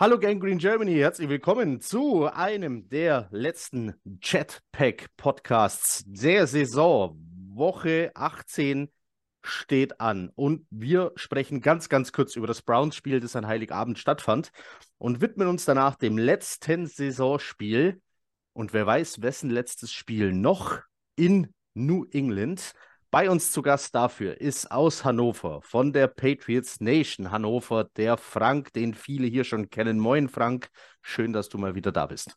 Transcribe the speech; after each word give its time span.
Hallo 0.00 0.18
Gang 0.18 0.40
Green 0.40 0.56
Germany, 0.56 0.94
herzlich 0.94 1.28
willkommen 1.28 1.82
zu 1.82 2.24
einem 2.24 2.88
der 2.88 3.28
letzten 3.32 3.92
Jetpack 4.22 5.14
Podcasts 5.18 6.04
der 6.06 6.46
Saison. 6.46 7.20
Woche 7.52 8.10
18 8.14 8.90
steht 9.42 10.00
an 10.00 10.30
und 10.34 10.66
wir 10.70 11.12
sprechen 11.16 11.60
ganz, 11.60 11.90
ganz 11.90 12.12
kurz 12.12 12.34
über 12.34 12.46
das 12.46 12.62
Browns-Spiel, 12.62 13.20
das 13.20 13.36
an 13.36 13.46
Heiligabend 13.46 13.98
stattfand 13.98 14.52
und 14.96 15.20
widmen 15.20 15.48
uns 15.48 15.66
danach 15.66 15.96
dem 15.96 16.16
letzten 16.16 16.86
Saisonspiel 16.86 18.00
und 18.54 18.72
wer 18.72 18.86
weiß, 18.86 19.20
wessen 19.20 19.50
letztes 19.50 19.92
Spiel 19.92 20.32
noch 20.32 20.80
in 21.14 21.52
New 21.74 22.06
England. 22.10 22.72
Bei 23.12 23.28
uns 23.28 23.50
zu 23.50 23.60
Gast 23.60 23.92
dafür 23.96 24.40
ist 24.40 24.70
aus 24.70 25.04
Hannover 25.04 25.62
von 25.62 25.92
der 25.92 26.06
Patriots 26.06 26.78
Nation 26.78 27.32
Hannover 27.32 27.82
der 27.96 28.16
Frank, 28.16 28.72
den 28.72 28.94
viele 28.94 29.26
hier 29.26 29.42
schon 29.42 29.68
kennen. 29.68 29.98
Moin 29.98 30.28
Frank, 30.28 30.70
schön, 31.02 31.32
dass 31.32 31.48
du 31.48 31.58
mal 31.58 31.74
wieder 31.74 31.90
da 31.90 32.06
bist. 32.06 32.36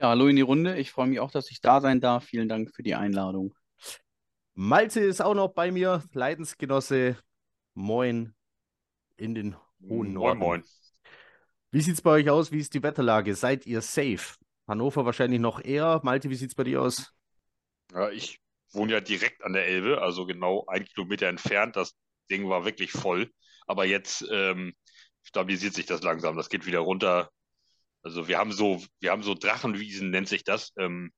Ja, 0.00 0.08
hallo 0.08 0.28
in 0.28 0.36
die 0.36 0.42
Runde. 0.42 0.78
Ich 0.78 0.90
freue 0.90 1.06
mich 1.06 1.20
auch, 1.20 1.30
dass 1.30 1.50
ich 1.50 1.60
da 1.60 1.82
sein 1.82 2.00
darf. 2.00 2.24
Vielen 2.24 2.48
Dank 2.48 2.74
für 2.74 2.82
die 2.82 2.94
Einladung. 2.94 3.54
Malte 4.54 5.00
ist 5.00 5.20
auch 5.20 5.34
noch 5.34 5.48
bei 5.48 5.70
mir, 5.70 6.02
Leidensgenosse. 6.14 7.18
Moin 7.74 8.32
in 9.18 9.34
den 9.34 9.54
hohen 9.86 10.14
Norden. 10.14 10.38
Moin, 10.38 10.60
moin. 10.60 10.64
Wie 11.72 11.82
sieht 11.82 11.96
es 11.96 12.00
bei 12.00 12.12
euch 12.12 12.30
aus? 12.30 12.52
Wie 12.52 12.60
ist 12.60 12.72
die 12.72 12.82
Wetterlage? 12.82 13.34
Seid 13.34 13.66
ihr 13.66 13.82
safe? 13.82 14.36
Hannover 14.66 15.04
wahrscheinlich 15.04 15.40
noch 15.40 15.62
eher. 15.62 16.00
Malte, 16.02 16.30
wie 16.30 16.36
sieht 16.36 16.48
es 16.48 16.54
bei 16.54 16.64
dir 16.64 16.80
aus? 16.80 17.12
Ja, 17.92 18.08
ich 18.08 18.40
wohne 18.72 18.92
ja 18.92 19.00
direkt 19.00 19.42
an 19.44 19.52
der 19.52 19.66
Elbe, 19.66 20.02
also 20.02 20.26
genau 20.26 20.64
ein 20.66 20.84
Kilometer 20.84 21.28
entfernt. 21.28 21.76
Das 21.76 21.94
Ding 22.30 22.48
war 22.48 22.64
wirklich 22.64 22.92
voll. 22.92 23.30
Aber 23.66 23.84
jetzt 23.84 24.24
ähm, 24.30 24.74
stabilisiert 25.22 25.74
sich 25.74 25.86
das 25.86 26.02
langsam. 26.02 26.36
Das 26.36 26.48
geht 26.48 26.66
wieder 26.66 26.80
runter. 26.80 27.30
Also 28.02 28.28
wir 28.28 28.38
haben 28.38 28.52
so, 28.52 28.82
wir 29.00 29.10
haben 29.10 29.22
so 29.22 29.34
Drachenwiesen, 29.34 30.10
nennt 30.10 30.28
sich 30.28 30.44
das. 30.44 30.72
Ähm, 30.78 31.12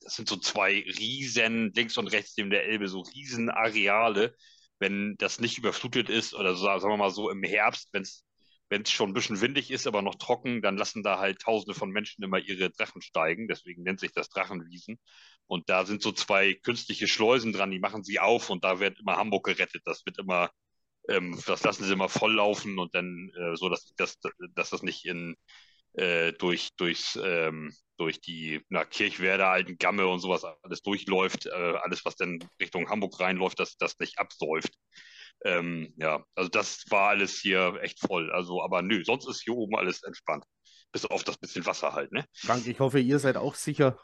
das 0.00 0.14
sind 0.16 0.28
so 0.28 0.36
zwei 0.36 0.84
riesen, 0.98 1.72
links 1.74 1.96
und 1.98 2.08
rechts 2.08 2.36
neben 2.36 2.50
der 2.50 2.66
Elbe, 2.66 2.88
so 2.88 3.00
riesen 3.00 3.50
Areale. 3.50 4.34
Wenn 4.78 5.16
das 5.18 5.40
nicht 5.40 5.58
überflutet 5.58 6.10
ist, 6.10 6.34
oder 6.34 6.54
so, 6.54 6.66
sagen 6.66 6.90
wir 6.90 6.96
mal 6.98 7.10
so 7.10 7.30
im 7.30 7.42
Herbst, 7.42 7.88
wenn 7.92 8.02
es 8.02 8.26
wenn 8.68 8.82
es 8.82 8.90
schon 8.90 9.10
ein 9.10 9.14
bisschen 9.14 9.40
windig 9.40 9.70
ist, 9.70 9.86
aber 9.86 10.02
noch 10.02 10.16
trocken, 10.16 10.60
dann 10.60 10.76
lassen 10.76 11.02
da 11.02 11.18
halt 11.18 11.40
Tausende 11.40 11.74
von 11.74 11.90
Menschen 11.90 12.24
immer 12.24 12.38
ihre 12.38 12.70
Drachen 12.70 13.00
steigen. 13.00 13.48
Deswegen 13.48 13.82
nennt 13.82 14.00
sich 14.00 14.12
das 14.12 14.28
Drachenwiesen. 14.28 14.98
Und 15.46 15.68
da 15.68 15.84
sind 15.84 16.02
so 16.02 16.12
zwei 16.12 16.54
künstliche 16.54 17.08
Schleusen 17.08 17.52
dran, 17.52 17.70
die 17.70 17.78
machen 17.78 18.02
sie 18.04 18.18
auf 18.18 18.50
und 18.50 18.64
da 18.64 18.80
wird 18.80 18.98
immer 19.00 19.16
Hamburg 19.16 19.46
gerettet. 19.46 19.82
Das 19.84 20.04
wird 20.06 20.18
immer, 20.18 20.50
ähm, 21.08 21.38
das 21.46 21.62
lassen 21.62 21.84
sie 21.84 21.92
immer 21.92 22.08
volllaufen 22.08 22.78
und 22.78 22.94
dann 22.94 23.30
äh, 23.36 23.56
so, 23.56 23.68
dass, 23.68 23.94
dass, 23.96 24.18
dass 24.54 24.70
das 24.70 24.82
nicht 24.82 25.04
in 25.04 25.36
äh, 25.94 26.32
durch, 26.34 26.70
durchs, 26.76 27.18
ähm, 27.22 27.72
durch 27.96 28.20
die 28.20 28.60
na, 28.68 28.84
Kirchwerder, 28.84 29.48
Alten 29.48 29.78
Gamme 29.78 30.06
und 30.06 30.20
sowas 30.20 30.44
alles 30.62 30.82
durchläuft, 30.82 31.46
äh, 31.46 31.50
alles, 31.50 32.04
was 32.04 32.16
dann 32.16 32.38
Richtung 32.60 32.90
Hamburg 32.90 33.18
reinläuft, 33.18 33.58
dass 33.60 33.76
das 33.78 33.98
nicht 33.98 34.18
absäuft. 34.18 34.74
Ähm, 35.44 35.94
ja, 35.96 36.24
also 36.34 36.48
das 36.50 36.84
war 36.90 37.10
alles 37.10 37.38
hier 37.38 37.78
echt 37.82 38.00
voll. 38.00 38.30
Also, 38.32 38.62
aber 38.62 38.82
nö, 38.82 39.04
sonst 39.04 39.28
ist 39.28 39.42
hier 39.42 39.54
oben 39.54 39.76
alles 39.76 40.02
entspannt. 40.02 40.44
Bis 40.92 41.04
auf 41.04 41.24
das 41.24 41.38
bisschen 41.38 41.66
Wasser 41.66 41.92
halt, 41.92 42.12
ne? 42.12 42.24
Frank, 42.34 42.66
ich 42.66 42.80
hoffe, 42.80 43.00
ihr 43.00 43.18
seid 43.18 43.36
auch 43.36 43.54
sicher. 43.54 43.98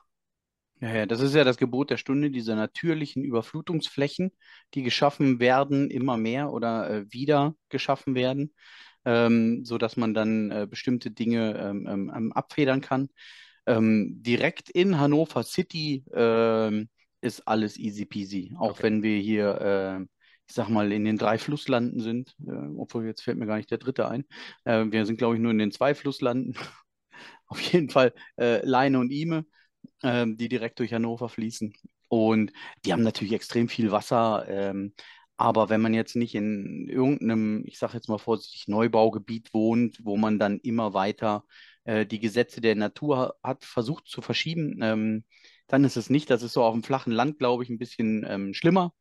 Ja, 0.82 0.92
ja, 0.96 1.06
das 1.06 1.20
ist 1.20 1.36
ja 1.36 1.44
das 1.44 1.58
Gebot 1.58 1.90
der 1.90 1.96
Stunde, 1.96 2.32
diese 2.32 2.56
natürlichen 2.56 3.22
Überflutungsflächen, 3.22 4.32
die 4.74 4.82
geschaffen 4.82 5.38
werden, 5.38 5.88
immer 5.92 6.16
mehr 6.16 6.50
oder 6.52 6.90
äh, 6.90 7.12
wieder 7.12 7.54
geschaffen 7.68 8.16
werden, 8.16 8.52
ähm, 9.04 9.64
sodass 9.64 9.96
man 9.96 10.12
dann 10.12 10.50
äh, 10.50 10.66
bestimmte 10.68 11.12
Dinge 11.12 11.56
ähm, 11.56 11.86
ähm, 11.88 12.12
ähm 12.12 12.32
abfedern 12.32 12.80
kann. 12.80 13.10
Ähm, 13.64 14.22
direkt 14.24 14.70
in 14.70 14.98
Hannover 14.98 15.44
City 15.44 16.04
ähm, 16.12 16.88
ist 17.20 17.46
alles 17.46 17.76
easy 17.78 18.04
peasy, 18.04 18.52
auch 18.58 18.72
okay. 18.72 18.82
wenn 18.82 19.02
wir 19.04 19.18
hier 19.20 19.60
äh, 19.60 20.06
ich 20.48 20.54
sag 20.56 20.68
mal, 20.68 20.90
in 20.90 21.04
den 21.04 21.16
drei 21.16 21.38
Flusslanden 21.38 22.00
sind, 22.00 22.34
äh, 22.44 22.50
obwohl 22.76 23.06
jetzt 23.06 23.22
fällt 23.22 23.38
mir 23.38 23.46
gar 23.46 23.56
nicht 23.56 23.70
der 23.70 23.78
dritte 23.78 24.08
ein. 24.08 24.24
Äh, 24.64 24.86
wir 24.90 25.06
sind, 25.06 25.16
glaube 25.16 25.36
ich, 25.36 25.40
nur 25.40 25.52
in 25.52 25.58
den 25.58 25.70
zwei 25.70 25.94
Flusslanden. 25.94 26.56
Auf 27.46 27.60
jeden 27.60 27.88
Fall 27.88 28.12
äh, 28.36 28.66
Leine 28.66 28.98
und 28.98 29.12
Ime, 29.12 29.46
ähm, 30.02 30.36
die 30.36 30.48
direkt 30.48 30.78
durch 30.78 30.92
Hannover 30.92 31.28
fließen. 31.28 31.74
Und 32.08 32.52
die 32.84 32.92
haben 32.92 33.02
natürlich 33.02 33.32
extrem 33.32 33.68
viel 33.68 33.90
Wasser. 33.90 34.46
Ähm, 34.48 34.92
aber 35.36 35.70
wenn 35.70 35.80
man 35.80 35.94
jetzt 35.94 36.14
nicht 36.14 36.34
in 36.34 36.88
irgendeinem, 36.88 37.64
ich 37.66 37.78
sage 37.78 37.94
jetzt 37.94 38.08
mal 38.08 38.18
vorsichtig, 38.18 38.68
Neubaugebiet 38.68 39.52
wohnt, 39.54 39.98
wo 40.04 40.16
man 40.16 40.38
dann 40.38 40.58
immer 40.60 40.94
weiter 40.94 41.44
äh, 41.84 42.06
die 42.06 42.20
Gesetze 42.20 42.60
der 42.60 42.76
Natur 42.76 43.34
hat 43.42 43.64
versucht 43.64 44.06
zu 44.06 44.20
verschieben, 44.22 44.78
ähm, 44.82 45.24
dann 45.68 45.84
ist 45.84 45.96
es 45.96 46.10
nicht. 46.10 46.30
Das 46.30 46.42
ist 46.42 46.52
so 46.52 46.62
auf 46.62 46.74
dem 46.74 46.82
flachen 46.82 47.12
Land, 47.12 47.38
glaube 47.38 47.64
ich, 47.64 47.70
ein 47.70 47.78
bisschen 47.78 48.24
ähm, 48.28 48.54
schlimmer. 48.54 48.92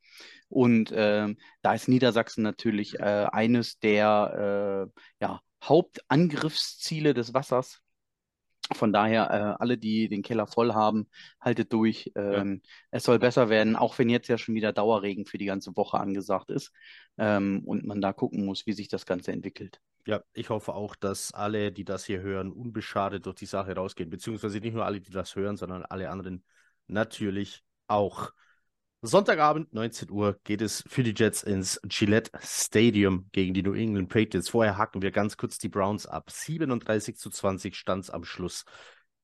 Und 0.48 0.90
äh, 0.90 1.34
da 1.62 1.74
ist 1.74 1.88
Niedersachsen 1.88 2.42
natürlich 2.42 2.98
äh, 2.98 3.26
eines 3.30 3.78
der 3.78 4.88
äh, 4.90 5.00
ja, 5.20 5.40
Hauptangriffsziele 5.62 7.14
des 7.14 7.34
Wassers. 7.34 7.81
Von 8.74 8.92
daher, 8.92 9.30
äh, 9.30 9.62
alle, 9.62 9.78
die 9.78 10.08
den 10.08 10.22
Keller 10.22 10.46
voll 10.46 10.74
haben, 10.74 11.08
haltet 11.40 11.72
durch. 11.72 12.10
Ähm, 12.14 12.62
ja. 12.64 12.70
Es 12.90 13.04
soll 13.04 13.18
besser 13.18 13.48
werden, 13.48 13.76
auch 13.76 13.98
wenn 13.98 14.08
jetzt 14.08 14.28
ja 14.28 14.38
schon 14.38 14.54
wieder 14.54 14.72
Dauerregen 14.72 15.26
für 15.26 15.38
die 15.38 15.46
ganze 15.46 15.76
Woche 15.76 15.98
angesagt 15.98 16.50
ist 16.50 16.72
ähm, 17.18 17.62
und 17.64 17.84
man 17.84 18.00
da 18.00 18.12
gucken 18.12 18.44
muss, 18.44 18.66
wie 18.66 18.72
sich 18.72 18.88
das 18.88 19.06
Ganze 19.06 19.32
entwickelt. 19.32 19.80
Ja, 20.06 20.22
ich 20.32 20.50
hoffe 20.50 20.74
auch, 20.74 20.96
dass 20.96 21.32
alle, 21.32 21.70
die 21.70 21.84
das 21.84 22.04
hier 22.04 22.20
hören, 22.20 22.50
unbeschadet 22.50 23.24
durch 23.26 23.36
die 23.36 23.46
Sache 23.46 23.74
rausgehen. 23.74 24.10
Beziehungsweise 24.10 24.58
nicht 24.58 24.74
nur 24.74 24.84
alle, 24.84 25.00
die 25.00 25.12
das 25.12 25.36
hören, 25.36 25.56
sondern 25.56 25.84
alle 25.84 26.10
anderen 26.10 26.44
natürlich 26.88 27.62
auch. 27.86 28.32
Sonntagabend, 29.04 29.74
19 29.74 30.12
Uhr, 30.12 30.38
geht 30.44 30.62
es 30.62 30.84
für 30.86 31.02
die 31.02 31.12
Jets 31.12 31.42
ins 31.42 31.80
Gillette 31.88 32.30
Stadium 32.40 33.28
gegen 33.32 33.52
die 33.52 33.64
New 33.64 33.74
England 33.74 34.08
Patriots. 34.08 34.50
Vorher 34.50 34.78
hacken 34.78 35.02
wir 35.02 35.10
ganz 35.10 35.36
kurz 35.36 35.58
die 35.58 35.68
Browns 35.68 36.06
ab. 36.06 36.30
37 36.30 37.16
zu 37.16 37.28
20 37.28 37.74
stand 37.74 38.04
es 38.04 38.10
am 38.10 38.22
Schluss. 38.22 38.64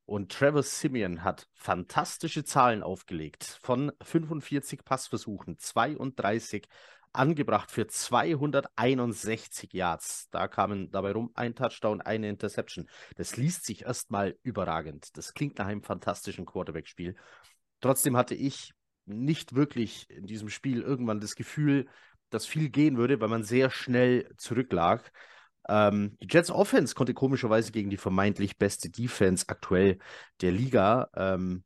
Und 0.04 0.32
Trevor 0.32 0.64
Simeon 0.64 1.22
hat 1.22 1.46
fantastische 1.54 2.42
Zahlen 2.42 2.82
aufgelegt. 2.82 3.44
Von 3.62 3.92
45 4.02 4.84
Passversuchen, 4.84 5.58
32 5.58 6.66
angebracht 7.12 7.70
für 7.70 7.86
261 7.86 9.72
Yards. 9.72 10.28
Da 10.30 10.48
kamen 10.48 10.90
dabei 10.90 11.12
rum 11.12 11.30
ein 11.34 11.54
Touchdown, 11.54 12.00
eine 12.00 12.28
Interception. 12.28 12.88
Das 13.14 13.36
liest 13.36 13.64
sich 13.64 13.82
erstmal 13.82 14.36
überragend. 14.42 15.16
Das 15.16 15.34
klingt 15.34 15.56
nach 15.58 15.66
einem 15.66 15.84
fantastischen 15.84 16.46
Quarterback-Spiel. 16.46 17.14
Trotzdem 17.80 18.16
hatte 18.16 18.34
ich 18.34 18.74
nicht 19.08 19.54
wirklich 19.54 20.08
in 20.10 20.26
diesem 20.26 20.48
Spiel 20.48 20.82
irgendwann 20.82 21.20
das 21.20 21.34
Gefühl, 21.34 21.86
dass 22.30 22.46
viel 22.46 22.68
gehen 22.68 22.96
würde, 22.96 23.20
weil 23.20 23.28
man 23.28 23.42
sehr 23.42 23.70
schnell 23.70 24.30
zurücklag. 24.36 25.12
Ähm, 25.68 26.16
die 26.20 26.28
Jets 26.30 26.50
Offense 26.50 26.94
konnte 26.94 27.14
komischerweise 27.14 27.72
gegen 27.72 27.90
die 27.90 27.96
vermeintlich 27.96 28.58
beste 28.58 28.90
Defense 28.90 29.44
aktuell 29.48 29.98
der 30.40 30.52
Liga 30.52 31.08
ähm, 31.14 31.64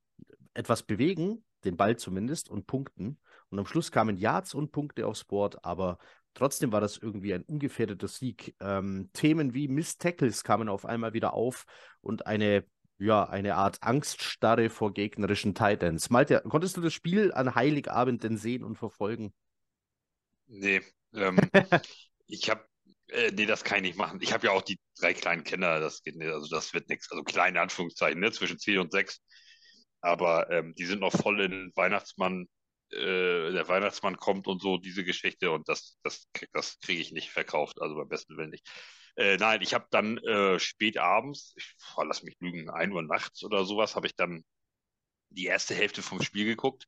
etwas 0.54 0.82
bewegen, 0.82 1.44
den 1.64 1.76
Ball 1.76 1.96
zumindest, 1.96 2.48
und 2.48 2.66
punkten. 2.66 3.18
Und 3.48 3.58
am 3.58 3.66
Schluss 3.66 3.92
kamen 3.92 4.16
Yards 4.16 4.54
und 4.54 4.72
Punkte 4.72 5.06
aufs 5.06 5.24
Board, 5.24 5.64
aber 5.64 5.98
trotzdem 6.34 6.72
war 6.72 6.80
das 6.80 6.96
irgendwie 6.96 7.34
ein 7.34 7.42
ungefährdeter 7.42 8.08
Sieg. 8.08 8.54
Ähm, 8.60 9.10
Themen 9.12 9.54
wie 9.54 9.68
Miss 9.68 9.98
Tackles 9.98 10.42
kamen 10.42 10.68
auf 10.68 10.84
einmal 10.86 11.12
wieder 11.12 11.34
auf 11.34 11.64
und 12.00 12.26
eine 12.26 12.64
ja, 12.98 13.24
eine 13.24 13.56
Art 13.56 13.78
Angststarre 13.82 14.70
vor 14.70 14.92
gegnerischen 14.92 15.54
Titans. 15.54 16.10
Malte, 16.10 16.42
konntest 16.48 16.76
du 16.76 16.80
das 16.80 16.94
Spiel 16.94 17.32
an 17.32 17.54
Heiligabend 17.54 18.22
denn 18.22 18.36
sehen 18.36 18.64
und 18.64 18.76
verfolgen? 18.76 19.32
Nee, 20.46 20.82
ähm, 21.14 21.38
ich 22.26 22.50
habe, 22.50 22.64
äh, 23.08 23.30
nee, 23.32 23.46
das 23.46 23.64
kann 23.64 23.78
ich 23.78 23.82
nicht 23.82 23.98
machen. 23.98 24.20
Ich 24.22 24.32
habe 24.32 24.46
ja 24.46 24.52
auch 24.52 24.62
die 24.62 24.78
drei 24.98 25.14
kleinen 25.14 25.44
Kinder, 25.44 25.80
das 25.80 26.02
geht 26.02 26.16
nicht, 26.16 26.30
also 26.30 26.48
das 26.48 26.72
wird 26.74 26.88
nichts, 26.88 27.10
also 27.10 27.24
kleine 27.24 27.60
Anführungszeichen, 27.60 28.20
ne, 28.20 28.30
zwischen 28.32 28.58
vier 28.58 28.80
und 28.80 28.92
sechs. 28.92 29.20
Aber 30.00 30.50
ähm, 30.50 30.74
die 30.74 30.84
sind 30.84 31.00
noch 31.00 31.12
voll 31.12 31.40
in 31.40 31.72
Weihnachtsmann, 31.74 32.46
äh, 32.90 33.52
der 33.52 33.68
Weihnachtsmann 33.68 34.16
kommt 34.16 34.46
und 34.46 34.60
so, 34.60 34.78
diese 34.78 35.04
Geschichte 35.04 35.50
und 35.50 35.68
das, 35.68 35.98
das, 36.02 36.28
das 36.52 36.78
kriege 36.80 37.00
ich 37.00 37.12
nicht 37.12 37.30
verkauft, 37.30 37.80
also 37.80 37.94
beim 37.96 38.08
besten 38.08 38.36
Willen 38.36 38.50
nicht. 38.50 38.68
Äh, 39.16 39.36
nein, 39.36 39.60
ich 39.62 39.74
habe 39.74 39.86
dann 39.90 40.18
äh, 40.18 40.58
spät 40.58 40.98
abends, 40.98 41.52
ich 41.56 41.74
oh, 41.96 42.02
lass 42.02 42.22
mich 42.22 42.36
lügen, 42.40 42.70
1 42.70 42.92
Uhr 42.92 43.02
nachts 43.02 43.44
oder 43.44 43.64
sowas, 43.64 43.94
habe 43.94 44.06
ich 44.06 44.16
dann 44.16 44.44
die 45.30 45.46
erste 45.46 45.74
Hälfte 45.74 46.02
vom 46.02 46.22
Spiel 46.22 46.46
geguckt. 46.46 46.86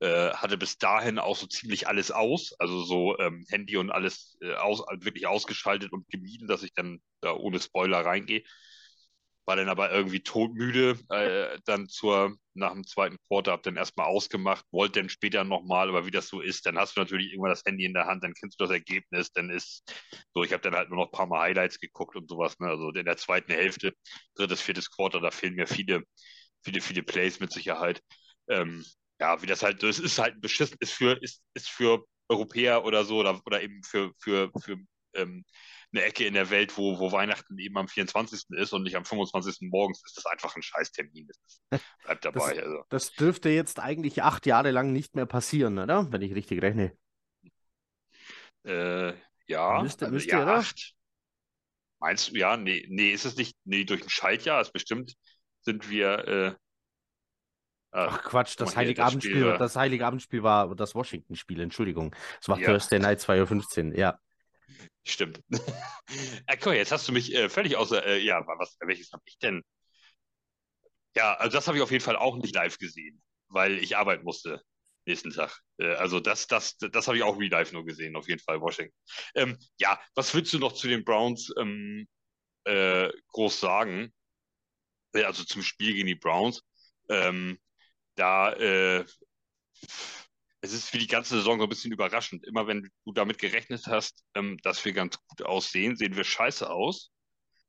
Äh, 0.00 0.32
hatte 0.34 0.58
bis 0.58 0.78
dahin 0.78 1.18
auch 1.20 1.36
so 1.36 1.46
ziemlich 1.46 1.88
alles 1.88 2.10
aus, 2.10 2.54
also 2.58 2.82
so 2.84 3.18
ähm, 3.18 3.46
Handy 3.50 3.76
und 3.78 3.90
alles 3.92 4.36
äh, 4.42 4.54
aus, 4.54 4.80
wirklich 5.00 5.26
ausgeschaltet 5.28 5.92
und 5.92 6.08
gemieden, 6.10 6.48
dass 6.48 6.64
ich 6.64 6.74
dann 6.74 7.00
da 7.20 7.34
ohne 7.34 7.60
Spoiler 7.60 8.04
reingehe. 8.04 8.42
War 9.44 9.56
dann 9.56 9.68
aber 9.68 9.90
irgendwie 9.90 10.20
todmüde, 10.22 10.98
äh, 11.10 11.58
dann 11.64 11.88
zur, 11.88 12.36
nach 12.54 12.72
dem 12.72 12.86
zweiten 12.86 13.16
Quarter, 13.28 13.52
hab 13.52 13.62
dann 13.62 13.76
erstmal 13.76 14.06
ausgemacht, 14.06 14.64
wollte 14.70 15.00
dann 15.00 15.08
später 15.08 15.44
nochmal, 15.44 15.88
aber 15.88 16.06
wie 16.06 16.10
das 16.10 16.28
so 16.28 16.40
ist, 16.40 16.66
dann 16.66 16.78
hast 16.78 16.96
du 16.96 17.00
natürlich 17.00 17.32
irgendwann 17.32 17.50
das 17.50 17.64
Handy 17.64 17.84
in 17.84 17.94
der 17.94 18.06
Hand, 18.06 18.22
dann 18.22 18.34
kennst 18.34 18.60
du 18.60 18.64
das 18.64 18.72
Ergebnis, 18.72 19.32
dann 19.32 19.50
ist 19.50 19.82
so, 20.34 20.44
ich 20.44 20.52
habe 20.52 20.62
dann 20.62 20.74
halt 20.74 20.90
nur 20.90 20.98
noch 20.98 21.06
ein 21.06 21.12
paar 21.12 21.26
Mal 21.26 21.40
Highlights 21.40 21.80
geguckt 21.80 22.16
und 22.16 22.28
sowas, 22.28 22.58
ne? 22.60 22.68
also 22.68 22.90
in 22.90 23.04
der 23.04 23.16
zweiten 23.16 23.52
Hälfte, 23.52 23.92
drittes, 24.36 24.60
viertes 24.60 24.90
Quarter, 24.90 25.20
da 25.20 25.30
fehlen 25.30 25.54
mir 25.54 25.66
viele, 25.66 26.02
viele, 26.62 26.80
viele 26.80 27.02
Plays 27.02 27.40
mit 27.40 27.52
Sicherheit. 27.52 28.00
Ähm, 28.48 28.84
ja, 29.20 29.40
wie 29.42 29.46
das 29.46 29.62
halt, 29.62 29.82
das 29.82 29.98
ist 29.98 30.18
halt 30.18 30.40
beschissen, 30.40 30.76
ist 30.80 30.92
für, 30.92 31.20
ist, 31.22 31.42
ist 31.54 31.68
für 31.68 32.04
Europäer 32.28 32.84
oder 32.84 33.04
so 33.04 33.18
oder, 33.18 33.40
oder 33.46 33.62
eben 33.62 33.82
für, 33.84 34.12
für, 34.18 34.50
für 34.60 34.76
ähm, 35.14 35.44
eine 35.94 36.04
Ecke 36.04 36.26
in 36.26 36.34
der 36.34 36.48
Welt, 36.50 36.76
wo, 36.78 36.98
wo 36.98 37.12
Weihnachten 37.12 37.58
eben 37.58 37.76
am 37.76 37.88
24. 37.88 38.44
ist 38.50 38.72
und 38.72 38.82
nicht 38.82 38.96
am 38.96 39.04
25. 39.04 39.68
morgens, 39.70 40.02
ist 40.04 40.16
das 40.16 40.26
einfach 40.26 40.56
ein 40.56 40.62
Scheißtermin. 40.62 41.28
Das 41.70 41.80
bleibt 42.04 42.24
dabei. 42.24 42.54
Das, 42.54 42.64
also. 42.64 42.84
das 42.88 43.12
dürfte 43.12 43.50
jetzt 43.50 43.78
eigentlich 43.80 44.22
acht 44.22 44.46
Jahre 44.46 44.70
lang 44.70 44.92
nicht 44.92 45.14
mehr 45.14 45.26
passieren, 45.26 45.78
oder? 45.78 46.10
Wenn 46.10 46.22
ich 46.22 46.34
richtig 46.34 46.62
rechne. 46.62 46.96
Äh, 48.64 49.12
ja, 49.46 49.82
Müsste- 49.82 50.06
also, 50.06 50.14
müsste, 50.14 50.30
ja, 50.30 50.42
oder? 50.42 50.54
acht. 50.56 50.94
Meinst 52.00 52.30
du, 52.30 52.36
ja, 52.38 52.56
nee, 52.56 52.86
nee, 52.88 53.10
ist 53.12 53.24
es 53.24 53.36
nicht, 53.36 53.56
nee, 53.64 53.84
durch 53.84 54.02
ein 54.02 54.08
Schaltjahr 54.08 54.60
ist 54.60 54.72
bestimmt, 54.72 55.14
sind 55.60 55.88
wir, 55.88 56.26
äh, 56.26 56.54
ah, 57.92 58.06
Ach 58.10 58.22
Quatsch, 58.24 58.56
das 58.58 58.70
das 58.70 58.76
Heiligabendspiel, 58.76 59.32
Spiel 59.36 59.46
war- 59.46 59.58
das 59.58 59.76
Heiligabendspiel 59.76 60.42
war 60.42 60.74
das 60.74 60.94
Washington-Spiel, 60.94 61.60
Entschuldigung. 61.60 62.14
Es 62.40 62.48
war 62.48 62.58
Ja. 62.58 62.66
Thursday 62.70 62.98
Night 62.98 63.20
2.15 63.20 63.90
Uhr, 63.92 63.98
ja. 63.98 64.18
Stimmt. 65.04 65.40
äh, 66.46 66.56
mal, 66.56 66.76
jetzt 66.76 66.92
hast 66.92 67.08
du 67.08 67.12
mich 67.12 67.34
äh, 67.34 67.48
völlig 67.48 67.76
außer, 67.76 68.04
äh, 68.06 68.18
ja, 68.20 68.44
was, 68.46 68.76
welches 68.80 69.12
habe 69.12 69.22
ich 69.26 69.38
denn? 69.38 69.62
Ja, 71.16 71.34
also 71.34 71.52
das 71.56 71.66
habe 71.66 71.76
ich 71.76 71.82
auf 71.82 71.90
jeden 71.90 72.04
Fall 72.04 72.16
auch 72.16 72.36
nicht 72.36 72.54
live 72.54 72.78
gesehen, 72.78 73.22
weil 73.48 73.78
ich 73.78 73.96
arbeiten 73.96 74.24
musste 74.24 74.62
nächsten 75.04 75.30
Tag. 75.32 75.58
Äh, 75.78 75.94
also 75.94 76.20
das, 76.20 76.46
das, 76.46 76.76
das 76.78 77.06
habe 77.08 77.16
ich 77.18 77.22
auch 77.22 77.38
real 77.38 77.50
live 77.50 77.72
nur 77.72 77.84
gesehen, 77.84 78.16
auf 78.16 78.28
jeden 78.28 78.40
Fall, 78.40 78.60
Washington. 78.60 78.94
Ähm, 79.34 79.58
ja, 79.78 80.00
was 80.14 80.32
willst 80.34 80.52
du 80.52 80.58
noch 80.58 80.72
zu 80.72 80.88
den 80.88 81.04
Browns 81.04 81.52
ähm, 81.58 82.06
äh, 82.64 83.10
groß 83.28 83.60
sagen? 83.60 84.12
Äh, 85.12 85.24
Also 85.24 85.44
zum 85.44 85.62
Spiel 85.62 85.94
gegen 85.94 86.06
die 86.08 86.14
Browns. 86.14 86.62
Ähm, 87.08 87.58
da, 88.16 88.54
es 90.62 90.72
ist 90.72 90.88
für 90.88 90.98
die 90.98 91.08
ganze 91.08 91.36
Saison 91.36 91.58
so 91.58 91.64
ein 91.64 91.68
bisschen 91.68 91.92
überraschend. 91.92 92.44
Immer 92.46 92.66
wenn 92.68 92.88
du 93.04 93.12
damit 93.12 93.38
gerechnet 93.38 93.86
hast, 93.88 94.24
ähm, 94.34 94.58
dass 94.62 94.84
wir 94.84 94.92
ganz 94.92 95.18
gut 95.26 95.42
aussehen, 95.42 95.96
sehen 95.96 96.16
wir 96.16 96.24
scheiße 96.24 96.70
aus. 96.70 97.10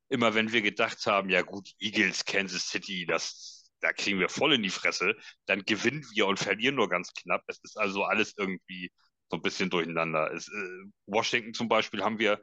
Immer 0.10 0.36
wenn 0.36 0.52
wir 0.54 0.62
gedacht 0.62 1.06
haben, 1.08 1.30
ja 1.30 1.42
gut, 1.42 1.72
Eagles, 1.80 2.24
Kansas 2.26 2.70
City, 2.70 3.06
das, 3.08 3.72
da 3.82 3.94
kriegen 3.94 4.20
wir 4.20 4.30
voll 4.30 4.54
in 4.54 4.64
die 4.64 4.70
Fresse, 4.70 5.16
dann 5.48 5.64
gewinnen 5.66 6.06
wir 6.14 6.28
und 6.28 6.38
verlieren 6.40 6.76
nur 6.76 6.88
ganz 6.88 7.12
knapp. 7.14 7.42
Es 7.48 7.60
ist 7.64 7.78
also 7.78 8.04
alles 8.04 8.36
irgendwie 8.38 8.92
so 9.32 9.38
ein 9.38 9.42
bisschen 9.42 9.72
durcheinander. 9.72 10.32
Es, 10.32 10.48
äh, 10.48 10.84
Washington 11.08 11.54
zum 11.56 11.68
Beispiel 11.68 12.04
haben 12.04 12.20
wir 12.20 12.42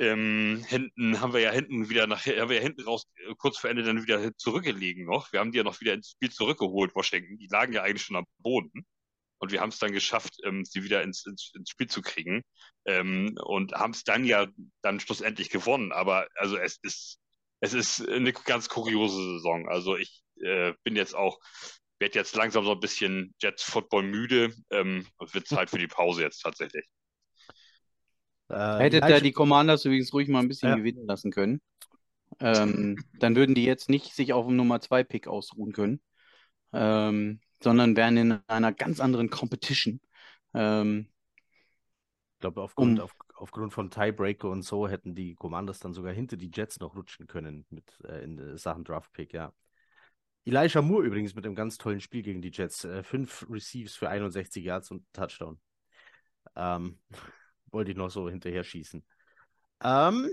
ähm, 0.00 0.64
hinten 0.66 1.20
haben 1.20 1.32
wir 1.32 1.40
ja 1.40 1.52
hinten 1.52 1.88
wieder 1.88 2.06
nachher, 2.06 2.40
haben 2.40 2.48
wir 2.48 2.56
ja 2.56 2.62
hinten 2.62 2.82
raus, 2.82 3.04
äh, 3.28 3.34
kurz 3.38 3.58
vor 3.58 3.70
Ende 3.70 3.84
dann 3.84 4.02
wieder 4.02 4.34
zurückgelegen 4.36 5.04
noch. 5.06 5.32
Wir 5.32 5.40
haben 5.40 5.52
die 5.52 5.58
ja 5.58 5.64
noch 5.64 5.80
wieder 5.80 5.94
ins 5.94 6.10
Spiel 6.12 6.30
zurückgeholt, 6.32 6.94
Washington. 6.94 7.38
Die 7.38 7.48
lagen 7.48 7.72
ja 7.72 7.82
eigentlich 7.82 8.02
schon 8.02 8.16
am 8.16 8.26
Boden. 8.38 8.86
Und 9.42 9.50
wir 9.50 9.60
haben 9.60 9.70
es 9.70 9.80
dann 9.80 9.90
geschafft, 9.90 10.36
ähm, 10.44 10.64
sie 10.64 10.84
wieder 10.84 11.02
ins, 11.02 11.26
ins, 11.26 11.50
ins 11.56 11.68
Spiel 11.70 11.88
zu 11.88 12.00
kriegen. 12.00 12.42
Ähm, 12.84 13.36
und 13.42 13.72
haben 13.72 13.90
es 13.90 14.04
dann 14.04 14.24
ja 14.24 14.46
dann 14.82 15.00
schlussendlich 15.00 15.50
gewonnen. 15.50 15.90
Aber 15.90 16.28
also 16.36 16.56
es 16.56 16.78
ist, 16.82 17.18
es 17.58 17.74
ist 17.74 18.08
eine 18.08 18.32
ganz 18.32 18.68
kuriose 18.68 19.20
Saison. 19.34 19.68
Also 19.68 19.96
ich 19.96 20.22
äh, 20.44 20.74
bin 20.84 20.94
jetzt 20.94 21.16
auch, 21.16 21.40
werde 21.98 22.20
jetzt 22.20 22.36
langsam 22.36 22.64
so 22.64 22.70
ein 22.70 22.78
bisschen 22.78 23.34
Jets 23.42 23.64
Football 23.64 24.04
müde. 24.04 24.54
Ähm, 24.70 25.08
und 25.16 25.34
wird 25.34 25.48
Zeit 25.48 25.70
für 25.70 25.78
die 25.78 25.88
Pause 25.88 26.22
jetzt 26.22 26.38
tatsächlich. 26.40 26.86
Äh, 28.48 28.78
Hättet 28.78 29.08
ihr 29.08 29.20
die 29.20 29.32
Commanders 29.32 29.84
übrigens 29.84 30.12
ruhig 30.12 30.28
mal 30.28 30.38
ein 30.38 30.46
bisschen 30.48 30.68
Ja. 30.68 30.76
gewinnen 30.76 31.04
lassen 31.04 31.32
können. 31.32 31.60
Ähm, 32.38 32.96
dann 33.18 33.34
würden 33.34 33.56
die 33.56 33.64
jetzt 33.64 33.90
nicht 33.90 34.14
sich 34.14 34.32
auf 34.32 34.46
dem 34.46 34.54
Nummer 34.54 34.80
2 34.80 35.02
Pick 35.02 35.26
ausruhen 35.26 35.72
können, 35.72 36.00
ähm, 36.72 37.40
sondern 37.62 37.96
wären 37.96 38.16
in 38.16 38.38
einer 38.48 38.72
ganz 38.72 39.00
anderen 39.00 39.30
Competition. 39.30 40.00
Ähm, 40.54 41.08
Ich 42.34 42.40
glaube, 42.40 42.60
aufgrund, 42.62 42.98
Um- 42.98 43.04
auf, 43.04 43.14
aufgrund 43.36 43.72
von 43.72 43.90
Tiebreaker 43.90 44.48
und 44.50 44.62
so 44.62 44.88
hätten 44.88 45.14
die 45.14 45.34
Commanders 45.36 45.78
dann 45.78 45.92
sogar 45.94 46.12
hinter 46.12 46.36
die 46.36 46.50
Jets 46.52 46.80
noch 46.80 46.96
rutschen 46.96 47.26
können 47.28 47.64
mit 47.70 47.84
äh, 48.04 48.24
in 48.24 48.38
äh, 48.38 48.58
Sachen 48.58 48.84
Draftpick, 48.84 49.32
ja. 49.32 49.52
Elijah 50.44 50.82
Moore 50.82 51.04
übrigens 51.06 51.34
mit 51.36 51.46
einem 51.46 51.54
ganz 51.54 51.78
tollen 51.78 52.00
Spiel 52.00 52.22
gegen 52.22 52.42
die 52.42 52.50
Jets. 52.52 52.84
Äh, 52.84 53.04
fünf 53.04 53.46
Receives 53.48 53.94
für 53.94 54.08
61 54.08 54.64
Yards 54.64 54.90
und 54.90 55.04
Touchdown. 55.12 55.60
Ähm, 56.56 56.98
wollte 57.70 57.92
ich 57.92 57.96
noch 57.96 58.10
so 58.10 58.28
hinterher 58.28 58.64
schießen. 58.64 59.04
Ähm, 59.84 60.30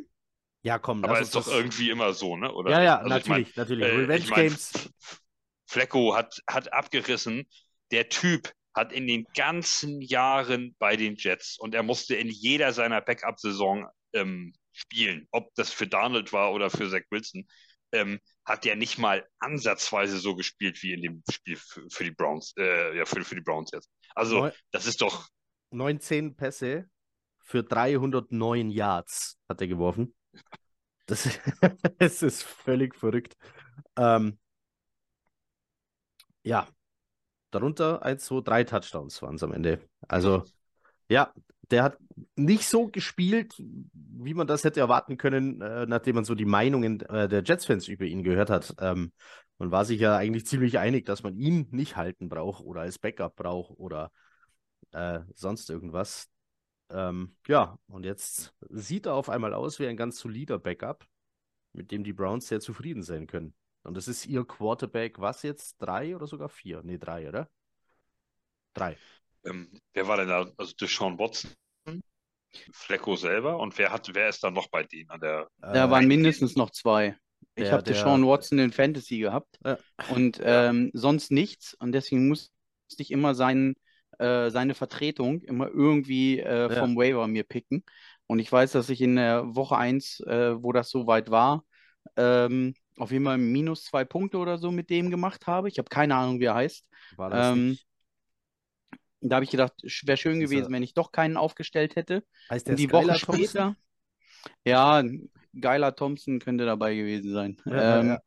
ja, 0.64 0.80
komm, 0.80 1.04
Aber 1.04 1.20
ist 1.20 1.36
doch 1.36 1.46
das- 1.46 1.54
irgendwie 1.54 1.90
immer 1.92 2.14
so, 2.14 2.38
ne? 2.38 2.52
Oder 2.52 2.72
Ja, 2.72 2.82
ja, 2.82 2.98
Also 3.04 3.18
ich 3.18 3.28
mein, 3.28 3.42
natürlich, 3.42 3.56
natürlich. 3.56 3.86
Äh, 3.86 3.98
Revenge 3.98 4.24
ich 4.24 4.30
mein, 4.32 4.46
Games. 4.48 4.72
Flecko 5.70 6.16
hat, 6.16 6.42
hat 6.50 6.74
abgerissen. 6.74 7.48
Der 7.92 8.10
Typ 8.10 8.52
hat 8.74 8.92
in 8.92 9.08
den 9.08 9.26
ganzen 9.36 10.02
Jahren 10.02 10.76
bei 10.80 10.96
den 10.96 11.16
Jets 11.16 11.58
und 11.60 11.76
er 11.76 11.84
musste 11.84 12.16
in 12.16 12.30
jeder 12.30 12.74
seiner 12.74 13.02
Backup-Saison 13.02 13.88
ähm, 14.14 14.54
spielen, 14.72 15.28
ob 15.32 15.54
das 15.56 15.72
für 15.72 15.88
Darnold 15.88 16.34
war 16.34 16.54
oder 16.54 16.70
für 16.70 16.90
Zach 16.90 17.04
Wilson, 17.10 17.48
ähm, 17.92 18.20
hat 18.46 18.66
der 18.66 18.76
nicht 18.76 18.98
mal 18.98 19.28
ansatzweise 19.40 20.18
so 20.18 20.36
gespielt 20.36 20.82
wie 20.84 20.94
in 20.94 21.02
dem 21.02 21.24
Spiel 21.32 21.58
für, 21.58 21.84
für 21.90 22.04
die 22.04 22.12
Browns, 22.12 22.54
äh, 22.58 22.98
ja, 22.98 23.06
für, 23.06 23.24
für 23.24 23.36
die 23.36 23.42
Browns 23.42 23.72
jetzt. 23.74 23.90
Also, 24.16 24.42
Neu- 24.42 24.52
das 24.72 24.86
ist 24.86 25.02
doch, 25.02 25.28
19 25.72 26.36
Pässe 26.36 26.90
für 27.40 27.64
309 27.64 28.70
Yards 28.70 29.40
hat 29.48 29.62
er 29.62 29.68
geworfen. 29.68 30.16
Das, 31.06 31.28
das 31.98 32.22
ist 32.22 32.44
völlig 32.44 32.96
verrückt. 32.96 33.36
Ähm, 33.98 34.38
ja, 36.44 36.68
darunter 37.52 38.04
1, 38.04 38.24
2, 38.26 38.42
3 38.42 38.64
Touchdowns 38.64 39.22
waren 39.22 39.36
es 39.36 39.44
am 39.44 39.54
Ende. 39.54 39.80
Also, 40.08 40.44
ja, 41.10 41.34
der 41.72 41.84
hat 41.84 41.98
nicht 42.36 42.68
so 42.68 42.88
gespielt, 42.88 43.56
wie 43.94 44.34
man 44.34 44.48
das 44.48 44.64
hätte 44.64 44.80
erwarten 44.80 45.18
können, 45.18 45.62
äh, 45.62 45.86
nachdem 45.86 46.16
man 46.16 46.26
so 46.26 46.36
die 46.36 46.46
Meinungen 46.46 47.02
äh, 47.02 47.28
der 47.28 47.44
Jets-Fans 47.44 47.88
über 47.88 48.06
ihn 48.06 48.24
gehört 48.24 48.50
hat. 48.50 48.76
Ähm, 48.80 49.12
man 49.58 49.72
war 49.72 49.86
sich 49.86 50.00
ja 50.00 50.16
eigentlich 50.16 50.46
ziemlich 50.46 50.80
einig, 50.80 51.06
dass 51.06 51.24
man 51.24 51.36
ihn 51.36 51.68
nicht 51.72 51.96
halten 51.96 52.30
braucht 52.30 52.64
oder 52.64 52.82
als 52.82 52.98
Backup 52.98 53.36
braucht 53.36 53.78
oder 53.78 54.12
äh, 54.92 55.20
sonst 55.36 55.70
irgendwas. 55.70 56.30
Ähm, 56.90 57.36
ja, 57.48 57.78
und 57.88 58.06
jetzt 58.06 58.54
sieht 58.70 59.06
er 59.06 59.14
auf 59.14 59.30
einmal 59.30 59.54
aus 59.54 59.80
wie 59.80 59.88
ein 59.88 59.98
ganz 59.98 60.18
solider 60.18 60.58
Backup, 60.58 61.06
mit 61.74 61.92
dem 61.92 62.04
die 62.04 62.14
Browns 62.14 62.48
sehr 62.48 62.60
zufrieden 62.60 63.04
sein 63.04 63.28
können. 63.28 63.54
Und 63.90 63.96
das 63.98 64.08
ist 64.08 64.28
ihr 64.28 64.46
Quarterback, 64.46 65.18
was 65.20 65.42
jetzt? 65.42 65.78
Drei 65.82 66.16
oder 66.16 66.28
sogar 66.28 66.48
vier? 66.48 66.84
Nee, 66.84 67.00
drei, 67.00 67.28
oder? 67.28 67.50
Drei. 68.76 68.96
ähm, 69.46 69.68
wer 69.94 70.08
war 70.08 70.18
denn 70.18 70.28
da? 70.28 70.46
Also 70.58 70.74
Deshaun 70.80 71.18
Watson, 71.18 71.50
Flecko 72.72 73.16
selber 73.16 73.58
und 73.58 73.76
wer 73.80 73.92
hat, 73.92 74.08
wer 74.14 74.30
ist 74.30 74.44
da 74.44 74.52
noch 74.52 74.68
bei 74.70 74.84
denen 74.84 75.10
an 75.10 75.20
der 75.20 75.50
Da 75.58 75.86
Äh, 75.88 75.90
waren 75.90 76.08
mindestens 76.08 76.56
noch 76.56 76.70
zwei. 76.70 77.18
Ich 77.56 77.64
der- 77.64 77.72
habe 77.72 77.82
der- 77.82 77.96
Deshaun 77.96 78.28
Watson 78.28 78.60
in 78.60 78.72
Fantasy 78.72 79.18
gehabt 79.18 79.58
Ja. 79.66 79.80
und 80.12 80.40
ähm, 80.44 80.92
sonst 80.94 81.32
nichts. 81.32 81.74
Und 81.74 81.92
deswegen 81.94 82.28
musste 82.28 82.52
ich 83.00 83.10
immer 83.10 83.34
seinen, 83.34 83.74
äh, 84.20 84.52
seine 84.52 84.76
Vertretung 84.76 85.42
immer 85.42 85.68
irgendwie 85.68 86.38
äh, 86.38 86.72
Ja. 86.72 86.80
vom 86.80 86.96
Waiver 86.96 87.26
mir 87.28 87.44
picken. 87.44 87.84
Und 88.28 88.38
ich 88.38 88.52
weiß, 88.52 88.72
dass 88.74 88.92
ich 88.92 89.02
in 89.02 89.16
der 89.16 89.56
Woche 89.56 89.78
1, 89.78 90.20
äh, 90.28 90.62
wo 90.62 90.74
das 90.74 90.92
soweit 90.92 91.32
war, 91.32 91.66
ähm, 92.18 92.74
auf 92.98 93.12
jeden 93.12 93.26
Fall 93.26 93.38
minus 93.38 93.86
zwei 93.86 94.06
Punkte 94.06 94.38
oder 94.38 94.58
so 94.58 94.72
mit 94.72 94.90
dem 94.90 95.10
gemacht 95.10 95.48
habe. 95.48 95.70
Ich 95.70 95.78
habe 95.80 95.90
keine 95.90 96.16
Ahnung, 96.16 96.40
wie 96.40 96.46
er 96.46 96.56
heißt. 96.56 96.88
war 97.12 97.30
das 97.30 97.54
ähm, 97.54 97.54
nicht? 97.54 97.88
Da 99.22 99.36
habe 99.36 99.44
ich 99.46 99.52
gedacht, 99.52 99.74
wäre 100.04 100.18
schön 100.18 100.40
gewesen, 100.40 100.72
wenn 100.72 100.84
ich 100.84 100.94
doch 100.94 101.12
keinen 101.12 101.36
aufgestellt 101.38 101.96
hätte. 101.96 102.24
Heißt 102.52 102.68
der 102.68 102.76
Und 102.76 102.80
die 102.80 102.92
Skylar 102.92 102.92
Woche 102.92 103.20
Thompson? 103.20 103.66
später, 103.66 103.76
ja, 104.66 105.04
Geiler 105.60 105.96
Thompson 105.96 106.40
könnte 106.40 106.66
dabei 106.66 106.96
gewesen 106.96 107.34
sein. 107.34 107.58
Ja, 107.66 107.74
Ähm, 107.78 108.04
ja. 108.04 108.22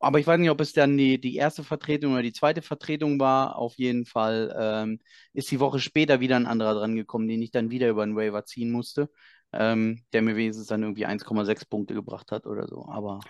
aber 0.00 0.20
ich 0.20 0.26
weiß 0.26 0.40
nicht, 0.40 0.50
ob 0.50 0.60
es 0.60 0.72
dann 0.72 0.96
die, 0.98 1.20
die 1.20 1.36
erste 1.36 1.64
Vertretung 1.64 2.12
oder 2.14 2.22
die 2.22 2.32
zweite 2.32 2.62
Vertretung 2.62 3.20
war. 3.20 3.56
Auf 3.58 3.76
jeden 3.78 4.06
Fall 4.06 4.54
ähm, 4.58 5.00
ist 5.34 5.50
die 5.50 5.60
Woche 5.60 5.80
später 5.80 6.20
wieder 6.20 6.36
ein 6.36 6.46
anderer 6.46 6.74
dran 6.74 6.96
gekommen, 6.96 7.28
den 7.28 7.42
ich 7.42 7.52
dann 7.52 7.70
wieder 7.70 7.88
über 7.90 8.06
den 8.06 8.16
Waiver 8.16 8.44
ziehen 8.46 8.70
musste, 8.72 9.10
ähm, 9.58 10.04
der 10.12 10.22
mir 10.22 10.36
wenigstens 10.36 10.66
dann 10.66 10.82
irgendwie 10.82 11.06
1,6 11.06 11.64
Punkte 11.64 11.94
gebracht 11.94 12.32
hat 12.32 12.46
oder 12.46 12.68
so. 12.68 12.86
Aber 12.88 13.20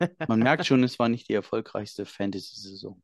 man 0.28 0.40
merkt 0.40 0.66
schon, 0.66 0.82
es 0.84 0.98
war 0.98 1.08
nicht 1.08 1.28
die 1.28 1.34
erfolgreichste 1.34 2.04
Fantasy-Saison. 2.06 3.02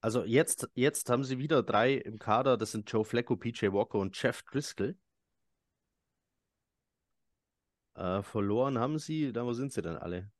Also 0.00 0.24
jetzt, 0.24 0.68
jetzt 0.74 1.10
haben 1.10 1.24
sie 1.24 1.38
wieder 1.38 1.62
drei 1.62 1.94
im 1.94 2.18
Kader. 2.18 2.56
Das 2.56 2.72
sind 2.72 2.90
Joe 2.90 3.04
Flacco, 3.04 3.36
PJ 3.36 3.72
Walker 3.72 3.98
und 3.98 4.20
Jeff 4.20 4.42
Driscoll. 4.42 4.96
Äh, 7.94 8.22
verloren 8.22 8.78
haben 8.78 8.98
sie, 8.98 9.32
da 9.32 9.44
wo 9.44 9.52
sind 9.52 9.72
sie 9.72 9.82
denn 9.82 9.96
alle? 9.96 10.30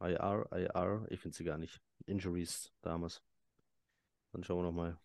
IR, 0.00 0.46
IR, 0.52 1.06
ich 1.10 1.20
finde 1.20 1.36
sie 1.36 1.44
gar 1.44 1.58
nicht. 1.58 1.80
Injuries 2.06 2.72
damals. 2.82 3.22
Dann 4.32 4.44
schauen 4.44 4.58
wir 4.58 4.62
nochmal. 4.64 4.98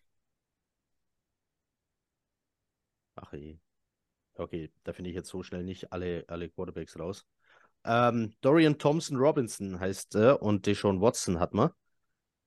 Ach 3.16 3.32
je. 3.32 3.58
Okay, 4.40 4.72
da 4.84 4.92
finde 4.92 5.10
ich 5.10 5.16
jetzt 5.16 5.28
so 5.28 5.42
schnell 5.42 5.62
nicht 5.64 5.92
alle, 5.92 6.24
alle 6.28 6.48
Quarterbacks 6.48 6.98
raus. 6.98 7.26
Ähm, 7.84 8.34
Dorian 8.40 8.78
Thompson 8.78 9.16
Robinson 9.16 9.78
heißt 9.80 10.14
er 10.14 10.42
und 10.42 10.66
Deshaun 10.66 11.00
Watson 11.00 11.38
hat 11.40 11.54
man. 11.54 11.70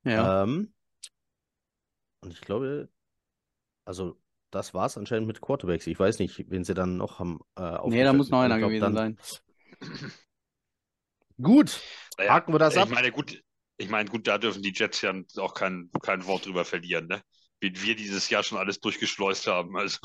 Ja. 0.04 0.44
Ähm, 0.44 0.74
und 2.22 2.32
ich 2.34 2.42
glaube, 2.42 2.90
also 3.86 4.20
das 4.52 4.74
war 4.74 4.86
es 4.88 4.98
anscheinend 4.98 5.28
mit 5.28 5.42
Quarterbacks. 5.42 5.88
Ich 5.88 6.00
weiß 6.00 6.20
nicht, 6.20 6.50
wen 6.50 6.64
sie 6.64 6.74
dann 6.74 6.98
noch 6.98 7.20
haben. 7.20 7.40
Äh, 7.58 7.78
nee, 7.90 8.04
da 8.04 8.14
muss 8.14 8.30
noch 8.30 8.42
einer 8.42 8.58
glaub, 8.58 8.70
gewesen 8.70 8.94
dann- 8.96 9.18
sein. 9.18 9.20
Gut, 11.42 11.82
Naja, 12.18 12.34
haken 12.34 12.54
wir 12.54 12.60
das 12.60 12.76
ich 12.76 12.82
ab. 12.82 12.90
meine, 12.90 13.12
gut, 13.12 13.42
ich 13.78 13.90
meine, 13.90 14.10
gut, 14.10 14.28
da 14.28 14.38
dürfen 14.38 14.62
die 14.62 14.72
Jets 14.74 15.02
ja 15.02 15.14
auch 15.38 15.54
kein, 15.56 15.90
kein 16.02 16.26
Wort 16.28 16.46
drüber 16.46 16.64
verlieren, 16.64 17.08
ne? 17.08 17.22
Wie 17.60 17.74
wir 17.82 17.96
dieses 17.96 18.30
Jahr 18.30 18.44
schon 18.44 18.58
alles 18.60 18.80
durchgeschleust 18.80 19.48
haben. 19.48 19.76
Also 19.78 19.98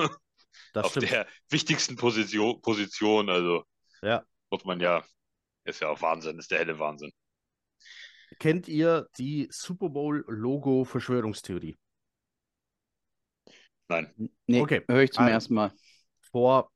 Das 0.72 0.84
auf 0.86 0.90
stimmt. 0.92 1.10
der 1.10 1.26
wichtigsten 1.50 1.96
Position, 1.96 2.60
Position, 2.62 3.28
also 3.30 3.64
Ja. 4.02 4.24
muss 4.50 4.64
man 4.64 4.80
ja, 4.80 5.04
ist 5.64 5.80
ja 5.80 5.88
auch 5.88 6.00
Wahnsinn, 6.02 6.38
ist 6.38 6.50
der 6.50 6.58
helle 6.58 6.78
Wahnsinn. 6.78 7.12
Kennt 8.38 8.68
ihr 8.68 9.08
die 9.18 9.48
Super 9.50 9.88
Bowl 9.88 10.24
Logo 10.28 10.84
Verschwörungstheorie? 10.84 11.78
Nein. 13.88 14.12
Nee, 14.46 14.60
Okay. 14.60 14.84
höre 14.88 15.02
ich 15.02 15.12
zum 15.12 15.24
Also- 15.24 15.32
ersten 15.32 15.54
Mal. 15.54 15.72
Vor 16.30 16.70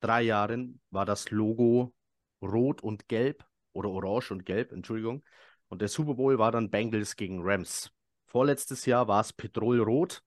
drei 0.00 0.22
Jahren 0.22 0.80
war 0.90 1.04
das 1.04 1.30
Logo 1.30 1.94
rot 2.42 2.82
und 2.82 3.06
gelb 3.08 3.44
oder 3.74 3.90
orange 3.90 4.30
und 4.32 4.46
gelb, 4.46 4.72
Entschuldigung. 4.72 5.22
Und 5.68 5.80
der 5.82 5.88
Super 5.88 6.14
Bowl 6.14 6.38
war 6.38 6.52
dann 6.52 6.70
Bengals 6.70 7.16
gegen 7.16 7.40
Rams. 7.42 7.90
Vorletztes 8.26 8.86
Jahr 8.86 9.08
war 9.08 9.20
es 9.20 9.32
Petrolrot 9.32 10.22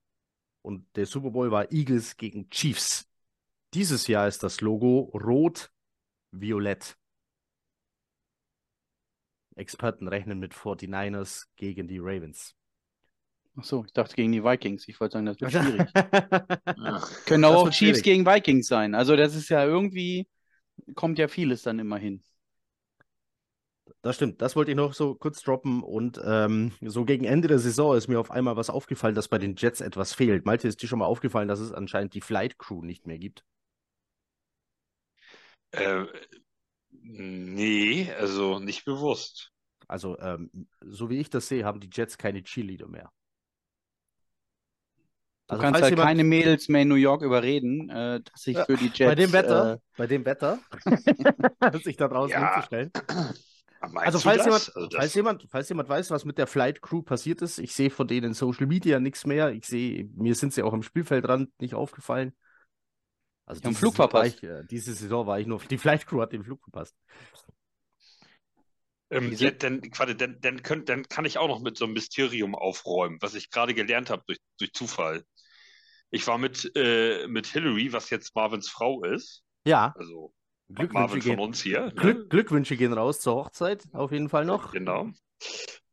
und 0.68 0.86
der 0.98 1.06
Super 1.06 1.32
Bowl 1.32 1.50
war 1.50 1.72
Eagles 1.72 2.18
gegen 2.18 2.50
Chiefs. 2.50 3.08
Dieses 3.74 4.08
Jahr 4.08 4.28
ist 4.28 4.44
das 4.44 4.60
Logo 4.60 5.12
rot-violett. 5.14 6.98
Experten 9.56 10.10
rechnen 10.10 10.40
mit 10.40 10.54
49ers 10.54 11.46
gegen 11.56 11.88
die 11.88 12.00
Ravens. 12.00 12.54
Ach 13.56 13.64
so, 13.64 13.86
ich 13.86 13.94
dachte 13.94 14.16
gegen 14.16 14.34
die 14.34 14.44
Vikings. 14.44 14.88
Ich 14.90 15.00
wollte 15.00 15.14
sagen, 15.14 15.26
das 15.26 15.40
wird 15.40 15.52
schwierig. 15.54 15.90
Ach, 15.96 17.12
Können 17.26 17.46
auch 17.46 17.70
Chiefs 17.70 17.78
schwierig. 17.78 18.04
gegen 18.04 18.26
Vikings 18.26 18.68
sein. 18.68 18.94
Also 18.94 19.16
das 19.16 19.36
ist 19.36 19.48
ja 19.48 19.66
irgendwie, 19.66 20.28
kommt 20.96 21.18
ja 21.18 21.30
vieles 21.30 21.64
dann 21.64 21.80
immer 21.80 21.98
hin. 21.98 22.22
Das 24.08 24.16
stimmt, 24.16 24.42
das 24.42 24.56
wollte 24.56 24.72
ich 24.72 24.78
noch 24.78 24.94
so 24.94 25.16
kurz 25.16 25.42
droppen. 25.42 25.84
Und 25.84 26.18
ähm, 26.24 26.72
so 26.80 27.04
gegen 27.04 27.26
Ende 27.26 27.50
der 27.50 27.60
Saison 27.60 27.94
ist 27.98 28.08
mir 28.08 28.22
auf 28.22 28.32
einmal 28.32 28.56
was 28.56 28.70
aufgefallen, 28.70 29.16
dass 29.16 29.28
bei 29.28 29.38
den 29.38 29.58
Jets 29.58 29.82
etwas 29.82 30.14
fehlt. 30.14 30.46
Malte, 30.46 30.70
ist 30.70 30.82
dir 30.82 30.88
schon 30.88 31.00
mal 31.00 31.06
aufgefallen, 31.06 31.50
dass 31.50 31.60
es 31.60 31.74
anscheinend 31.74 32.14
die 32.14 32.22
Flight 32.22 32.58
Crew 32.58 32.82
nicht 32.84 33.06
mehr 33.06 33.18
gibt? 33.20 33.44
Äh, 35.72 36.06
nee, 36.92 38.10
also 38.14 38.60
nicht 38.60 38.86
bewusst. 38.86 39.52
Also, 39.90 40.18
ähm, 40.20 40.70
so 40.86 41.10
wie 41.10 41.20
ich 41.20 41.30
das 41.30 41.50
sehe, 41.50 41.66
haben 41.66 41.82
die 41.82 41.90
Jets 41.92 42.18
keine 42.18 42.42
Cheerleader 42.44 42.88
mehr. 42.88 43.12
Du 45.50 45.56
Also, 45.56 45.62
kannst 45.64 45.82
halt 45.82 45.92
jemand- 45.92 46.08
keine 46.08 46.24
Mädels 46.24 46.70
mehr 46.70 46.84
in 46.84 46.88
New 46.88 46.96
York 46.96 47.24
überreden, 47.24 47.90
äh, 47.90 48.22
dass 48.22 48.42
sich 48.42 48.56
Ja, 48.56 48.64
für 48.66 48.78
die 48.78 48.86
Jets. 48.86 49.00
bei 49.00 49.16
dem 49.16 49.34
Wetter, 49.34 49.74
Äh, 49.74 49.78
bei 49.98 50.08
dem 50.08 50.24
Wetter, 50.24 50.60
sich 51.84 51.98
da 51.98 52.08
draußen 52.08 52.32
Ja. 52.32 52.54
hinzustellen. 52.54 52.92
Also 53.80 54.20
falls 54.20 54.44
jemand, 54.46 54.76
Also 54.76 54.90
falls 54.98 55.14
jemand, 55.14 55.48
falls 55.50 55.70
jemand 55.70 55.90
weiß, 55.90 56.10
was 56.12 56.26
mit 56.26 56.38
der 56.38 56.48
Flight 56.48 56.82
Crew 56.82 57.02
passiert 57.02 57.42
ist, 57.42 57.60
ich 57.60 57.74
sehe 57.74 57.90
von 57.90 58.08
denen 58.08 58.28
in 58.28 58.34
Social 58.34 58.66
Media 58.66 59.00
nichts 59.00 59.26
mehr. 59.26 59.52
Ich 59.52 59.66
sehe, 59.66 60.10
mir 60.16 60.36
sind 60.36 60.54
sie 60.54 60.64
auch 60.64 60.74
am 60.74 60.84
Spielfeldrand 60.84 61.50
nicht 61.60 61.76
aufgefallen. 61.76 62.34
Also 63.46 63.62
diese 63.62 63.76
Flug 63.76 63.94
Saison 63.94 64.12
war 64.12 64.22
verpasst. 64.22 64.44
Ich, 64.44 64.50
äh, 64.50 64.64
diese 64.70 64.94
Saison 64.94 65.28
war 65.28 65.40
ich 65.40 65.48
nur, 65.48 65.60
die 65.60 65.78
Flight 65.78 66.06
Crew 66.06 66.22
hat 66.22 66.34
den 66.34 66.44
Flug 66.44 66.62
verpasst. 66.64 66.96
Ähm, 69.10 69.32
ja, 69.34 69.52
dann, 69.52 69.82
warte, 69.96 70.16
dann, 70.16 70.38
dann, 70.42 70.64
könnt, 70.64 70.90
dann 70.90 71.08
kann 71.08 71.24
ich 71.26 71.38
auch 71.38 71.48
noch 71.48 71.62
mit 71.62 71.78
so 71.78 71.86
einem 71.86 71.94
Mysterium 71.94 72.56
aufräumen, 72.56 73.18
was 73.22 73.36
ich 73.36 73.50
gerade 73.50 73.74
gelernt 73.74 74.10
habe 74.10 74.24
durch, 74.28 74.40
durch 74.58 74.74
Zufall. 74.74 75.24
Ich 76.10 76.28
war 76.28 76.38
mit, 76.38 76.72
äh, 76.76 77.28
mit 77.28 77.48
Hillary, 77.48 77.94
was 77.94 78.10
jetzt 78.10 78.36
Marvins 78.36 78.70
Frau 78.70 79.04
ist, 79.04 79.44
Ja, 79.66 79.94
also 79.96 80.34
Glückwünsche 80.70 81.20
gehen, 81.20 81.40
uns 81.40 81.62
hier. 81.62 81.86
ne? 81.86 81.94
Glück, 81.94 82.30
Glückwünsche 82.30 82.78
gehen 82.78 82.94
raus 82.94 83.20
zur 83.22 83.36
Hochzeit, 83.36 83.88
auf 83.94 84.12
jeden 84.12 84.30
Fall 84.30 84.46
noch. 84.46 84.72
Genau. 84.72 85.10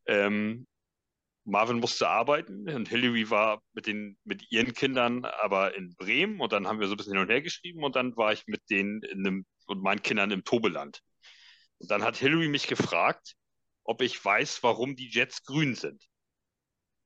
Ähm, 0.05 0.67
Marvin 1.45 1.79
musste 1.79 2.09
arbeiten 2.09 2.67
und 2.67 2.89
Hillary 2.89 3.29
war 3.29 3.61
mit 3.73 3.85
den, 3.87 4.17
mit 4.23 4.51
ihren 4.51 4.73
Kindern 4.73 5.25
aber 5.25 5.75
in 5.75 5.95
Bremen 5.95 6.41
und 6.41 6.51
dann 6.51 6.67
haben 6.67 6.79
wir 6.79 6.87
so 6.87 6.95
ein 6.95 6.97
bisschen 6.97 7.13
hin 7.13 7.21
und 7.21 7.29
her 7.29 7.41
geschrieben 7.41 7.83
und 7.83 7.95
dann 7.95 8.17
war 8.17 8.33
ich 8.33 8.47
mit 8.47 8.61
denen 8.69 9.01
in 9.03 9.19
einem, 9.19 9.45
und 9.67 9.81
meinen 9.81 10.01
Kindern 10.01 10.31
im 10.31 10.43
Tobeland. 10.43 11.01
Und 11.77 11.91
dann 11.91 12.03
hat 12.03 12.17
Hillary 12.17 12.47
mich 12.47 12.67
gefragt, 12.67 13.35
ob 13.83 14.01
ich 14.01 14.23
weiß, 14.23 14.63
warum 14.63 14.95
die 14.95 15.09
Jets 15.09 15.43
grün 15.43 15.75
sind. 15.75 16.03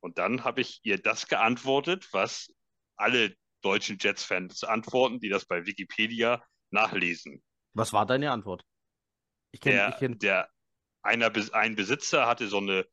Und 0.02 0.18
dann 0.18 0.46
habe 0.46 0.62
ich 0.62 0.80
ihr 0.84 0.98
das 0.98 1.28
geantwortet, 1.28 2.08
was 2.14 2.48
alle 2.96 3.36
deutschen 3.62 3.98
Jets-Fans 4.00 4.64
antworten, 4.64 5.20
die 5.20 5.28
das 5.28 5.46
bei 5.46 5.66
Wikipedia 5.66 6.42
nachlesen. 6.72 7.44
Was 7.74 7.94
war 7.94 8.06
deine 8.06 8.32
Antwort? 8.32 8.64
Ich 9.52 9.62
kenne, 9.62 9.76
der, 9.78 9.90
ich 9.90 9.98
kenn, 9.98 10.20
der 10.20 10.50
einer, 11.02 11.32
ein 11.54 11.76
Besitzer 11.76 12.28
hatte 12.28 12.48
so 12.48 12.58
eine, 12.58 12.86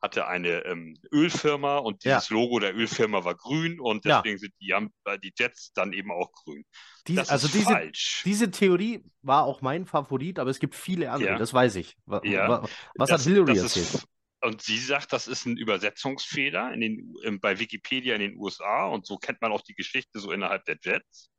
hatte 0.00 0.26
eine 0.26 0.64
ähm, 0.64 0.96
Ölfirma 1.12 1.78
und 1.78 2.02
Ja. 2.04 2.16
dieses 2.16 2.30
Logo 2.30 2.58
der 2.58 2.74
Ölfirma 2.74 3.24
war 3.24 3.34
grün 3.36 3.78
und 3.80 4.04
Ja. 4.04 4.20
deswegen 4.20 4.38
sind 4.38 4.52
die, 4.60 4.72
haben- 4.74 4.92
äh, 5.04 5.18
die 5.18 5.32
Jets 5.38 5.72
dann 5.72 5.92
eben 5.92 6.10
auch 6.10 6.32
grün. 6.32 6.64
diese, 7.06 7.20
Das 7.20 7.28
also 7.30 7.46
ist 7.46 7.54
diese, 7.54 7.64
falsch. 7.66 8.22
diese 8.24 8.50
Theorie 8.50 9.04
war 9.22 9.44
auch 9.44 9.60
mein 9.62 9.86
Favorit, 9.86 10.38
aber 10.38 10.50
es 10.50 10.58
gibt 10.58 10.74
viele 10.74 11.10
andere, 11.12 11.30
Ja. 11.32 11.38
das 11.38 11.54
weiß 11.54 11.76
ich. 11.76 11.96
Wa- 12.06 12.20
Ja. 12.24 12.48
wa- 12.48 12.68
Was 12.96 13.10
Das- 13.10 13.20
hat 13.26 13.32
Hillary 13.32 13.56
erzählt? 13.58 13.94
Ist, 13.94 14.06
und 14.40 14.60
sie 14.60 14.78
sagt, 14.78 15.12
das 15.12 15.28
ist 15.28 15.46
ein 15.46 15.56
Übersetzungsfehler 15.56 16.72
in 16.74 16.80
den, 16.80 17.14
im, 17.22 17.40
bei 17.40 17.60
Wikipedia 17.60 18.14
in 18.16 18.20
den 18.20 18.36
USA 18.36 18.86
und 18.88 19.06
so 19.06 19.16
kennt 19.18 19.40
man 19.40 19.52
auch 19.52 19.62
die 19.62 19.74
Geschichte 19.74 20.18
so 20.18 20.32
innerhalb 20.32 20.64
der 20.64 20.78
Jets. 20.82 21.30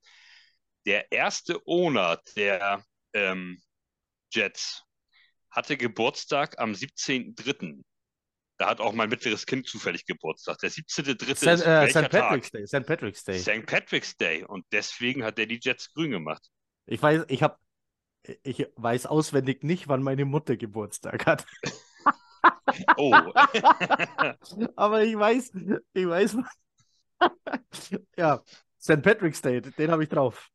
Der 0.86 1.12
erste 1.12 1.60
Owner 1.66 2.20
der 2.36 2.84
ähm, 3.14 3.62
Jets 4.32 4.84
hatte 5.50 5.78
Geburtstag 5.78 6.60
am 6.60 6.72
17.03. 6.72 7.84
Da 8.58 8.70
hat 8.70 8.80
auch 8.80 8.94
mein 8.94 9.10
mittleres 9.10 9.46
Kind 9.46 9.68
zufällig 9.68 10.06
Geburtstag. 10.06 10.58
Der 10.60 10.72
17.03. 10.72 11.36
St. 11.36 11.44
ist 11.48 11.66
Äh, 11.66 11.90
St. 11.90 12.10
Patrick's 12.10 12.52
Day. 12.52 12.68
St. 12.68 12.86
Patrick's 12.86 13.24
Day. 13.24 13.42
Tag? 13.42 13.60
St. 13.60 13.66
Patrick's 13.66 14.18
Day. 14.18 14.44
Und 14.44 14.66
deswegen 14.72 15.24
hat 15.24 15.40
er 15.40 15.46
die 15.46 15.60
Jets 15.62 15.94
grün 15.94 16.12
gemacht. 16.12 16.48
Ich 16.86 17.02
weiß, 17.02 17.26
ich 17.30 17.44
habe, 17.44 17.58
ich 18.44 18.68
weiß 18.76 19.06
auswendig 19.06 19.64
nicht, 19.64 19.88
wann 19.88 20.04
meine 20.04 20.26
Mutter 20.26 20.58
Geburtstag 20.58 21.26
hat. 21.26 21.46
Oh, 22.98 23.14
Aber 24.76 25.04
ich 25.04 25.18
weiß, 25.18 25.52
ich 25.94 26.08
weiß. 26.08 26.38
ja, 28.18 28.42
St. 28.82 29.02
Patrick's 29.02 29.42
Day, 29.42 29.62
den 29.62 29.92
habe 29.92 30.04
ich 30.04 30.10
drauf. 30.10 30.50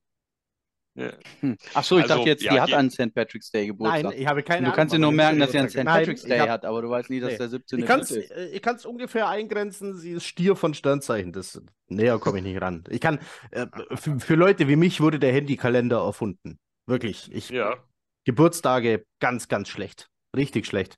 Hm. 1.40 1.56
Ach 1.74 1.84
so, 1.84 1.96
ich 1.98 2.02
Also, 2.02 2.14
dachte 2.16 2.28
jetzt, 2.28 2.42
ja, 2.42 2.52
die 2.54 2.60
hat 2.60 2.72
an 2.72 2.90
St. 2.90 3.14
Patrick's 3.14 3.50
Day 3.50 3.66
Geburtstag. 3.66 4.02
Nein, 4.04 4.20
ich 4.20 4.26
habe 4.26 4.42
keine 4.42 4.58
Und 4.58 4.64
du 4.64 4.66
Ahnung. 4.68 4.76
kannst 4.76 4.94
dir 4.94 4.98
nur 4.98 5.12
merken, 5.12 5.38
dass 5.38 5.52
sie 5.52 5.58
an 5.58 5.68
St. 5.68 5.84
Patrick's 5.84 6.22
Day 6.22 6.38
hab- 6.38 6.48
hat, 6.48 6.64
aber 6.64 6.82
du 6.82 6.90
weißt 6.90 7.10
nie, 7.10 7.20
dass 7.20 7.32
Nee. 7.32 7.38
der 7.38 7.48
17. 7.48 7.78
Ich 7.80 7.86
kann 7.86 8.00
es 8.00 8.10
ist. 8.10 8.30
ich 8.52 8.62
kann's 8.62 8.84
ungefähr 8.86 9.28
eingrenzen, 9.28 9.96
sie 9.96 10.12
ist 10.12 10.24
Stier 10.26 10.56
von 10.56 10.74
Sternzeichen. 10.74 11.32
Das, 11.32 11.60
näher 11.88 12.18
komme 12.18 12.38
ich 12.38 12.44
nicht 12.44 12.60
ran. 12.60 12.84
Ich 12.90 13.00
kann, 13.00 13.20
äh, 13.50 13.66
für, 13.96 14.18
für 14.20 14.34
Leute 14.34 14.68
wie 14.68 14.76
mich 14.76 15.00
wurde 15.00 15.18
der 15.18 15.32
Handykalender 15.32 15.98
erfunden. 15.98 16.58
Wirklich. 16.86 17.30
Ich, 17.32 17.50
ja. 17.50 17.76
Geburtstage 18.24 19.04
ganz, 19.20 19.48
ganz 19.48 19.68
schlecht. 19.68 20.08
Richtig 20.36 20.66
schlecht. 20.66 20.96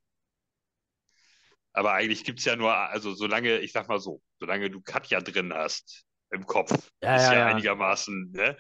Aber 1.72 1.92
eigentlich 1.92 2.24
gibt 2.24 2.40
es 2.40 2.44
ja 2.44 2.56
nur, 2.56 2.74
also 2.74 3.14
solange, 3.14 3.58
ich 3.58 3.72
sag 3.72 3.88
mal 3.88 4.00
so, 4.00 4.20
solange 4.40 4.70
du 4.70 4.80
Katja 4.80 5.20
drin 5.20 5.52
hast 5.54 6.04
im 6.32 6.46
Kopf, 6.46 6.90
Ja, 7.02 7.16
ist 7.16 7.30
ja, 7.30 7.32
ja, 7.32 7.38
ja. 7.40 7.46
einigermaßen, 7.46 8.32
ne? 8.32 8.56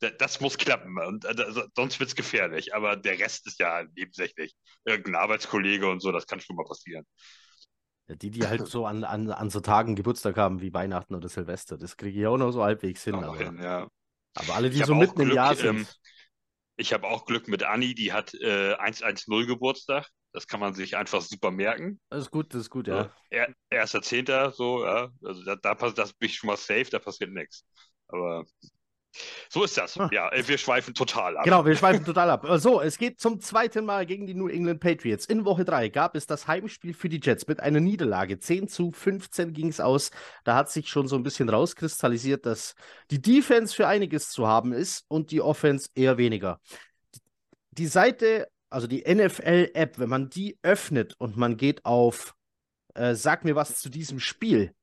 Da- 0.00 0.10
Das 0.10 0.40
muss 0.40 0.58
klappen 0.58 0.98
und 0.98 1.24
äh, 1.24 1.52
sonst 1.74 1.98
wird 2.00 2.10
es 2.10 2.16
gefährlich. 2.16 2.74
Aber 2.74 2.96
der 2.96 3.18
Rest 3.18 3.46
ist 3.46 3.58
ja 3.60 3.84
nebensächlich. 3.96 4.54
Irgendein 4.84 5.16
Arbeitskollege 5.16 5.88
und 5.90 6.00
so, 6.00 6.12
das 6.12 6.26
kann 6.26 6.40
schon 6.40 6.56
mal 6.56 6.64
passieren. 6.66 7.06
Die, 8.08 8.30
die 8.30 8.46
halt 8.46 8.68
so 8.68 8.86
an, 8.86 9.02
an, 9.02 9.30
an 9.30 9.50
so 9.50 9.58
Tagen 9.60 9.96
Geburtstag 9.96 10.36
haben 10.36 10.60
wie 10.60 10.72
Weihnachten 10.72 11.14
oder 11.14 11.28
Silvester. 11.28 11.76
Das 11.76 11.96
kriege 11.96 12.20
ich 12.20 12.26
auch 12.26 12.36
noch 12.36 12.52
so 12.52 12.62
halbwegs 12.62 13.02
hin. 13.02 13.14
Aber, 13.14 13.36
hin, 13.36 13.58
ja. 13.60 13.88
aber 14.36 14.54
alle, 14.54 14.70
die 14.70 14.82
so 14.84 14.94
mitten 14.94 15.20
im 15.20 15.26
Glück, 15.26 15.36
Jahr 15.36 15.56
sind. 15.56 15.78
ähm, 15.78 15.86
Ich 16.76 16.92
habe 16.92 17.08
auch 17.08 17.26
Glück 17.26 17.48
mit 17.48 17.64
Anni, 17.64 17.94
die 17.94 18.12
hat 18.12 18.34
äh, 18.34 18.74
110 18.74 19.46
Geburtstag. 19.46 20.08
Das 20.32 20.46
kann 20.46 20.60
man 20.60 20.74
sich 20.74 20.96
einfach 20.96 21.22
super 21.22 21.50
merken. 21.50 21.98
Das 22.10 22.20
ist 22.22 22.30
gut, 22.30 22.54
das 22.54 22.62
ist 22.62 22.70
gut, 22.70 22.86
ja. 22.86 23.10
Er, 23.30 23.52
erster 23.70 24.02
Zehnter, 24.02 24.52
so, 24.52 24.84
ja. 24.84 25.10
Also 25.24 25.42
da, 25.44 25.56
da 25.56 25.74
pass- 25.74 25.94
das 25.94 26.12
bin 26.12 26.28
ich 26.28 26.36
schon 26.36 26.48
mal 26.48 26.56
safe, 26.56 26.86
da 26.90 26.98
passiert 26.98 27.30
nichts. 27.32 27.64
Aber 28.08 28.44
So 29.48 29.64
ist 29.64 29.76
das. 29.76 29.96
Ja, 30.10 30.30
äh, 30.32 30.46
wir 30.46 30.58
schweifen 30.58 30.94
total 30.94 31.36
ab. 31.36 31.44
Genau, 31.44 31.64
wir 31.64 31.76
schweifen 31.76 32.04
total 32.04 32.30
ab. 32.30 32.46
So, 32.56 32.80
es 32.80 32.98
geht 32.98 33.20
zum 33.20 33.40
zweiten 33.40 33.84
Mal 33.84 34.06
gegen 34.06 34.26
die 34.26 34.34
New 34.34 34.48
England 34.48 34.80
Patriots. 34.80 35.26
In 35.26 35.44
Woche 35.44 35.64
3 35.64 35.88
gab 35.88 36.16
es 36.16 36.26
das 36.26 36.46
Heimspiel 36.46 36.94
für 36.94 37.08
die 37.08 37.20
Jets 37.22 37.46
mit 37.46 37.60
einer 37.60 37.80
Niederlage. 37.80 38.38
10 38.38 38.68
zu 38.68 38.92
15 38.92 39.52
ging 39.52 39.68
es 39.68 39.80
aus. 39.80 40.10
Da 40.44 40.54
hat 40.54 40.70
sich 40.70 40.88
schon 40.88 41.08
so 41.08 41.16
ein 41.16 41.22
bisschen 41.22 41.48
rauskristallisiert, 41.48 42.46
dass 42.46 42.74
die 43.10 43.20
Defense 43.20 43.74
für 43.74 43.86
einiges 43.86 44.30
zu 44.30 44.46
haben 44.46 44.72
ist 44.72 45.04
und 45.08 45.30
die 45.30 45.40
Offense 45.40 45.88
eher 45.94 46.18
weniger. 46.18 46.60
Die 47.70 47.86
Seite, 47.86 48.48
also 48.70 48.86
die 48.86 49.04
NFL-App, 49.06 49.98
wenn 49.98 50.08
man 50.08 50.30
die 50.30 50.58
öffnet 50.62 51.14
und 51.18 51.36
man 51.36 51.56
geht 51.56 51.84
auf 51.84 52.34
äh, 52.94 53.14
Sag 53.14 53.44
mir 53.44 53.54
was 53.54 53.78
zu 53.78 53.90
diesem 53.90 54.20
Spiel, 54.20 54.74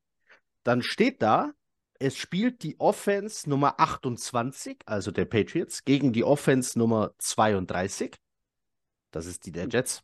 dann 0.63 0.81
steht 0.81 1.21
da, 1.21 1.51
es 2.03 2.17
spielt 2.17 2.63
die 2.63 2.77
Offense 2.81 3.49
Nummer 3.49 3.79
28, 3.79 4.79
also 4.85 5.09
der 5.09 5.23
Patriots, 5.23 5.85
gegen 5.85 6.11
die 6.11 6.25
Offense 6.25 6.77
Nummer 6.77 7.13
32. 7.17 8.13
Das 9.11 9.25
ist 9.25 9.45
die 9.45 9.53
der 9.53 9.69
Jets. 9.69 10.03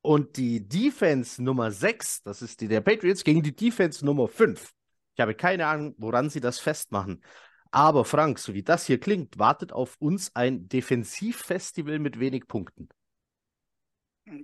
Und 0.00 0.38
die 0.38 0.66
Defense 0.66 1.42
Nummer 1.42 1.70
6, 1.70 2.22
das 2.22 2.40
ist 2.40 2.62
die 2.62 2.68
der 2.68 2.80
Patriots, 2.80 3.24
gegen 3.24 3.42
die 3.42 3.54
Defense 3.54 4.02
Nummer 4.02 4.26
5. 4.26 4.72
Ich 5.14 5.20
habe 5.20 5.34
keine 5.34 5.66
Ahnung, 5.66 5.94
woran 5.98 6.30
sie 6.30 6.40
das 6.40 6.58
festmachen. 6.58 7.22
Aber 7.70 8.06
Frank, 8.06 8.38
so 8.38 8.54
wie 8.54 8.62
das 8.62 8.86
hier 8.86 8.98
klingt, 8.98 9.38
wartet 9.38 9.72
auf 9.72 9.96
uns 9.98 10.34
ein 10.34 10.66
Defensivfestival 10.66 11.98
mit 11.98 12.18
wenig 12.18 12.48
Punkten. 12.48 12.88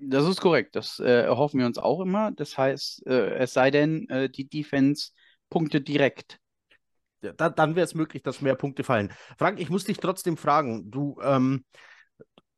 Das 0.03 0.29
ist 0.29 0.43
korrekt. 0.43 0.77
Das 0.77 0.99
äh, 0.99 1.23
erhoffen 1.23 1.61
wir 1.61 1.67
uns 1.67 1.79
auch 1.79 2.01
immer. 2.01 2.31
Das 2.33 2.59
heißt, 2.59 3.07
äh, 3.07 3.37
es 3.37 3.55
sei 3.55 3.71
denn, 3.71 4.07
äh, 4.11 4.29
die 4.29 4.47
Defense 4.47 5.13
Punkte 5.51 5.81
direkt. 5.81 6.39
Ja, 7.23 7.33
da, 7.33 7.49
dann 7.49 7.77
wäre 7.77 7.85
es 7.85 7.95
möglich, 7.95 8.23
dass 8.23 8.41
mehr 8.41 8.55
Punkte 8.55 8.85
fallen. 8.85 9.13
Frank, 9.39 9.59
ich 9.61 9.71
muss 9.71 9.85
dich 9.85 9.99
trotzdem 9.99 10.37
fragen, 10.37 10.91
du, 10.91 11.19
ähm, 11.23 11.65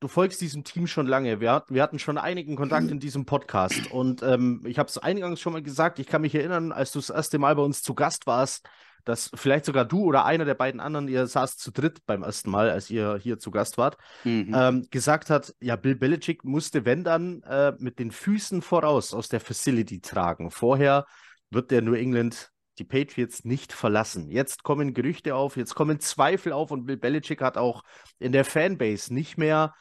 du 0.00 0.08
folgst 0.08 0.40
diesem 0.40 0.64
Team 0.64 0.86
schon 0.86 1.06
lange. 1.06 1.40
Wir, 1.40 1.64
wir 1.68 1.82
hatten 1.82 1.98
schon 1.98 2.18
einigen 2.18 2.56
Kontakt 2.56 2.90
in 2.90 3.00
diesem 3.00 3.24
Podcast 3.24 3.90
und 3.90 4.22
ähm, 4.22 4.62
ich 4.66 4.78
habe 4.78 4.88
es 4.88 4.98
eingangs 4.98 5.40
schon 5.40 5.52
mal 5.52 5.62
gesagt, 5.62 5.98
ich 5.98 6.06
kann 6.06 6.22
mich 6.22 6.34
erinnern, 6.34 6.72
als 6.72 6.92
du 6.92 6.98
das 6.98 7.10
erste 7.10 7.38
Mal 7.38 7.54
bei 7.54 7.62
uns 7.62 7.82
zu 7.82 7.94
Gast 7.94 8.26
warst, 8.26 8.68
dass 9.04 9.30
vielleicht 9.34 9.64
sogar 9.64 9.84
du 9.84 10.04
oder 10.04 10.26
einer 10.26 10.44
der 10.44 10.54
beiden 10.54 10.80
anderen, 10.80 11.08
ihr 11.08 11.26
saß 11.26 11.56
zu 11.56 11.70
dritt 11.70 12.04
beim 12.04 12.22
ersten 12.22 12.50
Mal, 12.50 12.70
als 12.70 12.90
ihr 12.90 13.18
hier 13.20 13.38
zu 13.38 13.50
Gast 13.50 13.78
wart, 13.78 13.96
mhm. 14.24 14.52
ähm, 14.54 14.86
gesagt 14.90 15.30
hat, 15.30 15.54
ja, 15.60 15.76
Bill 15.76 15.94
Belichick 15.94 16.44
musste, 16.44 16.84
wenn 16.84 17.04
dann, 17.04 17.42
äh, 17.44 17.72
mit 17.78 17.98
den 17.98 18.10
Füßen 18.10 18.60
voraus 18.60 19.14
aus 19.14 19.28
der 19.28 19.40
Facility 19.40 20.00
tragen. 20.00 20.50
Vorher 20.50 21.06
wird 21.50 21.70
der 21.70 21.80
New 21.80 21.94
England 21.94 22.50
die 22.78 22.84
Patriots 22.84 23.44
nicht 23.44 23.72
verlassen. 23.72 24.30
Jetzt 24.30 24.62
kommen 24.62 24.94
Gerüchte 24.94 25.34
auf, 25.34 25.56
jetzt 25.56 25.74
kommen 25.74 26.00
Zweifel 26.00 26.52
auf 26.52 26.70
und 26.70 26.86
Bill 26.86 26.96
Belichick 26.96 27.40
hat 27.40 27.56
auch 27.56 27.82
in 28.18 28.32
der 28.32 28.44
Fanbase 28.44 29.12
nicht 29.12 29.38
mehr 29.38 29.74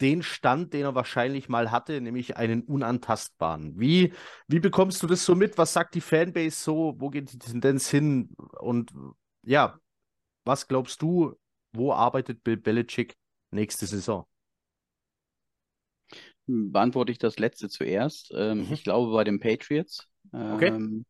den 0.00 0.22
Stand, 0.22 0.74
den 0.74 0.82
er 0.82 0.94
wahrscheinlich 0.94 1.48
mal 1.48 1.70
hatte, 1.70 2.00
nämlich 2.00 2.36
einen 2.36 2.62
unantastbaren. 2.62 3.78
Wie, 3.78 4.12
wie 4.48 4.58
bekommst 4.58 5.02
du 5.02 5.06
das 5.06 5.24
so 5.24 5.34
mit? 5.34 5.56
Was 5.56 5.72
sagt 5.72 5.94
die 5.94 6.00
Fanbase 6.00 6.56
so? 6.56 6.94
Wo 6.98 7.10
geht 7.10 7.32
die 7.32 7.38
Tendenz 7.38 7.88
hin? 7.88 8.34
Und 8.58 8.92
ja, 9.44 9.78
was 10.44 10.66
glaubst 10.66 11.00
du, 11.00 11.34
wo 11.72 11.92
arbeitet 11.92 12.42
Bill 12.42 12.56
Belichick 12.56 13.14
nächste 13.50 13.86
Saison? 13.86 14.26
Beantworte 16.46 17.12
ich 17.12 17.18
das 17.18 17.38
letzte 17.38 17.68
zuerst. 17.68 18.32
Ähm, 18.36 18.66
mhm. 18.66 18.72
Ich 18.72 18.84
glaube 18.84 19.12
bei 19.12 19.24
den 19.24 19.40
Patriots. 19.40 20.06
Okay. 20.32 21.04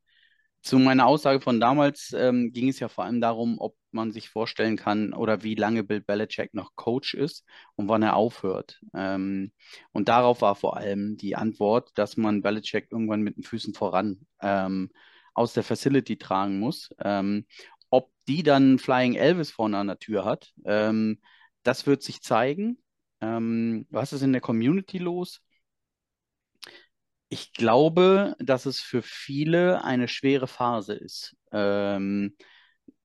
Zu 0.65 0.79
meiner 0.79 1.05
Aussage 1.07 1.43
von 1.43 1.61
damals 1.61 2.15
ähm, 2.17 2.51
ging 2.51 2.71
es 2.71 2.81
ja 2.81 2.89
vor 2.89 3.05
allem 3.05 3.21
darum, 3.21 3.59
ob 3.59 3.77
man 3.91 4.13
sich 4.13 4.31
vorstellen 4.31 4.79
kann 4.79 5.13
oder 5.13 5.43
wie 5.43 5.55
lange 5.57 5.85
Bill 5.85 6.01
Belichick 6.01 6.55
noch 6.55 6.75
Coach 6.75 7.13
ist 7.13 7.45
und 7.77 7.89
wann 7.89 8.03
er 8.03 8.17
aufhört. 8.17 8.81
Ähm, 8.95 9.53
und 9.93 10.09
darauf 10.09 10.41
war 10.41 10.55
vor 10.55 10.79
allem 10.79 11.19
die 11.19 11.37
Antwort, 11.37 11.91
dass 11.97 12.17
man 12.17 12.41
Belichick 12.41 12.89
irgendwann 12.91 13.21
mit 13.21 13.37
den 13.37 13.43
Füßen 13.43 13.75
voran 13.75 14.27
ähm, 14.41 14.91
aus 15.35 15.53
der 15.53 15.65
Facility 15.65 16.17
tragen 16.17 16.59
muss. 16.61 16.89
Ähm, 16.99 17.45
ob 17.91 18.11
die 18.27 18.43
dann 18.43 18.79
Flying 18.79 19.17
Elvis 19.17 19.51
vorne 19.51 19.77
an 19.77 19.89
der 19.89 19.99
Tür 19.99 20.25
hat, 20.25 20.55
ähm, 20.65 21.21
das 21.63 21.87
wird 21.87 22.03
sich 22.03 22.23
zeigen. 22.23 22.79
Ähm, 23.21 23.87
was 23.91 24.15
ist 24.15 24.23
in 24.23 24.33
der 24.33 24.41
Community 24.41 24.97
los? 24.97 25.43
Ich 27.35 27.53
glaube, 27.53 28.37
dass 28.39 28.65
es 28.65 28.79
für 28.79 29.03
viele 29.03 29.83
eine 29.83 30.07
schwere 30.07 30.47
Phase 30.47 30.95
ist. 30.95 31.35
Ähm, 31.51 32.37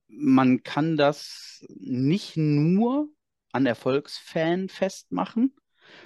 man 0.06 0.62
kann 0.62 0.96
das 0.96 1.66
nicht 1.68 2.36
nur 2.36 3.08
an 3.50 3.66
Erfolgsfan 3.66 4.68
festmachen, 4.68 5.56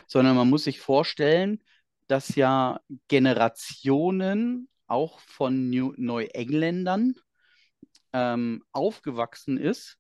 sondern 0.07 0.37
man 0.37 0.49
muss 0.49 0.65
sich 0.65 0.81
vorstellen, 0.81 1.63
dass 2.07 2.35
ja 2.35 2.81
Generationen 3.09 4.71
auch 4.87 5.21
von 5.21 5.69
New 5.69 5.93
Neuengländern 5.99 7.17
ähm, 8.15 8.65
aufgewachsen 8.73 9.59
ist 9.59 9.99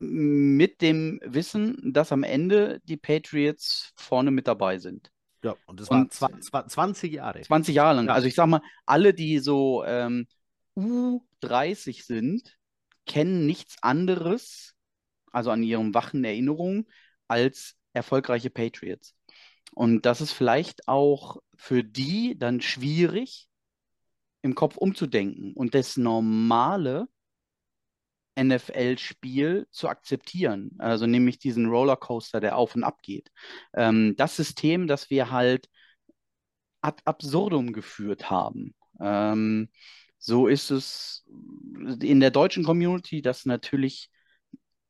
mit 0.00 0.82
dem 0.82 1.18
Wissen, 1.24 1.94
dass 1.94 2.12
am 2.12 2.24
Ende 2.24 2.82
die 2.84 2.98
Patriots 2.98 3.94
vorne 3.96 4.30
mit 4.30 4.46
dabei 4.46 4.76
sind. 4.76 5.13
Ja, 5.44 5.56
und 5.66 5.78
das 5.78 5.90
waren 5.90 6.10
20 6.10 7.12
Jahre. 7.12 7.42
20 7.42 7.74
Jahre 7.74 7.96
lang. 7.96 8.06
Ja. 8.06 8.14
Also 8.14 8.26
ich 8.26 8.34
sag 8.34 8.46
mal, 8.46 8.62
alle, 8.86 9.12
die 9.12 9.38
so 9.38 9.84
ähm, 9.84 10.26
U30 10.76 12.04
sind, 12.04 12.56
kennen 13.06 13.44
nichts 13.44 13.76
anderes, 13.82 14.74
also 15.32 15.50
an 15.50 15.62
ihren 15.62 15.92
wachen 15.92 16.24
Erinnerungen, 16.24 16.86
als 17.28 17.76
erfolgreiche 17.92 18.50
Patriots. 18.50 19.14
Und 19.72 20.06
das 20.06 20.20
ist 20.20 20.32
vielleicht 20.32 20.88
auch 20.88 21.42
für 21.54 21.84
die 21.84 22.38
dann 22.38 22.60
schwierig, 22.60 23.48
im 24.42 24.54
Kopf 24.54 24.76
umzudenken 24.76 25.54
und 25.54 25.74
das 25.74 25.96
normale 25.96 27.08
NFL-Spiel 28.36 29.66
zu 29.70 29.88
akzeptieren. 29.88 30.72
Also 30.78 31.06
nämlich 31.06 31.38
diesen 31.38 31.66
Rollercoaster, 31.66 32.40
der 32.40 32.56
auf 32.56 32.74
und 32.74 32.84
ab 32.84 33.02
geht. 33.02 33.30
Ähm, 33.74 34.14
das 34.16 34.36
System, 34.36 34.86
das 34.86 35.10
wir 35.10 35.30
halt 35.30 35.68
ad 36.80 37.02
absurdum 37.04 37.72
geführt 37.72 38.30
haben. 38.30 38.74
Ähm, 39.00 39.70
so 40.18 40.46
ist 40.46 40.70
es 40.70 41.24
in 42.00 42.20
der 42.20 42.30
deutschen 42.30 42.64
Community, 42.64 43.22
dass 43.22 43.46
natürlich 43.46 44.10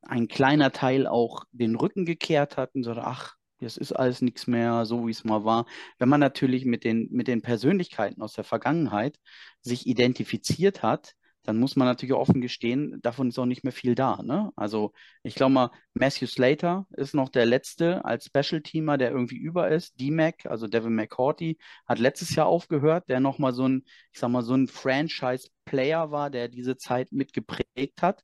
ein 0.01 0.27
kleiner 0.27 0.71
Teil 0.71 1.07
auch 1.07 1.45
den 1.51 1.75
Rücken 1.75 2.05
gekehrt 2.05 2.57
hat 2.57 2.75
und 2.75 2.83
sagt, 2.83 2.99
ach, 2.99 3.35
das 3.59 3.77
ist 3.77 3.93
alles 3.93 4.21
nichts 4.21 4.47
mehr, 4.47 4.85
so 4.85 5.07
wie 5.07 5.11
es 5.11 5.23
mal 5.23 5.43
war. 5.45 5.65
Wenn 5.97 6.09
man 6.09 6.19
natürlich 6.19 6.65
mit 6.65 6.83
den, 6.83 7.07
mit 7.11 7.27
den 7.27 7.41
Persönlichkeiten 7.41 8.21
aus 8.21 8.33
der 8.33 8.43
Vergangenheit 8.43 9.19
sich 9.61 9.87
identifiziert 9.87 10.83
hat, 10.83 11.15
dann 11.45 11.59
muss 11.59 11.75
man 11.75 11.87
natürlich 11.87 12.15
offen 12.15 12.41
gestehen, 12.41 12.99
davon 13.01 13.29
ist 13.29 13.39
auch 13.39 13.45
nicht 13.45 13.63
mehr 13.63 13.73
viel 13.73 13.95
da. 13.95 14.21
Ne? 14.23 14.51
Also 14.55 14.93
ich 15.23 15.35
glaube 15.35 15.53
mal, 15.53 15.71
Matthew 15.93 16.27
Slater 16.27 16.87
ist 16.97 17.13
noch 17.13 17.29
der 17.29 17.45
letzte 17.45 18.03
als 18.03 18.25
Special-Teamer, 18.25 18.97
der 18.97 19.11
irgendwie 19.11 19.37
über 19.37 19.69
ist. 19.69 19.99
D-Mac, 19.99 20.45
also 20.47 20.67
Devin 20.67 20.95
McCourty, 20.95 21.57
hat 21.85 21.99
letztes 21.99 22.35
Jahr 22.35 22.47
aufgehört, 22.47 23.09
der 23.09 23.19
nochmal 23.19 23.53
so 23.53 23.67
ein, 23.67 23.85
ich 24.11 24.19
sag 24.19 24.29
mal, 24.29 24.41
so 24.41 24.55
ein 24.55 24.67
Franchise-Player 24.67 26.11
war, 26.11 26.29
der 26.29 26.47
diese 26.49 26.77
Zeit 26.77 27.11
mitgeprägt 27.11 28.01
hat. 28.01 28.23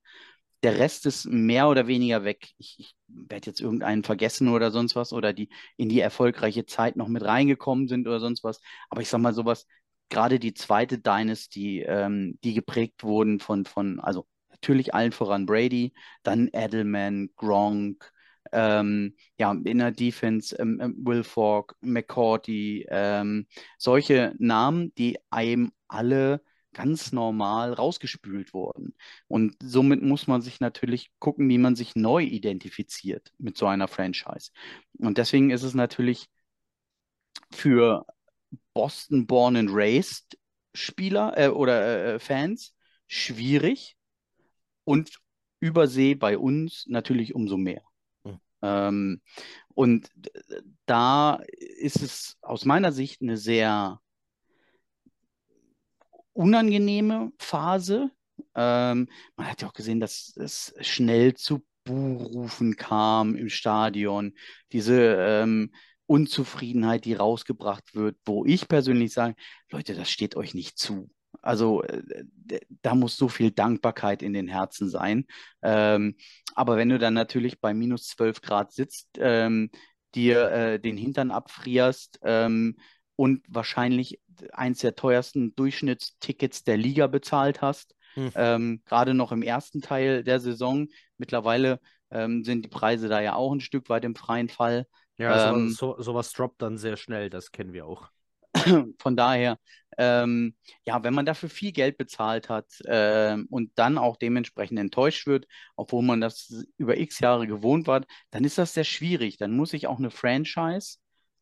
Der 0.63 0.77
Rest 0.77 1.05
ist 1.07 1.25
mehr 1.25 1.69
oder 1.69 1.87
weniger 1.87 2.23
weg. 2.23 2.49
Ich, 2.57 2.75
ich 2.79 2.95
werde 3.07 3.47
jetzt 3.47 3.61
irgendeinen 3.61 4.03
vergessen 4.03 4.47
oder 4.49 4.69
sonst 4.71 4.95
was 4.95 5.11
oder 5.11 5.33
die 5.33 5.49
in 5.75 5.89
die 5.89 5.99
erfolgreiche 5.99 6.65
Zeit 6.65 6.95
noch 6.97 7.07
mit 7.07 7.23
reingekommen 7.23 7.87
sind 7.87 8.07
oder 8.07 8.19
sonst 8.19 8.43
was. 8.43 8.61
Aber 8.89 9.01
ich 9.01 9.09
sag 9.09 9.21
mal, 9.21 9.33
sowas 9.33 9.65
gerade 10.11 10.39
die 10.39 10.53
zweite 10.53 10.99
Dynasty, 10.99 11.81
ähm, 11.81 12.37
die 12.43 12.53
geprägt 12.53 13.03
wurden 13.03 13.39
von, 13.39 13.65
von, 13.65 13.99
also 13.99 14.27
natürlich 14.51 14.93
allen 14.93 15.11
voran 15.11 15.47
Brady, 15.47 15.93
dann 16.21 16.49
Edelman, 16.53 17.29
Gronk, 17.35 18.11
ähm, 18.51 19.15
ja, 19.37 19.51
in 19.51 19.77
der 19.79 19.91
Defense 19.91 20.55
ähm, 20.59 20.79
ähm 20.81 20.95
Will 20.99 21.23
Falk, 21.23 21.75
McCourty, 21.81 22.85
ähm, 22.89 23.47
solche 23.77 24.35
Namen, 24.37 24.93
die 24.95 25.17
einem 25.31 25.71
alle 25.87 26.41
ganz 26.73 27.11
normal 27.11 27.73
rausgespült 27.73 28.53
wurden. 28.53 28.95
Und 29.27 29.55
somit 29.61 30.01
muss 30.01 30.27
man 30.27 30.41
sich 30.41 30.59
natürlich 30.59 31.11
gucken, 31.19 31.49
wie 31.49 31.57
man 31.57 31.75
sich 31.75 31.95
neu 31.95 32.23
identifiziert 32.23 33.33
mit 33.37 33.57
so 33.57 33.67
einer 33.67 33.87
Franchise. 33.87 34.51
Und 34.97 35.17
deswegen 35.17 35.51
ist 35.51 35.63
es 35.63 35.73
natürlich 35.73 36.27
für 37.51 38.05
Boston 38.73 39.25
Born 39.27 39.55
and 39.55 39.69
Raised 39.71 40.37
Spieler 40.73 41.37
äh, 41.37 41.49
oder 41.49 42.15
äh, 42.15 42.19
Fans 42.19 42.73
schwierig 43.07 43.97
und 44.85 45.19
Übersee 45.59 46.15
bei 46.15 46.37
uns 46.37 46.85
natürlich 46.87 47.35
umso 47.35 47.57
mehr. 47.57 47.83
Mhm. 48.23 48.39
Ähm, 48.61 49.21
und 49.73 50.09
da 50.85 51.41
ist 51.57 52.01
es 52.01 52.37
aus 52.41 52.65
meiner 52.65 52.91
Sicht 52.91 53.21
eine 53.21 53.37
sehr 53.37 53.99
unangenehme 56.33 57.31
Phase, 57.37 58.11
Ähm, 58.55 59.07
man 59.35 59.47
hat 59.47 59.61
ja 59.61 59.67
auch 59.69 59.73
gesehen, 59.73 59.99
dass 59.99 60.35
es 60.35 60.73
schnell 60.81 61.35
zu 61.35 61.65
Buhrufen 61.83 62.75
kam 62.75 63.35
im 63.35 63.49
Stadion. 63.49 64.33
Diese 64.71 65.15
ähm, 65.19 65.73
Unzufriedenheit, 66.11 67.05
die 67.05 67.13
rausgebracht 67.13 67.95
wird, 67.95 68.17
wo 68.25 68.43
ich 68.43 68.67
persönlich 68.67 69.13
sage, 69.13 69.35
Leute, 69.71 69.95
das 69.95 70.09
steht 70.09 70.35
euch 70.35 70.53
nicht 70.53 70.77
zu. 70.77 71.09
Also 71.41 71.83
äh, 71.83 72.01
da 72.81 72.95
muss 72.95 73.15
so 73.15 73.29
viel 73.29 73.51
Dankbarkeit 73.51 74.21
in 74.21 74.33
den 74.33 74.49
Herzen 74.49 74.89
sein. 74.89 75.25
Ähm, 75.61 76.17
aber 76.53 76.75
wenn 76.75 76.89
du 76.89 76.99
dann 76.99 77.13
natürlich 77.13 77.61
bei 77.61 77.73
minus 77.73 78.07
12 78.07 78.41
Grad 78.41 78.73
sitzt, 78.73 79.07
ähm, 79.19 79.71
dir 80.13 80.51
äh, 80.51 80.79
den 80.81 80.97
Hintern 80.97 81.31
abfrierst 81.31 82.19
ähm, 82.23 82.75
und 83.15 83.45
wahrscheinlich 83.47 84.19
eins 84.51 84.79
der 84.79 84.95
teuersten 84.95 85.55
Durchschnittstickets 85.55 86.65
der 86.65 86.75
Liga 86.75 87.07
bezahlt 87.07 87.61
hast, 87.61 87.95
hm. 88.15 88.31
ähm, 88.35 88.81
gerade 88.83 89.13
noch 89.13 89.31
im 89.31 89.43
ersten 89.43 89.81
Teil 89.81 90.25
der 90.25 90.41
Saison. 90.41 90.89
Mittlerweile 91.17 91.79
ähm, 92.09 92.43
sind 92.43 92.65
die 92.65 92.69
Preise 92.69 93.07
da 93.07 93.21
ja 93.21 93.35
auch 93.35 93.53
ein 93.53 93.61
Stück 93.61 93.87
weit 93.87 94.03
im 94.03 94.15
freien 94.15 94.49
Fall. 94.49 94.87
Ja, 95.17 95.53
ähm, 95.53 95.69
so, 95.69 96.01
sowas 96.01 96.31
droppt 96.33 96.61
dann 96.61 96.77
sehr 96.77 96.97
schnell, 96.97 97.29
das 97.29 97.51
kennen 97.51 97.73
wir 97.73 97.85
auch. 97.85 98.09
Von 98.99 99.15
daher, 99.15 99.59
ähm, 99.97 100.55
ja, 100.83 101.03
wenn 101.03 101.13
man 101.13 101.25
dafür 101.25 101.49
viel 101.49 101.71
Geld 101.71 101.97
bezahlt 101.97 102.49
hat 102.49 102.67
äh, 102.85 103.37
und 103.49 103.71
dann 103.75 103.97
auch 103.97 104.17
dementsprechend 104.17 104.79
enttäuscht 104.79 105.27
wird, 105.27 105.47
obwohl 105.75 106.03
man 106.03 106.21
das 106.21 106.65
über 106.77 106.97
x 106.97 107.19
Jahre 107.19 107.47
gewohnt 107.47 107.87
war, 107.87 108.01
dann 108.31 108.43
ist 108.43 108.57
das 108.57 108.73
sehr 108.73 108.83
schwierig. 108.83 109.37
Dann 109.37 109.55
muss 109.55 109.73
ich 109.73 109.87
auch 109.87 109.99
eine 109.99 110.11
Franchise 110.11 110.97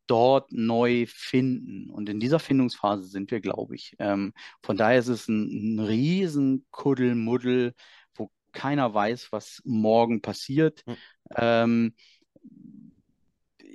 dort 0.07 0.51
neu 0.51 1.05
finden. 1.07 1.89
Und 1.89 2.09
in 2.09 2.19
dieser 2.19 2.39
Findungsphase 2.39 3.03
sind 3.03 3.29
wir, 3.31 3.41
glaube 3.41 3.75
ich. 3.75 3.95
Ähm, 3.99 4.33
von 4.63 4.75
daher 4.75 4.99
ist 4.99 5.07
es 5.07 5.27
ein, 5.27 5.75
ein 5.75 5.79
riesen 5.79 6.65
Kuddelmuddel, 6.71 7.73
wo 8.15 8.31
keiner 8.51 8.93
weiß, 8.93 9.31
was 9.31 9.61
morgen 9.65 10.21
passiert. 10.21 10.83
Hm. 10.85 10.95
Ähm, 11.35 11.95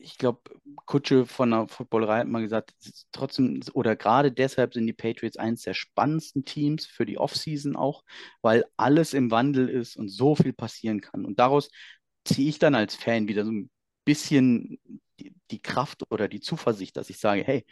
ich 0.04 0.18
glaube, 0.18 0.42
Kutsche 0.84 1.24
von 1.26 1.50
der 1.50 1.66
Footballerei 1.68 2.20
hat 2.20 2.28
mal 2.28 2.42
gesagt, 2.42 2.74
trotzdem 3.10 3.60
oder 3.72 3.96
gerade 3.96 4.30
deshalb 4.30 4.74
sind 4.74 4.86
die 4.86 4.92
Patriots 4.92 5.38
eines 5.38 5.62
der 5.62 5.74
spannendsten 5.74 6.44
Teams 6.44 6.84
für 6.86 7.06
die 7.06 7.18
Offseason 7.18 7.74
auch, 7.74 8.04
weil 8.42 8.64
alles 8.76 9.14
im 9.14 9.30
Wandel 9.30 9.68
ist 9.68 9.96
und 9.96 10.08
so 10.10 10.36
viel 10.36 10.52
passieren 10.52 11.00
kann. 11.00 11.24
Und 11.24 11.38
daraus 11.38 11.70
ziehe 12.24 12.48
ich 12.50 12.58
dann 12.58 12.74
als 12.74 12.94
Fan 12.94 13.28
wieder 13.28 13.44
so 13.44 13.52
ein 13.52 13.70
bisschen 14.04 14.78
die, 15.18 15.34
die 15.50 15.62
Kraft 15.62 16.04
oder 16.10 16.28
die 16.28 16.40
Zuversicht, 16.40 16.96
dass 16.96 17.08
ich 17.08 17.18
sage, 17.18 17.42
hey, 17.42 17.64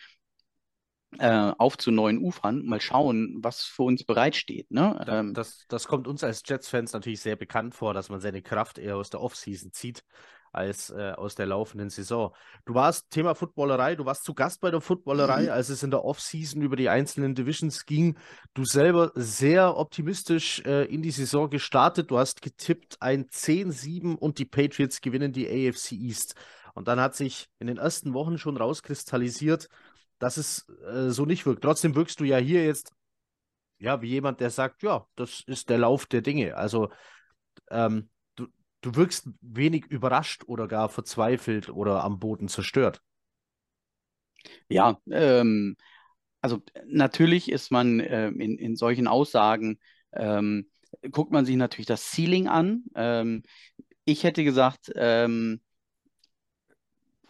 äh, 1.18 1.52
auf 1.58 1.76
zu 1.76 1.90
neuen 1.90 2.18
Ufern, 2.18 2.64
mal 2.64 2.80
schauen, 2.80 3.36
was 3.40 3.62
für 3.62 3.82
uns 3.82 4.04
bereitsteht. 4.04 4.70
Ne? 4.70 5.04
Ähm, 5.06 5.34
das, 5.34 5.66
das 5.68 5.86
kommt 5.86 6.08
uns 6.08 6.24
als 6.24 6.42
Jets-Fans 6.46 6.94
natürlich 6.94 7.20
sehr 7.20 7.36
bekannt 7.36 7.74
vor, 7.74 7.92
dass 7.92 8.08
man 8.08 8.20
seine 8.20 8.40
Kraft 8.40 8.78
eher 8.78 8.96
aus 8.96 9.10
der 9.10 9.20
Offseason 9.20 9.72
zieht 9.72 10.02
als 10.52 10.90
äh, 10.90 11.12
aus 11.16 11.34
der 11.34 11.46
laufenden 11.46 11.90
Saison. 11.90 12.34
Du 12.64 12.74
warst 12.74 13.10
Thema 13.10 13.34
Footballerei, 13.34 13.96
du 13.96 14.04
warst 14.04 14.24
zu 14.24 14.34
Gast 14.34 14.60
bei 14.60 14.70
der 14.70 14.80
Footballerei, 14.80 15.44
mhm. 15.44 15.50
als 15.50 15.68
es 15.70 15.82
in 15.82 15.90
der 15.90 16.04
Offseason 16.04 16.62
über 16.62 16.76
die 16.76 16.88
einzelnen 16.88 17.34
Divisions 17.34 17.86
ging. 17.86 18.16
Du 18.54 18.64
selber 18.64 19.12
sehr 19.14 19.76
optimistisch 19.76 20.60
äh, 20.64 20.84
in 20.84 21.02
die 21.02 21.10
Saison 21.10 21.50
gestartet. 21.50 22.10
Du 22.10 22.18
hast 22.18 22.42
getippt 22.42 22.96
ein 23.00 23.26
10-7 23.26 24.14
und 24.14 24.38
die 24.38 24.44
Patriots 24.44 25.00
gewinnen 25.00 25.32
die 25.32 25.48
AFC 25.48 25.92
East. 25.92 26.34
Und 26.74 26.88
dann 26.88 27.00
hat 27.00 27.16
sich 27.16 27.48
in 27.58 27.66
den 27.66 27.78
ersten 27.78 28.14
Wochen 28.14 28.38
schon 28.38 28.56
rauskristallisiert, 28.56 29.68
dass 30.18 30.36
es 30.36 30.66
äh, 30.86 31.10
so 31.10 31.24
nicht 31.24 31.46
wirkt. 31.46 31.62
Trotzdem 31.62 31.94
wirkst 31.94 32.20
du 32.20 32.24
ja 32.24 32.36
hier 32.36 32.64
jetzt 32.64 32.92
ja 33.82 34.00
wie 34.00 34.08
jemand, 34.08 34.40
der 34.40 34.50
sagt, 34.50 34.82
ja, 34.82 35.06
das 35.16 35.42
ist 35.46 35.68
der 35.68 35.78
Lauf 35.78 36.06
der 36.06 36.22
Dinge. 36.22 36.56
Also 36.56 36.90
ähm, 37.70 38.08
du 38.82 38.94
wirkst 38.94 39.28
wenig 39.40 39.86
überrascht 39.86 40.44
oder 40.46 40.68
gar 40.68 40.88
verzweifelt 40.88 41.70
oder 41.70 42.04
am 42.04 42.18
Boden 42.18 42.48
zerstört. 42.48 43.00
Ja, 44.68 45.00
ähm, 45.10 45.76
also 46.40 46.62
natürlich 46.86 47.50
ist 47.50 47.70
man 47.70 48.00
äh, 48.00 48.28
in, 48.28 48.58
in 48.58 48.76
solchen 48.76 49.06
Aussagen, 49.06 49.78
ähm, 50.12 50.68
guckt 51.10 51.32
man 51.32 51.46
sich 51.46 51.56
natürlich 51.56 51.86
das 51.86 52.10
Ceiling 52.10 52.48
an. 52.48 52.84
Ähm, 52.94 53.44
ich 54.04 54.24
hätte 54.24 54.44
gesagt, 54.44 54.92
ähm, 54.96 55.60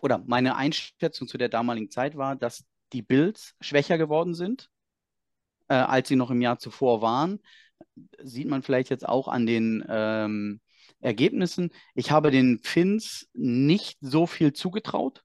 oder 0.00 0.22
meine 0.26 0.56
Einschätzung 0.56 1.28
zu 1.28 1.38
der 1.38 1.48
damaligen 1.48 1.90
Zeit 1.90 2.16
war, 2.16 2.34
dass 2.34 2.64
die 2.92 3.02
Bills 3.02 3.54
schwächer 3.60 3.98
geworden 3.98 4.34
sind, 4.34 4.70
äh, 5.68 5.74
als 5.74 6.08
sie 6.08 6.16
noch 6.16 6.30
im 6.30 6.40
Jahr 6.40 6.58
zuvor 6.58 7.02
waren. 7.02 7.40
Sieht 8.22 8.48
man 8.48 8.62
vielleicht 8.62 8.90
jetzt 8.90 9.06
auch 9.06 9.28
an 9.28 9.46
den 9.46 9.84
ähm, 9.88 10.60
Ergebnissen. 11.02 11.70
Ich 11.94 12.10
habe 12.10 12.30
den 12.30 12.58
Finns 12.58 13.28
nicht 13.34 13.98
so 14.00 14.26
viel 14.26 14.52
zugetraut, 14.52 15.24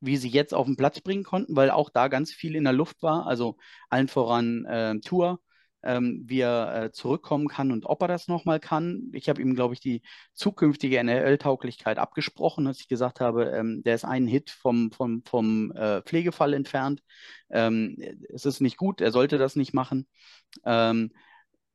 wie 0.00 0.16
sie 0.16 0.28
jetzt 0.28 0.54
auf 0.54 0.66
den 0.66 0.76
Platz 0.76 1.00
bringen 1.00 1.24
konnten, 1.24 1.56
weil 1.56 1.70
auch 1.70 1.90
da 1.90 2.08
ganz 2.08 2.32
viel 2.32 2.54
in 2.54 2.64
der 2.64 2.72
Luft 2.72 3.02
war. 3.02 3.26
Also 3.26 3.56
allen 3.88 4.08
voran 4.08 4.64
äh, 4.66 5.00
Tour, 5.00 5.40
ähm, 5.82 6.22
wie 6.26 6.40
er 6.40 6.84
äh, 6.84 6.92
zurückkommen 6.92 7.48
kann 7.48 7.72
und 7.72 7.86
ob 7.86 8.02
er 8.02 8.08
das 8.08 8.28
nochmal 8.28 8.60
kann. 8.60 9.10
Ich 9.12 9.28
habe 9.28 9.40
ihm, 9.40 9.54
glaube 9.54 9.74
ich, 9.74 9.80
die 9.80 10.02
zukünftige 10.34 10.98
NRL-Tauglichkeit 10.98 11.98
abgesprochen, 11.98 12.64
dass 12.64 12.80
ich 12.80 12.88
gesagt 12.88 13.20
habe, 13.20 13.46
ähm, 13.50 13.82
der 13.84 13.94
ist 13.94 14.04
einen 14.04 14.26
Hit 14.26 14.50
vom, 14.50 14.90
vom, 14.92 15.22
vom 15.24 15.72
äh, 15.72 16.02
Pflegefall 16.02 16.54
entfernt. 16.54 17.02
Ähm, 17.50 17.96
es 18.32 18.44
ist 18.44 18.60
nicht 18.60 18.76
gut, 18.76 19.00
er 19.00 19.12
sollte 19.12 19.38
das 19.38 19.56
nicht 19.56 19.74
machen. 19.74 20.06
Ähm, 20.64 21.12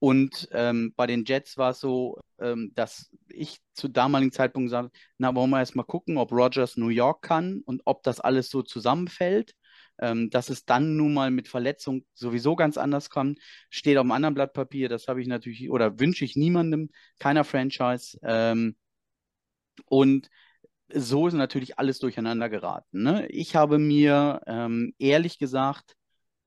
und 0.01 0.49
ähm, 0.51 0.93
bei 0.95 1.05
den 1.05 1.25
Jets 1.25 1.59
war 1.59 1.69
es 1.71 1.79
so, 1.79 2.19
ähm, 2.39 2.71
dass 2.73 3.11
ich 3.29 3.59
zu 3.73 3.87
damaligen 3.87 4.31
Zeitpunkt 4.31 4.71
sagte, 4.71 4.97
na, 5.19 5.35
wollen 5.35 5.51
wir 5.51 5.59
erst 5.59 5.75
mal 5.75 5.83
gucken, 5.83 6.17
ob 6.17 6.31
Rogers 6.31 6.75
New 6.75 6.87
York 6.87 7.21
kann 7.21 7.61
und 7.65 7.83
ob 7.85 8.01
das 8.01 8.19
alles 8.19 8.49
so 8.49 8.63
zusammenfällt. 8.63 9.53
Ähm, 9.99 10.31
dass 10.31 10.49
es 10.49 10.65
dann 10.65 10.97
nun 10.97 11.13
mal 11.13 11.29
mit 11.29 11.47
Verletzung 11.47 12.03
sowieso 12.15 12.55
ganz 12.55 12.79
anders 12.79 13.11
kommt, 13.11 13.37
steht 13.69 13.97
auf 13.97 14.01
einem 14.01 14.11
anderen 14.13 14.33
Blatt 14.33 14.53
Papier. 14.53 14.89
Das 14.89 15.07
habe 15.07 15.21
ich 15.21 15.27
natürlich 15.27 15.69
oder 15.69 15.99
wünsche 15.99 16.25
ich 16.25 16.35
niemandem, 16.35 16.89
keiner 17.19 17.43
Franchise. 17.43 18.17
Ähm, 18.23 18.75
und 19.85 20.29
so 20.91 21.27
ist 21.27 21.35
natürlich 21.35 21.77
alles 21.77 21.99
durcheinander 21.99 22.49
geraten. 22.49 23.03
Ne? 23.03 23.27
Ich 23.27 23.55
habe 23.55 23.77
mir 23.77 24.41
ähm, 24.47 24.95
ehrlich 24.97 25.37
gesagt 25.37 25.95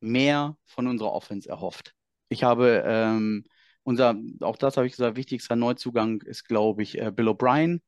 mehr 0.00 0.56
von 0.64 0.88
unserer 0.88 1.12
Offense 1.12 1.48
erhofft. 1.48 1.94
Ich 2.28 2.42
habe 2.44 2.82
ähm, 2.86 3.44
unser, 3.84 4.16
auch 4.40 4.56
das 4.56 4.76
habe 4.76 4.86
ich 4.86 4.92
gesagt, 4.94 5.16
wichtigster 5.16 5.56
Neuzugang 5.56 6.22
ist, 6.22 6.44
glaube 6.44 6.82
ich, 6.82 6.98
äh, 6.98 7.12
Bill 7.12 7.28
O'Brien 7.28 7.80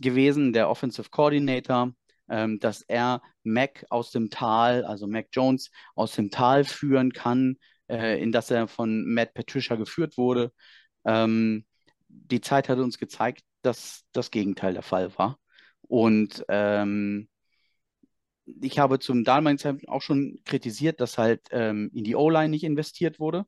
gewesen, 0.00 0.52
der 0.52 0.68
Offensive 0.68 1.10
Coordinator, 1.10 1.92
ähm, 2.28 2.58
dass 2.60 2.82
er 2.82 3.22
Mac 3.42 3.86
aus 3.90 4.10
dem 4.10 4.30
Tal, 4.30 4.84
also 4.84 5.06
Mac 5.06 5.28
Jones 5.32 5.70
aus 5.94 6.14
dem 6.14 6.30
Tal 6.30 6.64
führen 6.64 7.12
kann, 7.12 7.56
äh, 7.88 8.22
in 8.22 8.32
das 8.32 8.50
er 8.50 8.68
von 8.68 9.04
Matt 9.06 9.34
Patricia 9.34 9.76
geführt 9.76 10.18
wurde. 10.18 10.52
Ähm, 11.04 11.64
die 12.08 12.40
Zeit 12.40 12.68
hat 12.68 12.78
uns 12.78 12.98
gezeigt, 12.98 13.42
dass 13.62 14.04
das 14.12 14.30
Gegenteil 14.30 14.74
der 14.74 14.82
Fall 14.82 15.16
war. 15.18 15.38
Und 15.82 16.44
ähm, 16.48 17.28
ich 18.60 18.78
habe 18.78 18.98
zum 18.98 19.24
damaligen 19.24 19.58
Zeitpunkt 19.58 19.88
auch 19.88 20.02
schon 20.02 20.38
kritisiert, 20.44 21.00
dass 21.00 21.18
halt 21.18 21.48
ähm, 21.52 21.90
in 21.94 22.04
die 22.04 22.16
O-Line 22.16 22.50
nicht 22.50 22.64
investiert 22.64 23.18
wurde 23.18 23.46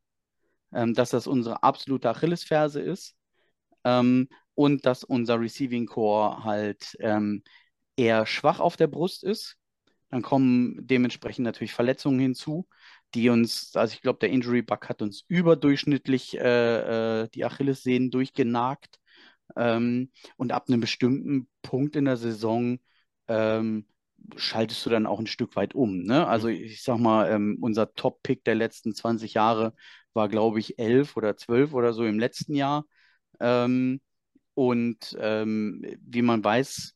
ähm, 0.74 0.94
dass 0.94 1.10
das 1.10 1.26
unsere 1.26 1.62
absolute 1.62 2.10
Achillesferse 2.10 2.80
ist 2.80 3.14
ähm, 3.84 4.28
und 4.54 4.86
dass 4.86 5.04
unser 5.04 5.40
Receiving 5.40 5.86
Core 5.86 6.44
halt 6.44 6.96
ähm, 7.00 7.42
eher 7.96 8.26
schwach 8.26 8.60
auf 8.60 8.76
der 8.76 8.88
Brust 8.88 9.24
ist. 9.24 9.56
Dann 10.10 10.22
kommen 10.22 10.76
dementsprechend 10.86 11.44
natürlich 11.44 11.72
Verletzungen 11.72 12.20
hinzu, 12.20 12.68
die 13.14 13.28
uns, 13.30 13.74
also 13.74 13.94
ich 13.94 14.02
glaube, 14.02 14.18
der 14.20 14.30
Injury 14.30 14.62
Bug 14.62 14.88
hat 14.88 15.02
uns 15.02 15.24
überdurchschnittlich 15.28 16.38
äh, 16.38 17.22
äh, 17.22 17.28
die 17.34 17.44
Achillessehnen 17.44 18.10
durchgenagt. 18.10 19.00
Ähm, 19.56 20.10
und 20.36 20.52
ab 20.52 20.68
einem 20.68 20.80
bestimmten 20.80 21.48
Punkt 21.62 21.96
in 21.96 22.06
der 22.06 22.16
Saison 22.16 22.78
ähm, 23.28 23.86
schaltest 24.36 24.84
du 24.86 24.90
dann 24.90 25.06
auch 25.06 25.18
ein 25.18 25.26
Stück 25.26 25.56
weit 25.56 25.74
um. 25.74 26.02
Ne? 26.02 26.26
Also 26.26 26.48
mhm. 26.48 26.54
ich 26.54 26.82
sag 26.82 26.98
mal, 26.98 27.30
ähm, 27.30 27.58
unser 27.60 27.92
Top-Pick 27.94 28.44
der 28.44 28.54
letzten 28.54 28.94
20 28.94 29.34
Jahre 29.34 29.74
war, 30.12 30.28
glaube 30.28 30.60
ich, 30.60 30.78
11 30.78 31.16
oder 31.16 31.36
12 31.36 31.74
oder 31.74 31.92
so 31.92 32.04
im 32.04 32.18
letzten 32.18 32.54
Jahr. 32.54 32.84
Ähm, 33.40 34.00
und 34.54 35.16
ähm, 35.18 35.84
wie 36.00 36.22
man 36.22 36.44
weiß, 36.44 36.94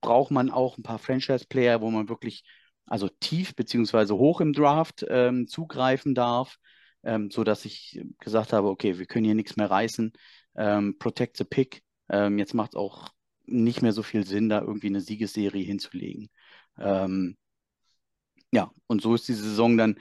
braucht 0.00 0.30
man 0.30 0.50
auch 0.50 0.78
ein 0.78 0.82
paar 0.82 0.98
Franchise-Player, 0.98 1.80
wo 1.80 1.90
man 1.90 2.08
wirklich 2.08 2.44
also 2.86 3.08
tief 3.20 3.54
beziehungsweise 3.54 4.16
hoch 4.16 4.40
im 4.40 4.52
Draft 4.52 5.04
ähm, 5.08 5.46
zugreifen 5.46 6.14
darf, 6.14 6.58
ähm, 7.04 7.30
so 7.30 7.44
dass 7.44 7.64
ich 7.64 8.00
gesagt 8.18 8.52
habe, 8.52 8.68
okay, 8.68 8.98
wir 8.98 9.06
können 9.06 9.24
hier 9.24 9.34
nichts 9.34 9.56
mehr 9.56 9.70
reißen. 9.70 10.12
Ähm, 10.56 10.98
protect 10.98 11.36
the 11.36 11.44
pick. 11.44 11.82
Ähm, 12.08 12.38
jetzt 12.38 12.54
macht 12.54 12.72
es 12.74 12.76
auch 12.76 13.08
nicht 13.46 13.82
mehr 13.82 13.92
so 13.92 14.02
viel 14.02 14.26
Sinn, 14.26 14.48
da 14.48 14.60
irgendwie 14.60 14.88
eine 14.88 15.00
Siegesserie 15.00 15.64
hinzulegen. 15.64 16.30
Ähm, 16.78 17.36
ja, 18.52 18.70
und 18.86 19.02
so 19.02 19.14
ist 19.14 19.28
die 19.28 19.34
Saison 19.34 19.76
dann 19.76 19.96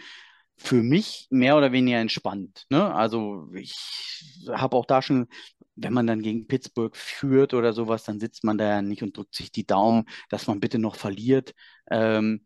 für 0.58 0.84
mich 0.84 1.27
mehr 1.29 1.58
oder 1.58 1.71
weniger 1.71 1.99
entspannt. 1.99 2.65
Ne? 2.69 2.93
Also 2.93 3.49
ich 3.53 4.43
habe 4.49 4.75
auch 4.75 4.86
da 4.86 5.01
schon, 5.01 5.27
wenn 5.75 5.93
man 5.93 6.08
dann 6.08 6.21
gegen 6.21 6.47
Pittsburgh 6.47 6.95
führt 6.97 7.53
oder 7.53 7.73
sowas, 7.73 8.03
dann 8.03 8.19
sitzt 8.19 8.43
man 8.43 8.58
da 8.58 8.65
ja 8.65 8.82
nicht 8.82 9.01
und 9.03 9.15
drückt 9.15 9.36
sich 9.36 9.51
die 9.51 9.65
Daumen, 9.65 10.05
dass 10.29 10.47
man 10.47 10.60
bitte 10.60 10.79
noch 10.79 10.95
verliert. 10.95 11.53
Ähm, 11.89 12.43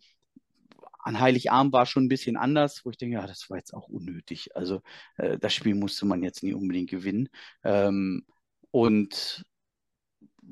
an 0.99 1.19
Heiligabend 1.19 1.73
war 1.73 1.85
schon 1.85 2.05
ein 2.05 2.09
bisschen 2.09 2.37
anders, 2.37 2.85
wo 2.85 2.91
ich 2.91 2.97
denke, 2.97 3.15
ja, 3.15 3.27
das 3.27 3.49
war 3.49 3.57
jetzt 3.57 3.73
auch 3.73 3.89
unnötig. 3.89 4.55
Also 4.55 4.81
äh, 5.17 5.37
das 5.39 5.53
Spiel 5.53 5.75
musste 5.75 6.05
man 6.05 6.23
jetzt 6.23 6.43
nie 6.43 6.53
unbedingt 6.53 6.89
gewinnen. 6.89 7.29
Ähm, 7.63 8.25
und 8.71 9.43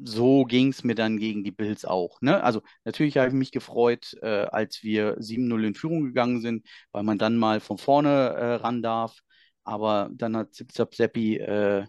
so 0.04 0.46
ging 0.46 0.70
es 0.70 0.84
mir 0.84 0.96
dann 0.96 1.18
gegen 1.18 1.44
die 1.44 1.52
Bills 1.52 1.86
auch. 1.86 2.22
Ne? 2.22 2.44
Also 2.44 2.62
natürlich 2.86 3.18
habe 3.18 3.28
ich 3.30 3.34
mich 3.34 3.52
gefreut, 3.52 4.16
äh, 4.22 4.46
als 4.46 4.84
wir 4.84 5.18
7-0 5.22 5.64
in 5.66 5.76
Führung 5.76 6.04
gegangen 6.04 6.42
sind, 6.42 6.68
weil 6.92 7.04
man 7.04 7.18
dann 7.18 7.38
mal 7.38 7.60
von 7.60 7.78
vorne 7.78 8.10
äh, 8.10 8.54
ran 8.56 8.82
darf. 8.82 9.20
Aber 9.64 10.10
dann 10.14 10.36
hat 10.38 10.54
Zipzap 10.54 10.96
Seppi 10.96 11.38
äh, 11.38 11.86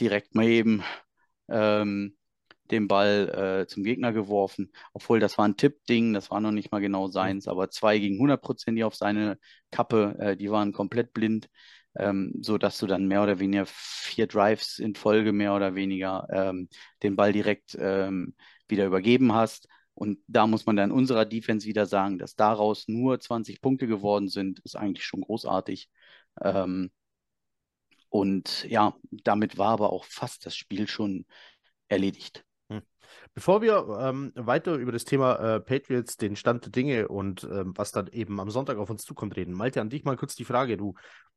direkt 0.00 0.34
mal 0.34 0.46
eben 0.46 0.82
ähm, 1.48 2.16
den 2.70 2.88
Ball 2.88 3.62
äh, 3.62 3.66
zum 3.66 3.82
Gegner 3.84 4.12
geworfen. 4.12 4.72
Obwohl 4.92 5.20
das 5.20 5.38
war 5.38 5.46
ein 5.46 5.56
Tipp-Ding, 5.56 6.12
das 6.14 6.30
war 6.30 6.40
noch 6.40 6.52
nicht 6.52 6.72
mal 6.72 6.80
genau 6.80 7.08
seins, 7.08 7.48
aber 7.48 7.70
zwei 7.70 7.98
gegen 7.98 8.16
100 8.16 8.40
Prozent 8.40 8.82
auf 8.82 8.94
seine 8.94 9.38
Kappe, 9.70 10.16
äh, 10.20 10.36
die 10.36 10.50
waren 10.50 10.72
komplett 10.72 11.12
blind 11.12 11.48
ähm, 11.98 12.32
so 12.40 12.58
dass 12.58 12.78
du 12.78 12.86
dann 12.86 13.06
mehr 13.08 13.22
oder 13.22 13.38
weniger 13.38 13.66
vier 13.66 14.26
Drives 14.26 14.78
in 14.78 14.94
Folge 14.94 15.32
mehr 15.32 15.54
oder 15.54 15.74
weniger 15.74 16.26
ähm, 16.30 16.68
den 17.02 17.16
Ball 17.16 17.32
direkt 17.32 17.76
ähm, 17.78 18.34
wieder 18.68 18.86
übergeben 18.86 19.34
hast. 19.34 19.68
Und 19.94 20.18
da 20.28 20.46
muss 20.46 20.66
man 20.66 20.76
dann 20.76 20.92
unserer 20.92 21.26
Defense 21.26 21.66
wieder 21.66 21.86
sagen, 21.86 22.18
dass 22.18 22.34
daraus 22.36 22.88
nur 22.88 23.20
20 23.20 23.60
Punkte 23.60 23.86
geworden 23.86 24.28
sind, 24.28 24.60
ist 24.60 24.76
eigentlich 24.76 25.04
schon 25.04 25.20
großartig. 25.22 25.90
Ähm, 26.42 26.90
und 28.08 28.64
ja, 28.68 28.94
damit 29.10 29.58
war 29.58 29.70
aber 29.70 29.92
auch 29.92 30.04
fast 30.04 30.46
das 30.46 30.56
Spiel 30.56 30.88
schon 30.88 31.26
erledigt. 31.88 32.44
Bevor 33.34 33.62
wir 33.62 33.98
ähm, 34.00 34.32
weiter 34.34 34.74
über 34.74 34.92
das 34.92 35.04
Thema 35.04 35.34
äh, 35.36 35.60
Patriots, 35.60 36.16
den 36.16 36.36
Stand 36.36 36.64
der 36.64 36.72
Dinge 36.72 37.08
und 37.08 37.44
ähm, 37.44 37.72
was 37.76 37.90
dann 37.92 38.06
eben 38.08 38.40
am 38.40 38.50
Sonntag 38.50 38.78
auf 38.78 38.90
uns 38.90 39.02
zukommt 39.02 39.36
reden, 39.36 39.52
Malte, 39.52 39.80
an 39.80 39.90
dich 39.90 40.04
mal 40.04 40.16
kurz 40.16 40.34
die 40.34 40.44
Frage. 40.44 40.76
Du 40.76 40.94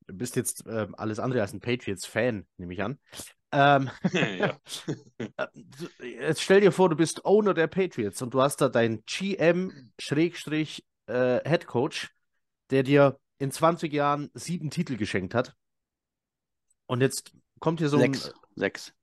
bist 0.07 0.35
jetzt 0.35 0.67
äh, 0.67 0.87
alles 0.93 1.19
andere 1.19 1.41
als 1.41 1.53
ein 1.53 1.61
Patriots-Fan, 1.61 2.45
nehme 2.57 2.73
ich 2.73 2.83
an. 2.83 2.99
Ähm, 3.51 3.89
ja. 4.39 4.57
Äh, 5.37 5.47
jetzt 5.99 6.41
stell 6.41 6.61
dir 6.61 6.71
vor, 6.71 6.89
du 6.89 6.95
bist 6.95 7.25
Owner 7.25 7.53
der 7.53 7.67
Patriots 7.67 8.21
und 8.21 8.33
du 8.33 8.41
hast 8.41 8.57
da 8.57 8.67
deinen 8.69 9.03
GM-Headcoach, 9.05 10.43
äh, 11.07 12.07
der 12.71 12.83
dir 12.83 13.19
in 13.37 13.51
20 13.51 13.93
Jahren 13.93 14.29
sieben 14.33 14.69
Titel 14.69 14.97
geschenkt 14.97 15.33
hat. 15.33 15.55
Und 16.85 17.01
jetzt 17.01 17.33
kommt 17.59 17.79
hier 17.79 17.89
so 17.89 17.97
Sechs. 17.97 18.29
ein. 18.29 18.33
Sechs. 18.55 18.93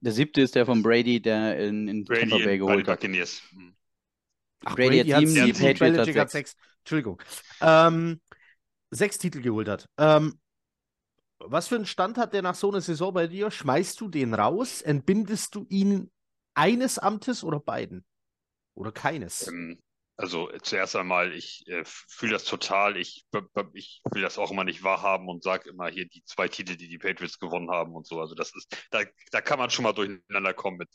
Der 0.00 0.12
siebte 0.12 0.40
ist 0.40 0.54
der 0.54 0.66
von 0.66 0.82
Brady, 0.82 1.20
der 1.20 1.58
in, 1.58 1.88
in 1.88 2.04
Brady 2.04 2.28
Tampa 2.28 2.44
Bay 2.44 2.58
geholt 2.58 2.88
hat. 2.88 3.00
Buccaneers. 3.00 3.42
Ach, 4.64 4.74
Brady, 4.74 4.98
Brady 4.98 5.10
hat 5.10 5.28
sieben, 5.28 5.34
die 5.34 5.52
Patriots 5.52 5.98
hat 5.98 6.30
sechs. 6.30 6.32
sechs. 6.32 6.56
Entschuldigung. 6.80 7.22
Ähm, 7.60 8.20
sechs 8.90 9.18
Titel 9.18 9.40
geholt 9.40 9.68
hat. 9.68 9.88
Ähm, 9.98 10.38
was 11.38 11.68
für 11.68 11.76
einen 11.76 11.86
Stand 11.86 12.16
hat 12.16 12.32
der 12.32 12.42
nach 12.42 12.54
so 12.54 12.70
einer 12.70 12.80
Saison 12.80 13.12
bei 13.12 13.26
dir? 13.26 13.50
Schmeißt 13.50 14.00
du 14.00 14.08
den 14.08 14.34
raus? 14.34 14.80
Entbindest 14.80 15.54
du 15.54 15.66
ihn 15.68 16.10
eines 16.54 16.98
Amtes 16.98 17.44
oder 17.44 17.60
beiden? 17.60 18.04
Oder 18.74 18.92
keines? 18.92 19.48
Ähm, 19.48 19.78
also 20.16 20.48
zuerst 20.62 20.94
einmal, 20.94 21.32
ich 21.32 21.66
äh, 21.66 21.82
fühle 21.84 22.32
das 22.34 22.44
total. 22.44 22.96
Ich, 22.96 23.24
ich 23.72 24.00
will 24.12 24.22
das 24.22 24.38
auch 24.38 24.50
immer 24.52 24.64
nicht 24.64 24.84
wahrhaben 24.84 25.28
und 25.28 25.42
sage 25.42 25.70
immer 25.70 25.88
hier 25.88 26.06
die 26.06 26.22
zwei 26.24 26.48
Titel, 26.48 26.76
die 26.76 26.88
die 26.88 26.98
Patriots 26.98 27.38
gewonnen 27.38 27.70
haben 27.70 27.94
und 27.94 28.06
so. 28.06 28.20
Also 28.20 28.34
das 28.34 28.54
ist, 28.54 28.76
da, 28.90 29.02
da 29.32 29.40
kann 29.40 29.58
man 29.58 29.70
schon 29.70 29.82
mal 29.82 29.92
durcheinander 29.92 30.54
kommen 30.54 30.78
mit 30.78 30.88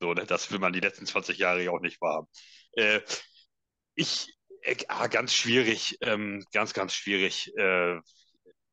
so. 0.00 0.14
Ne? 0.14 0.26
Das 0.26 0.50
will 0.50 0.58
man 0.58 0.72
die 0.72 0.80
letzten 0.80 1.06
20 1.06 1.38
Jahre 1.38 1.62
ja 1.62 1.70
auch 1.70 1.80
nicht 1.80 2.00
wahrhaben. 2.00 2.26
Äh, 2.72 3.00
ich, 3.94 4.26
äh, 4.62 4.76
ah, 4.88 5.06
ganz 5.06 5.34
schwierig, 5.34 5.98
ähm, 6.00 6.44
ganz, 6.52 6.74
ganz 6.74 6.94
schwierig. 6.94 7.56
Äh, 7.56 8.00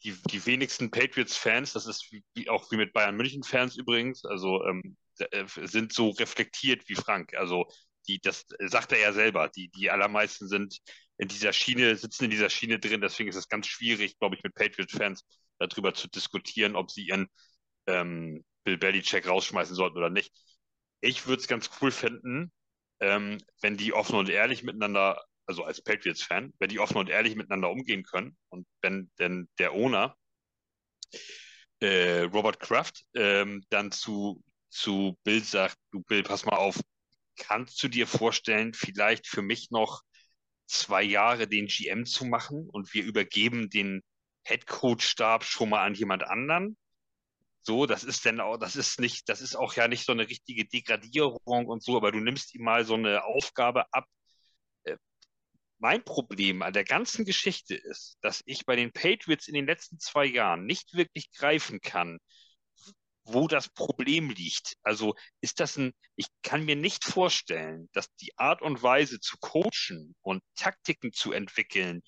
die, 0.04 0.16
die 0.32 0.46
wenigsten 0.46 0.92
Patriots-Fans, 0.92 1.74
das 1.74 1.86
ist 1.88 2.12
wie, 2.12 2.50
auch 2.50 2.72
wie 2.72 2.78
mit 2.78 2.94
Bayern 2.94 3.16
München-Fans 3.18 3.78
übrigens, 3.78 4.26
also 4.26 4.64
ähm, 4.66 4.98
äh, 5.20 5.46
sind 5.46 5.94
so 5.94 6.10
reflektiert 6.12 6.88
wie 6.88 6.96
Frank. 6.96 7.36
Also 7.36 7.68
die, 8.08 8.20
das 8.20 8.46
sagt 8.60 8.92
er 8.92 9.00
ja 9.00 9.14
selber, 9.14 9.50
die, 9.50 9.70
die 9.70 9.90
allermeisten 9.90 10.48
sind 10.48 10.78
in 11.18 11.28
dieser 11.28 11.54
Schiene, 11.54 11.96
sitzen 11.96 12.26
in 12.26 12.32
dieser 12.32 12.50
Schiene 12.50 12.80
drin, 12.80 13.02
deswegen 13.02 13.30
ist 13.30 13.36
es 13.36 13.50
ganz 13.50 13.68
schwierig, 13.68 14.18
glaube 14.20 14.36
ich, 14.36 14.44
mit 14.44 14.54
Patriots-Fans 14.54 15.24
darüber 15.60 15.94
zu 15.94 16.08
diskutieren, 16.08 16.76
ob 16.76 16.92
sie 16.92 17.08
ihren 17.08 17.28
ähm, 17.88 18.46
Bill 18.64 18.78
Belichick 18.78 19.28
rausschmeißen 19.28 19.76
sollten 19.76 19.98
oder 19.98 20.10
nicht. 20.10 20.32
Ich 21.02 21.26
würde 21.28 21.42
es 21.42 21.48
ganz 21.48 21.70
cool 21.82 21.92
finden, 21.92 22.52
ähm, 23.00 23.38
wenn 23.62 23.78
die 23.78 23.94
offen 23.94 24.16
und 24.16 24.30
ehrlich 24.30 24.64
miteinander, 24.64 25.24
also 25.46 25.64
als 25.64 25.82
Patriots-Fan, 25.82 26.54
wenn 26.60 26.70
die 26.70 26.80
offen 26.80 26.98
und 26.98 27.10
ehrlich 27.10 27.36
miteinander 27.36 27.70
umgehen 27.70 28.04
können 28.04 28.38
und 28.50 28.68
wenn 28.82 29.10
denn 29.20 29.50
der 29.60 29.74
Owner 29.74 30.16
äh, 31.80 32.22
Robert 32.24 32.60
Kraft 32.60 33.06
ähm, 33.14 33.64
dann 33.70 33.92
zu, 33.92 34.44
zu 34.70 35.18
Bill 35.24 35.44
sagt, 35.44 35.78
du 35.92 36.02
Bill, 36.02 36.24
pass 36.24 36.46
mal 36.46 36.58
auf, 36.58 36.80
kannst 37.38 37.82
du 37.84 37.88
dir 37.88 38.08
vorstellen, 38.08 38.74
vielleicht 38.74 39.28
für 39.28 39.42
mich 39.42 39.72
noch 39.72 40.02
zwei 40.66 41.04
Jahre 41.04 41.48
den 41.48 41.68
GM 41.68 42.06
zu 42.06 42.26
machen 42.26 42.68
und 42.70 42.94
wir 42.94 43.04
übergeben 43.04 43.70
den 43.70 44.04
Headcoach-Stab 44.44 45.44
schon 45.44 45.70
mal 45.70 45.86
an 45.86 45.94
jemand 45.94 46.24
anderen? 46.24 46.78
So, 47.62 47.86
das 47.86 48.04
ist 48.04 48.24
denn 48.26 48.40
auch, 48.40 48.58
das 48.58 48.76
ist 48.78 49.00
nicht, 49.00 49.28
das 49.30 49.42
ist 49.42 49.56
auch 49.56 49.74
ja 49.76 49.88
nicht 49.88 50.06
so 50.06 50.14
eine 50.14 50.30
richtige 50.30 50.66
Degradierung 50.66 51.68
und 51.68 51.84
so, 51.84 51.98
aber 51.98 52.12
du 52.14 52.20
nimmst 52.20 52.56
ihm 52.56 52.64
mal 52.64 52.86
so 52.86 52.94
eine 52.94 53.26
Aufgabe 53.26 53.86
ab. 53.92 54.06
Äh, 54.84 54.98
mein 55.80 56.04
Problem 56.04 56.62
an 56.62 56.74
der 56.74 56.86
ganzen 56.86 57.26
Geschichte 57.26 57.76
ist, 57.76 58.18
dass 58.22 58.42
ich 58.46 58.66
bei 58.66 58.78
den 58.78 58.94
Patriots 58.94 59.50
in 59.50 59.54
den 59.54 59.66
letzten 59.66 60.00
zwei 60.00 60.26
Jahren 60.26 60.66
nicht 60.66 60.94
wirklich 60.94 61.32
greifen 61.34 61.82
kann, 61.82 62.20
wo 63.28 63.48
das 63.48 63.70
Problem 63.70 64.30
liegt. 64.30 64.78
Also 64.84 65.16
ist 65.42 65.60
das 65.60 65.78
ein, 65.78 65.94
ich 66.16 66.28
kann 66.44 66.66
mir 66.66 66.76
nicht 66.76 67.04
vorstellen, 67.04 67.90
dass 67.94 68.14
die 68.16 68.38
Art 68.38 68.62
und 68.62 68.82
Weise 68.82 69.20
zu 69.20 69.38
coachen 69.40 70.16
und 70.22 70.44
Taktiken 70.56 71.14
zu 71.14 71.32
entwickeln, 71.32 72.02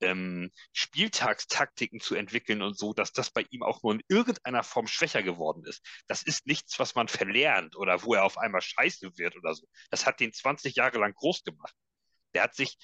ähm, 0.00 0.50
Spieltagstaktiken 0.72 2.00
zu 2.00 2.14
entwickeln 2.14 2.62
und 2.62 2.76
so, 2.78 2.92
dass 2.92 3.12
das 3.12 3.30
bei 3.30 3.44
ihm 3.50 3.62
auch 3.62 3.82
nur 3.82 3.94
in 3.94 4.02
irgendeiner 4.08 4.64
Form 4.64 4.86
schwächer 4.86 5.22
geworden 5.22 5.64
ist. 5.64 5.82
Das 6.08 6.22
ist 6.22 6.46
nichts, 6.46 6.78
was 6.78 6.94
man 6.94 7.08
verlernt 7.08 7.76
oder 7.76 8.02
wo 8.02 8.14
er 8.14 8.24
auf 8.24 8.38
einmal 8.38 8.60
scheiße 8.60 9.16
wird 9.16 9.36
oder 9.36 9.54
so. 9.54 9.66
Das 9.90 10.06
hat 10.06 10.20
den 10.20 10.32
20 10.32 10.74
Jahre 10.76 10.98
lang 10.98 11.14
groß 11.14 11.44
gemacht. 11.44 11.74
Der 12.34 12.42
hat 12.42 12.54
sich, 12.54 12.76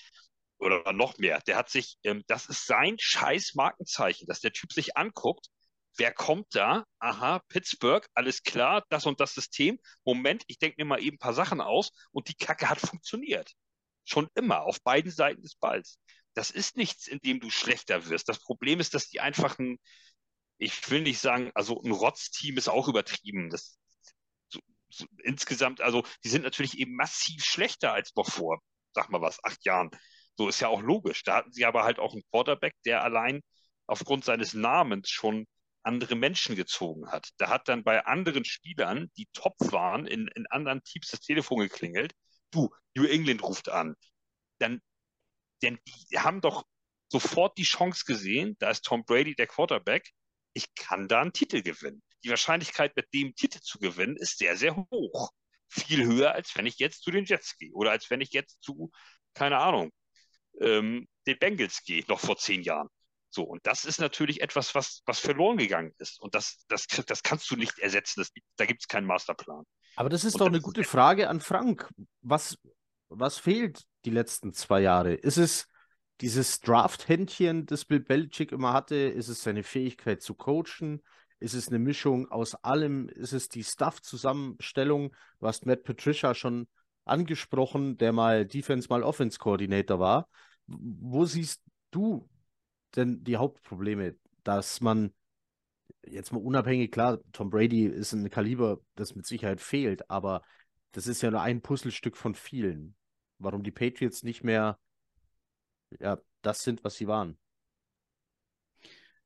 oder 0.59 0.93
noch 0.93 1.19
mehr, 1.19 1.41
der 1.41 1.57
hat 1.57 1.71
sich, 1.71 1.97
ähm, 2.05 2.23
das 2.29 2.47
ist 2.47 2.67
sein 2.67 2.97
scheiß 2.99 3.55
Markenzeichen, 3.55 4.27
dass 4.27 4.41
der 4.41 4.53
Typ 4.53 4.73
sich 4.73 4.97
anguckt 4.97 5.49
wer 5.97 6.13
kommt 6.13 6.55
da? 6.55 6.85
Aha, 6.99 7.41
Pittsburgh, 7.49 8.07
alles 8.15 8.43
klar, 8.43 8.85
das 8.91 9.07
und 9.07 9.21
das 9.21 9.35
System. 9.35 9.79
Moment, 10.05 10.45
ich 10.47 10.59
denke 10.59 10.77
mir 10.79 10.87
mal 10.87 11.03
eben 11.03 11.17
ein 11.17 11.19
paar 11.19 11.35
Sachen 11.35 11.61
aus 11.61 11.91
und 12.13 12.29
die 12.29 12.35
Kacke 12.35 12.69
hat 12.69 12.81
funktioniert. 12.81 13.53
Schon 14.05 14.29
immer, 14.35 14.63
auf 14.63 14.83
beiden 14.83 15.11
Seiten 15.11 15.43
des 15.43 15.57
Balls. 15.57 15.99
Das 16.35 16.51
ist 16.51 16.77
nichts, 16.77 17.09
in 17.09 17.19
dem 17.21 17.41
du 17.41 17.51
schlechter 17.51 18.09
wirst. 18.09 18.29
Das 18.29 18.41
Problem 18.41 18.81
ist, 18.81 18.95
dass 18.95 19.09
die 19.09 19.21
einfach 19.21 19.59
ein, 19.59 19.79
ich 20.59 20.91
will 20.91 21.03
nicht 21.03 21.21
sagen, 21.21 21.51
also 21.55 21.81
ein 21.83 21.93
Rotzteam 21.93 22.57
ist 22.57 22.69
auch 22.69 22.89
übertrieben. 22.89 23.51
Das, 23.51 23.79
so, 24.49 24.61
so, 24.89 25.07
insgesamt, 25.25 25.81
also 25.81 26.05
die 26.25 26.29
sind 26.29 26.43
natürlich 26.45 26.79
eben 26.79 26.95
massiv 26.95 27.45
schlechter 27.45 27.93
als 27.93 28.15
noch 28.15 28.31
vor, 28.31 28.61
sag 28.95 29.11
mal 29.11 29.21
was, 29.21 29.43
acht 29.45 29.65
Jahren. 29.65 29.91
So 30.37 30.49
ist 30.49 30.61
ja 30.61 30.69
auch 30.69 30.83
logisch. 30.83 31.23
Da 31.25 31.37
hatten 31.37 31.53
sie 31.53 31.67
aber 31.67 31.85
halt 31.85 31.99
auch 31.99 32.13
einen 32.13 32.23
Quarterback, 32.31 32.75
der 32.85 33.03
allein 33.03 33.43
aufgrund 33.87 34.25
seines 34.25 34.55
Namens 34.55 35.11
schon 35.11 35.47
andere 35.83 36.15
Menschen 36.15 36.57
gezogen 36.57 37.11
hat. 37.11 37.31
Da 37.39 37.49
hat 37.49 37.69
dann 37.69 37.85
bei 37.85 38.05
anderen 38.05 38.45
Spielern, 38.45 39.11
die 39.17 39.29
top 39.33 39.57
waren, 39.73 40.07
in, 40.07 40.29
in 40.35 40.47
anderen 40.49 40.83
Teams 40.83 41.09
das 41.09 41.21
Telefon 41.21 41.61
geklingelt. 41.61 42.15
Du, 42.51 42.71
New 42.95 43.05
England 43.05 43.43
ruft 43.43 43.69
an. 43.69 43.95
Dann, 44.59 44.81
denn 45.63 45.79
die 45.87 46.19
haben 46.19 46.41
doch 46.41 46.65
sofort 47.11 47.59
die 47.59 47.65
Chance 47.65 48.05
gesehen, 48.07 48.57
da 48.59 48.71
ist 48.71 48.85
Tom 48.85 49.05
Brady 49.05 49.35
der 49.35 49.47
Quarterback, 49.47 50.11
ich 50.53 50.75
kann 50.75 51.09
da 51.09 51.21
einen 51.21 51.33
Titel 51.33 51.63
gewinnen. 51.63 52.03
Die 52.25 52.31
Wahrscheinlichkeit, 52.31 52.95
mit 52.97 53.13
dem 53.15 53.35
Titel 53.35 53.61
zu 53.61 53.79
gewinnen, 53.79 54.17
ist 54.17 54.39
sehr, 54.39 54.57
sehr 54.57 54.77
hoch. 54.77 55.31
Viel 55.69 56.05
höher, 56.05 56.33
als 56.33 56.57
wenn 56.57 56.67
ich 56.67 56.79
jetzt 56.79 57.03
zu 57.03 57.11
den 57.11 57.25
Jets 57.25 57.57
gehe 57.57 57.73
oder 57.73 57.93
als 57.93 58.11
wenn 58.11 58.21
ich 58.21 58.33
jetzt 58.33 58.63
zu, 58.63 58.91
keine 59.35 59.59
Ahnung, 59.59 59.93
ähm, 60.61 61.09
den 61.27 61.39
Bengals 61.39 61.83
gehe, 61.85 62.05
noch 62.09 62.21
vor 62.21 62.37
zehn 62.37 62.63
Jahren. 62.63 62.89
So, 63.31 63.45
und 63.45 63.65
das 63.65 63.85
ist 63.85 64.01
natürlich 64.01 64.41
etwas, 64.41 64.75
was, 64.75 65.03
was 65.07 65.21
verloren 65.21 65.57
gegangen 65.57 65.95
ist. 65.99 66.21
Und 66.21 66.35
das, 66.35 66.65
das, 66.69 66.87
das 66.87 67.23
kannst 67.23 67.51
du 67.51 67.57
nicht 67.57 67.79
ersetzen. 67.79 68.21
Das, 68.21 68.31
da 68.57 68.67
gibt 68.67 68.83
es 68.83 68.89
keinen 68.89 69.07
Masterplan. 69.07 69.65
Aber 69.97 70.09
das 70.09 70.25
ist 70.25 70.35
und 70.35 70.41
doch 70.41 70.47
eine 70.47 70.61
gute 70.61 70.83
Frage 70.83 71.29
an 71.29 71.41
Frank. 71.41 71.89
Was, 72.23 72.59
was 73.09 73.39
fehlt 73.39 73.85
die 74.05 74.11
letzten 74.11 74.53
zwei 74.53 74.81
Jahre? 74.81 75.15
Ist 75.15 75.37
es 75.37 75.69
dieses 76.21 76.61
Draft-Händchen, 76.61 77.67
das 77.67 77.85
Bill 77.85 78.01
Belichick 78.01 78.53
immer 78.53 78.73
hatte? 78.73 78.97
Ist 78.97 79.29
es 79.29 79.43
seine 79.43 79.63
Fähigkeit 79.63 80.23
zu 80.23 80.35
coachen? 80.35 81.03
Ist 81.39 81.55
es 81.55 81.69
eine 81.69 81.79
Mischung 81.79 82.31
aus 82.31 82.55
allem? 82.55 83.09
Ist 83.09 83.33
es 83.33 83.49
die 83.49 83.65
Stuff-Zusammenstellung? 83.65 85.15
Du 85.39 85.47
hast 85.47 85.67
Matt 85.67 85.85
Patricia 85.85 86.35
schon 86.35 86.69
angesprochen, 87.05 87.97
der 87.97 88.13
mal 88.13 88.47
Defense, 88.47 88.89
mal 88.89 89.03
Offense-Coordinator 89.03 89.99
war. 89.99 90.29
Wo 90.67 91.25
siehst 91.25 91.63
du 91.91 92.29
denn 92.97 93.23
die 93.25 93.37
Hauptprobleme, 93.37 94.17
dass 94.43 94.81
man 94.81 95.13
jetzt 96.07 96.33
mal 96.33 96.43
unabhängig, 96.43 96.91
klar, 96.91 97.19
Tom 97.33 97.51
Brady 97.51 97.85
ist 97.87 98.13
ein 98.13 98.31
Kaliber, 98.31 98.81
das 98.95 99.15
mit 99.15 99.27
Sicherheit 99.27 99.61
fehlt, 99.61 100.11
aber 100.11 100.43
das 100.93 101.07
ist 101.07 101.23
ja 101.23 101.31
nur 101.31 101.43
ein 101.43 101.61
Puzzlestück 101.61 102.17
von 102.17 102.35
vielen. 102.35 102.97
Warum 103.39 103.63
die 103.63 103.71
Patriots 103.71 104.23
nicht 104.23 104.45
mehr 104.45 104.79
ja, 105.99 106.19
das 106.43 106.63
sind, 106.63 106.85
was 106.85 106.97
sie 106.97 107.09
waren. 107.09 107.37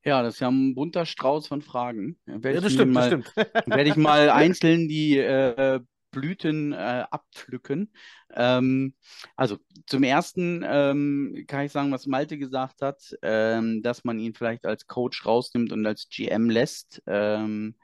Ja, 0.03 0.21
das 0.21 0.35
ist 0.35 0.39
ja 0.39 0.49
ein 0.49 0.75
bunter 0.75 1.05
Strauß 1.05 1.47
von 1.47 1.61
Fragen. 1.61 2.17
Ja, 2.27 2.37
das 2.37 2.73
stimmt, 2.73 2.93
mal, 2.93 3.09
das 3.09 3.29
stimmt. 3.31 3.47
werde 3.67 3.89
ich 3.89 3.95
mal 3.95 4.29
einzeln 4.29 4.87
die 4.87 5.17
äh, 5.17 5.79
Blüten 6.15 6.71
äh, 6.71 7.05
abpflücken. 7.11 7.91
Ähm, 8.33 8.95
also 9.35 9.57
zum 9.85 10.03
ersten 10.03 10.63
ähm, 10.65 11.43
kann 11.47 11.65
ich 11.65 11.73
sagen, 11.73 11.91
was 11.91 12.07
Malte 12.07 12.37
gesagt 12.37 12.81
hat, 12.81 13.15
ähm, 13.21 13.83
dass 13.83 14.05
man 14.05 14.17
ihn 14.17 14.33
vielleicht 14.33 14.65
als 14.65 14.87
Coach 14.87 15.25
rausnimmt 15.25 15.73
und 15.73 15.85
als 15.85 16.07
GM 16.09 16.49
lässt. 16.49 17.03
Ähm, 17.05 17.75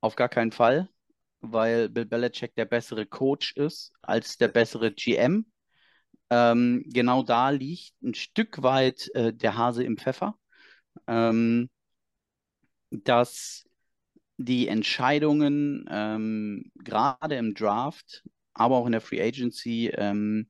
auf 0.00 0.14
gar 0.14 0.28
keinen 0.28 0.52
Fall, 0.52 0.88
weil 1.40 1.88
Bill 1.88 2.06
Belichick 2.06 2.54
der 2.54 2.66
bessere 2.66 3.06
Coach 3.06 3.56
ist 3.56 3.92
als 4.02 4.36
der 4.36 4.48
bessere 4.48 4.92
GM. 4.92 5.46
Ähm, 6.30 6.84
genau 6.86 7.22
da 7.22 7.50
liegt 7.50 7.94
ein 8.02 8.14
Stück 8.14 8.62
weit 8.62 9.08
äh, 9.14 9.32
der 9.32 9.56
Hase 9.56 9.82
im 9.84 9.96
Pfeffer, 9.96 10.38
ähm, 11.06 11.70
dass 12.90 13.67
die 14.38 14.68
Entscheidungen 14.68 15.84
ähm, 15.90 16.70
gerade 16.76 17.34
im 17.36 17.54
Draft, 17.54 18.24
aber 18.54 18.76
auch 18.76 18.86
in 18.86 18.92
der 18.92 19.00
Free 19.00 19.20
Agency 19.20 19.88
ähm, 19.88 20.48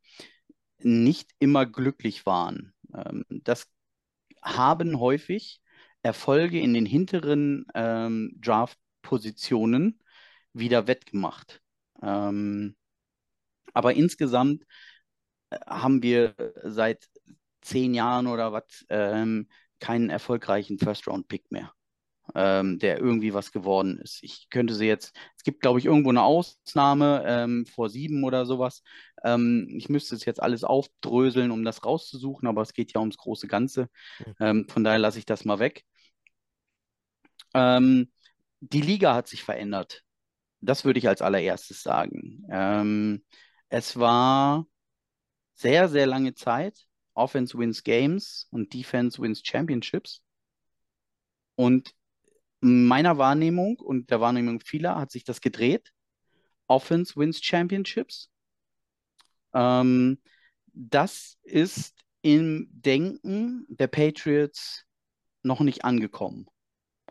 nicht 0.79 1.31
immer 1.38 1.66
glücklich 1.66 2.27
waren. 2.27 2.74
Ähm, 2.94 3.24
das 3.31 3.66
haben 4.42 5.01
häufig 5.01 5.61
Erfolge 6.03 6.61
in 6.61 6.74
den 6.74 6.87
hinteren 6.87 7.66
ähm, 7.74 8.37
Draft-Positionen 8.40 10.01
wieder 10.53 10.87
wettgemacht. 10.87 11.62
Ähm, 12.03 12.77
aber 13.72 13.94
insgesamt 13.94 14.64
äh, 15.51 15.59
haben 15.66 16.03
wir 16.03 16.35
seit 16.64 17.09
zehn 17.62 17.94
Jahren 17.94 18.27
oder 18.27 18.53
was 18.53 18.85
ähm, 18.90 19.48
keinen 19.81 20.11
erfolgreichen 20.11 20.79
First-Round-Pick 20.79 21.51
mehr 21.51 21.72
ähm, 22.35 22.79
der 22.79 22.99
irgendwie 22.99 23.35
was 23.35 23.53
geworden 23.53 23.99
ist. 23.99 24.23
Ich 24.23 24.49
könnte 24.51 24.75
sie 24.75 24.87
jetzt, 24.87 25.17
es 25.37 25.43
gibt, 25.45 25.61
glaube 25.61 25.79
ich, 25.79 25.87
irgendwo 25.87 26.11
eine 26.11 26.23
Ausnahme 26.23 27.25
ähm, 27.27 27.67
vor 27.67 27.88
sieben 27.91 28.25
oder 28.25 28.47
sowas. 28.47 28.83
Ähm, 29.25 29.69
ich 29.77 29.88
müsste 29.88 30.14
es 30.14 30.25
jetzt 30.25 30.43
alles 30.43 30.64
aufdröseln, 30.64 31.51
um 31.51 31.64
das 31.64 31.85
rauszusuchen, 31.85 32.49
aber 32.49 32.62
es 32.62 32.73
geht 32.73 32.93
ja 32.95 33.01
ums 33.01 33.17
große 33.17 33.47
Ganze. 33.49 33.88
Mhm. 34.38 34.69
von 34.69 34.85
daher 34.85 34.99
lasse 34.99 35.19
ich 35.19 35.27
das 35.27 35.45
mal 35.45 35.59
weg. 35.59 35.85
Ähm, 37.55 38.11
die 38.61 38.81
Liga 38.81 39.14
hat 39.14 39.29
sich 39.29 39.43
verändert. 39.43 40.03
Das 40.61 40.85
würde 40.85 40.99
ich 40.99 41.09
als 41.09 41.23
allererstes 41.23 41.83
sagen. 41.83 42.45
Ähm, 42.51 43.25
es 43.69 43.99
war 43.99 44.67
sehr, 45.55 45.88
sehr 45.88 46.07
lange 46.07 46.35
Zeit. 46.35 46.87
Offense 47.14 47.59
wins 47.59 47.83
Games 47.83 48.47
und 48.51 48.73
Defense 48.75 49.21
wins 49.21 49.43
Championships. 49.45 50.23
Und 51.57 51.95
meiner 52.61 53.18
Wahrnehmung 53.18 53.79
und 53.79 54.11
der 54.11 54.21
Wahrnehmung 54.21 54.61
vieler 54.61 54.97
hat 54.97 55.11
sich 55.11 55.25
das 55.25 55.40
gedreht. 55.40 55.92
Offense 56.66 57.16
wins 57.16 57.42
Championships. 57.42 58.31
Ähm, 59.55 60.18
das 60.66 61.38
ist 61.42 61.94
im 62.23 62.68
Denken 62.71 63.66
der 63.68 63.87
Patriots 63.87 64.85
noch 65.42 65.61
nicht 65.61 65.85
angekommen. 65.85 66.47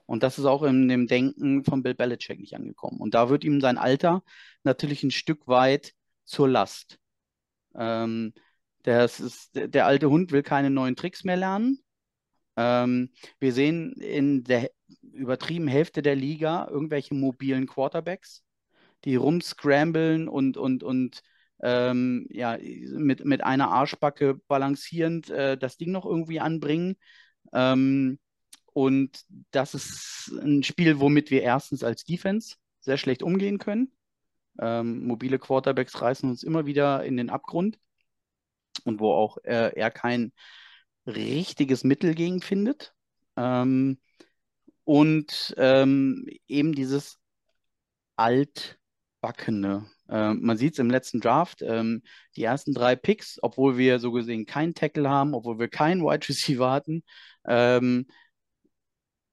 Und 0.05 0.23
das 0.23 0.39
ist 0.39 0.45
auch 0.45 0.63
in 0.63 0.87
dem 0.87 1.07
Denken 1.07 1.65
von 1.65 1.83
Bill 1.83 1.95
Belichick 1.95 2.39
nicht 2.39 2.55
angekommen. 2.55 2.99
Und 2.99 3.13
da 3.13 3.29
wird 3.29 3.43
ihm 3.43 3.59
sein 3.59 3.77
Alter 3.77 4.23
natürlich 4.63 5.03
ein 5.03 5.11
Stück 5.11 5.47
weit 5.47 5.93
zur 6.23 6.47
Last. 6.47 6.97
Ähm, 7.75 8.33
das 8.83 9.19
ist, 9.19 9.51
der 9.53 9.85
alte 9.85 10.09
Hund 10.09 10.31
will 10.31 10.43
keine 10.43 10.69
neuen 10.69 10.95
Tricks 10.95 11.25
mehr 11.25 11.35
lernen. 11.35 11.83
Ähm, 12.57 13.11
wir 13.39 13.53
sehen 13.53 13.93
in 13.93 14.43
der 14.43 14.71
übertrieben 15.01 15.67
Hälfte 15.67 16.01
der 16.01 16.15
Liga 16.15 16.67
irgendwelche 16.69 17.13
mobilen 17.13 17.67
Quarterbacks, 17.67 18.43
die 19.05 19.15
rumscramblen 19.15 20.27
und, 20.27 20.57
und, 20.57 20.83
und 20.83 21.21
ähm, 21.61 22.27
ja, 22.29 22.57
mit, 22.59 23.25
mit 23.25 23.43
einer 23.43 23.69
Arschbacke 23.69 24.35
balancierend 24.47 25.29
äh, 25.29 25.57
das 25.57 25.77
Ding 25.77 25.91
noch 25.91 26.05
irgendwie 26.05 26.39
anbringen. 26.39 26.97
Ähm, 27.53 28.19
und 28.73 29.23
das 29.51 29.73
ist 29.73 30.31
ein 30.41 30.63
Spiel, 30.63 30.99
womit 30.99 31.31
wir 31.31 31.41
erstens 31.41 31.83
als 31.83 32.03
Defense 32.03 32.57
sehr 32.79 32.97
schlecht 32.97 33.23
umgehen 33.23 33.57
können. 33.57 33.91
Ähm, 34.59 35.05
mobile 35.05 35.39
Quarterbacks 35.39 36.01
reißen 36.01 36.29
uns 36.29 36.43
immer 36.43 36.65
wieder 36.65 37.03
in 37.03 37.17
den 37.17 37.29
Abgrund 37.29 37.79
und 38.83 38.99
wo 38.99 39.11
auch 39.13 39.37
äh, 39.43 39.71
er 39.75 39.91
kein 39.91 40.31
richtiges 41.07 41.83
Mittel 41.83 42.13
gegen 42.15 42.41
findet. 42.41 42.93
Ähm, 43.35 43.99
und 44.83 45.53
ähm, 45.57 46.27
eben 46.47 46.73
dieses 46.73 47.19
altbackene. 48.15 49.85
Äh, 50.09 50.33
man 50.33 50.57
sieht 50.57 50.73
es 50.73 50.79
im 50.79 50.89
letzten 50.89 51.19
Draft, 51.19 51.61
ähm, 51.61 52.03
die 52.35 52.43
ersten 52.43 52.73
drei 52.73 52.95
Picks, 52.95 53.39
obwohl 53.41 53.77
wir 53.77 53.99
so 53.99 54.11
gesehen 54.11 54.45
keinen 54.45 54.73
Tackle 54.73 55.09
haben, 55.09 55.33
obwohl 55.33 55.59
wir 55.59 55.67
keinen 55.67 56.01
Wide 56.03 56.27
Receiver 56.29 56.71
hatten, 56.71 57.03
ähm, 57.45 58.07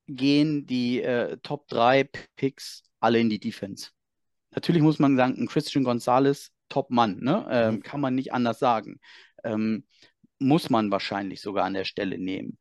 gehen 0.07 0.67
die 0.67 1.03
äh, 1.03 1.39
Top 1.43 1.69
3 1.69 2.09
Picks 2.37 2.83
alle 3.01 3.21
in 3.21 3.31
die 3.31 3.41
Defense. 3.41 3.91
Natürlich 4.51 4.83
muss 4.83 4.99
man 4.99 5.17
sagen, 5.17 5.37
ein 5.39 5.47
Christian 5.47 5.85
Gonzalez, 5.85 6.51
Top-Mann, 6.69 7.21
ne? 7.21 7.47
Ähm, 7.51 7.75
mhm. 7.77 7.83
kann 7.83 8.01
man 8.01 8.15
nicht 8.15 8.33
anders 8.33 8.59
sagen. 8.59 9.01
Ähm, 9.45 9.85
muss 10.39 10.71
man 10.71 10.91
wahrscheinlich 10.91 11.41
sogar 11.41 11.65
an 11.65 11.75
der 11.75 11.85
Stelle 11.85 12.19
nehmen. 12.19 12.59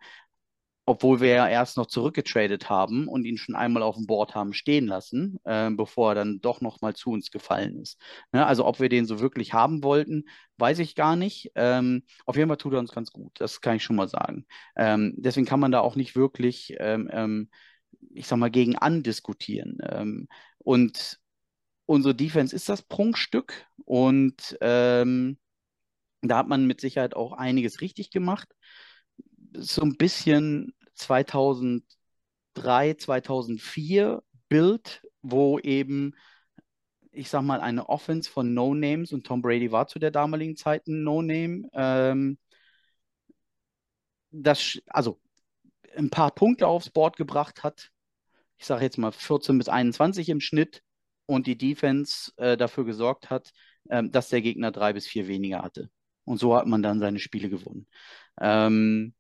Obwohl 0.86 1.22
wir 1.22 1.30
ja 1.30 1.48
erst 1.48 1.78
noch 1.78 1.86
zurückgetradet 1.86 2.70
haben 2.70 3.08
und 3.08 3.24
ihn 3.24 3.38
schon 3.38 3.56
einmal 3.56 3.84
auf 3.84 3.96
dem 3.96 4.06
Board 4.06 4.36
haben 4.36 4.52
stehen 4.52 4.86
lassen, 4.86 5.40
äh, 5.46 5.70
bevor 5.72 6.12
er 6.12 6.16
dann 6.16 6.42
doch 6.42 6.60
nochmal 6.60 6.94
zu 6.94 7.12
uns 7.12 7.32
gefallen 7.32 7.80
ist. 7.80 8.02
Ne? 8.34 8.46
Also 8.46 8.66
ob 8.66 8.82
wir 8.82 8.90
den 8.90 9.06
so 9.06 9.22
wirklich 9.22 9.54
haben 9.54 9.82
wollten, 9.82 10.26
weiß 10.58 10.80
ich 10.80 10.96
gar 10.96 11.16
nicht. 11.16 11.52
Ähm, 11.56 12.04
auf 12.26 12.36
jeden 12.36 12.50
Fall 12.50 12.58
tut 12.58 12.74
er 12.74 12.80
uns 12.80 12.92
ganz 12.92 13.12
gut, 13.12 13.32
das 13.40 13.62
kann 13.62 13.78
ich 13.78 13.84
schon 13.84 13.96
mal 13.96 14.10
sagen. 14.10 14.46
Ähm, 14.76 15.14
deswegen 15.18 15.46
kann 15.46 15.62
man 15.62 15.72
da 15.72 15.80
auch 15.80 15.96
nicht 15.96 16.16
wirklich, 16.18 16.76
ähm, 16.80 17.10
ähm 17.14 17.50
ich 18.14 18.28
sag 18.28 18.38
mal, 18.38 18.52
gegen 18.52 18.76
andiskutieren. 18.76 19.78
Ähm, 19.90 20.28
und 20.58 21.20
unsere 21.86 22.16
Defense 22.16 22.56
ist 22.56 22.70
das 22.70 22.82
Prunkstück 22.82 23.66
und 23.86 24.58
ähm, 24.62 25.38
da 26.30 26.38
hat 26.38 26.48
man 26.48 26.66
mit 26.66 26.82
Sicherheit 26.82 27.16
auch 27.16 27.34
einiges 27.34 27.82
richtig 27.82 28.12
gemacht. 28.12 28.48
So 29.56 29.82
ein 29.82 29.98
bisschen 29.98 30.74
2003, 30.96 32.96
2004 32.96 34.24
Bild, 34.50 35.02
wo 35.22 35.60
eben, 35.60 36.16
ich 37.12 37.30
sag 37.30 37.44
mal, 37.44 37.62
eine 37.62 37.90
Offense 37.90 38.30
von 38.30 38.54
No-Names 38.54 39.14
und 39.14 39.26
Tom 39.26 39.42
Brady 39.42 39.72
war 39.72 39.88
zu 39.88 40.00
der 40.00 40.12
damaligen 40.12 40.56
Zeit 40.56 40.88
ein 40.88 41.04
No-Name. 41.04 41.70
Ähm, 41.74 42.38
das, 44.32 44.80
also 44.88 45.20
ein 45.96 46.10
paar 46.10 46.32
Punkte 46.32 46.68
aufs 46.68 46.90
Board 46.90 47.18
gebracht 47.18 47.64
hat. 47.64 47.92
Ich 48.58 48.66
sage 48.66 48.84
jetzt 48.84 48.98
mal 48.98 49.12
14 49.12 49.58
bis 49.58 49.70
21 49.70 50.30
im 50.30 50.42
Schnitt 50.42 50.84
und 51.26 51.48
die 51.48 51.58
Defense 51.58 52.32
äh, 52.38 52.58
dafür 52.58 52.86
gesorgt 52.86 53.30
hat, 53.30 53.52
äh, 53.90 54.04
dass 54.04 54.30
der 54.30 54.42
Gegner 54.42 54.72
drei 54.72 54.94
bis 54.94 55.08
vier 55.08 55.28
weniger 55.28 55.62
hatte. 55.62 55.90
Und 56.26 56.38
so 56.40 56.56
hat 56.56 56.68
man 56.68 56.84
dann 56.84 57.00
seine 57.00 57.20
Spiele 57.20 57.50
gewonnen. 57.50 57.88
Ähm, 58.40 59.14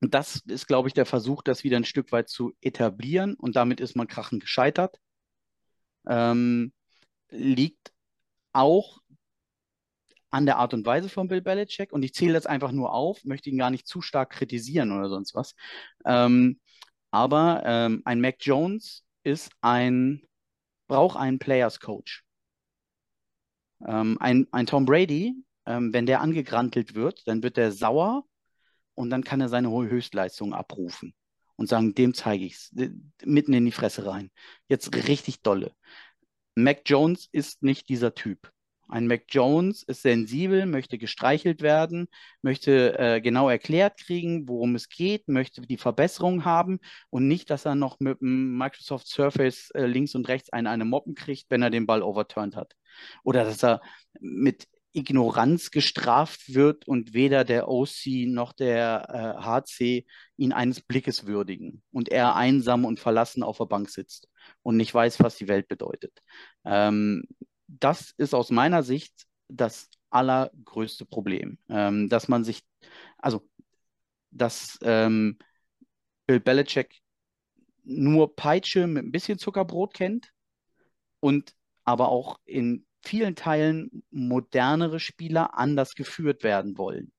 das 0.00 0.42
ist, 0.46 0.66
glaube 0.66 0.88
ich, 0.88 0.94
der 0.94 1.06
Versuch, 1.06 1.42
das 1.42 1.64
wieder 1.64 1.76
ein 1.76 1.84
Stück 1.84 2.12
weit 2.12 2.28
zu 2.28 2.52
etablieren. 2.60 3.34
Und 3.34 3.56
damit 3.56 3.80
ist 3.80 3.96
man 3.96 4.08
krachend 4.08 4.42
gescheitert. 4.42 4.98
Ähm, 6.06 6.72
liegt 7.30 7.92
auch 8.52 9.00
an 10.30 10.46
der 10.46 10.58
Art 10.58 10.74
und 10.74 10.86
Weise 10.86 11.08
von 11.08 11.28
Bill 11.28 11.40
Belichick. 11.40 11.92
Und 11.92 12.02
ich 12.02 12.14
zähle 12.14 12.34
das 12.34 12.46
einfach 12.46 12.72
nur 12.72 12.92
auf, 12.92 13.24
möchte 13.24 13.50
ihn 13.50 13.58
gar 13.58 13.70
nicht 13.70 13.86
zu 13.86 14.02
stark 14.02 14.30
kritisieren 14.30 14.92
oder 14.92 15.08
sonst 15.08 15.34
was. 15.34 15.54
Ähm, 16.04 16.60
aber 17.10 17.62
ähm, 17.64 18.02
ein 18.04 18.20
Mac 18.20 18.36
Jones 18.40 19.04
ist 19.22 19.50
ein, 19.60 20.22
braucht 20.88 21.16
einen 21.16 21.38
Players 21.38 21.80
Coach. 21.80 22.22
Ähm, 23.86 24.18
ein, 24.20 24.46
ein 24.52 24.66
Tom 24.66 24.84
Brady 24.84 25.34
ähm, 25.66 25.92
wenn 25.92 26.06
der 26.06 26.20
angegrantelt 26.20 26.94
wird, 26.94 27.26
dann 27.26 27.42
wird 27.42 27.58
er 27.58 27.72
sauer, 27.72 28.24
und 28.96 29.10
dann 29.10 29.22
kann 29.22 29.40
er 29.40 29.48
seine 29.48 29.70
hohe 29.70 29.88
Höchstleistung 29.88 30.52
abrufen 30.52 31.14
und 31.54 31.68
sagen, 31.68 31.94
dem 31.94 32.14
zeige 32.14 32.44
ich 32.44 32.54
es, 32.54 32.74
mitten 33.24 33.52
in 33.52 33.64
die 33.64 33.72
Fresse 33.72 34.06
rein. 34.06 34.30
Jetzt 34.68 34.94
richtig 35.06 35.42
dolle. 35.42 35.72
Mac 36.56 36.82
Jones 36.86 37.28
ist 37.30 37.62
nicht 37.62 37.88
dieser 37.88 38.14
Typ. 38.14 38.50
Ein 38.88 39.08
Mac 39.08 39.24
Jones 39.28 39.82
ist 39.82 40.02
sensibel, 40.02 40.64
möchte 40.64 40.96
gestreichelt 40.96 41.60
werden, 41.60 42.06
möchte 42.40 42.98
äh, 42.98 43.20
genau 43.20 43.50
erklärt 43.50 43.98
kriegen, 43.98 44.48
worum 44.48 44.76
es 44.76 44.88
geht, 44.88 45.28
möchte 45.28 45.60
die 45.60 45.76
Verbesserung 45.76 46.44
haben 46.44 46.78
und 47.10 47.26
nicht, 47.26 47.50
dass 47.50 47.64
er 47.64 47.74
noch 47.74 47.98
mit 47.98 48.20
dem 48.20 48.56
Microsoft 48.56 49.08
Surface 49.08 49.70
äh, 49.70 49.86
links 49.86 50.14
und 50.14 50.28
rechts 50.28 50.50
eine, 50.50 50.70
eine 50.70 50.84
Moppen 50.84 51.16
kriegt, 51.16 51.46
wenn 51.50 51.62
er 51.62 51.70
den 51.70 51.86
Ball 51.86 52.02
overturned 52.02 52.54
hat. 52.54 52.74
Oder 53.24 53.44
dass 53.44 53.62
er 53.64 53.82
mit 54.20 54.68
Ignoranz 54.96 55.70
gestraft 55.70 56.54
wird 56.54 56.88
und 56.88 57.12
weder 57.12 57.44
der 57.44 57.68
OC 57.68 58.26
noch 58.28 58.54
der 58.54 59.36
äh, 59.38 59.42
HC 59.44 60.06
ihn 60.38 60.52
eines 60.52 60.80
Blickes 60.80 61.26
würdigen 61.26 61.82
und 61.92 62.08
er 62.08 62.34
einsam 62.34 62.86
und 62.86 62.98
verlassen 62.98 63.42
auf 63.42 63.58
der 63.58 63.66
Bank 63.66 63.90
sitzt 63.90 64.28
und 64.62 64.78
nicht 64.78 64.94
weiß, 64.94 65.20
was 65.20 65.36
die 65.36 65.48
Welt 65.48 65.68
bedeutet. 65.68 66.18
Ähm, 66.64 67.24
das 67.68 68.14
ist 68.16 68.34
aus 68.34 68.50
meiner 68.50 68.82
Sicht 68.82 69.26
das 69.48 69.90
allergrößte 70.08 71.04
Problem, 71.04 71.58
ähm, 71.68 72.08
dass 72.08 72.28
man 72.28 72.42
sich, 72.42 72.62
also, 73.18 73.46
dass 74.30 74.78
ähm, 74.82 75.38
Bill 76.26 76.40
Belichick 76.40 77.00
nur 77.84 78.34
Peitsche 78.34 78.86
mit 78.86 79.04
ein 79.04 79.12
bisschen 79.12 79.38
Zuckerbrot 79.38 79.92
kennt 79.92 80.32
und 81.20 81.54
aber 81.84 82.08
auch 82.08 82.38
in 82.46 82.86
vielen 83.04 83.36
Teilen 83.36 84.04
modernere 84.10 85.00
Spieler 85.00 85.58
anders 85.58 85.94
geführt 85.94 86.42
werden 86.42 86.78
wollen. 86.78 87.12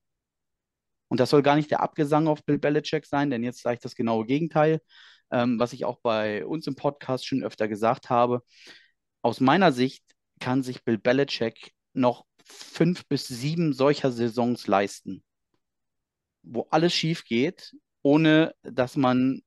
Und 1.08 1.20
das 1.20 1.30
soll 1.30 1.42
gar 1.42 1.56
nicht 1.56 1.70
der 1.70 1.80
Abgesang 1.80 2.28
auf 2.28 2.44
Bill 2.44 2.58
Belichick 2.58 3.06
sein, 3.06 3.30
denn 3.30 3.42
jetzt 3.42 3.62
sage 3.62 3.74
ich 3.74 3.80
das 3.80 3.94
genaue 3.94 4.26
Gegenteil, 4.26 4.80
ähm, 5.30 5.58
was 5.58 5.72
ich 5.72 5.84
auch 5.84 5.98
bei 6.00 6.44
uns 6.44 6.66
im 6.66 6.76
Podcast 6.76 7.26
schon 7.26 7.42
öfter 7.42 7.68
gesagt 7.68 8.10
habe. 8.10 8.42
Aus 9.22 9.40
meiner 9.40 9.72
Sicht 9.72 10.04
kann 10.38 10.62
sich 10.62 10.84
Bill 10.84 10.98
Belichick 10.98 11.72
noch 11.94 12.26
fünf 12.44 13.06
bis 13.06 13.26
sieben 13.26 13.72
solcher 13.72 14.12
Saisons 14.12 14.66
leisten, 14.66 15.22
wo 16.42 16.66
alles 16.70 16.94
schief 16.94 17.24
geht, 17.24 17.74
ohne 18.02 18.54
dass 18.62 18.96
man 18.96 19.42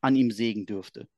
an 0.00 0.16
ihm 0.16 0.30
sägen 0.30 0.66
dürfte. 0.66 1.08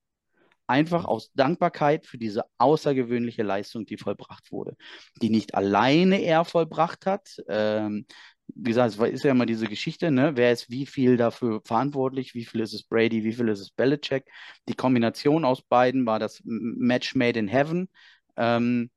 Einfach 0.71 1.05
aus 1.05 1.33
Dankbarkeit 1.35 2.07
für 2.07 2.17
diese 2.17 2.45
außergewöhnliche 2.59 3.43
Leistung, 3.43 3.87
die 3.87 3.97
vollbracht 3.97 4.53
wurde, 4.53 4.77
die 5.21 5.29
nicht 5.29 5.57
alleine 5.57 6.23
er 6.23 6.45
vollbracht 6.45 7.07
hat. 7.07 7.43
Ähm, 7.49 8.07
wie 8.47 8.71
gesagt, 8.71 8.97
es 8.97 9.11
ist 9.11 9.25
ja 9.25 9.33
immer 9.33 9.47
diese 9.47 9.67
Geschichte, 9.67 10.13
ne? 10.13 10.37
wer 10.37 10.53
ist 10.53 10.71
wie 10.71 10.87
viel 10.87 11.17
dafür 11.17 11.61
verantwortlich, 11.65 12.35
wie 12.35 12.45
viel 12.45 12.61
ist 12.61 12.73
es 12.73 12.85
Brady, 12.85 13.25
wie 13.25 13.33
viel 13.33 13.49
ist 13.49 13.59
es 13.59 13.73
Belichick. 13.73 14.31
Die 14.69 14.75
Kombination 14.75 15.45
aus 15.45 15.61
beiden 15.63 16.07
war 16.07 16.21
das 16.21 16.41
Match 16.45 17.17
made 17.17 17.39
in 17.39 17.49
heaven. 17.49 17.89
Ähm, 18.37 18.91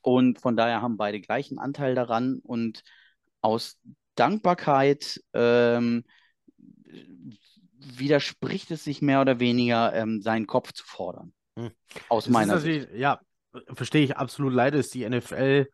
und 0.00 0.40
von 0.40 0.56
daher 0.56 0.80
haben 0.80 0.96
beide 0.96 1.20
gleichen 1.20 1.58
Anteil 1.58 1.94
daran. 1.94 2.40
Und 2.42 2.82
aus 3.42 3.78
Dankbarkeit 4.14 5.20
ähm, 5.34 6.04
widerspricht 7.84 8.70
es 8.70 8.84
sich 8.84 9.02
mehr 9.02 9.20
oder 9.20 9.40
weniger, 9.40 9.92
ähm, 9.94 10.20
seinen 10.20 10.46
Kopf 10.46 10.72
zu 10.72 10.84
fordern. 10.84 11.32
Hm. 11.58 11.70
Aus 12.08 12.24
das 12.24 12.32
meiner 12.32 12.58
Sicht. 12.58 12.88
Ja, 12.94 13.20
verstehe 13.72 14.04
ich 14.04 14.16
absolut. 14.16 14.52
Leider 14.52 14.78
ist 14.78 14.94
die 14.94 15.08
NFL 15.08 15.68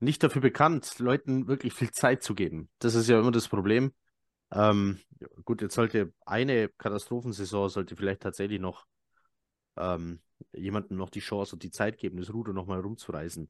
nicht 0.00 0.22
dafür 0.22 0.42
bekannt, 0.42 0.98
Leuten 0.98 1.46
wirklich 1.46 1.72
viel 1.72 1.90
Zeit 1.90 2.22
zu 2.22 2.34
geben. 2.34 2.68
Das 2.78 2.94
ist 2.94 3.08
ja 3.08 3.18
immer 3.18 3.30
das 3.30 3.48
Problem. 3.48 3.92
Ähm, 4.52 4.98
gut, 5.44 5.62
jetzt 5.62 5.74
sollte 5.74 6.12
eine 6.26 6.68
Katastrophensaison 6.68 7.68
sollte 7.68 7.96
vielleicht 7.96 8.20
tatsächlich 8.20 8.60
noch 8.60 8.84
ähm, 9.76 10.20
jemandem 10.52 10.96
noch 10.96 11.08
die 11.08 11.20
Chance 11.20 11.54
und 11.54 11.62
die 11.62 11.70
Zeit 11.70 11.98
geben, 11.98 12.18
das 12.18 12.32
Ruder 12.32 12.52
nochmal 12.52 12.80
rumzureißen. 12.80 13.48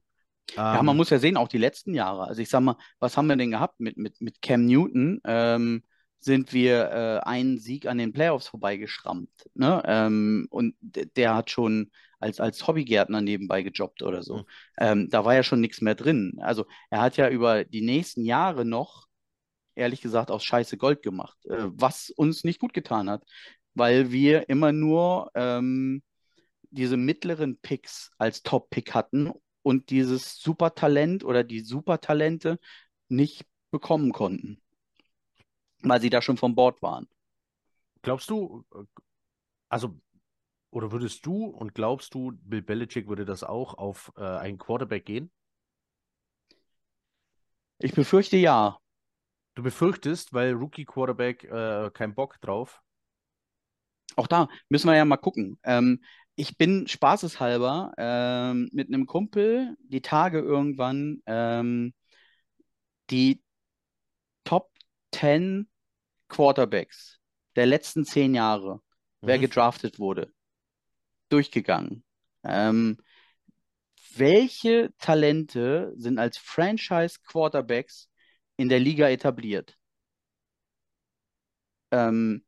Ja, 0.55 0.83
man 0.83 0.89
ähm, 0.89 0.97
muss 0.97 1.09
ja 1.09 1.19
sehen, 1.19 1.37
auch 1.37 1.47
die 1.47 1.57
letzten 1.57 1.93
Jahre. 1.93 2.25
Also 2.27 2.41
ich 2.41 2.49
sag 2.49 2.61
mal, 2.61 2.77
was 2.99 3.17
haben 3.17 3.27
wir 3.27 3.35
denn 3.35 3.51
gehabt 3.51 3.79
mit, 3.79 3.97
mit, 3.97 4.21
mit 4.21 4.41
Cam 4.41 4.65
Newton? 4.65 5.21
Ähm, 5.25 5.83
sind 6.23 6.53
wir 6.53 6.89
äh, 6.91 7.27
einen 7.27 7.59
Sieg 7.59 7.85
an 7.85 7.97
den 7.97 8.13
Playoffs 8.13 8.47
vorbeigeschrammt. 8.47 9.29
Ne? 9.53 9.81
Ähm, 9.85 10.47
und 10.49 10.75
der 10.81 11.35
hat 11.35 11.49
schon 11.49 11.91
als, 12.19 12.39
als 12.39 12.65
Hobbygärtner 12.65 13.21
nebenbei 13.21 13.61
gejobbt 13.63 14.01
oder 14.01 14.23
so. 14.23 14.37
Mhm. 14.37 14.45
Ähm, 14.77 15.09
da 15.09 15.25
war 15.25 15.35
ja 15.35 15.43
schon 15.43 15.61
nichts 15.61 15.81
mehr 15.81 15.95
drin. 15.95 16.39
Also 16.41 16.65
er 16.89 17.01
hat 17.01 17.17
ja 17.17 17.29
über 17.29 17.65
die 17.65 17.81
nächsten 17.81 18.23
Jahre 18.23 18.65
noch, 18.65 19.07
ehrlich 19.75 20.01
gesagt, 20.01 20.31
aus 20.31 20.43
Scheiße 20.43 20.77
Gold 20.77 21.03
gemacht, 21.03 21.37
äh, 21.45 21.65
was 21.67 22.09
uns 22.09 22.43
nicht 22.43 22.59
gut 22.59 22.73
getan 22.73 23.09
hat, 23.09 23.23
weil 23.73 24.11
wir 24.11 24.49
immer 24.49 24.71
nur 24.71 25.31
ähm, 25.35 26.01
diese 26.69 26.97
mittleren 26.97 27.57
Picks 27.57 28.11
als 28.17 28.41
Top-Pick 28.41 28.93
hatten 28.93 29.31
und 29.61 29.89
dieses 29.89 30.39
Supertalent 30.39 31.23
oder 31.23 31.43
die 31.43 31.59
Supertalente 31.59 32.59
nicht 33.09 33.45
bekommen 33.71 34.11
konnten, 34.11 34.61
weil 35.89 36.01
sie 36.01 36.09
da 36.09 36.21
schon 36.21 36.37
vom 36.37 36.55
Bord 36.55 36.81
waren. 36.81 37.07
Glaubst 38.01 38.29
du, 38.29 38.65
also, 39.69 39.99
oder 40.71 40.91
würdest 40.91 41.25
du 41.25 41.45
und 41.45 41.73
glaubst 41.73 42.13
du, 42.13 42.33
Bill 42.43 42.61
Belichick 42.61 43.07
würde 43.07 43.25
das 43.25 43.43
auch 43.43 43.75
auf 43.75 44.11
äh, 44.17 44.21
einen 44.23 44.57
Quarterback 44.57 45.05
gehen? 45.05 45.31
Ich 47.79 47.93
befürchte 47.93 48.37
ja. 48.37 48.77
Du 49.55 49.63
befürchtest, 49.63 50.33
weil 50.33 50.53
Rookie 50.53 50.85
Quarterback 50.85 51.43
äh, 51.43 51.91
keinen 51.91 52.15
Bock 52.15 52.41
drauf. 52.41 52.81
Auch 54.15 54.27
da 54.27 54.47
müssen 54.69 54.87
wir 54.87 54.95
ja 54.95 55.05
mal 55.05 55.17
gucken. 55.17 55.59
Ähm, 55.63 56.01
ich 56.35 56.57
bin 56.57 56.87
spaßeshalber 56.87 57.93
ähm, 57.97 58.69
mit 58.71 58.87
einem 58.87 59.05
Kumpel 59.05 59.75
die 59.79 60.01
Tage 60.01 60.39
irgendwann 60.39 61.21
ähm, 61.25 61.93
die 63.09 63.43
Top 64.43 64.71
10 65.11 65.69
Quarterbacks 66.33 67.19
der 67.55 67.67
letzten 67.67 68.05
zehn 68.05 68.33
Jahre, 68.33 68.75
mhm. 68.75 68.79
wer 69.21 69.39
gedraftet 69.39 69.99
wurde, 69.99 70.33
durchgegangen. 71.29 72.03
Ähm, 72.43 72.97
welche 74.15 74.91
Talente 74.97 75.93
sind 75.95 76.17
als 76.19 76.37
Franchise 76.37 77.19
Quarterbacks 77.23 78.09
in 78.57 78.69
der 78.69 78.79
Liga 78.79 79.09
etabliert? 79.09 79.77
Ähm, 81.91 82.43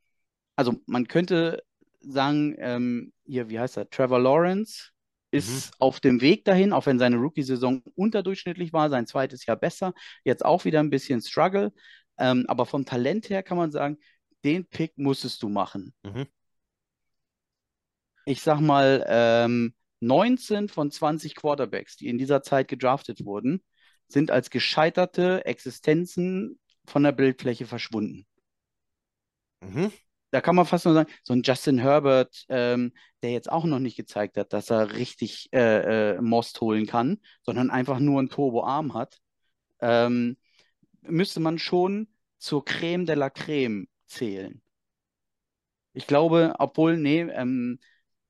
also 0.56 0.76
man 0.88 1.08
könnte 1.08 1.64
sagen, 2.00 2.56
ähm, 2.58 3.14
hier, 3.26 3.50
wie 3.50 3.60
heißt 3.60 3.78
er, 3.78 3.90
Trevor 3.90 4.20
Lawrence 4.20 4.92
ist 5.32 5.72
mhm. 5.72 5.76
auf 5.80 6.00
dem 6.00 6.22
Weg 6.22 6.46
dahin, 6.46 6.74
auch 6.74 6.86
wenn 6.86 7.00
seine 7.00 7.18
Rookie-Saison 7.18 7.84
unterdurchschnittlich 7.96 8.74
war, 8.74 8.90
sein 8.90 9.08
zweites 9.08 9.46
Jahr 9.46 9.58
besser, 9.58 9.94
jetzt 10.24 10.46
auch 10.46 10.66
wieder 10.66 10.80
ein 10.80 10.90
bisschen 10.90 11.22
Struggle. 11.22 11.74
Ähm, 12.18 12.46
aber 12.48 12.66
vom 12.66 12.86
Talent 12.86 13.30
her 13.30 13.44
kann 13.44 13.58
man 13.58 13.72
sagen, 13.72 13.98
den 14.44 14.66
Pick 14.66 14.98
musstest 14.98 15.42
du 15.44 15.50
machen. 15.50 15.94
Mhm. 16.04 16.28
Ich 18.26 18.42
sag 18.42 18.60
mal, 18.60 19.06
ähm, 19.08 19.74
19 20.00 20.70
von 20.70 20.92
20 20.92 21.36
Quarterbacks, 21.36 21.98
die 21.98 22.08
in 22.08 22.18
dieser 22.18 22.42
Zeit 22.42 22.68
gedraftet 22.68 23.26
wurden, 23.26 23.64
sind 24.08 24.32
als 24.32 24.50
gescheiterte 24.50 25.46
Existenzen 25.46 26.60
von 26.86 27.04
der 27.04 27.12
Bildfläche 27.12 27.66
verschwunden. 27.66 28.26
Mhm 29.62 29.92
da 30.36 30.42
kann 30.42 30.56
man 30.56 30.66
fast 30.66 30.84
nur 30.84 30.94
sagen, 30.94 31.10
so 31.24 31.32
ein 31.32 31.44
Justin 31.44 31.78
Herbert, 31.78 32.44
ähm, 32.50 32.92
der 33.24 33.32
jetzt 33.32 33.50
auch 33.50 33.64
noch 33.64 33.80
nicht 33.80 33.96
gezeigt 33.96 34.36
hat, 34.36 34.52
dass 34.52 34.70
er 34.70 34.98
richtig 34.98 35.48
äh, 35.54 36.16
äh, 36.16 36.22
Most 36.22 36.60
holen 36.60 36.88
kann, 36.88 37.22
sondern 37.44 37.70
einfach 37.70 38.00
nur 38.00 38.20
einen 38.20 38.30
Turboarm 38.30 38.94
hat, 38.94 39.18
ähm, 39.80 40.36
müsste 41.08 41.40
man 41.40 41.60
schon 41.60 42.08
zur 42.38 42.64
Creme 42.66 43.06
de 43.06 43.16
la 43.16 43.30
Creme 43.30 43.88
zählen. 44.06 44.62
Ich 45.94 46.08
glaube, 46.08 46.56
obwohl, 46.60 46.98
nee, 46.98 47.22
ähm, 47.22 47.80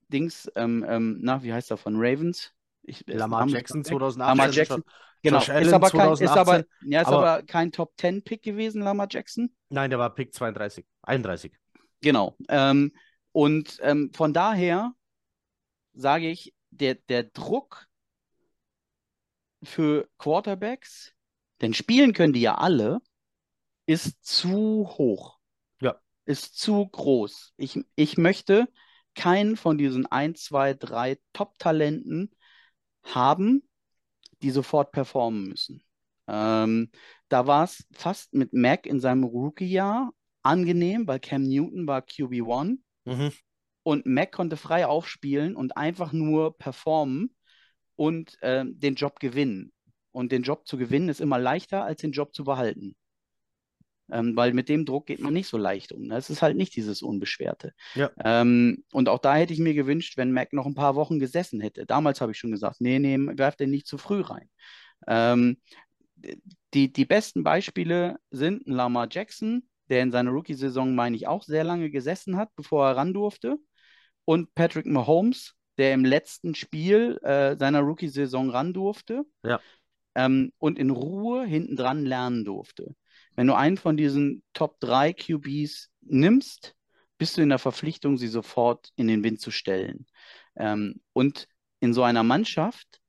Dings, 0.08 0.50
ähm, 0.54 0.84
ähm, 0.88 1.18
na, 1.20 1.42
wie 1.42 1.52
heißt 1.52 1.70
er 1.70 1.76
von 1.76 1.96
Ravens? 1.96 2.52
Ich, 2.82 3.04
Lamar 3.06 3.48
Jackson 3.48 3.84
2018. 3.84 4.38
Lamar 4.38 4.52
Jackson, 4.52 4.84
genau. 5.22 5.38
Ist 5.38 5.72
aber, 5.72 5.90
kein, 5.90 6.12
ist 6.12 6.28
aber, 6.28 6.64
ja, 6.84 7.00
ist 7.00 7.08
aber, 7.08 7.30
aber 7.30 7.42
kein 7.42 7.72
Top 7.72 7.94
10 7.98 8.22
Pick 8.22 8.42
gewesen, 8.42 8.82
Lamar 8.82 9.08
Jackson? 9.10 9.50
Nein, 9.68 9.90
der 9.90 9.98
war 9.98 10.14
Pick 10.14 10.32
32, 10.32 10.86
31. 11.02 11.52
Genau. 12.00 12.36
Ähm, 12.48 12.92
und 13.32 13.78
ähm, 13.82 14.12
von 14.14 14.32
daher 14.32 14.92
sage 15.92 16.30
ich, 16.30 16.54
der, 16.70 16.94
der 16.94 17.24
Druck 17.24 17.88
für 19.62 20.08
Quarterbacks, 20.18 21.15
denn 21.60 21.74
spielen 21.74 22.12
können 22.12 22.32
die 22.32 22.40
ja 22.40 22.56
alle, 22.56 23.00
ist 23.86 24.24
zu 24.24 24.88
hoch. 24.98 25.38
Ja. 25.80 26.00
Ist 26.24 26.58
zu 26.58 26.86
groß. 26.86 27.54
Ich, 27.56 27.78
ich 27.94 28.18
möchte 28.18 28.68
keinen 29.14 29.56
von 29.56 29.78
diesen 29.78 30.06
1, 30.06 30.42
2, 30.44 30.74
3 30.74 31.18
Top-Talenten 31.32 32.30
haben, 33.04 33.68
die 34.42 34.50
sofort 34.50 34.92
performen 34.92 35.48
müssen. 35.48 35.82
Ähm, 36.28 36.90
da 37.28 37.46
war 37.46 37.64
es 37.64 37.86
fast 37.92 38.34
mit 38.34 38.52
Mac 38.52 38.86
in 38.86 39.00
seinem 39.00 39.24
Rookie-Jahr 39.24 40.12
angenehm, 40.42 41.06
weil 41.06 41.20
Cam 41.20 41.42
Newton 41.42 41.86
war 41.86 42.02
QB1 42.02 42.78
Mhm. 43.04 43.32
und 43.84 44.04
Mac 44.04 44.32
konnte 44.32 44.56
frei 44.56 44.86
aufspielen 44.86 45.54
und 45.54 45.76
einfach 45.76 46.12
nur 46.12 46.58
performen 46.58 47.34
und 47.94 48.36
ähm, 48.42 48.78
den 48.80 48.96
Job 48.96 49.20
gewinnen. 49.20 49.72
Und 50.16 50.32
den 50.32 50.44
Job 50.44 50.66
zu 50.66 50.78
gewinnen 50.78 51.10
ist 51.10 51.20
immer 51.20 51.38
leichter, 51.38 51.84
als 51.84 52.00
den 52.00 52.12
Job 52.12 52.34
zu 52.34 52.44
behalten. 52.44 52.96
Ähm, 54.10 54.34
weil 54.34 54.54
mit 54.54 54.70
dem 54.70 54.86
Druck 54.86 55.04
geht 55.04 55.20
man 55.20 55.34
nicht 55.34 55.46
so 55.46 55.58
leicht 55.58 55.92
um. 55.92 56.08
Das 56.08 56.30
ist 56.30 56.40
halt 56.40 56.56
nicht 56.56 56.74
dieses 56.74 57.02
Unbeschwerte. 57.02 57.74
Ja. 57.94 58.10
Ähm, 58.24 58.82
und 58.92 59.10
auch 59.10 59.18
da 59.18 59.34
hätte 59.36 59.52
ich 59.52 59.58
mir 59.58 59.74
gewünscht, 59.74 60.16
wenn 60.16 60.32
Mac 60.32 60.54
noch 60.54 60.64
ein 60.64 60.74
paar 60.74 60.94
Wochen 60.94 61.18
gesessen 61.18 61.60
hätte. 61.60 61.84
Damals 61.84 62.22
habe 62.22 62.32
ich 62.32 62.38
schon 62.38 62.50
gesagt, 62.50 62.80
nee, 62.80 62.98
nee, 62.98 63.18
werft 63.36 63.60
den 63.60 63.68
nicht 63.68 63.86
zu 63.86 63.98
früh 63.98 64.22
rein. 64.22 64.48
Ähm, 65.06 65.58
die, 66.72 66.90
die 66.90 67.04
besten 67.04 67.42
Beispiele 67.42 68.16
sind 68.30 68.66
Lamar 68.66 69.08
Jackson, 69.10 69.68
der 69.90 70.02
in 70.02 70.12
seiner 70.12 70.30
Rookie-Saison, 70.30 70.94
meine 70.94 71.14
ich, 71.14 71.26
auch 71.28 71.42
sehr 71.42 71.64
lange 71.64 71.90
gesessen 71.90 72.38
hat, 72.38 72.48
bevor 72.56 72.88
er 72.88 72.96
ran 72.96 73.12
durfte. 73.12 73.58
Und 74.24 74.54
Patrick 74.54 74.86
Mahomes, 74.86 75.56
der 75.76 75.92
im 75.92 76.06
letzten 76.06 76.54
Spiel 76.54 77.18
äh, 77.22 77.54
seiner 77.58 77.80
Rookie-Saison 77.80 78.48
ran 78.48 78.72
durfte. 78.72 79.24
Ja. 79.44 79.60
Ähm, 80.16 80.52
und 80.58 80.78
in 80.78 80.90
Ruhe 80.90 81.44
hinten 81.44 81.76
dran 81.76 82.04
lernen 82.04 82.44
durfte. 82.44 82.96
Wenn 83.36 83.46
du 83.46 83.54
einen 83.54 83.76
von 83.76 83.96
diesen 83.96 84.42
Top 84.54 84.80
3 84.80 85.12
QBs 85.12 85.90
nimmst, 86.00 86.74
bist 87.18 87.36
du 87.36 87.42
in 87.42 87.50
der 87.50 87.58
Verpflichtung, 87.58 88.16
sie 88.16 88.28
sofort 88.28 88.90
in 88.96 89.08
den 89.08 89.22
Wind 89.22 89.40
zu 89.40 89.50
stellen. 89.50 90.06
Ähm, 90.56 91.00
und 91.12 91.48
in 91.80 91.92
so 91.92 92.02
einer 92.02 92.22
Mannschaft 92.22 93.00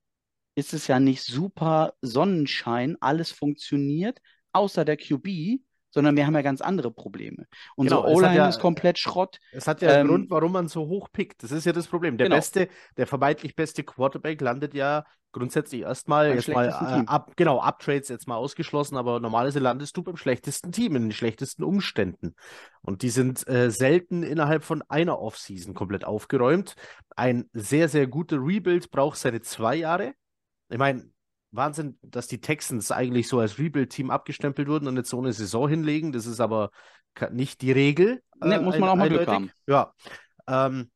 ist 0.54 0.74
es 0.74 0.86
ja 0.86 1.00
nicht 1.00 1.22
super 1.22 1.94
Sonnenschein, 2.02 2.96
alles 3.00 3.30
funktioniert, 3.32 4.20
außer 4.52 4.84
der 4.84 4.96
QB, 4.96 5.60
sondern 5.90 6.16
wir 6.16 6.26
haben 6.26 6.34
ja 6.34 6.42
ganz 6.42 6.60
andere 6.60 6.90
Probleme. 6.90 7.46
Unsere 7.76 8.02
Genau, 8.02 8.14
O-Line 8.16 8.36
ja- 8.36 8.48
ist 8.48 8.60
komplett 8.60 8.98
Schrott. 8.98 9.38
Es 9.52 9.66
hat 9.66 9.80
ja 9.82 9.90
einen 9.90 10.00
Ähm, 10.02 10.08
Grund, 10.08 10.30
warum 10.30 10.52
man 10.52 10.68
so 10.68 10.86
hoch 10.86 11.08
pickt. 11.12 11.42
Das 11.42 11.50
ist 11.50 11.64
ja 11.64 11.72
das 11.72 11.86
Problem. 11.86 12.18
Der 12.18 12.26
Genau. 12.26 12.36
beste, 12.36 12.68
der 12.96 13.06
vermeintlich 13.06 13.56
beste 13.56 13.84
Quarterback 13.84 14.40
landet 14.40 14.74
ja 14.74 15.04
grundsätzlich 15.30 15.82
erstmal 15.82 16.34
jetzt 16.34 16.48
mal 16.48 16.68
äh, 16.68 17.06
ab, 17.06 17.32
genau, 17.36 17.60
Uptrades 17.60 18.08
jetzt 18.08 18.26
mal 18.26 18.36
ausgeschlossen, 18.36 18.96
aber 18.96 19.20
normalerweise 19.20 19.58
landest 19.58 19.94
du 19.96 20.02
beim 20.02 20.16
schlechtesten 20.16 20.72
Team, 20.72 20.96
in 20.96 21.02
den 21.02 21.12
schlechtesten 21.12 21.64
Umständen. 21.64 22.34
Und 22.80 23.02
die 23.02 23.10
sind 23.10 23.46
äh, 23.46 23.70
selten 23.70 24.22
innerhalb 24.22 24.64
von 24.64 24.82
einer 24.88 25.20
Offseason 25.20 25.74
komplett 25.74 26.04
aufgeräumt. 26.04 26.74
Ein 27.14 27.48
sehr, 27.52 27.88
sehr 27.88 28.06
guter 28.06 28.38
Rebuild 28.40 28.90
braucht 28.90 29.18
seine 29.18 29.42
zwei 29.42 29.76
Jahre. 29.76 30.14
Ich 30.70 30.78
meine, 30.78 31.10
Wahnsinn, 31.50 31.98
dass 32.02 32.26
die 32.26 32.40
Texans 32.40 32.92
eigentlich 32.92 33.28
so 33.28 33.40
als 33.40 33.58
Rebuild-Team 33.58 34.10
abgestempelt 34.10 34.68
wurden 34.68 34.88
und 34.88 34.96
jetzt 34.96 35.10
so 35.10 35.18
eine 35.18 35.32
Saison 35.32 35.68
hinlegen. 35.68 36.12
Das 36.12 36.26
ist 36.26 36.40
aber 36.40 36.70
nicht 37.30 37.62
die 37.62 37.72
Regel. 37.72 38.22
Nee, 38.40 38.56
äh, 38.56 38.60
muss 38.60 38.78
man 38.78 38.90
auch 38.90 38.96
mal 38.96 39.08
Glück 39.08 39.28
eindeutig. 39.28 39.34
haben. 39.34 39.52
Ja. 39.66 39.94
Ähm, 40.46 40.90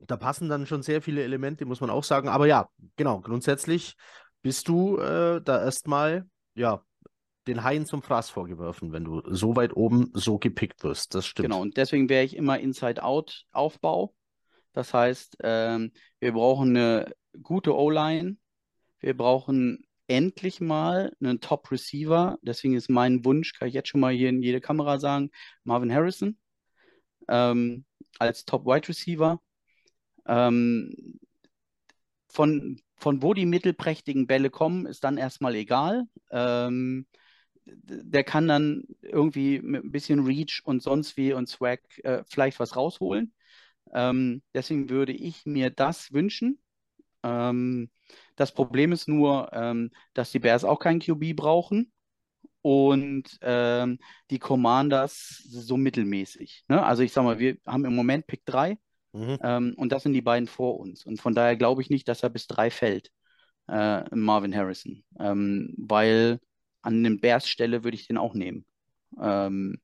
da 0.00 0.16
passen 0.16 0.48
dann 0.48 0.66
schon 0.66 0.82
sehr 0.82 1.02
viele 1.02 1.22
Elemente, 1.22 1.66
muss 1.66 1.80
man 1.80 1.90
auch 1.90 2.04
sagen. 2.04 2.28
Aber 2.28 2.46
ja, 2.46 2.68
genau, 2.96 3.20
grundsätzlich 3.20 3.96
bist 4.42 4.68
du 4.68 4.96
äh, 4.98 5.40
da 5.42 5.62
erstmal, 5.62 6.26
ja, 6.54 6.82
den 7.46 7.64
Haien 7.64 7.86
zum 7.86 8.02
Fraß 8.02 8.30
vorgeworfen, 8.30 8.92
wenn 8.92 9.04
du 9.04 9.22
so 9.26 9.56
weit 9.56 9.74
oben 9.76 10.10
so 10.14 10.38
gepickt 10.38 10.82
wirst. 10.84 11.14
Das 11.14 11.26
stimmt. 11.26 11.48
Genau, 11.48 11.60
und 11.60 11.76
deswegen 11.76 12.08
wäre 12.08 12.24
ich 12.24 12.36
immer 12.36 12.58
Inside-Out-Aufbau. 12.58 14.14
Das 14.72 14.94
heißt, 14.94 15.38
ähm, 15.42 15.92
wir 16.20 16.32
brauchen 16.32 16.76
eine 16.76 17.12
gute 17.42 17.76
O-Line. 17.76 18.36
Wir 19.00 19.16
brauchen 19.16 19.84
endlich 20.06 20.60
mal 20.60 21.14
einen 21.20 21.40
Top-Receiver. 21.40 22.38
Deswegen 22.42 22.74
ist 22.74 22.90
mein 22.90 23.24
Wunsch, 23.24 23.54
kann 23.54 23.68
ich 23.68 23.74
jetzt 23.74 23.88
schon 23.88 24.00
mal 24.00 24.12
hier 24.12 24.28
in 24.28 24.42
jede 24.42 24.60
Kamera 24.60 24.98
sagen, 24.98 25.30
Marvin 25.64 25.92
Harrison 25.92 26.38
ähm, 27.28 27.84
als 28.18 28.44
Top-Wide-Receiver. 28.44 29.40
Ähm, 30.26 31.18
von, 32.28 32.80
von 32.96 33.22
wo 33.22 33.34
die 33.34 33.46
mittelprächtigen 33.46 34.26
Bälle 34.26 34.50
kommen, 34.50 34.86
ist 34.86 35.04
dann 35.04 35.16
erstmal 35.16 35.54
egal. 35.54 36.04
Ähm, 36.30 37.06
der 37.64 38.24
kann 38.24 38.48
dann 38.48 38.84
irgendwie 39.02 39.60
mit 39.60 39.84
ein 39.84 39.92
bisschen 39.92 40.26
Reach 40.26 40.62
und 40.64 40.82
sonst 40.82 41.16
wie 41.16 41.32
und 41.32 41.48
Swag 41.48 41.80
äh, 42.04 42.24
vielleicht 42.26 42.58
was 42.58 42.76
rausholen. 42.76 43.32
Ähm, 43.92 44.42
deswegen 44.54 44.90
würde 44.90 45.12
ich 45.12 45.46
mir 45.46 45.70
das 45.70 46.12
wünschen. 46.12 46.60
Ähm, 47.22 47.90
das 48.36 48.52
Problem 48.52 48.92
ist 48.92 49.08
nur, 49.08 49.50
ähm, 49.52 49.90
dass 50.14 50.30
die 50.32 50.38
Bears 50.38 50.64
auch 50.64 50.78
keinen 50.78 51.00
QB 51.00 51.34
brauchen 51.34 51.92
und 52.62 53.38
ähm, 53.42 53.98
die 54.30 54.38
Commanders 54.38 55.42
so 55.48 55.76
mittelmäßig. 55.76 56.64
Ne? 56.68 56.84
Also 56.84 57.02
ich 57.02 57.12
sag 57.12 57.24
mal, 57.24 57.38
wir 57.38 57.56
haben 57.66 57.84
im 57.84 57.94
Moment 57.94 58.26
Pick 58.26 58.44
3 58.46 58.78
Mhm. 59.12 59.38
ähm, 59.42 59.74
und 59.76 59.92
das 59.92 60.04
sind 60.04 60.12
die 60.12 60.22
beiden 60.22 60.48
vor 60.48 60.78
uns. 60.80 61.04
Und 61.06 61.20
von 61.20 61.34
daher 61.34 61.56
glaube 61.56 61.82
ich 61.82 61.90
nicht, 61.90 62.08
dass 62.08 62.22
er 62.22 62.30
bis 62.30 62.46
3 62.46 62.70
fällt, 62.70 63.10
äh, 63.68 64.04
Marvin 64.14 64.54
Harrison. 64.54 65.04
Ähm, 65.18 65.74
weil 65.78 66.40
an 66.82 67.04
den 67.04 67.20
Bears 67.20 67.48
Stelle 67.48 67.84
würde 67.84 67.96
ich 67.96 68.06
den 68.08 68.18
auch 68.18 68.34
nehmen. 68.34 68.66
Ähm, 69.20 69.78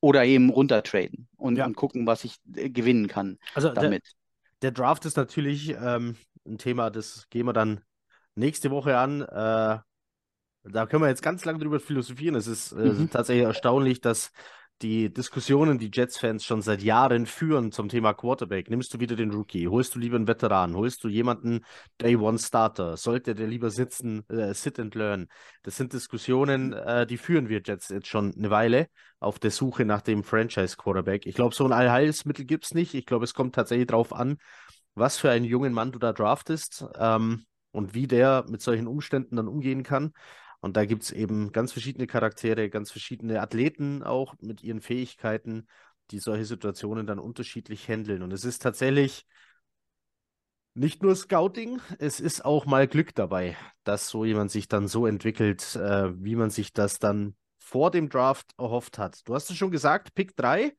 oder 0.00 0.24
eben 0.24 0.50
runtertraden 0.50 1.28
und, 1.36 1.56
Ja. 1.58 1.66
und 1.66 1.76
gucken, 1.76 2.06
was 2.06 2.24
ich 2.24 2.36
äh, 2.54 2.70
gewinnen 2.70 3.08
kann 3.08 3.38
Also 3.54 3.68
der, 3.74 3.74
damit. 3.82 4.04
der 4.62 4.70
Draft 4.72 5.04
ist 5.06 5.16
natürlich 5.16 5.70
ähm, 5.70 6.16
ein 6.48 6.58
Thema, 6.58 6.90
das 6.90 7.28
gehen 7.30 7.46
wir 7.46 7.52
dann 7.52 7.80
nächste 8.34 8.70
Woche 8.70 8.98
an. 8.98 9.22
Äh, 9.22 9.78
da 10.64 10.86
können 10.86 11.02
wir 11.02 11.08
jetzt 11.08 11.22
ganz 11.22 11.44
lange 11.44 11.58
drüber 11.60 11.80
philosophieren. 11.80 12.34
Es 12.34 12.46
ist 12.46 12.72
äh, 12.72 12.92
Mhm. 12.92 13.10
tatsächlich 13.10 13.46
erstaunlich, 13.46 14.00
dass 14.00 14.32
die 14.82 15.12
Diskussionen, 15.12 15.78
die 15.78 15.90
Jets-Fans 15.92 16.44
schon 16.44 16.62
seit 16.62 16.82
Jahren 16.82 17.26
führen 17.26 17.72
zum 17.72 17.88
Thema 17.88 18.14
Quarterback. 18.14 18.70
Nimmst 18.70 18.94
du 18.94 19.00
wieder 19.00 19.16
den 19.16 19.32
Rookie? 19.32 19.66
Holst 19.66 19.94
du 19.94 19.98
lieber 19.98 20.14
einen 20.16 20.28
Veteran? 20.28 20.76
Holst 20.76 21.02
du 21.02 21.08
jemanden 21.08 21.64
Day 22.00 22.14
One 22.16 22.38
Starter? 22.38 22.96
Sollte 22.96 23.34
der 23.34 23.48
lieber 23.48 23.70
sitzen, 23.70 24.28
äh, 24.28 24.54
sit 24.54 24.78
and 24.78 24.94
learn? 24.94 25.28
Das 25.64 25.76
sind 25.76 25.92
Diskussionen, 25.92 26.74
äh, 26.74 27.06
die 27.06 27.16
führen 27.18 27.48
wir 27.48 27.60
Jets 27.64 27.88
jetzt 27.88 28.06
schon 28.06 28.32
eine 28.36 28.50
Weile 28.50 28.88
auf 29.18 29.40
der 29.40 29.50
Suche 29.50 29.84
nach 29.84 30.02
dem 30.02 30.22
Franchise-Quarterback. 30.22 31.26
Ich 31.26 31.34
glaube, 31.34 31.56
so 31.56 31.64
ein 31.64 31.72
Allheilsmittel 31.72 32.44
gibt 32.44 32.66
es 32.66 32.74
nicht. 32.74 32.94
Ich 32.94 33.06
glaube, 33.06 33.24
es 33.24 33.34
kommt 33.34 33.56
tatsächlich 33.56 33.88
darauf 33.88 34.12
an, 34.12 34.38
was 34.98 35.18
für 35.18 35.30
einen 35.30 35.44
jungen 35.44 35.72
Mann 35.72 35.92
du 35.92 35.98
da 35.98 36.12
draftest 36.12 36.84
ähm, 36.98 37.44
und 37.70 37.94
wie 37.94 38.06
der 38.06 38.44
mit 38.48 38.62
solchen 38.62 38.86
Umständen 38.86 39.36
dann 39.36 39.48
umgehen 39.48 39.82
kann. 39.82 40.12
Und 40.60 40.76
da 40.76 40.84
gibt 40.84 41.04
es 41.04 41.12
eben 41.12 41.52
ganz 41.52 41.72
verschiedene 41.72 42.06
Charaktere, 42.06 42.68
ganz 42.68 42.90
verschiedene 42.90 43.40
Athleten 43.40 44.02
auch 44.02 44.34
mit 44.40 44.62
ihren 44.62 44.80
Fähigkeiten, 44.80 45.66
die 46.10 46.18
solche 46.18 46.44
Situationen 46.44 47.06
dann 47.06 47.18
unterschiedlich 47.18 47.88
handeln. 47.88 48.22
Und 48.22 48.32
es 48.32 48.44
ist 48.44 48.62
tatsächlich 48.62 49.26
nicht 50.74 51.02
nur 51.02 51.14
Scouting, 51.14 51.80
es 51.98 52.20
ist 52.20 52.44
auch 52.44 52.66
mal 52.66 52.86
Glück 52.86 53.14
dabei, 53.14 53.56
dass 53.84 54.08
so 54.08 54.24
jemand 54.24 54.50
sich 54.50 54.68
dann 54.68 54.88
so 54.88 55.06
entwickelt, 55.06 55.76
äh, 55.76 56.12
wie 56.22 56.36
man 56.36 56.50
sich 56.50 56.72
das 56.72 56.98
dann 56.98 57.34
vor 57.68 57.90
dem 57.90 58.08
Draft 58.08 58.54
erhofft 58.56 58.96
hat. 58.96 59.20
Du 59.28 59.34
hast 59.34 59.50
es 59.50 59.56
schon 59.56 59.70
gesagt, 59.70 60.14
Pick 60.14 60.34
3. 60.36 60.72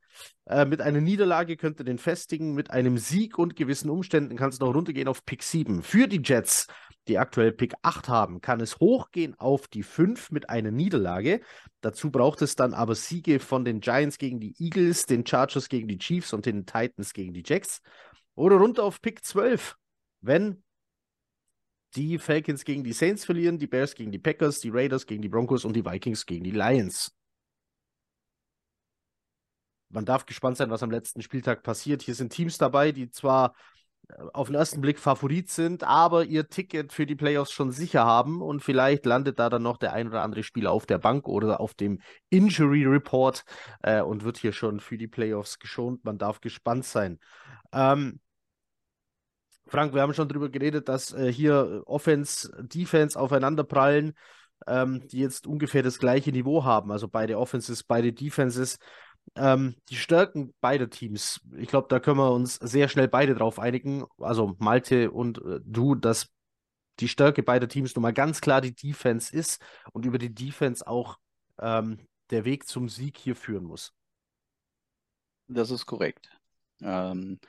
Äh, 0.46 0.66
mit 0.66 0.82
einer 0.82 1.02
Niederlage 1.02 1.56
könnt 1.56 1.80
ihr 1.80 1.86
den 1.86 2.00
festigen. 2.00 2.56
Mit 2.56 2.72
einem 2.72 2.98
Sieg 2.98 3.38
und 3.38 3.56
gewissen 3.56 3.92
Umständen 3.92 4.36
kann 4.36 4.50
es 4.50 4.60
noch 4.60 4.74
runtergehen 4.74 5.08
auf 5.08 5.24
Pick 5.24 5.44
7. 5.44 5.84
Für 5.84 6.08
die 6.08 6.22
Jets, 6.24 6.66
die 7.08 7.20
aktuell 7.20 7.52
Pick 7.52 7.76
8 7.84 8.10
haben, 8.10 8.42
kann 8.42 8.60
es 8.60 8.80
hochgehen 8.80 9.38
auf 9.38 9.68
die 9.68 9.84
5 9.84 10.32
mit 10.32 10.50
einer 10.50 10.72
Niederlage. 10.72 11.42
Dazu 11.82 12.10
braucht 12.10 12.42
es 12.42 12.56
dann 12.56 12.74
aber 12.74 12.96
Siege 12.96 13.40
von 13.40 13.64
den 13.64 13.82
Giants 13.82 14.18
gegen 14.18 14.40
die 14.40 14.56
Eagles, 14.58 15.06
den 15.06 15.28
Chargers 15.28 15.70
gegen 15.70 15.88
die 15.88 16.00
Chiefs 16.00 16.34
und 16.34 16.48
den 16.48 16.66
Titans 16.66 17.14
gegen 17.14 17.34
die 17.34 17.44
Jacks. 17.46 17.82
Oder 18.34 18.56
runter 18.56 18.84
auf 18.84 19.00
Pick 19.00 19.24
12, 19.24 19.76
wenn 20.22 20.64
die 21.96 22.20
Falcons 22.20 22.66
gegen 22.66 22.84
die 22.84 22.94
Saints 22.94 23.26
verlieren, 23.26 23.58
die 23.58 23.68
Bears 23.68 23.96
gegen 23.96 24.12
die 24.12 24.20
Packers, 24.20 24.60
die 24.60 24.70
Raiders 24.70 25.06
gegen 25.06 25.22
die 25.22 25.30
Broncos 25.30 25.66
und 25.66 25.76
die 25.76 25.86
Vikings 25.86 26.26
gegen 26.26 26.44
die 26.44 26.52
Lions. 26.52 27.12
Man 29.90 30.06
darf 30.06 30.26
gespannt 30.26 30.58
sein, 30.58 30.70
was 30.70 30.84
am 30.84 30.92
letzten 30.92 31.22
Spieltag 31.22 31.64
passiert. 31.64 32.04
Hier 32.04 32.14
sind 32.14 32.32
Teams 32.32 32.60
dabei, 32.60 32.92
die 32.92 33.10
zwar 33.10 33.56
äh, 34.08 34.22
auf 34.34 34.48
den 34.48 34.56
ersten 34.56 34.82
Blick 34.82 35.00
Favorit 35.00 35.50
sind, 35.50 35.84
aber 35.84 36.26
ihr 36.26 36.48
Ticket 36.48 36.94
für 36.94 37.08
die 37.08 37.16
Playoffs 37.16 37.52
schon 37.52 37.72
sicher 37.72 38.06
haben 38.06 38.42
und 38.44 38.62
vielleicht 38.62 39.08
landet 39.08 39.40
da 39.40 39.50
dann 39.50 39.64
noch 39.64 39.78
der 39.78 39.94
ein 39.94 40.08
oder 40.08 40.22
andere 40.22 40.44
Spieler 40.44 40.72
auf 40.72 40.86
der 40.86 41.00
Bank 41.00 41.28
oder 41.28 41.60
auf 41.60 41.74
dem 41.74 42.02
Injury 42.30 42.86
Report 42.86 43.44
äh, 43.82 44.02
und 44.02 44.24
wird 44.24 44.38
hier 44.38 44.54
schon 44.54 44.80
für 44.80 44.98
die 44.98 45.08
Playoffs 45.08 45.58
geschont. 45.58 46.06
Man 46.06 46.20
darf 46.20 46.40
gespannt 46.40 46.86
sein. 46.86 47.20
Ähm, 47.74 48.20
Frank, 49.70 49.94
wir 49.94 50.02
haben 50.02 50.14
schon 50.14 50.28
darüber 50.28 50.50
geredet, 50.50 50.90
dass 50.90 51.14
äh, 51.14 51.32
hier 51.32 51.84
Offense, 51.86 52.52
Defense 52.62 53.20
aufeinanderprallen, 53.20 54.14
ähm, 54.68 55.08
die 55.08 55.20
jetzt 55.20 55.48
ungefähr 55.48 55.84
das 55.84 56.00
gleiche 56.00 56.32
Niveau 56.32 56.64
haben. 56.64 56.92
Also 56.92 57.08
beide 57.08 57.38
Offenses, 57.38 57.84
beide 57.84 58.12
Defenses. 58.12 58.78
Ähm, 59.36 59.76
die 59.90 59.96
Stärken 59.96 60.54
beider 60.60 60.90
Teams, 60.90 61.42
ich 61.56 61.68
glaube, 61.68 61.88
da 61.90 62.00
können 62.00 62.18
wir 62.18 62.32
uns 62.32 62.56
sehr 62.56 62.88
schnell 62.88 63.08
beide 63.08 63.36
drauf 63.36 63.60
einigen. 63.60 64.06
Also 64.18 64.56
Malte 64.58 65.12
und 65.12 65.38
äh, 65.40 65.60
du, 65.64 65.96
dass 65.96 66.30
die 67.00 67.08
Stärke 67.08 67.44
beider 67.44 67.68
Teams 67.68 67.96
nun 67.96 68.04
mal 68.04 68.14
ganz 68.14 68.42
klar 68.42 68.62
die 68.62 68.76
Defense 68.76 69.36
ist 69.36 69.62
und 69.94 70.06
über 70.06 70.18
die 70.18 70.34
Defense 70.34 70.86
auch 70.86 71.18
ähm, 71.60 72.00
der 72.32 72.46
Weg 72.46 72.68
zum 72.68 72.90
Sieg 72.90 73.18
hier 73.18 73.36
führen 73.36 73.64
muss. 73.64 73.94
Das 75.48 75.72
ist 75.72 75.86
korrekt. 75.86 76.30
Ähm, 76.82 77.40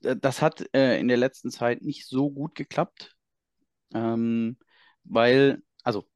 das 0.00 0.42
hat 0.42 0.64
äh, 0.74 0.98
in 0.98 1.08
der 1.08 1.16
letzten 1.16 1.50
Zeit 1.50 1.82
nicht 1.82 2.06
so 2.06 2.30
gut 2.30 2.54
geklappt, 2.54 3.16
ähm, 3.94 4.56
weil, 5.04 5.62
also, 5.82 6.08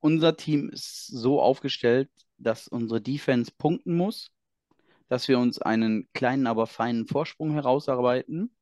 unser 0.00 0.36
Team 0.36 0.68
ist 0.70 1.06
so 1.06 1.40
aufgestellt, 1.40 2.10
dass 2.38 2.68
unsere 2.68 3.00
Defense 3.00 3.52
punkten 3.56 3.96
muss, 3.96 4.32
dass 5.08 5.28
wir 5.28 5.38
uns 5.38 5.58
einen 5.60 6.08
kleinen, 6.12 6.46
aber 6.46 6.66
feinen 6.66 7.06
Vorsprung 7.06 7.52
herausarbeiten, 7.52 8.54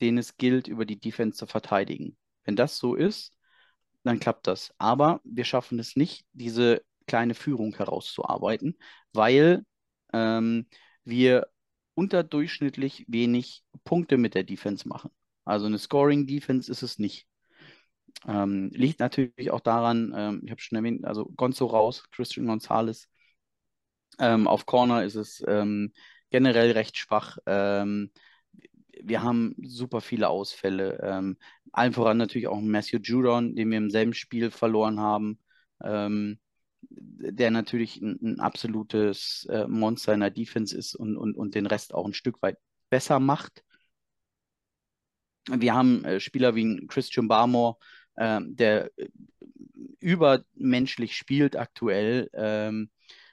den 0.00 0.18
es 0.18 0.36
gilt, 0.36 0.68
über 0.68 0.86
die 0.86 0.98
Defense 0.98 1.38
zu 1.38 1.46
verteidigen. 1.46 2.16
Wenn 2.44 2.56
das 2.56 2.78
so 2.78 2.94
ist, 2.94 3.32
dann 4.04 4.20
klappt 4.20 4.46
das. 4.46 4.72
Aber 4.78 5.20
wir 5.24 5.44
schaffen 5.44 5.78
es 5.78 5.96
nicht, 5.96 6.24
diese 6.32 6.82
kleine 7.06 7.34
Führung 7.34 7.74
herauszuarbeiten, 7.74 8.78
weil 9.12 9.64
ähm, 10.12 10.66
wir 11.04 11.48
unterdurchschnittlich 11.98 13.04
wenig 13.08 13.64
Punkte 13.82 14.18
mit 14.18 14.36
der 14.36 14.44
Defense 14.44 14.86
machen. 14.88 15.10
Also 15.44 15.66
eine 15.66 15.78
Scoring-Defense 15.78 16.70
ist 16.70 16.82
es 16.82 17.00
nicht. 17.00 17.26
Ähm, 18.24 18.70
liegt 18.72 19.00
natürlich 19.00 19.50
auch 19.50 19.58
daran, 19.58 20.14
ähm, 20.16 20.40
ich 20.44 20.52
habe 20.52 20.60
schon 20.60 20.76
erwähnt, 20.76 21.04
also 21.04 21.24
Gonzo 21.36 21.66
raus, 21.66 22.04
Christian 22.12 22.46
Gonzalez. 22.46 23.08
Ähm, 24.20 24.46
auf 24.46 24.64
Corner 24.64 25.02
ist 25.04 25.16
es 25.16 25.42
ähm, 25.48 25.92
generell 26.30 26.70
recht 26.70 26.96
schwach. 26.96 27.38
Ähm, 27.46 28.12
wir 29.02 29.24
haben 29.24 29.56
super 29.60 30.00
viele 30.00 30.28
Ausfälle. 30.28 31.00
Ähm, 31.02 31.36
allen 31.72 31.92
voran 31.92 32.18
natürlich 32.18 32.46
auch 32.46 32.60
Matthew 32.60 32.98
Judon, 33.02 33.56
den 33.56 33.70
wir 33.70 33.78
im 33.78 33.90
selben 33.90 34.14
Spiel 34.14 34.52
verloren 34.52 35.00
haben. 35.00 35.40
Ähm, 36.90 37.36
der 37.36 37.50
natürlich 37.50 38.00
ein, 38.00 38.18
ein 38.22 38.40
absolutes 38.40 39.46
äh, 39.50 39.66
Monster 39.66 40.14
in 40.14 40.20
der 40.20 40.30
Defense 40.30 40.76
ist 40.76 40.94
und, 40.94 41.16
und, 41.16 41.36
und 41.36 41.54
den 41.54 41.66
Rest 41.66 41.94
auch 41.94 42.06
ein 42.06 42.14
Stück 42.14 42.40
weit 42.42 42.58
besser 42.90 43.20
macht. 43.20 43.64
Wir 45.50 45.74
haben 45.74 46.04
äh, 46.04 46.20
Spieler 46.20 46.54
wie 46.54 46.86
Christian 46.86 47.28
Barmore, 47.28 47.76
äh, 48.16 48.40
der 48.44 48.90
übermenschlich 50.00 51.16
spielt 51.16 51.56
aktuell 51.56 52.30
ähm, 52.34 52.90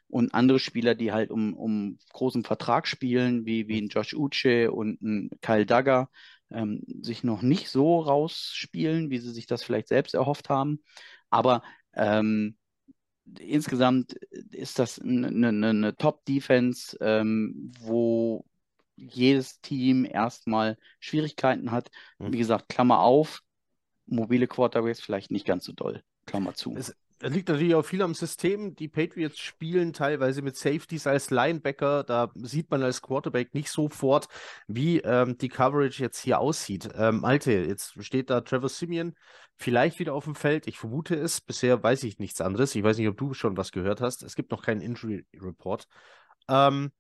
und 0.08 0.34
andere 0.34 0.60
Spieler, 0.60 0.96
die 0.96 1.12
halt 1.12 1.32
um, 1.32 1.54
um 1.54 1.98
großen 2.14 2.44
Vertrag 2.44 2.88
spielen, 2.88 3.46
wie, 3.46 3.68
wie 3.68 3.82
ein 3.82 3.90
Josh 3.90 4.14
Uche 4.14 4.72
und 4.72 5.02
ein 5.02 5.30
Kyle 5.42 5.66
Duggar, 5.66 6.10
ähm, 6.52 6.84
sich 7.02 7.24
noch 7.24 7.42
nicht 7.42 7.70
so 7.70 8.00
rausspielen, 8.00 9.10
wie 9.10 9.20
sie 9.20 9.32
sich 9.32 9.48
das 9.48 9.64
vielleicht 9.64 9.88
selbst 9.88 10.14
erhofft 10.14 10.50
haben. 10.50 10.84
Aber 11.30 11.64
ähm, 11.94 12.56
insgesamt 13.40 14.14
ist 14.52 14.80
das 14.80 15.00
eine, 15.00 15.28
eine, 15.28 15.70
eine 15.70 15.96
Top-Defense, 15.96 16.98
ähm, 17.02 17.72
wo 17.80 18.46
jedes 18.96 19.60
Team 19.62 20.06
erstmal 20.06 20.78
Schwierigkeiten 21.00 21.72
hat. 21.72 21.90
Mhm. 22.20 22.34
Wie 22.34 22.38
gesagt, 22.38 22.70
Klammer 22.70 23.00
auf, 23.00 23.42
mobile 24.06 24.48
Quarterbacks 24.48 25.02
vielleicht 25.02 25.32
nicht 25.32 25.46
ganz 25.46 25.66
so 25.66 25.74
doll. 25.74 26.04
Klammer 26.26 26.54
zu. 26.54 26.76
Es, 26.76 26.96
es 27.26 27.34
liegt 27.34 27.50
natürlich 27.50 27.74
auch 27.74 27.84
viel 27.84 28.04
am 28.04 28.14
System. 28.14 28.76
Die 28.76 28.88
Patriots 28.88 29.40
spielen 29.40 29.94
teilweise 29.94 30.44
mit 30.44 30.56
Safeties 30.58 31.08
als 31.08 31.32
Linebacker. 31.32 32.04
Da 32.04 32.32
sieht 32.36 32.70
man 32.70 32.84
als 32.84 33.02
Quarterback 33.02 33.56
nicht 33.56 33.72
sofort, 33.72 34.28
wie 34.68 35.00
ähm, 35.00 35.36
die 35.40 35.50
Coverage 35.50 36.04
jetzt 36.04 36.20
hier 36.20 36.40
aussieht. 36.40 36.88
Ähm, 36.96 37.22
Malte, 37.22 37.52
jetzt 37.52 37.96
steht 38.04 38.30
da 38.30 38.42
Trevor 38.42 38.70
Simeon 38.70 39.16
vielleicht 39.58 39.98
wieder 39.98 40.14
auf 40.14 40.26
dem 40.26 40.36
Feld. 40.36 40.68
Ich 40.68 40.78
vermute 40.78 41.16
es. 41.16 41.42
Bisher 41.42 41.82
weiß 41.82 42.04
ich 42.04 42.20
nichts 42.20 42.42
anderes. 42.42 42.76
Ich 42.76 42.84
weiß 42.84 43.00
nicht, 43.00 43.08
ob 43.08 43.18
du 43.18 43.34
schon 43.34 43.58
was 43.58 43.72
gehört 43.72 44.02
hast. 44.02 44.22
Es 44.22 44.36
gibt 44.36 44.52
noch 44.52 44.62
keinen 44.62 44.82
Injury 44.82 45.26
Report. 45.42 45.88
Ähm, 46.48 46.92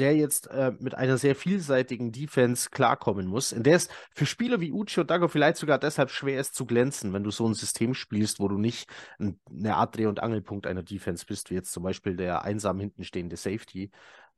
der 0.00 0.16
jetzt 0.16 0.46
äh, 0.48 0.72
mit 0.80 0.94
einer 0.94 1.18
sehr 1.18 1.36
vielseitigen 1.36 2.10
Defense 2.10 2.70
klarkommen 2.70 3.26
muss, 3.26 3.52
in 3.52 3.62
der 3.62 3.76
es 3.76 3.88
für 4.14 4.24
Spieler 4.24 4.60
wie 4.60 4.72
Uchi 4.72 5.00
und 5.00 5.10
Dago 5.10 5.28
vielleicht 5.28 5.58
sogar 5.58 5.78
deshalb 5.78 6.10
schwer 6.10 6.40
ist 6.40 6.54
zu 6.54 6.64
glänzen, 6.64 7.12
wenn 7.12 7.22
du 7.22 7.30
so 7.30 7.46
ein 7.46 7.54
System 7.54 7.92
spielst, 7.92 8.40
wo 8.40 8.48
du 8.48 8.56
nicht 8.56 8.88
eine 9.18 9.76
Art 9.76 9.96
Dreh- 9.96 10.06
und 10.06 10.22
Angelpunkt 10.22 10.66
einer 10.66 10.82
Defense 10.82 11.26
bist, 11.26 11.50
wie 11.50 11.54
jetzt 11.54 11.72
zum 11.72 11.82
Beispiel 11.82 12.16
der 12.16 12.42
einsam 12.42 12.80
hinten 12.80 13.04
stehende 13.04 13.36
Safety, 13.36 13.90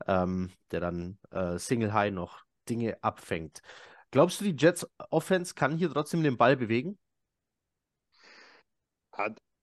ähm, 0.08 0.50
der 0.72 0.80
dann 0.80 1.18
äh, 1.30 1.58
Single 1.58 1.92
High 1.92 2.12
noch 2.12 2.44
Dinge 2.68 2.98
abfängt. 3.02 3.62
Glaubst 4.10 4.40
du, 4.40 4.44
die 4.44 4.56
Jets 4.56 4.86
Offense 5.10 5.54
kann 5.54 5.78
hier 5.78 5.90
trotzdem 5.90 6.24
den 6.24 6.36
Ball 6.36 6.56
bewegen? 6.56 6.98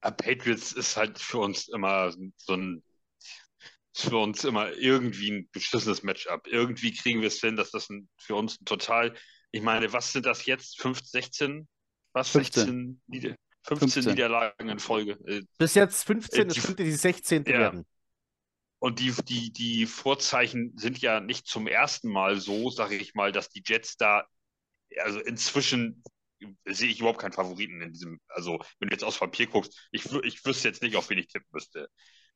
Patriots 0.02 0.72
ist 0.72 0.95
halt 0.95 1.20
für 1.20 1.39
uns 1.39 1.68
immer 1.68 2.12
so 2.38 2.54
ein 2.54 2.84
für 4.02 4.18
uns 4.18 4.43
immer 4.43 4.74
irgendwie 4.74 5.32
ein 5.32 5.50
beschissenes 5.52 6.04
Matchup. 6.04 6.47
Irgendwie 6.47 6.93
kriegen 6.93 7.22
wir 7.22 7.28
es 7.28 7.39
hin, 7.39 7.56
dass 7.56 7.72
das 7.72 7.89
ein, 7.89 8.10
für 8.18 8.36
uns 8.36 8.60
ein 8.60 8.66
total, 8.66 9.16
ich 9.52 9.62
meine, 9.62 9.91
was 9.93 10.12
sind 10.12 10.26
das 10.26 10.45
jetzt? 10.45 10.82
5, 10.82 11.00
16? 11.04 11.68
Was? 12.14 12.30
15. 12.30 13.02
16 13.08 13.36
15, 13.64 13.89
15, 13.89 14.14
Niederlagen 14.14 14.70
in 14.70 14.80
Folge. 14.80 15.20
Äh, 15.26 15.43
Bis 15.58 15.76
jetzt 15.76 16.04
15, 16.06 16.47
äh, 16.47 16.52
es 16.52 16.64
könnte 16.64 16.84
die 16.84 16.91
16. 16.91 17.43
Ja. 17.45 17.60
werden. 17.60 17.86
Und 18.80 19.00
die, 19.00 19.14
die, 19.24 19.52
die 19.52 19.86
Vorzeichen 19.86 20.74
sind 20.78 21.00
ja 21.00 21.20
nicht 21.20 21.47
zum 21.47 21.68
ersten 21.68 22.10
Mal 22.10 22.39
so, 22.39 22.70
sage 22.70 22.95
ich 22.95 23.14
mal, 23.14 23.32
dass 23.32 23.50
die 23.50 23.62
Jets 23.66 23.97
da, 23.97 24.26
also 25.02 25.20
inzwischen 25.20 26.02
sehe 26.66 26.89
ich 26.89 27.00
überhaupt 27.00 27.20
keinen 27.20 27.34
Favoriten 27.34 27.82
in 27.82 27.91
diesem, 27.91 28.20
also 28.30 28.60
wenn 28.80 28.88
du 28.88 28.93
jetzt 28.93 29.04
aufs 29.04 29.20
Papier 29.20 29.47
guckst, 29.47 29.89
ich, 29.91 30.06
ich 30.24 30.45
wüsste 30.45 30.70
jetzt 30.70 30.82
nicht, 30.82 30.95
auf 30.95 31.10
wen 31.10 31.18
ich 31.18 31.28
tippen 31.28 31.50
müsste. 31.52 31.89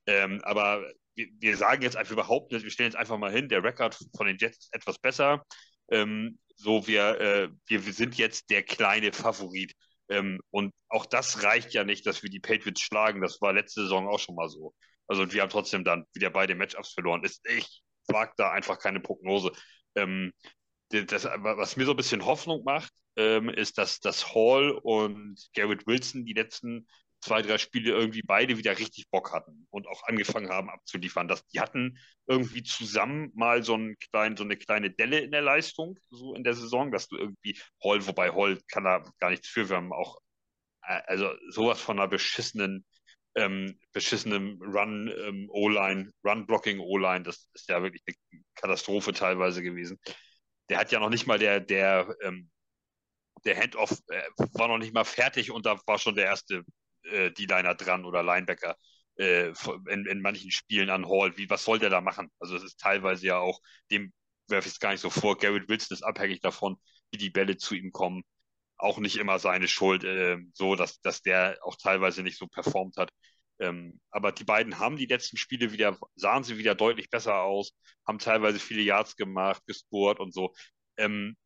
Ähm, 0.06 0.42
aber 0.44 0.86
wir, 1.16 1.28
wir, 1.40 1.58
sagen 1.58 1.82
jetzt 1.82 1.96
einfach 1.96 2.14
überhaupt 2.14 2.52
nicht, 2.52 2.64
wir 2.64 2.72
stellen 2.72 2.92
jetzt 2.92 3.00
einfach 3.00 3.18
mal 3.18 3.32
hin, 3.32 3.50
der 3.50 3.64
Rekord 3.64 3.98
von 4.16 4.28
den 4.28 4.38
Jets 4.38 4.58
ist 4.58 4.76
etwas 4.76 5.00
besser. 5.00 5.46
Ähm, 5.92 6.40
so, 6.56 6.88
wir, 6.88 7.20
äh, 7.20 7.50
wir, 7.68 7.86
wir 7.86 7.94
sind 7.94 8.18
jetzt 8.18 8.50
der 8.50 8.64
kleine 8.64 9.14
Favorit. 9.14 9.74
Ähm, 10.10 10.40
und 10.52 10.74
auch 10.90 11.06
das 11.06 11.44
reicht 11.44 11.74
ja 11.74 11.84
nicht, 11.84 12.06
dass 12.06 12.24
wir 12.24 12.30
die 12.30 12.40
Patriots 12.40 12.82
schlagen. 12.82 13.22
Das 13.22 13.42
war 13.42 13.54
letzte 13.54 13.82
Saison 13.82 14.08
auch 14.08 14.20
schon 14.20 14.36
mal 14.36 14.50
so. 14.50 14.74
Also 15.08 15.32
wir 15.32 15.42
haben 15.42 15.50
trotzdem 15.50 15.84
dann 15.84 16.06
wieder 16.14 16.30
beide 16.30 16.56
Matchups 16.56 16.94
verloren. 16.94 17.24
Ist, 17.24 17.42
ich 17.48 17.84
wage 18.08 18.34
da 18.38 18.52
einfach 18.52 18.80
keine 18.80 19.00
Prognose. 19.00 19.52
Ähm, 19.96 20.32
das, 20.90 21.26
was 21.26 21.76
mir 21.76 21.86
so 21.86 21.92
ein 21.92 21.98
bisschen 21.98 22.26
Hoffnung 22.26 22.64
macht, 22.64 22.92
ähm, 23.16 23.50
ist, 23.50 23.78
dass, 23.78 24.00
dass 24.00 24.34
Hall 24.34 24.72
und 24.72 25.40
Garrett 25.56 25.88
Wilson 25.88 26.26
die 26.26 26.34
letzten 26.34 26.88
zwei, 27.24 27.42
drei 27.42 27.58
Spiele 27.58 27.92
irgendwie 27.92 28.22
beide 28.22 28.58
wieder 28.58 28.78
richtig 28.78 29.10
Bock 29.10 29.34
hatten 29.34 29.66
und 29.70 29.88
auch 29.88 30.04
angefangen 30.04 30.50
haben 30.50 30.70
abzuliefern. 30.70 31.28
Das, 31.28 31.46
die 31.48 31.60
hatten 31.60 31.98
irgendwie 32.28 32.64
zusammen 32.64 33.32
mal 33.34 33.64
so, 33.64 33.76
einen 33.76 33.98
kleinen, 33.98 34.38
so 34.38 34.44
eine 34.44 34.58
kleine 34.58 34.92
Delle 34.92 35.20
in 35.20 35.32
der 35.32 35.42
Leistung, 35.42 35.98
so 36.10 36.36
in 36.36 36.44
der 36.44 36.54
Saison, 36.54 36.92
dass 36.92 37.08
du 37.08 37.18
irgendwie 37.18 37.58
Hall, 37.84 38.06
wobei 38.08 38.32
Hall 38.32 38.60
kann 38.68 38.84
da 38.84 39.04
gar 39.20 39.30
nichts 39.30 39.48
für, 39.48 39.70
wir 39.70 39.78
haben 39.78 39.94
auch 39.94 40.18
äh, 40.84 41.02
also 41.06 41.32
sowas 41.50 41.80
von 41.80 42.00
einer 42.00 42.08
beschissenen 42.08 42.86
ähm, 43.36 43.80
beschissenem 43.94 44.62
Run 44.62 45.08
ähm, 45.08 45.50
Run-Blocking 45.50 46.80
O-Line, 46.80 47.24
das 47.24 47.50
ist 47.54 47.68
ja 47.70 47.82
wirklich 47.82 48.04
eine 48.06 48.42
Katastrophe 48.56 49.14
teilweise 49.14 49.64
gewesen. 49.64 50.00
Der 50.70 50.78
hat 50.78 50.92
ja 50.92 51.00
noch 51.00 51.10
nicht 51.10 51.26
mal 51.26 51.40
der, 51.40 51.60
der, 51.60 52.16
ähm, 52.22 52.52
der 53.46 53.58
Handoff 53.60 53.92
äh, 54.10 54.22
war 54.54 54.68
noch 54.68 54.78
nicht 54.78 54.94
mal 54.94 55.04
fertig 55.04 55.52
und 55.52 55.66
da 55.66 55.80
war 55.88 55.98
schon 55.98 56.16
der 56.16 56.26
erste 56.26 56.64
äh, 57.06 57.32
D-Liner 57.32 57.76
dran 57.76 58.06
oder 58.06 58.24
Linebacker 58.24 58.78
äh, 59.18 59.54
in, 59.90 60.06
in 60.06 60.22
manchen 60.22 60.52
Spielen 60.52 60.90
an 60.90 61.08
Hall. 61.08 61.38
Wie, 61.38 61.50
was 61.50 61.64
soll 61.66 61.80
der 61.80 61.90
da 61.90 62.02
machen? 62.02 62.32
Also 62.40 62.56
es 62.56 62.64
ist 62.64 62.80
teilweise 62.80 63.26
ja 63.28 63.38
auch, 63.38 63.60
dem 63.92 64.14
werfe 64.48 64.68
ich 64.68 64.74
es 64.76 64.80
gar 64.80 64.92
nicht 64.92 65.02
so 65.02 65.10
vor, 65.10 65.38
Garrett 65.38 65.70
Wilson 65.70 65.96
ist 65.96 66.04
abhängig 66.04 66.42
davon, 66.42 66.78
wie 67.12 67.18
die 67.18 67.30
Bälle 67.30 67.58
zu 67.58 67.76
ihm 67.76 67.92
kommen. 67.92 68.24
Auch 68.78 68.98
nicht 69.00 69.18
immer 69.18 69.40
seine 69.40 69.68
Schuld, 69.68 70.04
äh, 70.04 70.38
so 70.54 70.76
dass, 70.76 71.00
dass 71.02 71.22
der 71.22 71.58
auch 71.62 71.76
teilweise 71.78 72.24
nicht 72.24 72.38
so 72.38 72.48
performt 72.48 72.98
hat. 72.98 73.12
Ähm, 73.60 74.00
aber 74.12 74.32
die 74.32 74.44
beiden 74.44 74.80
haben 74.80 74.98
die 74.98 75.06
letzten 75.06 75.38
Spiele 75.38 75.72
wieder, 75.72 75.98
sahen 76.16 76.44
sie 76.44 76.58
wieder 76.58 76.76
deutlich 76.76 77.10
besser 77.10 77.42
aus, 77.42 77.74
haben 78.06 78.20
teilweise 78.20 78.60
viele 78.60 78.82
Yards 78.82 79.16
gemacht, 79.16 79.64
gescored 79.68 80.20
und 80.20 80.34
so. 80.34 80.54
Ähm, 80.98 81.38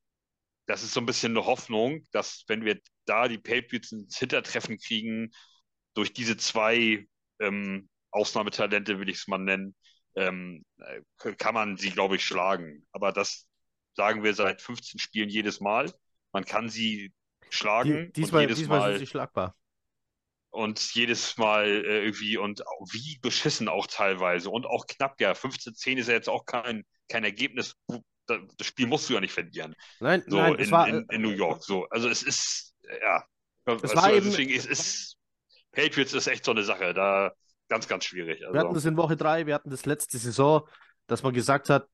das 0.68 0.84
ist 0.84 0.94
so 0.94 1.02
ein 1.02 1.06
bisschen 1.06 1.38
eine 1.38 1.46
Hoffnung, 1.46 2.04
dass 2.12 2.44
wenn 2.48 2.66
wir 2.66 2.80
da 3.08 3.28
die 3.28 3.38
Patriots 3.38 3.92
ins 3.92 4.18
Hintertreffen 4.18 4.78
kriegen, 4.78 5.32
durch 5.94 6.14
diese 6.14 6.38
zwei 6.38 7.08
ähm, 7.40 7.90
Ausnahmetalente, 8.12 9.00
will 9.00 9.10
ich 9.10 9.18
es 9.18 9.28
mal 9.28 9.40
nennen, 9.40 9.76
ähm, 10.16 10.64
äh, 10.78 11.34
kann 11.34 11.54
man 11.54 11.78
sie, 11.78 11.90
glaube 11.90 12.16
ich, 12.16 12.24
schlagen. 12.24 12.86
Aber 12.92 13.12
das 13.12 13.48
sagen 13.96 14.24
wir 14.24 14.34
seit 14.34 14.62
15 14.62 15.00
Spielen 15.00 15.30
jedes 15.30 15.60
Mal. 15.60 15.92
Man 16.32 16.46
kann 16.46 16.70
sie 16.70 17.14
schlagen. 17.50 18.12
Die, 18.14 18.22
diesmal, 18.22 18.44
und 18.44 18.50
jedes 18.50 18.60
diesmal 18.60 18.80
Mal, 18.80 18.92
sind 18.92 19.00
sie 19.00 19.08
schlagbar. 19.08 19.56
Und 20.50 20.94
jedes 20.94 21.38
Mal 21.38 21.66
äh, 21.66 22.04
irgendwie 22.06 22.38
und 22.38 22.62
wie 22.92 23.20
beschissen 23.22 23.68
auch 23.68 23.86
teilweise 23.86 24.50
und 24.50 24.66
auch 24.66 24.88
knapp, 24.88 25.20
ja. 25.20 25.34
15-10 25.34 25.98
ist 25.98 26.08
ja 26.08 26.14
jetzt 26.14 26.30
auch 26.30 26.46
kein, 26.46 26.84
kein 27.10 27.24
Ergebnis, 27.24 27.76
das 28.28 28.68
Spiel 28.68 28.88
musst 28.88 29.10
du 29.10 29.14
ja 29.14 29.22
nicht 29.22 29.34
verlieren. 29.34 29.76
Nein, 30.00 30.24
so 30.28 30.38
nein, 30.38 30.56
in, 30.56 30.72
war, 30.72 30.88
in, 30.88 31.06
in, 31.10 31.22
New 31.22 31.32
York. 31.32 31.64
So, 31.64 31.88
also 31.90 32.10
es 32.10 32.24
ist, 32.24 32.76
ja. 33.02 33.24
Das 33.66 33.84
Weißt 33.84 33.96
war 33.96 34.10
du, 34.10 34.16
eben- 34.18 34.26
deswegen 34.28 34.52
ist, 34.52 34.66
ist 34.66 35.18
Patriots 35.72 36.14
ist 36.14 36.28
echt 36.28 36.46
so 36.46 36.52
eine 36.52 36.64
Sache. 36.64 36.94
Da 36.94 37.32
ganz, 37.70 37.88
ganz 37.88 38.06
schwierig. 38.06 38.40
Wir 38.40 38.48
hatten 38.48 38.58
Also, 38.58 38.74
das 38.74 38.86
in 38.86 38.98
Woche 38.98 39.18
drei, 39.18 39.46
wir 39.46 39.54
hatten 39.54 39.70
das 39.70 39.86
letzte 39.86 40.18
Saison, 40.18 40.68
dass 41.08 41.24
man 41.24 41.34
gesagt 41.34 41.70
hat, 41.70 41.88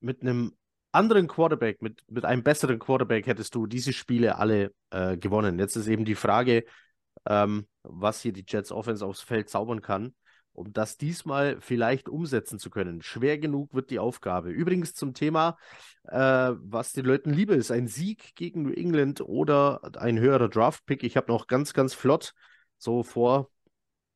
mit 0.00 0.22
einem 0.22 0.56
anderen 0.92 1.26
Quarterback, 1.28 1.82
mit, 1.82 2.02
mit 2.08 2.24
einem 2.24 2.42
besseren 2.42 2.78
Quarterback 2.78 3.26
hättest 3.26 3.54
du 3.54 3.66
diese 3.66 3.92
Spiele 3.92 4.38
alle 4.38 4.72
äh, 4.90 5.16
gewonnen. 5.18 5.58
Jetzt 5.58 5.76
ist 5.76 5.86
eben 5.86 6.04
die 6.04 6.14
Frage, 6.14 6.64
ähm, 7.26 7.68
was 7.82 8.22
hier 8.22 8.32
die 8.32 8.44
Jets 8.46 8.72
Offense 8.72 9.04
aufs 9.04 9.20
Feld 9.20 9.50
zaubern 9.50 9.82
kann, 9.82 10.14
um 10.58 10.72
das 10.72 10.96
diesmal 10.96 11.60
vielleicht 11.60 12.08
umsetzen 12.08 12.58
zu 12.58 12.70
können. 12.70 13.02
Schwer 13.02 13.38
genug 13.38 13.74
wird 13.74 13.90
die 13.90 13.98
Aufgabe. 13.98 14.50
Übrigens 14.50 14.94
zum 14.94 15.14
Thema, 15.14 15.56
äh, 16.04 16.52
was 16.58 16.92
den 16.92 17.04
Leuten 17.04 17.30
lieber 17.30 17.54
ist, 17.54 17.70
ein 17.70 17.86
Sieg 17.86 18.34
gegen 18.34 18.62
New 18.62 18.72
England 18.72 19.20
oder 19.20 19.80
ein 19.98 20.18
höherer 20.18 20.48
Draft-Pick. 20.48 21.02
Ich 21.04 21.16
habe 21.16 21.30
noch 21.32 21.46
ganz, 21.46 21.72
ganz 21.72 21.94
flott, 21.94 22.34
so 22.76 23.02
vor 23.02 23.50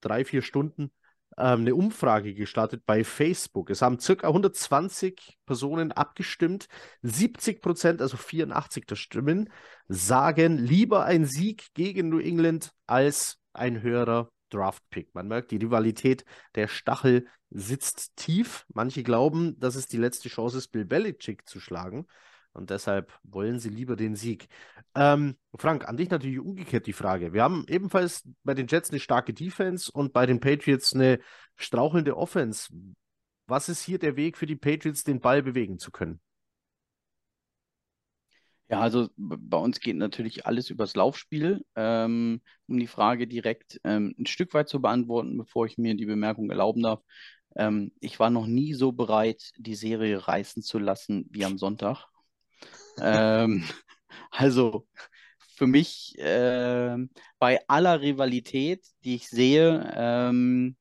drei, 0.00 0.24
vier 0.24 0.42
Stunden, 0.42 0.90
ähm, 1.38 1.60
eine 1.60 1.74
Umfrage 1.74 2.34
gestartet 2.34 2.82
bei 2.84 3.04
Facebook. 3.04 3.70
Es 3.70 3.80
haben 3.80 3.98
circa 3.98 4.28
120 4.28 5.38
Personen 5.46 5.92
abgestimmt. 5.92 6.66
70 7.02 7.62
Prozent, 7.62 8.02
also 8.02 8.16
84 8.16 8.86
der 8.86 8.96
Stimmen, 8.96 9.50
sagen 9.88 10.58
lieber 10.58 11.04
ein 11.04 11.24
Sieg 11.24 11.72
gegen 11.74 12.08
New 12.08 12.18
England 12.18 12.72
als 12.86 13.38
ein 13.52 13.82
höherer 13.82 14.28
Draft-Pick. 14.52 15.14
Man 15.14 15.28
merkt, 15.28 15.50
die 15.50 15.56
Rivalität 15.56 16.24
der 16.54 16.68
Stachel 16.68 17.26
sitzt 17.50 18.16
tief. 18.16 18.64
Manche 18.72 19.02
glauben, 19.02 19.58
dass 19.58 19.74
es 19.74 19.86
die 19.86 19.98
letzte 19.98 20.28
Chance 20.28 20.58
ist, 20.58 20.68
Bill 20.68 20.84
Belichick 20.84 21.48
zu 21.48 21.60
schlagen. 21.60 22.06
Und 22.52 22.70
deshalb 22.70 23.18
wollen 23.22 23.58
sie 23.58 23.70
lieber 23.70 23.96
den 23.96 24.14
Sieg. 24.14 24.48
Ähm, 24.94 25.36
Frank, 25.54 25.88
an 25.88 25.96
dich 25.96 26.10
natürlich 26.10 26.38
umgekehrt 26.38 26.86
die 26.86 26.92
Frage. 26.92 27.32
Wir 27.32 27.42
haben 27.42 27.64
ebenfalls 27.68 28.28
bei 28.44 28.52
den 28.54 28.66
Jets 28.66 28.90
eine 28.90 29.00
starke 29.00 29.32
Defense 29.32 29.90
und 29.90 30.12
bei 30.12 30.26
den 30.26 30.40
Patriots 30.40 30.94
eine 30.94 31.18
strauchelnde 31.56 32.16
Offense. 32.16 32.68
Was 33.46 33.68
ist 33.68 33.82
hier 33.82 33.98
der 33.98 34.16
Weg 34.16 34.36
für 34.36 34.46
die 34.46 34.56
Patriots, 34.56 35.02
den 35.02 35.20
Ball 35.20 35.42
bewegen 35.42 35.78
zu 35.78 35.90
können? 35.90 36.20
Ja, 38.72 38.80
also 38.80 39.10
bei 39.18 39.58
uns 39.58 39.80
geht 39.80 39.96
natürlich 39.96 40.46
alles 40.46 40.70
übers 40.70 40.96
Laufspiel. 40.96 41.62
Ähm, 41.76 42.40
um 42.66 42.78
die 42.78 42.86
Frage 42.86 43.28
direkt 43.28 43.78
ähm, 43.84 44.14
ein 44.18 44.24
Stück 44.24 44.54
weit 44.54 44.70
zu 44.70 44.80
beantworten, 44.80 45.36
bevor 45.36 45.66
ich 45.66 45.76
mir 45.76 45.94
die 45.94 46.06
Bemerkung 46.06 46.48
erlauben 46.48 46.82
darf. 46.82 47.02
Ähm, 47.54 47.92
ich 48.00 48.18
war 48.18 48.30
noch 48.30 48.46
nie 48.46 48.72
so 48.72 48.92
bereit, 48.92 49.52
die 49.58 49.74
Serie 49.74 50.26
reißen 50.26 50.62
zu 50.62 50.78
lassen 50.78 51.26
wie 51.30 51.44
am 51.44 51.58
Sonntag. 51.58 52.06
Ähm, 52.98 53.62
also 54.30 54.86
für 55.54 55.66
mich 55.66 56.14
ähm, 56.16 57.10
bei 57.38 57.60
aller 57.68 58.00
Rivalität, 58.00 58.86
die 59.04 59.16
ich 59.16 59.28
sehe, 59.28 59.92
ähm, 59.94 60.78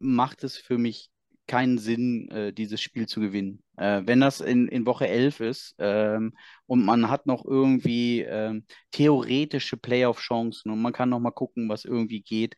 macht 0.00 0.42
es 0.42 0.56
für 0.56 0.76
mich 0.76 1.10
keinen 1.46 1.78
Sinn, 1.78 2.28
äh, 2.30 2.52
dieses 2.52 2.80
Spiel 2.80 3.06
zu 3.06 3.20
gewinnen. 3.20 3.62
Äh, 3.76 4.02
wenn 4.06 4.20
das 4.20 4.40
in, 4.40 4.68
in 4.68 4.86
Woche 4.86 5.08
11 5.08 5.40
ist 5.40 5.74
ähm, 5.78 6.34
und 6.66 6.84
man 6.84 7.10
hat 7.10 7.26
noch 7.26 7.44
irgendwie 7.44 8.22
ähm, 8.22 8.64
theoretische 8.90 9.76
Playoff-Chancen 9.76 10.70
und 10.70 10.80
man 10.82 10.92
kann 10.92 11.10
noch 11.10 11.20
mal 11.20 11.30
gucken, 11.30 11.68
was 11.68 11.84
irgendwie 11.84 12.22
geht, 12.22 12.56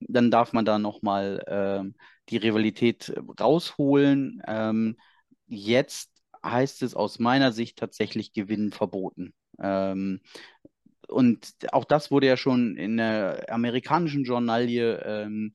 dann 0.00 0.30
darf 0.30 0.52
man 0.52 0.64
da 0.64 0.78
noch 0.78 1.02
mal 1.02 1.42
ähm, 1.48 1.94
die 2.28 2.38
Rivalität 2.38 3.12
rausholen. 3.40 4.42
Ähm, 4.46 4.96
jetzt 5.46 6.10
heißt 6.44 6.82
es 6.82 6.94
aus 6.94 7.18
meiner 7.18 7.52
Sicht 7.52 7.78
tatsächlich 7.78 8.32
Gewinnen 8.32 8.72
verboten. 8.72 9.34
Ähm, 9.60 10.20
und 11.08 11.54
auch 11.72 11.84
das 11.84 12.10
wurde 12.10 12.28
ja 12.28 12.36
schon 12.36 12.76
in 12.76 12.96
der 12.96 13.46
amerikanischen 13.52 14.24
Journalie 14.24 14.96
ähm, 15.04 15.54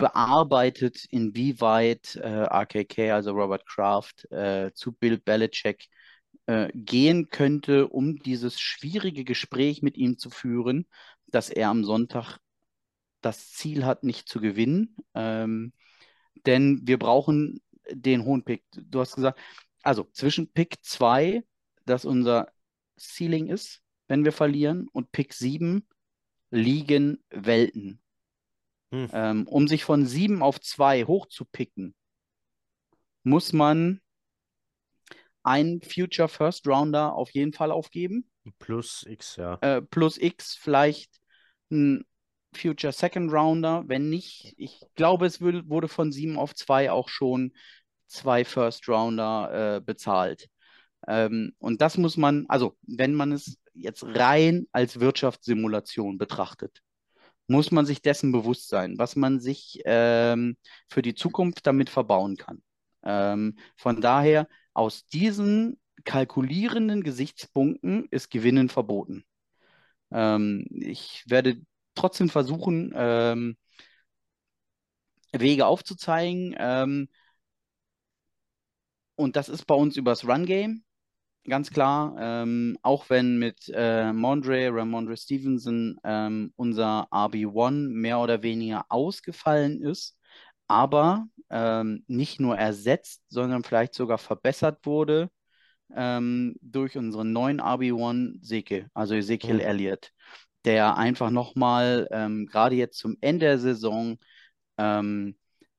bearbeitet, 0.00 1.04
inwieweit 1.10 2.16
äh, 2.16 2.44
RKK, 2.44 3.12
also 3.12 3.32
Robert 3.32 3.66
Kraft, 3.66 4.30
äh, 4.32 4.72
zu 4.74 4.92
Bill 4.92 5.18
Belichick 5.18 5.88
äh, 6.46 6.68
gehen 6.74 7.28
könnte, 7.30 7.88
um 7.88 8.16
dieses 8.16 8.60
schwierige 8.60 9.24
Gespräch 9.24 9.82
mit 9.82 9.96
ihm 9.96 10.18
zu 10.18 10.30
führen, 10.30 10.86
dass 11.28 11.50
er 11.50 11.68
am 11.68 11.84
Sonntag 11.84 12.38
das 13.20 13.52
Ziel 13.52 13.84
hat, 13.84 14.02
nicht 14.04 14.28
zu 14.28 14.40
gewinnen. 14.40 14.96
Ähm, 15.14 15.72
denn 16.46 16.80
wir 16.84 16.98
brauchen 16.98 17.60
den 17.90 18.24
hohen 18.24 18.44
Pick. 18.44 18.64
Du 18.72 19.00
hast 19.00 19.14
gesagt, 19.14 19.38
also 19.82 20.04
zwischen 20.12 20.52
Pick 20.52 20.76
2, 20.82 21.44
das 21.86 22.04
unser 22.04 22.52
Ceiling 22.98 23.48
ist, 23.48 23.82
wenn 24.08 24.24
wir 24.24 24.32
verlieren, 24.32 24.88
und 24.92 25.12
Pick 25.12 25.34
7 25.34 25.86
liegen 26.50 27.22
Welten. 27.30 28.00
Hm. 28.92 29.08
Ähm, 29.12 29.46
um 29.46 29.68
sich 29.68 29.84
von 29.84 30.06
7 30.06 30.42
auf 30.42 30.60
2 30.60 31.04
hochzupicken, 31.04 31.94
muss 33.22 33.52
man 33.52 34.00
einen 35.42 35.80
Future 35.82 36.28
First 36.28 36.66
Rounder 36.66 37.14
auf 37.14 37.30
jeden 37.30 37.52
Fall 37.52 37.70
aufgeben. 37.70 38.30
Plus 38.58 39.04
X, 39.06 39.36
ja. 39.36 39.58
Äh, 39.60 39.82
plus 39.82 40.18
X 40.18 40.56
vielleicht 40.56 41.20
ein 41.70 42.04
Future 42.54 42.92
Second 42.92 43.32
Rounder. 43.32 43.84
Wenn 43.86 44.10
nicht, 44.10 44.54
ich 44.56 44.80
glaube, 44.96 45.26
es 45.26 45.40
würde, 45.40 45.68
wurde 45.68 45.88
von 45.88 46.12
7 46.12 46.36
auf 46.36 46.54
2 46.54 46.90
auch 46.90 47.08
schon 47.08 47.52
zwei 48.06 48.44
First 48.44 48.88
Rounder 48.88 49.76
äh, 49.76 49.80
bezahlt. 49.80 50.48
Ähm, 51.06 51.54
und 51.58 51.80
das 51.80 51.96
muss 51.96 52.16
man, 52.16 52.46
also 52.48 52.76
wenn 52.82 53.14
man 53.14 53.32
es 53.32 53.58
jetzt 53.72 54.04
rein 54.04 54.66
als 54.72 55.00
Wirtschaftssimulation 55.00 56.18
betrachtet, 56.18 56.82
muss 57.50 57.72
man 57.72 57.84
sich 57.84 58.00
dessen 58.00 58.30
bewusst 58.32 58.68
sein, 58.68 58.96
was 58.98 59.16
man 59.16 59.40
sich 59.40 59.80
ähm, 59.84 60.56
für 60.88 61.02
die 61.02 61.14
Zukunft 61.14 61.66
damit 61.66 61.90
verbauen 61.90 62.36
kann. 62.36 62.62
Ähm, 63.02 63.58
von 63.76 64.00
daher, 64.00 64.48
aus 64.72 65.06
diesen 65.06 65.80
kalkulierenden 66.04 67.02
Gesichtspunkten 67.02 68.06
ist 68.10 68.30
Gewinnen 68.30 68.68
verboten. 68.68 69.24
Ähm, 70.12 70.64
ich 70.70 71.24
werde 71.26 71.60
trotzdem 71.96 72.28
versuchen, 72.28 72.92
ähm, 72.94 73.56
Wege 75.32 75.66
aufzuzeigen. 75.66 76.54
Ähm, 76.56 77.08
und 79.16 79.34
das 79.34 79.48
ist 79.48 79.66
bei 79.66 79.74
uns 79.74 79.96
übers 79.96 80.24
Run-Game, 80.26 80.84
ganz 81.48 81.70
klar. 81.70 82.16
Ähm, 82.18 82.78
auch 82.82 83.08
wenn 83.10 83.38
mit 83.38 83.70
äh, 83.74 84.12
Mondre, 84.12 84.68
Ramondre 84.72 85.16
Stevenson 85.16 85.98
ähm, 86.04 86.52
unser 86.56 87.08
RB1 87.12 87.88
mehr 87.90 88.18
oder 88.20 88.42
weniger 88.42 88.84
ausgefallen 88.88 89.80
ist, 89.82 90.16
aber 90.68 91.26
ähm, 91.50 92.04
nicht 92.06 92.40
nur 92.40 92.56
ersetzt, 92.56 93.22
sondern 93.28 93.64
vielleicht 93.64 93.94
sogar 93.94 94.18
verbessert 94.18 94.84
wurde 94.86 95.30
ähm, 95.96 96.56
durch 96.62 96.96
unseren 96.98 97.32
neuen 97.32 97.60
RB1 97.60 98.38
Seke, 98.42 98.88
also 98.94 99.14
Ezekiel 99.14 99.60
Mhm. 99.60 99.60
Elliott, 99.60 100.12
der 100.64 100.96
einfach 100.96 101.30
nochmal 101.30 102.08
ähm, 102.12 102.46
gerade 102.46 102.76
jetzt 102.76 102.98
zum 102.98 103.16
Ende 103.20 103.46
der 103.46 103.58
Saison 103.58 104.18
ähm, 104.78 105.36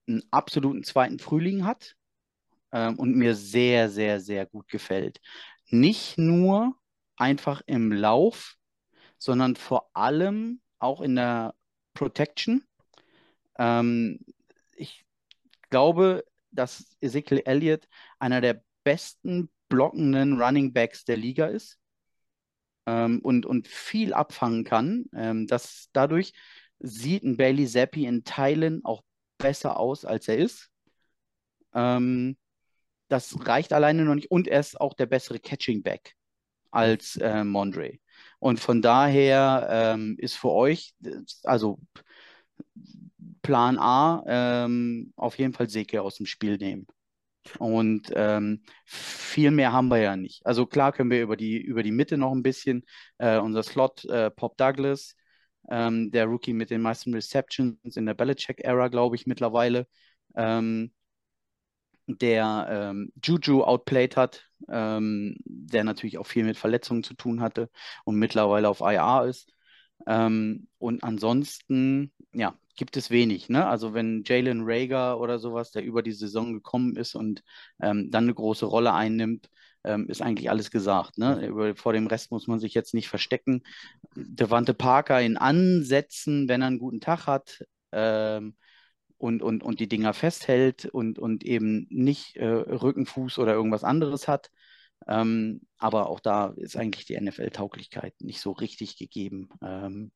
einen 0.08 0.24
absoluten 0.32 0.84
zweiten 0.84 1.20
Frühling 1.20 1.66
hat 1.66 1.96
ähm, 2.72 2.98
und 3.00 3.16
mir 3.16 3.36
sehr, 3.36 3.90
sehr, 3.90 4.20
sehr 4.20 4.46
gut 4.46 4.68
gefällt. 4.68 5.20
Nicht 5.70 6.18
nur 6.18 6.76
einfach 7.16 7.62
im 7.66 7.92
Lauf, 7.92 8.56
sondern 9.18 9.56
vor 9.56 9.90
allem 9.94 10.62
auch 10.80 11.02
in 11.02 11.16
der 11.16 11.54
Protection. 11.94 12.64
Ähm, 13.58 14.20
ich 14.76 15.06
glaube, 15.70 16.24
dass 16.52 16.98
Ezekiel 17.02 17.42
Elliott 17.46 17.88
einer 18.20 18.42
der 18.42 18.64
besten 18.84 19.50
blockenden 19.70 20.42
Running 20.42 20.74
Backs 20.74 21.06
der 21.06 21.18
Liga 21.18 21.46
ist 21.48 21.80
ähm, 22.86 23.20
und, 23.20 23.46
und 23.46 23.68
viel 23.68 24.14
abfangen 24.14 24.64
kann. 24.64 25.06
Ähm, 25.14 25.48
das, 25.48 25.90
dadurch 25.94 26.34
sieht 26.80 27.24
ein 27.24 27.38
Bailey 27.38 27.68
Zappi 27.68 28.06
in 28.06 28.24
Teilen 28.24 28.84
auch 28.84 29.04
besser 29.38 29.80
aus, 29.80 30.04
als 30.06 30.28
er 30.28 30.38
ist. 30.38 30.70
Ähm, 31.74 32.38
das 33.12 33.46
reicht 33.46 33.74
alleine 33.74 34.06
noch 34.06 34.16
nicht. 34.16 34.32
Und 34.32 34.48
er 34.48 34.60
ist 34.60 34.80
auch 34.80 34.94
der 34.94 35.06
bessere 35.06 35.40
Catching 35.40 35.84
Back 35.84 36.16
als 36.72 37.18
äh, 37.18 37.44
Mondre. 37.44 38.00
Und 38.40 38.60
von 38.60 38.82
daher 38.82 39.68
ähm, 39.70 40.16
ist 40.18 40.36
für 40.36 40.52
euch, 40.52 40.94
also 41.44 41.80
Plan 43.42 43.78
A, 43.78 44.24
ähm, 44.28 45.14
auf 45.16 45.38
jeden 45.38 45.54
Fall 45.54 45.70
Seke 45.70 46.02
aus 46.02 46.16
dem 46.16 46.26
Spiel 46.26 46.58
nehmen. 46.58 46.88
Und 47.58 48.12
ähm, 48.16 48.64
viel 48.86 49.52
mehr 49.52 49.74
haben 49.74 49.88
wir 49.90 49.98
ja 49.98 50.16
nicht. 50.16 50.46
Also 50.46 50.66
klar 50.66 50.92
können 50.94 51.10
wir 51.10 51.22
über 51.22 51.36
die, 51.36 51.58
über 51.58 51.84
die 51.84 51.92
Mitte 51.92 52.18
noch 52.18 52.32
ein 52.32 52.44
bisschen. 52.44 52.86
Äh, 53.18 53.40
unser 53.40 53.64
Slot, 53.64 54.06
äh, 54.06 54.30
Pop 54.30 54.58
Douglas, 54.58 55.16
ähm, 55.70 56.12
der 56.12 56.26
Rookie 56.28 56.54
mit 56.54 56.70
den 56.70 56.82
meisten 56.82 57.14
Receptions 57.14 57.98
in 57.98 58.06
der 58.06 58.14
Belichick-Ära, 58.14 58.90
glaube 58.90 59.16
ich, 59.16 59.26
mittlerweile, 59.26 59.88
ähm, 60.36 60.94
der 62.20 62.68
ähm, 62.92 63.12
Juju 63.24 63.64
outplayed 63.64 64.18
hat 64.18 64.46
ähm, 64.70 65.36
der 65.46 65.84
natürlich 65.84 66.18
auch 66.18 66.28
viel 66.28 66.44
mit 66.44 66.58
Verletzungen 66.58 67.04
zu 67.04 67.14
tun 67.14 67.42
hatte 67.42 67.70
und 68.06 68.16
mittlerweile 68.16 68.70
auf 68.70 68.82
IR 68.82 69.26
ist. 69.28 69.52
Ähm, 70.08 70.68
und 70.78 71.04
ansonsten, 71.04 72.12
ja, 72.34 72.56
gibt 72.76 72.98
es 72.98 73.12
wenig. 73.12 73.50
Ne? 73.50 73.68
Also 73.68 73.94
wenn 73.94 74.24
Jalen 74.26 74.62
Rager 74.64 75.20
oder 75.20 75.40
sowas, 75.40 75.72
der 75.72 75.84
über 75.84 76.02
die 76.02 76.14
Saison 76.14 76.54
gekommen 76.54 76.96
ist 76.96 77.16
und 77.16 77.44
ähm, 77.82 78.10
dann 78.10 78.24
eine 78.26 78.34
große 78.34 78.66
Rolle 78.66 78.94
einnimmt, 78.94 79.50
ähm, 79.84 80.08
ist 80.10 80.22
eigentlich 80.22 80.50
alles 80.50 80.72
gesagt. 80.72 81.18
Ne? 81.18 81.46
Über, 81.48 81.76
vor 81.76 81.94
dem 81.94 82.08
Rest 82.08 82.32
muss 82.32 82.48
man 82.48 82.60
sich 82.60 82.74
jetzt 82.74 82.94
nicht 82.94 83.10
verstecken. 83.10 83.64
Devante 84.16 84.74
Parker 84.74 85.22
in 85.22 85.38
Ansätzen, 85.38 86.48
wenn 86.48 86.62
er 86.62 86.68
einen 86.68 86.80
guten 86.80 87.02
Tag 87.02 87.28
hat, 87.28 87.64
ähm, 87.92 88.56
und, 89.22 89.44
und, 89.44 89.62
und 89.64 89.80
die 89.80 89.88
Dinger 89.88 90.14
festhält 90.14 90.86
und, 90.86 91.20
und 91.20 91.44
eben 91.44 91.86
nicht 91.90 92.38
äh, 92.38 92.48
Rückenfuß 92.48 93.38
oder 93.38 93.54
irgendwas 93.54 93.84
anderes 93.84 94.28
hat. 94.28 94.50
Ähm, 95.08 95.62
aber 95.78 96.10
auch 96.10 96.20
da 96.20 96.54
ist 96.58 96.76
eigentlich 96.76 97.06
die 97.06 97.20
NFL-Tauglichkeit 97.20 98.16
nicht 98.20 98.42
so 98.42 98.52
richtig 98.52 98.98
gegeben. 98.98 99.50
Ähm, 99.62 100.12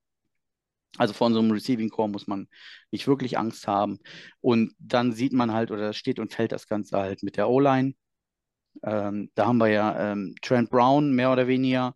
also 0.97 1.13
von 1.13 1.33
so 1.33 1.39
einem 1.39 1.51
Receiving 1.51 1.89
Core 1.89 2.09
muss 2.09 2.25
man 2.25 2.47
nicht 2.91 3.07
wirklich 3.07 3.37
Angst 3.37 3.67
haben. 3.67 3.99
Und 4.41 4.73
dann 4.79 5.11
sieht 5.11 5.33
man 5.33 5.53
halt, 5.53 5.69
oder 5.69 5.93
steht 5.93 6.19
und 6.19 6.33
fällt 6.33 6.51
das 6.51 6.67
Ganze 6.67 6.97
halt 6.97 7.21
mit 7.21 7.37
der 7.37 7.49
O-Line. 7.49 7.93
Ähm, 8.83 9.29
da 9.35 9.45
haben 9.47 9.57
wir 9.57 9.67
ja 9.67 10.11
ähm, 10.11 10.35
Trent 10.41 10.69
Brown 10.71 11.13
mehr 11.13 11.31
oder 11.31 11.47
weniger 11.47 11.95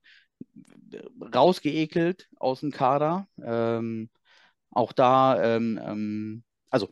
rausgeekelt 1.34 2.30
aus 2.38 2.60
dem 2.62 2.72
Kader. 2.72 3.28
Ähm, 3.44 4.10
auch 4.72 4.94
da, 4.94 5.42
ähm, 5.56 5.80
ähm, 5.84 6.44
also 6.70 6.90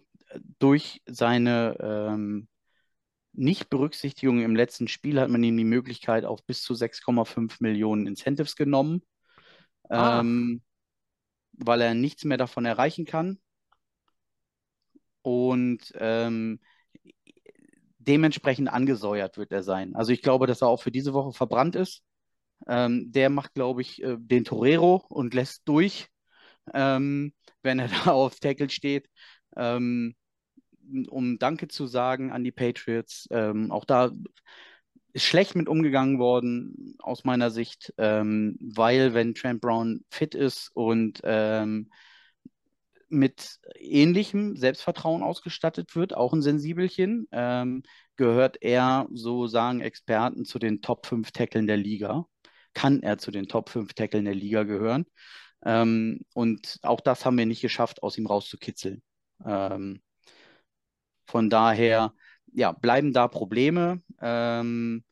durch 0.59 1.01
seine 1.05 1.77
ähm, 1.79 2.47
Nichtberücksichtigung 3.33 4.41
im 4.41 4.55
letzten 4.55 4.87
Spiel 4.87 5.19
hat 5.19 5.29
man 5.29 5.43
ihm 5.43 5.57
die 5.57 5.63
Möglichkeit 5.63 6.25
auf 6.25 6.43
bis 6.43 6.63
zu 6.63 6.73
6,5 6.73 7.57
Millionen 7.59 8.07
Incentives 8.07 8.55
genommen, 8.55 9.03
ah. 9.89 10.19
ähm, 10.19 10.61
weil 11.53 11.81
er 11.81 11.93
nichts 11.93 12.23
mehr 12.23 12.37
davon 12.37 12.65
erreichen 12.65 13.05
kann. 13.05 13.39
Und 15.21 15.91
ähm, 15.95 16.59
dementsprechend 17.99 18.69
angesäuert 18.69 19.37
wird 19.37 19.51
er 19.51 19.63
sein. 19.63 19.95
Also 19.95 20.13
ich 20.13 20.21
glaube, 20.21 20.47
dass 20.47 20.61
er 20.61 20.69
auch 20.69 20.81
für 20.81 20.91
diese 20.91 21.13
Woche 21.13 21.33
verbrannt 21.33 21.75
ist. 21.75 22.01
Ähm, 22.67 23.11
der 23.11 23.29
macht, 23.29 23.53
glaube 23.53 23.81
ich, 23.81 24.01
äh, 24.01 24.15
den 24.17 24.45
Torero 24.45 25.03
und 25.09 25.33
lässt 25.33 25.67
durch, 25.67 26.07
ähm, 26.73 27.33
wenn 27.61 27.79
er 27.79 27.89
da 28.05 28.11
auf 28.11 28.39
Tackle 28.39 28.69
steht. 28.69 29.09
Ähm, 29.55 30.15
um 31.09 31.37
Danke 31.39 31.67
zu 31.67 31.87
sagen 31.87 32.31
an 32.31 32.43
die 32.43 32.51
Patriots. 32.51 33.27
Ähm, 33.31 33.71
auch 33.71 33.85
da 33.85 34.11
ist 35.13 35.25
schlecht 35.25 35.55
mit 35.55 35.67
umgegangen 35.67 36.19
worden, 36.19 36.95
aus 36.99 37.23
meiner 37.23 37.49
Sicht, 37.51 37.93
ähm, 37.97 38.57
weil 38.61 39.13
wenn 39.13 39.33
Trent 39.33 39.61
Brown 39.61 40.05
fit 40.09 40.35
ist 40.35 40.69
und 40.73 41.21
ähm, 41.23 41.89
mit 43.09 43.59
ähnlichem 43.75 44.55
Selbstvertrauen 44.57 45.23
ausgestattet 45.23 45.95
wird, 45.95 46.13
auch 46.13 46.33
ein 46.33 46.41
Sensibelchen, 46.41 47.27
ähm, 47.31 47.83
gehört 48.17 48.57
er, 48.61 49.07
so 49.13 49.47
sagen 49.47 49.81
Experten, 49.81 50.45
zu 50.45 50.59
den 50.59 50.81
Top 50.81 51.05
5 51.05 51.31
Tackeln 51.31 51.67
der 51.67 51.77
Liga. 51.77 52.25
Kann 52.73 53.01
er 53.01 53.17
zu 53.17 53.31
den 53.31 53.47
Top 53.47 53.69
5 53.69 53.93
Tackeln 53.93 54.25
der 54.25 54.35
Liga 54.35 54.63
gehören? 54.63 55.05
Ähm, 55.65 56.21
und 56.33 56.79
auch 56.83 57.01
das 57.01 57.25
haben 57.25 57.37
wir 57.37 57.45
nicht 57.45 57.61
geschafft, 57.61 58.03
aus 58.03 58.17
ihm 58.17 58.27
rauszukitzeln. 58.27 59.01
Ähm, 59.45 60.01
von 61.25 61.49
daher, 61.49 62.13
ja, 62.53 62.71
bleiben 62.71 63.13
da 63.13 63.27
Probleme. 63.27 64.01
Ähm, 64.21 65.03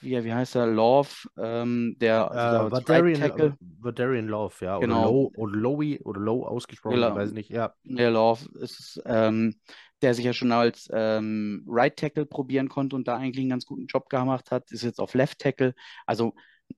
wie, 0.00 0.24
wie 0.24 0.32
heißt 0.32 0.56
er? 0.56 0.66
Love, 0.66 1.08
ähm, 1.38 1.96
der, 2.00 2.30
also 2.30 2.66
äh, 2.66 2.70
Vadarian. 2.70 3.56
Vadarian 3.80 4.28
Love, 4.28 4.54
ja. 4.60 4.78
Genau. 4.78 5.02
Oder 5.02 5.10
Low, 5.10 5.32
oder 5.36 5.56
Lowy 5.56 6.00
oder 6.04 6.20
Low 6.20 6.44
ausgesprochen, 6.44 6.96
genau. 6.96 7.14
weiß 7.14 7.32
nicht, 7.32 7.50
ja. 7.50 7.74
Der 7.84 8.10
Love 8.10 8.46
ist, 8.58 9.02
ähm, 9.06 9.56
der 10.02 10.14
sich 10.14 10.24
ja 10.24 10.32
schon 10.32 10.52
als 10.52 10.88
ähm, 10.92 11.64
Right 11.66 11.96
Tackle 11.96 12.26
probieren 12.26 12.68
konnte 12.68 12.96
und 12.96 13.08
da 13.08 13.16
eigentlich 13.16 13.42
einen 13.42 13.50
ganz 13.50 13.66
guten 13.66 13.86
Job 13.86 14.08
gemacht 14.08 14.50
hat, 14.50 14.70
ist 14.70 14.82
jetzt 14.82 15.00
auf 15.00 15.14
Left 15.14 15.38
Tackle. 15.38 15.74
Also 16.06 16.34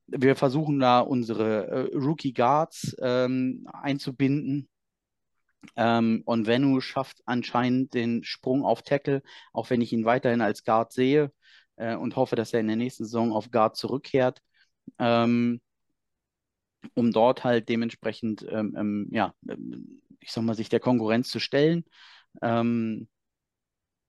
wir 0.07 0.37
versuchen 0.37 0.81
da 0.81 1.01
unsere 1.01 1.67
äh, 1.67 1.97
Rookie 1.97 2.33
Guards 2.33 2.97
ähm, 3.01 3.67
einzubinden. 3.73 4.69
Ähm, 5.77 6.23
und 6.27 6.47
Venu 6.47 6.81
schafft 6.81 7.23
anscheinend 7.27 7.95
den 7.95 8.25
Sprung 8.25 8.65
auf 8.65 8.83
Tackle, 8.83 9.23
auch 9.53 9.71
wenn 9.71 9.81
ich 9.81 9.93
ihn 9.93 10.05
weiterhin 10.05 10.41
als 10.41 10.65
Guard 10.65 10.93
sehe 10.93 11.33
äh, 11.77 11.95
und 11.97 12.17
hoffe, 12.17 12.37
dass 12.37 12.53
er 12.53 12.61
in 12.61 12.69
der 12.69 12.77
nächsten 12.77 13.05
Saison 13.05 13.33
auf 13.33 13.51
Guard 13.51 13.77
zurückkehrt, 13.77 14.43
ähm, 14.99 15.61
um 16.95 17.13
dort 17.13 17.45
halt 17.45 17.69
dementsprechend, 17.69 18.45
ähm, 18.51 18.75
ähm 18.77 19.09
ja, 19.13 19.35
ich 20.21 20.33
sag 20.33 20.45
mal, 20.45 20.55
sich 20.55 20.69
der 20.69 20.81
Konkurrenz 20.81 21.29
zu 21.29 21.39
stellen. 21.41 21.85
Ähm, 22.43 23.09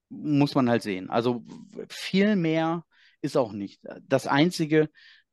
muss 0.10 0.56
man 0.56 0.70
halt 0.70 0.84
sehen. 0.84 1.10
Also 1.10 1.43
viel 1.89 2.36
mehr 2.36 2.86
ist 3.22 3.38
auch 3.38 3.51
nicht. 3.51 3.82
Das 4.08 4.28
Einzige, 4.28 4.89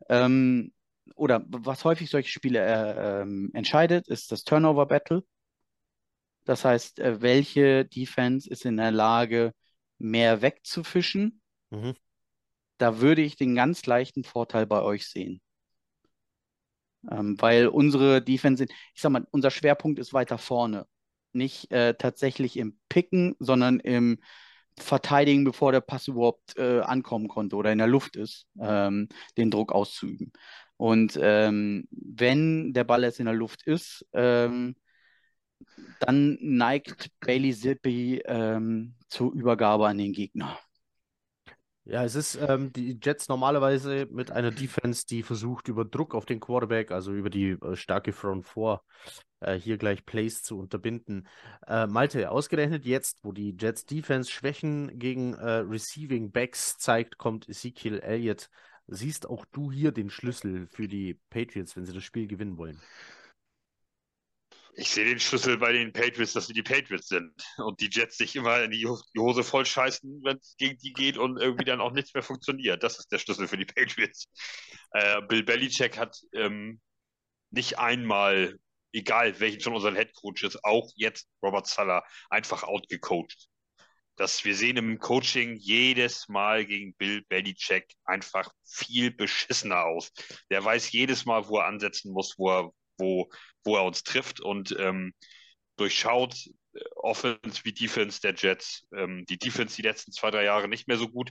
ähm, 0.08 0.72
oder 1.16 1.44
was 1.48 1.84
häufig 1.84 2.10
solche 2.10 2.30
Spiele 2.30 2.60
äh, 2.60 3.26
entscheidet, 3.56 4.08
ist 4.08 4.32
das 4.32 4.44
Turnover 4.44 4.86
Battle. 4.86 5.24
Das 6.44 6.64
heißt, 6.64 7.00
äh, 7.00 7.20
welche 7.20 7.84
Defense 7.84 8.48
ist 8.48 8.64
in 8.64 8.76
der 8.76 8.90
Lage, 8.90 9.52
mehr 9.98 10.42
wegzufischen? 10.42 11.40
Mhm. 11.70 11.94
Da 12.78 13.00
würde 13.00 13.22
ich 13.22 13.36
den 13.36 13.54
ganz 13.54 13.84
leichten 13.86 14.24
Vorteil 14.24 14.66
bei 14.66 14.80
euch 14.82 15.06
sehen. 15.06 15.40
Ähm, 17.10 17.36
weil 17.40 17.68
unsere 17.68 18.22
Defense, 18.22 18.64
ich 18.64 19.00
sag 19.00 19.12
mal, 19.12 19.26
unser 19.30 19.50
Schwerpunkt 19.50 19.98
ist 19.98 20.12
weiter 20.12 20.38
vorne. 20.38 20.86
Nicht 21.32 21.70
äh, 21.70 21.94
tatsächlich 21.94 22.56
im 22.56 22.78
Picken, 22.88 23.36
sondern 23.38 23.80
im 23.80 24.18
Verteidigen, 24.78 25.44
bevor 25.44 25.72
der 25.72 25.80
Pass 25.80 26.08
überhaupt 26.08 26.56
äh, 26.56 26.80
ankommen 26.80 27.28
konnte 27.28 27.56
oder 27.56 27.72
in 27.72 27.78
der 27.78 27.86
Luft 27.86 28.16
ist, 28.16 28.46
ähm, 28.60 29.08
den 29.36 29.50
Druck 29.50 29.72
auszuüben. 29.72 30.32
Und 30.76 31.18
ähm, 31.20 31.86
wenn 31.90 32.72
der 32.72 32.84
Ball 32.84 33.02
jetzt 33.02 33.20
in 33.20 33.26
der 33.26 33.34
Luft 33.34 33.66
ist, 33.66 34.06
ähm, 34.14 34.76
dann 36.00 36.38
neigt 36.40 37.10
Bailey 37.20 37.54
Zippi 37.54 38.22
ähm, 38.24 38.94
zur 39.08 39.32
Übergabe 39.32 39.86
an 39.86 39.98
den 39.98 40.12
Gegner. 40.12 40.58
Ja, 41.84 42.04
es 42.04 42.14
ist 42.14 42.36
ähm, 42.36 42.72
die 42.72 43.00
Jets 43.02 43.28
normalerweise 43.28 44.06
mit 44.10 44.30
einer 44.30 44.50
Defense, 44.50 45.06
die 45.06 45.22
versucht, 45.22 45.66
über 45.66 45.84
Druck 45.84 46.14
auf 46.14 46.24
den 46.24 46.38
Quarterback, 46.38 46.92
also 46.92 47.12
über 47.12 47.30
die 47.30 47.50
äh, 47.50 47.74
starke 47.74 48.12
Front 48.12 48.46
4, 48.46 48.80
äh, 49.40 49.54
hier 49.54 49.76
gleich 49.76 50.04
Plays 50.04 50.42
zu 50.42 50.58
unterbinden. 50.58 51.26
Äh, 51.66 51.86
Malte, 51.86 52.30
ausgerechnet 52.30 52.84
jetzt, 52.84 53.18
wo 53.22 53.32
die 53.32 53.56
Jets 53.58 53.86
Defense 53.86 54.30
Schwächen 54.30 54.98
gegen 54.98 55.34
äh, 55.34 55.62
Receiving 55.62 56.30
Backs 56.30 56.78
zeigt, 56.78 57.18
kommt 57.18 57.48
Ezekiel 57.48 57.98
Elliott. 57.98 58.50
Siehst 58.86 59.28
auch 59.28 59.44
du 59.46 59.72
hier 59.72 59.90
den 59.90 60.10
Schlüssel 60.10 60.66
für 60.66 60.86
die 60.86 61.18
Patriots, 61.30 61.76
wenn 61.76 61.86
sie 61.86 61.92
das 61.92 62.04
Spiel 62.04 62.26
gewinnen 62.28 62.56
wollen? 62.56 62.80
Ich 64.80 64.92
sehe 64.92 65.04
den 65.04 65.20
Schlüssel 65.20 65.58
bei 65.58 65.72
den 65.72 65.92
Patriots, 65.92 66.32
dass 66.32 66.46
sie 66.46 66.54
die 66.54 66.62
Patriots 66.62 67.08
sind 67.08 67.34
und 67.58 67.78
die 67.82 67.90
Jets 67.92 68.16
sich 68.16 68.34
immer 68.34 68.62
in 68.62 68.70
die 68.70 68.86
Hose 68.86 69.44
voll 69.44 69.66
scheißen, 69.66 70.22
wenn 70.24 70.38
es 70.38 70.56
gegen 70.56 70.78
die 70.78 70.94
geht 70.94 71.18
und 71.18 71.36
irgendwie 71.38 71.66
dann 71.66 71.82
auch 71.82 71.92
nichts 71.92 72.14
mehr 72.14 72.22
funktioniert. 72.22 72.82
Das 72.82 72.98
ist 72.98 73.12
der 73.12 73.18
Schlüssel 73.18 73.46
für 73.46 73.58
die 73.58 73.66
Patriots. 73.66 74.24
Äh, 74.92 75.20
Bill 75.28 75.42
Belichick 75.42 75.98
hat 75.98 76.16
ähm, 76.32 76.80
nicht 77.50 77.78
einmal, 77.78 78.58
egal 78.94 79.38
welchen 79.38 79.60
von 79.60 79.74
unseren 79.74 79.96
Headcoaches, 79.96 80.64
auch 80.64 80.90
jetzt 80.96 81.28
Robert 81.42 81.66
Sala, 81.66 82.02
einfach 82.30 82.62
outgecoacht. 82.62 83.50
Das, 84.16 84.46
wir 84.46 84.56
sehen 84.56 84.78
im 84.78 84.98
Coaching 84.98 85.56
jedes 85.56 86.26
Mal 86.28 86.64
gegen 86.64 86.94
Bill 86.94 87.22
Belichick 87.28 87.84
einfach 88.04 88.50
viel 88.64 89.10
beschissener 89.10 89.84
aus. 89.84 90.10
Der 90.50 90.64
weiß 90.64 90.90
jedes 90.92 91.26
Mal, 91.26 91.46
wo 91.48 91.58
er 91.58 91.66
ansetzen 91.66 92.12
muss, 92.12 92.38
wo 92.38 92.50
er, 92.50 92.70
wo, 93.00 93.30
wo 93.64 93.76
er 93.76 93.84
uns 93.84 94.04
trifft 94.04 94.40
und 94.40 94.76
ähm, 94.78 95.12
durchschaut 95.76 96.36
äh, 96.74 96.80
Offense 96.96 97.64
wie 97.64 97.72
Defense 97.72 98.20
der 98.20 98.34
Jets. 98.34 98.86
Ähm, 98.96 99.24
die 99.28 99.38
Defense 99.38 99.76
die 99.76 99.82
letzten 99.82 100.12
zwei, 100.12 100.30
drei 100.30 100.44
Jahre 100.44 100.68
nicht 100.68 100.86
mehr 100.88 100.98
so 100.98 101.08
gut. 101.08 101.30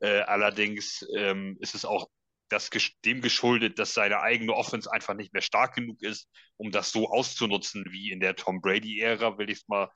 Äh, 0.00 0.20
allerdings 0.20 1.04
ähm, 1.16 1.56
ist 1.60 1.74
es 1.74 1.84
auch 1.84 2.08
das, 2.48 2.70
dem 3.04 3.20
geschuldet, 3.20 3.78
dass 3.78 3.94
seine 3.94 4.20
eigene 4.20 4.54
Offense 4.54 4.90
einfach 4.90 5.14
nicht 5.14 5.32
mehr 5.32 5.42
stark 5.42 5.74
genug 5.74 6.02
ist, 6.02 6.28
um 6.56 6.70
das 6.70 6.90
so 6.92 7.10
auszunutzen 7.10 7.84
wie 7.90 8.10
in 8.10 8.20
der 8.20 8.36
Tom 8.36 8.60
Brady-Ära, 8.60 9.38
will 9.38 9.50
ich 9.50 9.58
es 9.58 9.68
mal, 9.68 9.90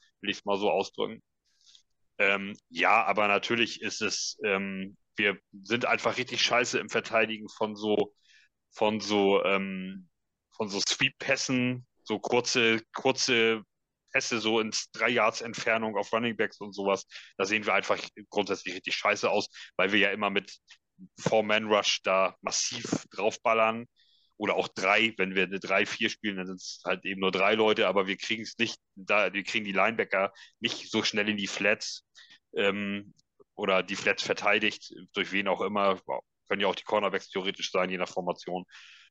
mal 0.45 0.59
so 0.59 0.71
ausdrücken. 0.71 1.23
Ähm, 2.19 2.57
ja, 2.69 3.05
aber 3.05 3.27
natürlich 3.29 3.81
ist 3.83 4.03
es, 4.03 4.39
ähm, 4.45 4.97
wir 5.17 5.39
sind 5.63 5.87
einfach 5.87 6.19
richtig 6.19 6.43
scheiße 6.43 6.79
im 6.79 6.91
Verteidigen 6.91 7.49
von 7.49 7.75
so, 7.75 8.15
von 8.71 9.01
so 9.01 9.43
ähm, 9.45 10.09
von 10.57 10.69
so 10.69 10.81
Sweep-Pässen, 10.81 11.87
so 12.05 12.19
kurze, 12.19 12.81
kurze 12.95 13.63
Pässe 14.13 14.41
so 14.41 14.61
ins 14.61 14.91
drei 14.93 15.09
Yards 15.09 15.41
Entfernung 15.41 15.97
auf 15.97 16.13
Running 16.13 16.37
Backs 16.37 16.61
und 16.61 16.75
sowas. 16.75 17.07
Da 17.39 17.45
sehen 17.45 17.65
wir 17.67 17.75
einfach 17.75 17.99
grundsätzlich 18.29 18.75
richtig 18.75 18.95
scheiße 18.95 19.31
aus, 19.31 19.49
weil 19.77 19.93
wir 19.93 19.99
ja 19.99 20.11
immer 20.11 20.31
mit 20.31 20.55
Four-Man-Rush 21.21 22.03
da 22.03 22.37
massiv 22.43 22.85
draufballern 23.11 23.87
oder 24.37 24.57
auch 24.57 24.69
drei, 24.69 25.15
wenn 25.19 25.35
wir 25.35 25.45
eine 25.45 25.59
3-4 25.59 26.09
spielen, 26.09 26.37
dann 26.37 26.47
sind 26.47 26.61
es 26.61 26.83
halt 26.85 27.05
eben 27.05 27.21
nur 27.21 27.31
drei 27.31 27.55
Leute, 27.55 27.87
aber 27.87 28.07
wir 28.07 28.17
kriegen 28.17 28.43
es 28.43 28.59
nicht, 28.59 28.79
da, 28.95 29.33
wir 29.33 29.45
kriegen 29.45 29.65
die 29.65 29.73
Linebacker 29.73 30.33
nicht 30.61 30.91
so 30.91 31.03
schnell 31.03 31.29
in 31.29 31.37
die 31.37 31.47
Flats 31.47 32.05
ähm, 32.57 33.15
oder 33.55 33.83
die 33.83 33.97
Flats 33.97 34.23
verteidigt, 34.23 34.93
durch 35.13 35.33
wen 35.33 35.49
auch 35.49 35.61
immer, 35.61 36.01
können 36.49 36.61
ja 36.61 36.67
auch 36.67 36.75
die 36.75 36.85
Cornerbacks 36.85 37.31
theoretisch 37.31 37.71
sein, 37.71 37.91
je 37.91 37.99
nach 37.99 38.09
Formation, 38.09 38.65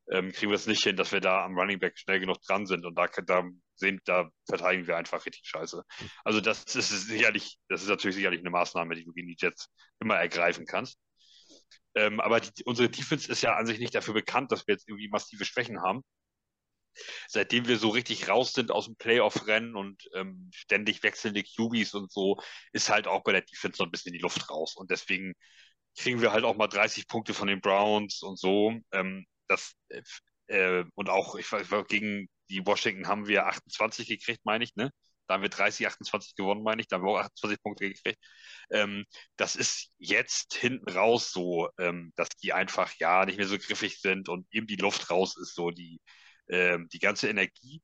ähm, 0.10 0.32
kriegen 0.32 0.52
wir 0.52 0.56
es 0.56 0.68
nicht 0.68 0.84
hin, 0.84 0.96
dass 0.96 1.12
wir 1.12 1.22
da 1.22 1.46
am 1.46 1.58
Running 1.58 1.80
Back 1.80 1.98
schnell 1.98 2.20
genug 2.20 2.42
dran 2.42 2.66
sind 2.66 2.86
und 2.86 2.96
da, 2.96 3.08
da 3.08 3.44
sehen, 3.76 4.02
da 4.06 4.30
verteidigen 4.48 4.88
wir 4.88 4.98
einfach 4.98 5.26
richtig 5.26 5.44
scheiße. 5.46 5.84
Also 6.24 6.42
das 6.42 6.64
ist 6.76 6.90
sicherlich, 7.08 7.58
das 7.70 7.82
ist 7.82 7.90
natürlich 7.90 8.16
sicherlich 8.16 8.40
eine 8.40 8.50
Maßnahme, 8.50 8.96
die 8.96 9.06
du 9.06 9.14
gegen 9.14 9.28
die 9.28 9.38
Jets 9.38 9.70
immer 10.00 10.16
ergreifen 10.16 10.66
kannst. 10.66 11.00
Ähm, 11.96 12.20
aber 12.22 12.40
die, 12.40 12.64
unsere 12.66 12.90
Defense 12.90 13.30
ist 13.32 13.42
ja 13.42 13.56
an 13.56 13.66
sich 13.66 13.80
nicht 13.80 13.96
dafür 13.96 14.14
bekannt, 14.14 14.52
dass 14.52 14.68
wir 14.68 14.76
jetzt 14.76 14.88
irgendwie 14.88 15.10
massive 15.10 15.46
Schwächen 15.46 15.82
haben. 15.82 16.04
Seitdem 17.28 17.68
wir 17.68 17.78
so 17.78 17.90
richtig 17.90 18.28
raus 18.28 18.54
sind 18.54 18.72
aus 18.72 18.86
dem 18.86 18.96
Playoff-Rennen 18.98 19.76
und 19.76 20.10
ähm, 20.14 20.50
ständig 20.54 21.04
wechselnde 21.04 21.44
QBs 21.44 21.94
und 21.94 22.12
so, 22.12 22.38
ist 22.74 22.90
halt 22.90 23.08
auch 23.08 23.24
bei 23.24 23.32
der 23.32 23.42
Defense 23.42 23.82
noch 23.82 23.88
ein 23.88 23.92
bisschen 23.92 24.14
die 24.14 24.20
Luft 24.20 24.50
raus. 24.50 24.76
Und 24.76 24.92
deswegen 24.92 25.34
kriegen 25.98 26.22
wir 26.22 26.32
halt 26.32 26.44
auch 26.44 26.56
mal 26.56 26.68
30 26.68 27.08
Punkte 27.08 27.34
von 27.34 27.48
den 27.48 27.62
Browns 27.62 28.22
und 28.22 28.38
so. 28.40 28.74
Ähm, 28.92 29.26
das, 29.52 29.76
äh, 30.48 30.84
und 30.96 31.10
auch, 31.10 31.36
ich 31.36 31.52
weiß, 31.52 31.68
gegen 31.88 32.28
die 32.50 32.66
Washington 32.66 33.08
haben 33.08 33.28
wir 33.28 33.48
28 33.48 34.08
gekriegt, 34.08 34.42
meine 34.44 34.64
ich, 34.64 34.76
ne? 34.76 34.92
Da 35.28 35.36
haben 35.36 35.44
wir 35.44 35.50
30, 35.50 35.88
28 35.88 36.36
gewonnen, 36.36 36.64
meine 36.64 36.82
ich. 36.82 36.88
Da 36.88 36.98
haben 36.98 37.06
wir 37.06 37.12
auch 37.12 37.20
28 37.20 37.62
Punkte 37.64 37.88
gekriegt. 37.90 38.20
Ähm, 38.70 39.06
das 39.38 39.56
ist 39.56 39.92
jetzt 39.98 40.56
hinten 40.56 40.90
raus 40.90 41.32
so, 41.32 41.70
ähm, 41.80 42.12
dass 42.18 42.30
die 42.30 42.54
einfach 42.54 42.94
ja 43.00 43.26
nicht 43.26 43.38
mehr 43.38 43.48
so 43.48 43.58
griffig 43.58 44.02
sind 44.02 44.28
und 44.30 44.46
eben 44.52 44.68
die 44.68 44.76
Luft 44.76 45.10
raus 45.10 45.38
ist, 45.38 45.56
so 45.56 45.72
die, 45.72 46.02
ähm, 46.50 46.90
die 46.92 47.00
ganze 47.00 47.30
Energie. 47.30 47.82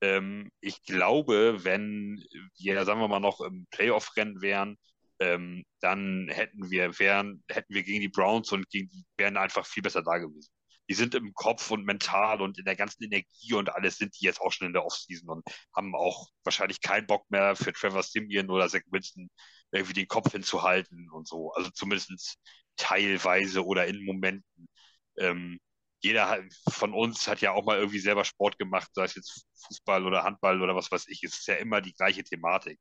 Ähm, 0.00 0.50
ich 0.60 0.82
glaube, 0.84 1.64
wenn 1.64 2.24
wir, 2.58 2.84
sagen 2.84 3.00
wir 3.00 3.08
mal, 3.08 3.20
noch 3.20 3.40
im 3.40 3.66
Playoff-Rennen 3.70 4.40
wären, 4.42 4.78
ähm, 5.20 5.64
dann 5.80 6.28
hätten 6.30 6.70
wir, 6.70 6.98
wären, 7.00 7.42
hätten 7.50 7.74
wir 7.74 7.82
gegen 7.82 8.02
die 8.02 8.08
Browns 8.08 8.52
und 8.52 8.70
gegen 8.70 8.88
die 8.88 9.04
wären 9.16 9.36
einfach 9.36 9.66
viel 9.66 9.82
besser 9.82 10.02
da 10.02 10.18
gewesen 10.18 10.50
die 10.88 10.94
sind 10.94 11.14
im 11.14 11.34
Kopf 11.34 11.70
und 11.70 11.84
mental 11.84 12.40
und 12.42 12.58
in 12.58 12.64
der 12.64 12.76
ganzen 12.76 13.04
Energie 13.04 13.54
und 13.54 13.68
alles 13.74 13.98
sind 13.98 14.18
die 14.18 14.24
jetzt 14.24 14.40
auch 14.40 14.52
schon 14.52 14.66
in 14.68 14.72
der 14.72 14.84
Offseason 14.84 15.28
und 15.30 15.44
haben 15.74 15.94
auch 15.94 16.28
wahrscheinlich 16.44 16.80
keinen 16.80 17.06
Bock 17.06 17.30
mehr 17.30 17.56
für 17.56 17.72
Trevor 17.72 18.02
Simeon 18.02 18.50
oder 18.50 18.68
Zach 18.68 18.82
Winston 18.90 19.30
irgendwie 19.72 19.92
den 19.94 20.08
Kopf 20.08 20.32
hinzuhalten 20.32 21.10
und 21.10 21.28
so. 21.28 21.52
Also 21.52 21.70
zumindest 21.70 22.38
teilweise 22.76 23.64
oder 23.64 23.86
in 23.86 24.04
Momenten. 24.04 24.68
Ähm, 25.18 25.58
jeder 26.00 26.42
von 26.70 26.94
uns 26.94 27.26
hat 27.28 27.40
ja 27.40 27.52
auch 27.52 27.64
mal 27.64 27.78
irgendwie 27.78 27.98
selber 27.98 28.24
Sport 28.24 28.58
gemacht, 28.58 28.90
sei 28.94 29.04
es 29.04 29.14
jetzt 29.16 29.46
Fußball 29.66 30.06
oder 30.06 30.22
Handball 30.24 30.62
oder 30.62 30.74
was 30.76 30.90
weiß 30.92 31.08
ich. 31.08 31.22
Es 31.24 31.38
ist 31.40 31.48
ja 31.48 31.56
immer 31.56 31.80
die 31.80 31.92
gleiche 31.94 32.22
Thematik. 32.24 32.78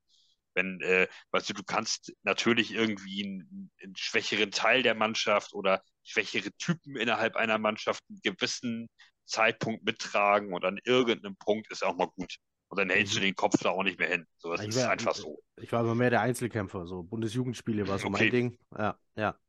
Wenn, 0.57 0.81
äh, 0.81 1.07
weißt 1.31 1.49
du, 1.49 1.53
du 1.53 1.63
kannst 1.63 2.13
natürlich 2.23 2.73
irgendwie 2.73 3.23
einen, 3.23 3.71
einen, 3.81 3.95
schwächeren 3.95 4.51
Teil 4.51 4.81
der 4.81 4.95
Mannschaft 4.95 5.53
oder 5.53 5.81
schwächere 6.03 6.51
Typen 6.57 6.95
innerhalb 6.95 7.35
einer 7.35 7.59
Mannschaft 7.59 8.03
einen 8.09 8.19
gewissen 8.23 8.89
Zeitpunkt 9.25 9.83
mittragen 9.83 10.53
und 10.53 10.65
an 10.65 10.79
irgendeinem 10.83 11.35
Punkt 11.37 11.71
ist 11.71 11.85
auch 11.85 11.95
mal 11.95 12.07
gut. 12.07 12.37
Und 12.69 12.79
dann 12.79 12.89
hältst 12.89 13.13
du 13.13 13.19
mhm. 13.19 13.25
den 13.25 13.35
Kopf 13.35 13.57
da 13.61 13.69
auch 13.69 13.83
nicht 13.83 13.99
mehr 13.99 14.09
hin. 14.09 14.25
So, 14.37 14.51
das 14.51 14.61
ich 14.61 14.69
ist 14.69 14.77
einfach 14.79 15.15
so. 15.15 15.39
Ich 15.57 15.71
war 15.71 15.81
immer 15.81 15.95
mehr 15.95 16.09
der 16.09 16.21
Einzelkämpfer. 16.21 16.87
So 16.87 17.03
Bundesjugendspiele 17.03 17.87
war 17.87 17.99
so 17.99 18.07
okay. 18.07 18.23
mein 18.23 18.31
Ding. 18.31 18.59
Ja, 18.77 18.99
ja. 19.15 19.39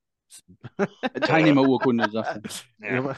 Teilnehmerurkunde, 1.22 2.11
sagt. 2.11 2.68
Ja. 2.78 3.16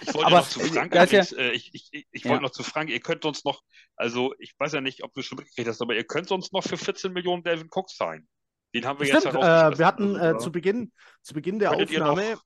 Ich 0.00 0.14
wollte 0.14 0.26
aber, 0.26 0.36
noch 0.38 0.48
zu 0.48 0.60
Frank, 0.60 0.94
ja, 0.94 1.04
ja, 1.04 1.22
äh, 1.36 1.50
ich, 1.52 1.70
ich, 1.72 1.88
ich, 1.92 2.06
ich 2.10 2.24
ja. 2.24 2.30
wollte 2.30 2.42
noch 2.42 2.50
zu 2.50 2.62
Frank, 2.62 2.90
ihr 2.90 3.00
könnt 3.00 3.24
uns 3.24 3.44
noch, 3.44 3.62
also 3.96 4.34
ich 4.38 4.54
weiß 4.58 4.72
ja 4.72 4.80
nicht, 4.80 5.04
ob 5.04 5.12
du 5.14 5.22
schon 5.22 5.36
mitgekriegt 5.38 5.68
hast, 5.68 5.80
aber 5.80 5.94
ihr 5.94 6.04
könnt 6.04 6.30
uns 6.32 6.52
noch 6.52 6.64
für 6.64 6.76
14 6.76 7.12
Millionen 7.12 7.42
Delvin 7.42 7.68
Cook 7.70 7.88
zahlen. 7.90 8.26
Den 8.74 8.84
haben 8.84 8.98
wir 8.98 9.06
Stimmt, 9.06 9.24
jetzt 9.24 9.34
äh, 9.34 9.78
Wir 9.78 9.86
hatten 9.86 10.16
äh, 10.16 10.38
zu, 10.38 10.50
Beginn, 10.50 10.92
zu 11.22 11.34
Beginn 11.34 11.58
der 11.58 11.70
Könntet 11.70 12.00
Aufnahme, 12.00 12.36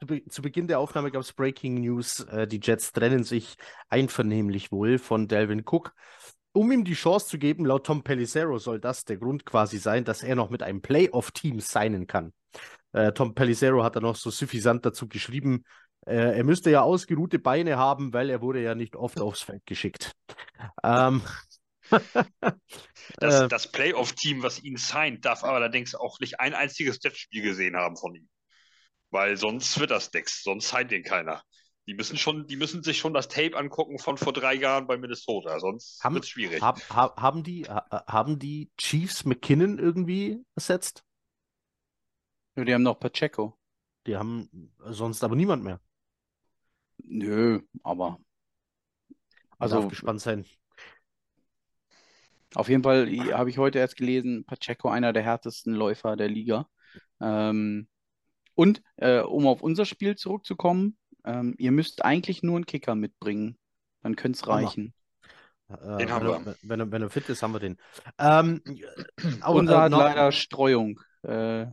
zu, 0.00 0.06
Be 0.06 0.24
zu, 0.26 0.42
Beginn 0.42 0.66
der 0.68 0.78
Aufnahme 0.78 1.10
gab 1.10 1.22
es 1.22 1.32
Breaking 1.32 1.80
News, 1.80 2.20
äh, 2.20 2.46
die 2.46 2.60
Jets 2.62 2.92
trennen 2.92 3.24
sich 3.24 3.56
einvernehmlich 3.88 4.72
wohl 4.72 4.98
von 4.98 5.28
Delvin 5.28 5.64
Cook. 5.66 5.94
Um 6.54 6.70
ihm 6.70 6.84
die 6.84 6.94
Chance 6.94 7.28
zu 7.28 7.38
geben, 7.38 7.64
laut 7.64 7.86
Tom 7.86 8.02
Pellicero 8.02 8.58
soll 8.58 8.78
das 8.78 9.04
der 9.04 9.16
Grund 9.16 9.46
quasi 9.46 9.78
sein, 9.78 10.04
dass 10.04 10.22
er 10.22 10.36
noch 10.36 10.50
mit 10.50 10.62
einem 10.62 10.82
Playoff-Team 10.82 11.60
signen 11.60 12.06
kann. 12.06 12.32
Äh, 12.92 13.12
Tom 13.12 13.34
Pellicero 13.34 13.82
hat 13.82 13.96
da 13.96 14.00
noch 14.00 14.16
so 14.16 14.30
suffisant 14.30 14.84
dazu 14.84 15.08
geschrieben, 15.08 15.64
äh, 16.06 16.36
er 16.36 16.44
müsste 16.44 16.70
ja 16.70 16.82
ausgeruhte 16.82 17.38
Beine 17.38 17.76
haben, 17.76 18.12
weil 18.12 18.28
er 18.28 18.40
wurde 18.40 18.62
ja 18.62 18.74
nicht 18.74 18.96
oft 18.96 19.20
aufs 19.20 19.42
Feld 19.42 19.64
geschickt. 19.66 20.12
Ähm, 20.82 21.22
das, 21.90 23.40
äh, 23.40 23.48
das 23.48 23.70
Playoff-Team, 23.70 24.42
was 24.42 24.62
ihn 24.62 24.76
signed, 24.76 25.24
darf 25.24 25.44
aber 25.44 25.54
allerdings 25.54 25.94
auch 25.94 26.18
nicht 26.20 26.40
ein 26.40 26.54
einziges 26.54 26.98
Jetspiel 27.02 27.42
gesehen 27.42 27.76
haben 27.76 27.96
von 27.96 28.14
ihm. 28.14 28.28
Weil 29.10 29.36
sonst 29.36 29.78
wird 29.78 29.90
das 29.90 30.12
nichts, 30.12 30.42
sonst 30.42 30.68
signed 30.68 30.90
den 30.90 31.04
keiner. 31.04 31.42
Die 31.86 31.94
müssen 31.94 32.16
schon, 32.16 32.46
die 32.46 32.56
müssen 32.56 32.82
sich 32.82 32.98
schon 32.98 33.12
das 33.12 33.28
Tape 33.28 33.56
angucken 33.56 33.98
von 33.98 34.16
vor 34.16 34.32
drei 34.32 34.54
Jahren 34.54 34.86
bei 34.86 34.96
Minnesota, 34.96 35.58
sonst 35.58 36.02
wird 36.04 36.24
es 36.24 36.30
schwierig. 36.30 36.62
Hab, 36.62 36.80
hab, 36.90 37.20
haben, 37.20 37.42
die, 37.42 37.64
haben 37.66 38.38
die 38.38 38.70
Chiefs 38.78 39.24
McKinnon 39.24 39.78
irgendwie 39.78 40.44
ersetzt? 40.54 41.04
Ja, 42.56 42.64
die 42.64 42.74
haben 42.74 42.82
noch 42.82 43.00
Pacheco. 43.00 43.58
Die 44.06 44.16
haben 44.16 44.72
sonst 44.78 45.22
aber 45.24 45.36
niemand 45.36 45.62
mehr. 45.64 45.80
Nö, 47.04 47.60
aber. 47.82 48.18
Also 49.58 49.80
darf 49.80 49.90
gespannt 49.90 50.20
sein. 50.20 50.44
Auf 52.54 52.68
jeden 52.68 52.82
Fall 52.82 53.08
habe 53.32 53.48
ich 53.48 53.58
heute 53.58 53.78
erst 53.78 53.96
gelesen, 53.96 54.44
Pacheco 54.44 54.88
einer 54.88 55.12
der 55.12 55.22
härtesten 55.22 55.72
Läufer 55.72 56.16
der 56.16 56.28
Liga. 56.28 56.68
Ähm, 57.20 57.88
und 58.54 58.82
äh, 58.96 59.20
um 59.20 59.46
auf 59.46 59.62
unser 59.62 59.86
Spiel 59.86 60.16
zurückzukommen, 60.16 60.98
ähm, 61.24 61.54
ihr 61.58 61.72
müsst 61.72 62.04
eigentlich 62.04 62.42
nur 62.42 62.56
einen 62.56 62.66
Kicker 62.66 62.94
mitbringen. 62.94 63.56
Dann 64.02 64.16
könnte 64.16 64.36
es 64.36 64.48
reichen. 64.48 64.92
Äh, 65.68 65.98
den 65.98 66.10
haben 66.10 66.26
wenn, 66.26 66.44
wir. 66.44 66.56
Wenn, 66.62 66.80
er, 66.80 66.90
wenn 66.90 67.02
er 67.02 67.10
fit 67.10 67.28
ist, 67.28 67.42
haben 67.42 67.52
wir 67.52 67.60
den. 67.60 67.78
Ähm, 68.18 68.60
unser 69.46 69.82
hat 69.82 69.90
noch... 69.90 70.00
leider 70.00 70.32
Streuung. 70.32 71.00
Äh, 71.22 71.66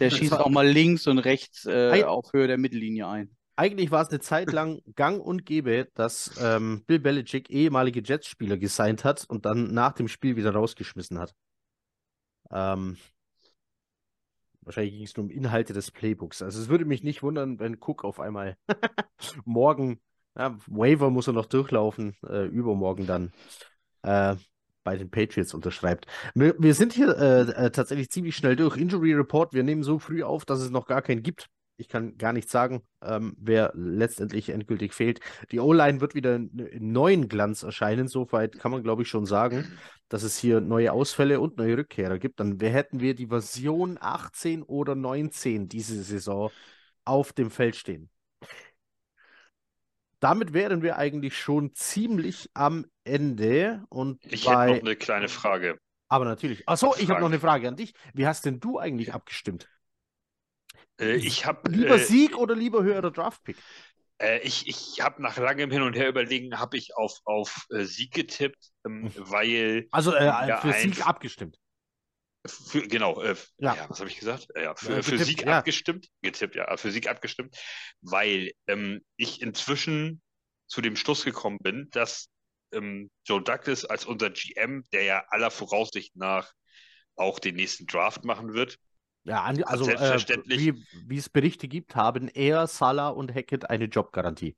der 0.00 0.10
schießt 0.10 0.32
auch 0.32 0.48
mal 0.48 0.66
links 0.66 1.06
und 1.06 1.18
rechts 1.18 1.66
äh, 1.66 2.02
auf 2.04 2.32
Höhe 2.32 2.48
der 2.48 2.58
Mittellinie 2.58 3.06
ein 3.06 3.30
eigentlich 3.60 3.90
war 3.90 4.02
es 4.02 4.08
eine 4.08 4.20
Zeit 4.20 4.52
lang 4.52 4.80
gang 4.96 5.22
und 5.22 5.44
gäbe, 5.44 5.88
dass 5.94 6.38
ähm, 6.40 6.82
Bill 6.86 6.98
Belichick 6.98 7.50
ehemalige 7.50 8.00
Jets-Spieler 8.02 8.56
gesigned 8.56 9.04
hat 9.04 9.26
und 9.28 9.44
dann 9.44 9.74
nach 9.74 9.92
dem 9.92 10.08
Spiel 10.08 10.36
wieder 10.36 10.52
rausgeschmissen 10.54 11.18
hat. 11.18 11.34
Ähm, 12.50 12.96
wahrscheinlich 14.62 14.94
ging 14.94 15.04
es 15.04 15.16
nur 15.16 15.24
um 15.24 15.30
Inhalte 15.30 15.74
des 15.74 15.90
Playbooks. 15.90 16.40
Also 16.40 16.60
es 16.60 16.68
würde 16.68 16.86
mich 16.86 17.02
nicht 17.02 17.22
wundern, 17.22 17.58
wenn 17.58 17.76
Cook 17.78 18.02
auf 18.02 18.18
einmal 18.18 18.56
morgen, 19.44 20.00
ja, 20.36 20.56
Waiver 20.66 21.10
muss 21.10 21.26
er 21.26 21.34
noch 21.34 21.46
durchlaufen, 21.46 22.16
äh, 22.26 22.46
übermorgen 22.46 23.06
dann 23.06 23.32
äh, 24.02 24.36
bei 24.84 24.96
den 24.96 25.10
Patriots 25.10 25.54
unterschreibt. 25.54 26.06
Wir, 26.34 26.54
wir 26.58 26.74
sind 26.74 26.92
hier 26.92 27.16
äh, 27.16 27.66
äh 27.66 27.70
tatsächlich 27.70 28.10
ziemlich 28.10 28.36
schnell 28.36 28.56
durch. 28.56 28.76
Injury 28.76 29.14
Report, 29.14 29.52
wir 29.52 29.62
nehmen 29.62 29.82
so 29.82 29.98
früh 29.98 30.22
auf, 30.22 30.44
dass 30.44 30.60
es 30.60 30.70
noch 30.70 30.86
gar 30.86 31.02
keinen 31.02 31.22
gibt. 31.22 31.48
Ich 31.76 31.88
kann 31.88 32.18
gar 32.18 32.34
nicht 32.34 32.50
sagen, 32.50 32.82
ähm, 33.02 33.34
wer 33.38 33.72
letztendlich 33.74 34.50
endgültig 34.50 34.92
fehlt. 34.92 35.20
Die 35.50 35.60
O-Line 35.60 36.02
wird 36.02 36.14
wieder 36.14 36.36
in 36.36 36.92
neuen 36.92 37.26
Glanz 37.28 37.62
erscheinen. 37.62 38.06
Soweit 38.06 38.58
kann 38.58 38.70
man, 38.70 38.82
glaube 38.82 39.02
ich, 39.02 39.08
schon 39.08 39.24
sagen, 39.24 39.66
dass 40.10 40.22
es 40.22 40.36
hier 40.36 40.60
neue 40.60 40.92
Ausfälle 40.92 41.40
und 41.40 41.56
neue 41.56 41.78
Rückkehrer 41.78 42.18
gibt. 42.18 42.38
Dann 42.38 42.60
hätten 42.60 43.00
wir 43.00 43.14
die 43.14 43.28
Version 43.28 43.96
18 43.98 44.62
oder 44.62 44.94
19 44.94 45.68
diese 45.68 46.02
Saison 46.02 46.50
auf 47.06 47.32
dem 47.32 47.50
Feld 47.50 47.76
stehen. 47.76 48.10
Damit 50.20 50.52
wären 50.52 50.82
wir 50.82 50.96
eigentlich 50.96 51.38
schon 51.38 51.74
ziemlich 51.74 52.50
am 52.54 52.86
Ende. 53.04 53.82
Und 53.88 54.24
ich 54.26 54.44
bei... 54.44 54.68
hätte 54.68 54.74
noch 54.74 54.86
eine 54.86 54.96
kleine 54.96 55.28
Frage. 55.28 55.78
Aber 56.08 56.24
natürlich. 56.24 56.68
Achso, 56.68 56.94
ich 56.98 57.08
habe 57.08 57.20
noch 57.20 57.28
eine 57.28 57.40
Frage 57.40 57.68
an 57.68 57.76
dich. 57.76 57.94
Wie 58.12 58.26
hast 58.26 58.44
denn 58.44 58.60
du 58.60 58.78
eigentlich 58.78 59.14
abgestimmt? 59.14 59.68
Äh, 61.00 61.14
ich 61.14 61.46
habe 61.46 61.70
lieber 61.70 61.94
äh, 61.94 61.98
Sieg 61.98 62.36
oder 62.36 62.54
lieber 62.54 62.82
höherer 62.82 63.10
Draftpick? 63.10 63.56
Äh, 64.20 64.40
ich 64.40 64.66
ich 64.66 65.00
habe 65.00 65.22
nach 65.22 65.38
langem 65.38 65.70
Hin 65.70 65.82
und 65.82 65.96
Her 65.96 66.08
überlegen, 66.08 66.58
habe 66.58 66.76
ich 66.76 66.96
auf, 66.96 67.20
auf 67.24 67.66
äh, 67.70 67.84
Sieg 67.84 68.12
getippt, 68.12 68.70
ähm, 68.84 69.04
hm. 69.04 69.30
weil. 69.30 69.88
Also 69.92 70.12
äh, 70.12 70.58
für 70.58 70.72
Sieg 70.72 71.06
abgestimmt. 71.06 71.59
Für, 72.46 72.86
genau, 72.88 73.20
äh, 73.22 73.36
ja. 73.58 73.74
ja. 73.74 73.88
was 73.90 74.00
habe 74.00 74.08
ich 74.08 74.18
gesagt? 74.18 74.48
ja, 74.56 74.74
für, 74.74 75.02
getippt, 75.02 75.06
für 75.08 75.18
Sieg 75.18 75.46
ja. 75.46 75.58
abgestimmt, 75.58 76.08
getippt, 76.22 76.54
ja, 76.56 76.74
für 76.76 76.90
Sieg 76.90 77.08
abgestimmt, 77.08 77.54
weil 78.00 78.52
ähm, 78.66 79.04
ich 79.16 79.42
inzwischen 79.42 80.22
zu 80.66 80.80
dem 80.80 80.96
Schluss 80.96 81.24
gekommen 81.24 81.58
bin, 81.60 81.88
dass 81.90 82.28
ähm, 82.72 83.10
Joe 83.26 83.42
Douglas 83.42 83.84
als 83.84 84.06
unser 84.06 84.30
GM, 84.30 84.84
der 84.92 85.02
ja 85.02 85.24
aller 85.28 85.50
Voraussicht 85.50 86.16
nach 86.16 86.50
auch 87.16 87.38
den 87.38 87.56
nächsten 87.56 87.86
Draft 87.86 88.24
machen 88.24 88.54
wird, 88.54 88.78
Ja, 89.24 89.42
also 89.66 89.92
äh, 89.92 90.22
selbstverständlich. 90.22 90.62
wie, 90.62 90.86
wie 90.92 91.16
es 91.18 91.28
Berichte 91.28 91.68
gibt, 91.68 91.94
haben 91.94 92.28
er, 92.28 92.66
Salah 92.66 93.08
und 93.10 93.34
Hackett 93.34 93.68
eine 93.68 93.84
Jobgarantie. 93.84 94.56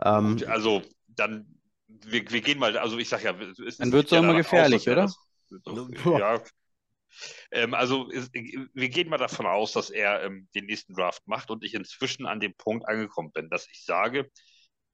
Ähm, 0.00 0.44
also 0.48 0.82
dann, 1.08 1.46
wir, 1.88 2.28
wir 2.30 2.40
gehen 2.40 2.58
mal, 2.58 2.76
also 2.78 2.98
ich 2.98 3.08
sag 3.08 3.22
ja, 3.24 3.32
es, 3.40 3.58
es 3.58 3.78
Dann 3.78 3.90
ja 3.92 4.02
doch 4.12 4.18
immer 4.18 4.34
danach 4.34 4.34
gefährlich, 4.34 4.86
er 4.86 4.96
oder? 4.96 4.96
das- 4.96 5.18
Boah. 6.04 6.20
ja. 6.20 6.42
Ähm, 7.50 7.74
also 7.74 8.10
es, 8.10 8.30
wir 8.32 8.88
gehen 8.88 9.08
mal 9.08 9.18
davon 9.18 9.46
aus, 9.46 9.72
dass 9.72 9.90
er 9.90 10.22
ähm, 10.22 10.48
den 10.54 10.66
nächsten 10.66 10.94
Draft 10.94 11.26
macht 11.26 11.50
und 11.50 11.64
ich 11.64 11.74
inzwischen 11.74 12.26
an 12.26 12.40
dem 12.40 12.54
Punkt 12.54 12.88
angekommen 12.88 13.32
bin, 13.32 13.50
dass 13.50 13.68
ich 13.70 13.84
sage, 13.84 14.30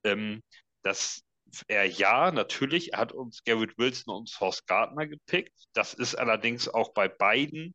ähm, 0.05 0.43
dass 0.83 1.23
er 1.69 1.85
ja, 1.85 2.31
natürlich, 2.33 2.93
hat 2.95 3.13
uns 3.13 3.45
Garrett 3.45 3.77
Wilson 3.79 4.15
und 4.15 4.31
Horst 4.41 4.67
Gardner 4.67 5.07
gepickt. 5.07 5.53
Das 5.75 5.95
ist 5.95 6.15
allerdings 6.15 6.69
auch 6.69 6.95
bei 6.95 7.09
beiden 7.09 7.75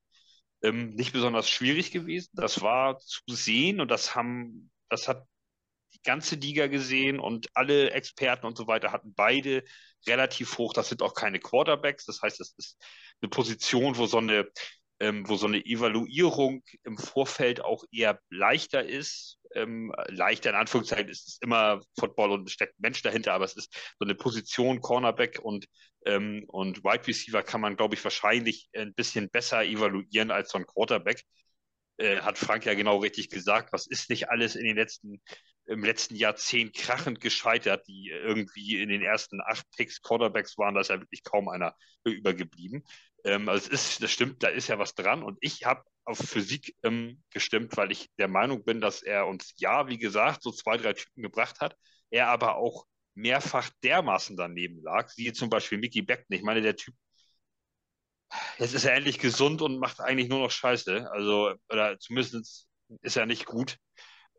ähm, 0.63 0.89
nicht 0.89 1.13
besonders 1.13 1.49
schwierig 1.49 1.91
gewesen. 1.91 2.29
Das 2.33 2.61
war 2.61 2.99
zu 2.99 3.21
sehen 3.27 3.79
und 3.79 3.89
das 3.89 4.15
haben, 4.15 4.71
das 4.89 5.07
hat 5.07 5.25
die 5.93 6.01
ganze 6.03 6.35
Liga 6.35 6.67
gesehen 6.67 7.19
und 7.19 7.47
alle 7.53 7.91
Experten 7.91 8.45
und 8.45 8.57
so 8.57 8.67
weiter 8.67 8.91
hatten 8.91 9.13
beide 9.13 9.63
relativ 10.07 10.57
hoch. 10.57 10.73
Das 10.73 10.89
sind 10.89 11.01
auch 11.01 11.13
keine 11.13 11.39
Quarterbacks. 11.39 12.05
Das 12.05 12.21
heißt, 12.21 12.39
das 12.39 12.53
ist 12.57 12.81
eine 13.21 13.29
Position, 13.29 13.97
wo 13.97 14.05
so 14.05 14.17
eine, 14.17 14.47
ähm, 14.99 15.27
wo 15.27 15.35
so 15.35 15.47
eine 15.47 15.63
Evaluierung 15.65 16.63
im 16.83 16.97
Vorfeld 16.97 17.63
auch 17.63 17.83
eher 17.91 18.19
leichter 18.29 18.83
ist. 18.83 19.39
Ähm, 19.55 19.93
leichter 20.07 20.49
in 20.49 20.55
Anführungszeichen 20.55 21.09
ist 21.09 21.27
es 21.27 21.38
immer 21.41 21.81
Football 21.99 22.31
und 22.31 22.51
steckt 22.51 22.79
Mensch 22.79 23.01
dahinter, 23.01 23.33
aber 23.33 23.45
es 23.45 23.55
ist 23.55 23.73
so 23.99 24.05
eine 24.05 24.15
Position, 24.15 24.81
Cornerback 24.81 25.39
und, 25.41 25.67
ähm, 26.05 26.43
und 26.47 26.83
Wide 26.83 27.07
Receiver 27.07 27.43
kann 27.43 27.61
man, 27.61 27.77
glaube 27.77 27.95
ich, 27.95 28.03
wahrscheinlich 28.03 28.69
ein 28.75 28.93
bisschen 28.93 29.29
besser 29.29 29.63
evaluieren 29.63 30.31
als 30.31 30.51
so 30.51 30.57
ein 30.57 30.65
Quarterback. 30.65 31.23
Äh, 31.97 32.21
hat 32.21 32.37
Frank 32.37 32.65
ja 32.65 32.73
genau 32.73 32.97
richtig 32.97 33.29
gesagt. 33.29 33.73
Was 33.73 33.87
ist 33.87 34.09
nicht 34.09 34.29
alles 34.29 34.55
in 34.55 34.65
den 34.65 34.75
letzten 34.75 35.21
im 35.67 35.83
letzten 35.83 36.15
Jahrzehnt 36.15 36.73
krachend 36.73 37.19
gescheitert, 37.19 37.87
die 37.87 38.09
irgendwie 38.09 38.81
in 38.81 38.89
den 38.89 39.01
ersten 39.01 39.41
acht 39.45 39.69
Picks 39.75 40.01
Quarterbacks 40.01 40.57
waren, 40.57 40.75
da 40.75 40.81
ist 40.81 40.89
ja 40.89 40.99
wirklich 40.99 41.23
kaum 41.23 41.49
einer 41.49 41.75
übergeblieben. 42.05 42.83
Ähm, 43.25 43.49
also 43.49 43.67
es 43.67 43.89
ist, 43.89 44.03
das 44.03 44.11
stimmt, 44.11 44.43
da 44.43 44.47
ist 44.47 44.69
ja 44.69 44.79
was 44.79 44.95
dran 44.95 45.23
und 45.23 45.37
ich 45.41 45.65
habe 45.65 45.83
auf 46.05 46.17
Physik 46.19 46.73
ähm, 46.83 47.21
gestimmt, 47.31 47.75
weil 47.75 47.91
ich 47.91 48.07
der 48.17 48.29
Meinung 48.29 48.63
bin, 48.63 48.79
dass 48.79 49.03
er 49.03 49.27
uns 49.27 49.53
ja, 49.57 49.87
wie 49.89 49.97
gesagt, 49.97 50.41
so 50.41 50.51
zwei, 50.51 50.77
drei 50.77 50.93
Typen 50.93 51.21
gebracht 51.21 51.59
hat, 51.59 51.75
er 52.09 52.29
aber 52.29 52.55
auch 52.55 52.85
mehrfach 53.13 53.69
dermaßen 53.83 54.37
daneben 54.37 54.81
lag, 54.81 55.11
wie 55.17 55.33
zum 55.33 55.49
Beispiel 55.49 55.79
Mickey 55.79 56.01
Beckton. 56.01 56.35
Ich 56.35 56.43
meine, 56.43 56.61
der 56.61 56.75
Typ, 56.77 56.93
jetzt 58.57 58.73
ist 58.73 58.86
er 58.86 58.93
endlich 58.95 59.19
gesund 59.19 59.61
und 59.61 59.80
macht 59.80 59.99
eigentlich 59.99 60.30
nur 60.30 60.39
noch 60.39 60.51
Scheiße. 60.51 61.09
Also, 61.11 61.53
oder 61.69 61.99
zumindest 61.99 62.67
ist 63.01 63.17
er 63.17 63.25
nicht 63.25 63.45
gut 63.45 63.78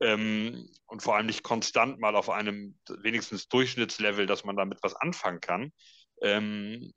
ähm, 0.00 0.68
und 0.86 1.02
vor 1.02 1.16
allem 1.16 1.26
nicht 1.26 1.42
konstant 1.42 1.98
mal 1.98 2.16
auf 2.16 2.30
einem 2.30 2.78
wenigstens 3.02 3.48
Durchschnittslevel, 3.48 4.26
dass 4.26 4.44
man 4.44 4.56
damit 4.56 4.78
was 4.82 4.94
anfangen 4.94 5.40
kann. 5.40 5.72
Ähm, 6.22 6.92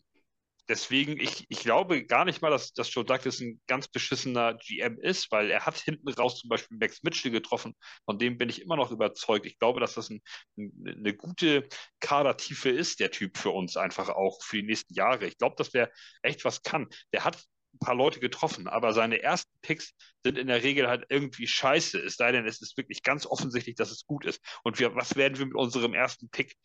deswegen, 0.71 1.19
ich, 1.19 1.45
ich 1.49 1.59
glaube 1.59 2.05
gar 2.05 2.23
nicht 2.23 2.41
mal, 2.41 2.49
dass, 2.49 2.71
dass 2.73 2.93
Joe 2.93 3.03
Douglas 3.03 3.41
ein 3.41 3.61
ganz 3.67 3.89
beschissener 3.89 4.53
GM 4.55 4.97
ist, 4.99 5.29
weil 5.31 5.51
er 5.51 5.65
hat 5.65 5.77
hinten 5.77 6.07
raus 6.09 6.39
zum 6.39 6.49
Beispiel 6.49 6.77
Max 6.77 7.03
Mitchell 7.03 7.31
getroffen, 7.31 7.75
von 8.05 8.17
dem 8.17 8.37
bin 8.37 8.47
ich 8.47 8.61
immer 8.61 8.77
noch 8.77 8.89
überzeugt. 8.91 9.45
Ich 9.45 9.59
glaube, 9.59 9.81
dass 9.81 9.95
das 9.95 10.09
ein, 10.09 10.21
ein, 10.57 10.71
eine 10.99 11.13
gute 11.13 11.67
Kadertiefe 11.99 12.69
ist, 12.69 13.01
der 13.01 13.11
Typ 13.11 13.37
für 13.37 13.49
uns 13.49 13.75
einfach 13.75 14.09
auch 14.09 14.41
für 14.41 14.57
die 14.57 14.63
nächsten 14.63 14.93
Jahre. 14.93 15.27
Ich 15.27 15.37
glaube, 15.37 15.55
dass 15.57 15.71
der 15.71 15.91
echt 16.21 16.45
was 16.45 16.63
kann. 16.63 16.87
Der 17.11 17.25
hat 17.25 17.43
ein 17.73 17.79
paar 17.79 17.95
Leute 17.95 18.21
getroffen, 18.21 18.67
aber 18.67 18.93
seine 18.93 19.21
ersten 19.21 19.51
Picks 19.61 19.93
sind 20.23 20.37
in 20.37 20.47
der 20.47 20.63
Regel 20.63 20.87
halt 20.87 21.05
irgendwie 21.09 21.47
scheiße. 21.47 21.99
Es 21.99 22.15
sei 22.15 22.31
denn, 22.31 22.45
es 22.45 22.61
ist 22.61 22.77
wirklich 22.77 23.03
ganz 23.03 23.25
offensichtlich, 23.25 23.75
dass 23.75 23.91
es 23.91 24.05
gut 24.05 24.25
ist. 24.25 24.41
Und 24.63 24.79
wir, 24.79 24.95
was 24.95 25.17
werden 25.17 25.37
wir 25.37 25.45
mit 25.45 25.55
unserem 25.55 25.93
ersten 25.93 26.29
Pick 26.29 26.55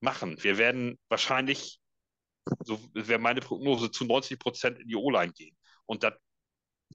machen? 0.00 0.42
Wir 0.42 0.56
werden 0.56 0.98
wahrscheinlich, 1.08 1.80
so 2.64 2.80
wäre 2.94 3.18
meine 3.18 3.40
Prognose, 3.40 3.90
zu 3.90 4.04
90 4.04 4.38
Prozent 4.38 4.78
in 4.78 4.88
die 4.88 4.96
O-Line 4.96 5.32
gehen. 5.32 5.56
Und 5.86 6.02
da 6.02 6.16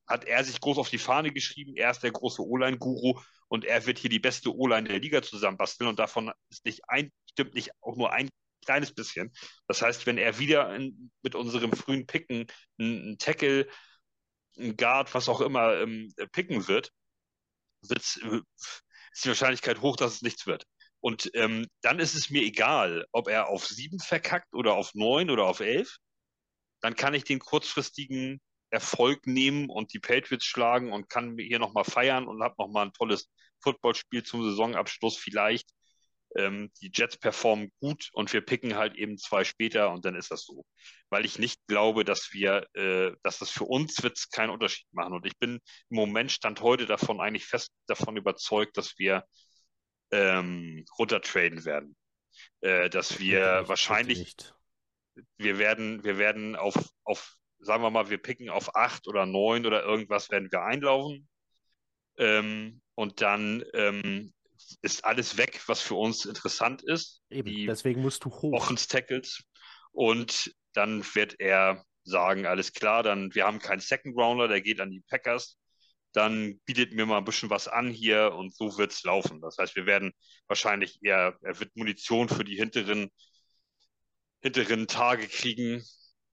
hat 0.08 0.26
er 0.26 0.44
sich 0.44 0.60
groß 0.60 0.78
auf 0.78 0.90
die 0.90 0.98
Fahne 0.98 1.32
geschrieben, 1.32 1.76
er 1.76 1.92
ist 1.92 2.04
der 2.04 2.12
große 2.12 2.42
O-Line-Guru 2.42 3.20
und 3.48 3.66
er 3.66 3.86
wird 3.86 4.00
hier 4.00 4.10
die 4.10 4.20
beste 4.20 4.56
O-Line 4.56 4.88
der 4.88 5.00
Liga 5.00 5.22
zusammenbasteln 5.22 5.90
und 5.90 6.00
davon 6.00 6.32
ist 6.50 6.66
nicht 6.66 6.82
ein, 6.88 7.12
stimmt 7.30 7.54
nicht 7.54 7.72
auch 7.82 7.96
nur 7.96 8.12
ein 8.12 8.30
kleines 8.66 8.94
bisschen. 8.94 9.32
Das 9.68 9.82
heißt, 9.82 10.06
wenn 10.06 10.18
er 10.18 10.40
wieder 10.40 10.74
in, 10.76 11.12
mit 11.22 11.36
unserem 11.36 11.72
frühen 11.74 12.06
Picken 12.06 12.48
einen 12.80 13.18
Tackle, 13.18 13.68
einen 14.58 14.78
Guard, 14.78 15.14
was 15.14 15.30
auch 15.30 15.42
immer, 15.42 15.82
ähm, 15.82 16.14
picken 16.32 16.68
wird, 16.68 16.92
wird's, 17.82 18.18
äh, 18.18 18.42
ist 19.14 19.26
die 19.26 19.30
Wahrscheinlichkeit 19.30 19.82
hoch, 19.82 19.96
dass 19.98 20.16
es 20.16 20.22
nichts 20.22 20.46
wird. 20.46 20.66
Und 21.02 21.32
ähm, 21.34 21.68
dann 21.82 22.00
ist 22.00 22.14
es 22.14 22.30
mir 22.30 22.44
egal, 22.44 23.06
ob 23.12 23.28
er 23.28 23.50
auf 23.50 23.66
sieben 23.66 24.00
verkackt 24.00 24.54
oder 24.54 24.76
auf 24.76 24.94
neun 24.94 25.30
oder 25.30 25.46
auf 25.46 25.60
elf. 25.60 25.98
Dann 26.82 26.96
kann 26.96 27.14
ich 27.14 27.24
den 27.24 27.40
kurzfristigen 27.40 28.40
Erfolg 28.70 29.28
nehmen 29.28 29.70
und 29.70 29.94
die 29.94 30.00
Patriots 30.00 30.46
schlagen 30.46 30.94
und 30.94 31.10
kann 31.10 31.38
hier 31.38 31.60
nochmal 31.60 31.84
feiern 31.84 32.28
und 32.28 32.42
habe 32.42 32.56
nochmal 32.58 32.86
ein 32.86 32.94
tolles 32.94 33.30
Footballspiel 33.62 34.24
zum 34.24 34.44
Saisonabschluss 34.44 35.18
vielleicht. 35.18 35.70
Ähm, 36.38 36.72
die 36.82 36.92
Jets 36.94 37.18
performen 37.18 37.72
gut 37.82 38.10
und 38.14 38.32
wir 38.32 38.40
picken 38.40 38.76
halt 38.76 38.96
eben 38.96 39.18
zwei 39.18 39.44
später 39.44 39.92
und 39.92 40.06
dann 40.06 40.16
ist 40.16 40.32
das 40.32 40.46
so. 40.46 40.64
Weil 41.10 41.26
ich 41.26 41.40
nicht 41.40 41.60
glaube, 41.68 42.06
dass 42.06 42.32
wir, 42.32 42.66
äh, 42.74 43.12
dass 43.24 43.40
das 43.40 43.50
für 43.52 43.66
uns 43.66 44.02
wird 44.02 44.18
keinen 44.32 44.52
Unterschied 44.52 44.88
machen. 44.94 45.14
Und 45.14 45.26
ich 45.26 45.38
bin 45.40 45.60
im 45.90 45.96
Moment 45.96 46.32
stand 46.32 46.62
heute 46.62 46.86
davon 46.86 47.20
eigentlich 47.20 47.46
fest 47.46 47.72
davon 47.88 48.16
überzeugt, 48.16 48.78
dass 48.78 48.98
wir 48.98 49.26
ähm, 50.12 50.86
runtertraden 50.98 51.66
werden. 51.66 51.96
Äh, 52.62 52.90
dass 52.90 53.20
wir 53.20 53.64
wahrscheinlich, 53.68 54.36
wir 55.38 55.58
werden, 55.58 56.04
wir 56.04 56.18
werden 56.18 56.56
auf, 56.56 56.76
auf, 57.04 57.36
sagen 57.60 57.84
wir 57.84 57.90
mal, 57.90 58.10
wir 58.10 58.18
picken 58.18 58.50
auf 58.50 58.76
acht 58.76 59.08
oder 59.08 59.26
neun 59.26 59.66
oder 59.66 59.84
irgendwas 59.84 60.30
werden 60.30 60.52
wir 60.52 60.62
einlaufen. 60.64 61.28
Ähm, 62.18 62.82
und 62.96 63.22
dann 63.22 63.64
ähm, 63.74 64.34
ist 64.82 65.06
alles 65.06 65.38
weg, 65.38 65.62
was 65.68 65.82
für 65.82 65.96
uns 65.96 66.26
interessant 66.26 66.84
ist. 66.84 67.24
Eben, 67.30 67.50
Die 67.50 67.66
deswegen 67.66 68.02
musst 68.02 68.24
du 68.26 68.30
hoch. 68.30 68.54
Offense-Tackles. 68.54 69.44
Und 69.92 70.54
dann 70.74 71.04
wird 71.16 71.40
er 71.40 71.84
sagen, 72.04 72.46
alles 72.46 72.74
klar, 72.74 73.04
dann 73.04 73.34
wir 73.36 73.46
haben 73.46 73.60
keinen 73.60 73.80
Second 73.80 74.18
Rounder, 74.18 74.48
der 74.48 74.62
geht 74.62 74.80
an 74.80 74.92
die 74.92 75.02
Packers. 75.02 75.58
Dann 76.14 76.60
bietet 76.66 76.94
mir 76.94 77.06
mal 77.06 77.18
ein 77.20 77.26
bisschen 77.26 77.50
was 77.50 77.68
an 77.68 77.90
hier 77.90 78.34
und 78.36 78.56
so 78.56 78.78
wird's 78.78 79.04
laufen. 79.04 79.42
Das 79.42 79.58
heißt, 79.58 79.76
wir 79.76 79.86
werden 79.86 80.12
wahrscheinlich 80.48 81.00
eher, 81.04 81.38
er 81.42 81.60
wird 81.60 81.76
Munition 81.76 82.30
für 82.30 82.44
die 82.44 82.56
hinteren, 82.56 83.10
hinteren 84.42 84.88
Tage 84.88 85.28
kriegen. 85.28 85.84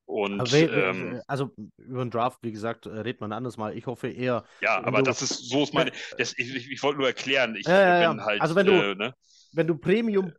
Und 0.06 0.50
we- 0.52 0.70
ähm, 0.72 1.20
also 1.26 1.54
über 1.76 2.04
den 2.04 2.10
Draft, 2.10 2.38
wie 2.42 2.52
gesagt, 2.52 2.86
äh, 2.86 2.90
redet 2.90 3.20
man 3.20 3.32
anders 3.32 3.56
mal. 3.56 3.76
Ich 3.76 3.86
hoffe 3.86 4.08
eher, 4.08 4.44
ja, 4.60 4.82
aber 4.84 5.02
das 5.02 5.22
ist, 5.22 5.48
so 5.48 5.62
ist 5.62 5.74
meine, 5.74 5.92
das, 6.16 6.34
ich, 6.36 6.70
ich, 6.70 6.82
wollte 6.82 6.98
nur 6.98 7.06
erklären, 7.08 7.54
ich 7.56 7.68
ja. 7.72 7.94
bin 7.98 8.24
halt, 8.24 8.42
Also 8.42 8.54
wenn 8.54 8.66
du- 8.66 8.84
äh, 8.90 8.94
ne? 8.94 9.14
wenn 9.52 9.66
du 9.66 9.76
Premium, 9.78 10.32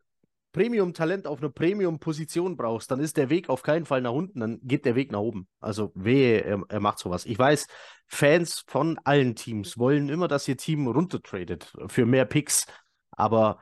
Premium-Talent 0.52 1.28
auf 1.28 1.40
einer 1.40 1.50
Premium-Position 1.50 2.58
brauchst, 2.58 2.90
dann 2.92 3.00
ist 3.00 3.18
der 3.18 3.30
Weg 3.30 3.50
auf 3.50 3.62
keinen 3.62 3.86
Fall 3.86 4.02
nach 4.02 4.12
unten, 4.12 4.40
dann 4.40 4.60
geht 4.64 4.86
der 4.86 4.96
Weg 4.96 5.12
nach 5.12 5.20
oben. 5.20 5.48
Also 5.60 5.92
wehe, 5.96 6.42
er, 6.42 6.64
er 6.70 6.80
macht 6.80 7.00
sowas. 7.00 7.26
Ich 7.26 7.38
weiß, 7.38 7.68
Fans 8.08 8.64
von 8.68 9.00
allen 9.04 9.36
Teams 9.36 9.78
wollen 9.78 10.10
immer, 10.10 10.28
dass 10.28 10.48
ihr 10.48 10.58
Team 10.58 10.88
runtertradet 10.88 11.74
für 11.88 12.06
mehr 12.06 12.26
Picks, 12.26 12.66
aber 13.12 13.60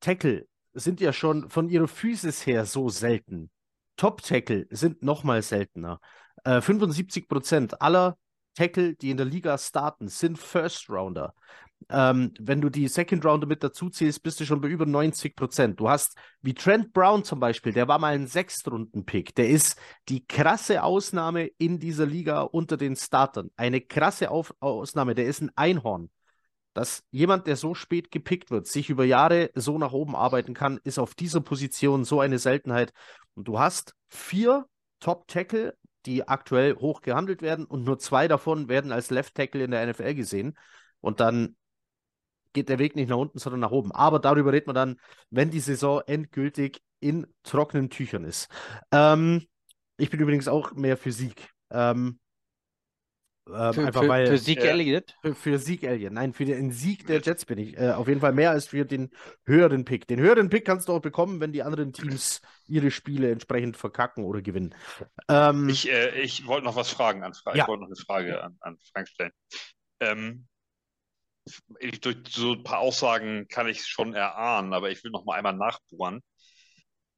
Tackle 0.00 0.46
sind 0.74 1.00
ja 1.00 1.12
schon 1.12 1.50
von 1.50 1.68
ihrer 1.68 1.88
Physis 1.88 2.46
her 2.46 2.64
so 2.64 2.88
selten. 2.88 3.50
Top-Tackle 3.96 4.66
sind 4.70 5.02
nochmal 5.02 5.42
seltener. 5.42 6.00
Äh, 6.44 6.60
75% 6.60 7.74
aller 7.80 8.16
Tackle, 8.54 8.94
die 8.94 9.10
in 9.10 9.16
der 9.16 9.26
Liga 9.26 9.58
starten, 9.58 10.08
sind 10.08 10.38
First-Rounder. 10.38 11.34
Ähm, 11.90 12.34
wenn 12.38 12.60
du 12.60 12.68
die 12.68 12.88
Second 12.88 13.24
Rounder 13.24 13.46
mit 13.46 13.62
dazu 13.62 13.88
zählst, 13.88 14.22
bist 14.22 14.40
du 14.40 14.44
schon 14.44 14.60
bei 14.60 14.68
über 14.68 14.84
90 14.84 15.36
Prozent. 15.36 15.80
Du 15.80 15.88
hast, 15.88 16.16
wie 16.42 16.54
Trent 16.54 16.92
Brown 16.92 17.24
zum 17.24 17.40
Beispiel, 17.40 17.72
der 17.72 17.88
war 17.88 17.98
mal 17.98 18.14
ein 18.14 18.26
Sechstrunden-Pick. 18.26 19.34
Der 19.36 19.48
ist 19.48 19.80
die 20.08 20.26
krasse 20.26 20.82
Ausnahme 20.82 21.46
in 21.58 21.78
dieser 21.78 22.04
Liga 22.04 22.42
unter 22.42 22.76
den 22.76 22.96
Startern. 22.96 23.50
Eine 23.56 23.80
krasse 23.80 24.30
Auf 24.30 24.54
Ausnahme. 24.60 25.14
Der 25.14 25.26
ist 25.26 25.40
ein 25.40 25.50
Einhorn. 25.56 26.10
Dass 26.74 27.02
jemand, 27.10 27.46
der 27.46 27.56
so 27.56 27.74
spät 27.74 28.10
gepickt 28.10 28.50
wird, 28.50 28.66
sich 28.66 28.90
über 28.90 29.04
Jahre 29.04 29.50
so 29.54 29.78
nach 29.78 29.92
oben 29.92 30.14
arbeiten 30.14 30.54
kann, 30.54 30.78
ist 30.84 30.98
auf 30.98 31.14
dieser 31.14 31.40
Position 31.40 32.04
so 32.04 32.20
eine 32.20 32.38
Seltenheit. 32.38 32.92
Und 33.34 33.48
du 33.48 33.58
hast 33.58 33.94
vier 34.08 34.66
Top-Tackle, 35.00 35.74
die 36.06 36.28
aktuell 36.28 36.76
hoch 36.76 37.00
gehandelt 37.00 37.40
werden, 37.40 37.64
und 37.64 37.84
nur 37.84 37.98
zwei 37.98 38.28
davon 38.28 38.68
werden 38.68 38.92
als 38.92 39.10
Left-Tackle 39.10 39.64
in 39.64 39.70
der 39.70 39.86
NFL 39.86 40.14
gesehen. 40.14 40.56
Und 41.00 41.20
dann 41.20 41.56
geht 42.58 42.68
der 42.68 42.78
Weg 42.78 42.96
nicht 42.96 43.08
nach 43.08 43.16
unten, 43.16 43.38
sondern 43.38 43.60
nach 43.60 43.70
oben. 43.70 43.92
Aber 43.92 44.18
darüber 44.18 44.52
redet 44.52 44.66
man 44.66 44.76
dann, 44.76 44.96
wenn 45.30 45.50
die 45.50 45.60
Saison 45.60 46.02
endgültig 46.06 46.82
in 47.00 47.26
trockenen 47.42 47.90
Tüchern 47.90 48.24
ist. 48.24 48.48
Ähm, 48.92 49.46
ich 49.96 50.10
bin 50.10 50.20
übrigens 50.20 50.48
auch 50.48 50.72
mehr 50.72 50.96
Physik. 50.96 51.50
Ähm, 51.70 52.18
Ähm, 53.50 53.72
Für, 53.72 53.86
einfach 53.86 54.02
für, 54.02 54.08
weil 54.08 54.26
für 54.26 54.38
Zeke 54.38 54.66
Ja. 54.66 54.70
Elliott? 54.72 55.14
für, 55.22 55.34
für 55.34 55.58
Sieg 55.58 55.82
Alien. 55.84 56.14
Nein, 56.14 56.34
für 56.34 56.44
den 56.44 56.70
Sieg 56.70 57.06
der 57.06 57.20
Jets 57.20 57.46
bin 57.46 57.56
ich. 57.58 57.78
Äh, 57.78 57.92
auf 57.92 58.06
jeden 58.06 58.20
Fall 58.20 58.32
mehr 58.34 58.50
als 58.50 58.66
für 58.66 58.84
den 58.84 59.10
höheren 59.46 59.86
Pick. 59.86 60.06
Den 60.06 60.20
höheren 60.20 60.50
Pick 60.50 60.66
kannst 60.66 60.88
du 60.88 60.92
auch 60.92 61.00
bekommen, 61.00 61.40
wenn 61.40 61.52
die 61.52 61.62
anderen 61.62 61.94
Teams 61.94 62.42
ihre 62.66 62.90
Spiele 62.90 63.30
entsprechend 63.30 63.78
verkacken 63.78 64.24
oder 64.24 64.42
gewinnen. 64.42 64.74
Ähm, 65.30 65.68
Ich, 65.70 65.90
äh, 65.90 66.20
ich 66.20 66.46
wollte 66.46 66.66
noch 66.66 66.76
was 66.76 66.90
fragen 66.90 67.22
an 67.22 67.32
Frank. 67.32 67.56
Ja. 67.56 67.64
Ich 67.64 67.68
wollte 67.68 67.84
noch 67.84 67.88
eine 67.88 67.96
Frage 67.96 68.42
an, 68.42 68.56
an 68.60 68.78
Frank 68.92 69.08
stellen. 69.08 69.32
Ähm, 70.00 70.46
ich, 71.80 72.00
durch 72.00 72.16
so 72.28 72.52
ein 72.52 72.62
paar 72.64 72.78
Aussagen 72.80 73.48
kann 73.48 73.68
ich 73.68 73.86
schon 73.86 74.14
erahnen, 74.14 74.72
aber 74.72 74.90
ich 74.90 75.02
will 75.04 75.10
noch 75.10 75.24
mal 75.24 75.36
einmal 75.36 75.54
nachbohren. 75.54 76.22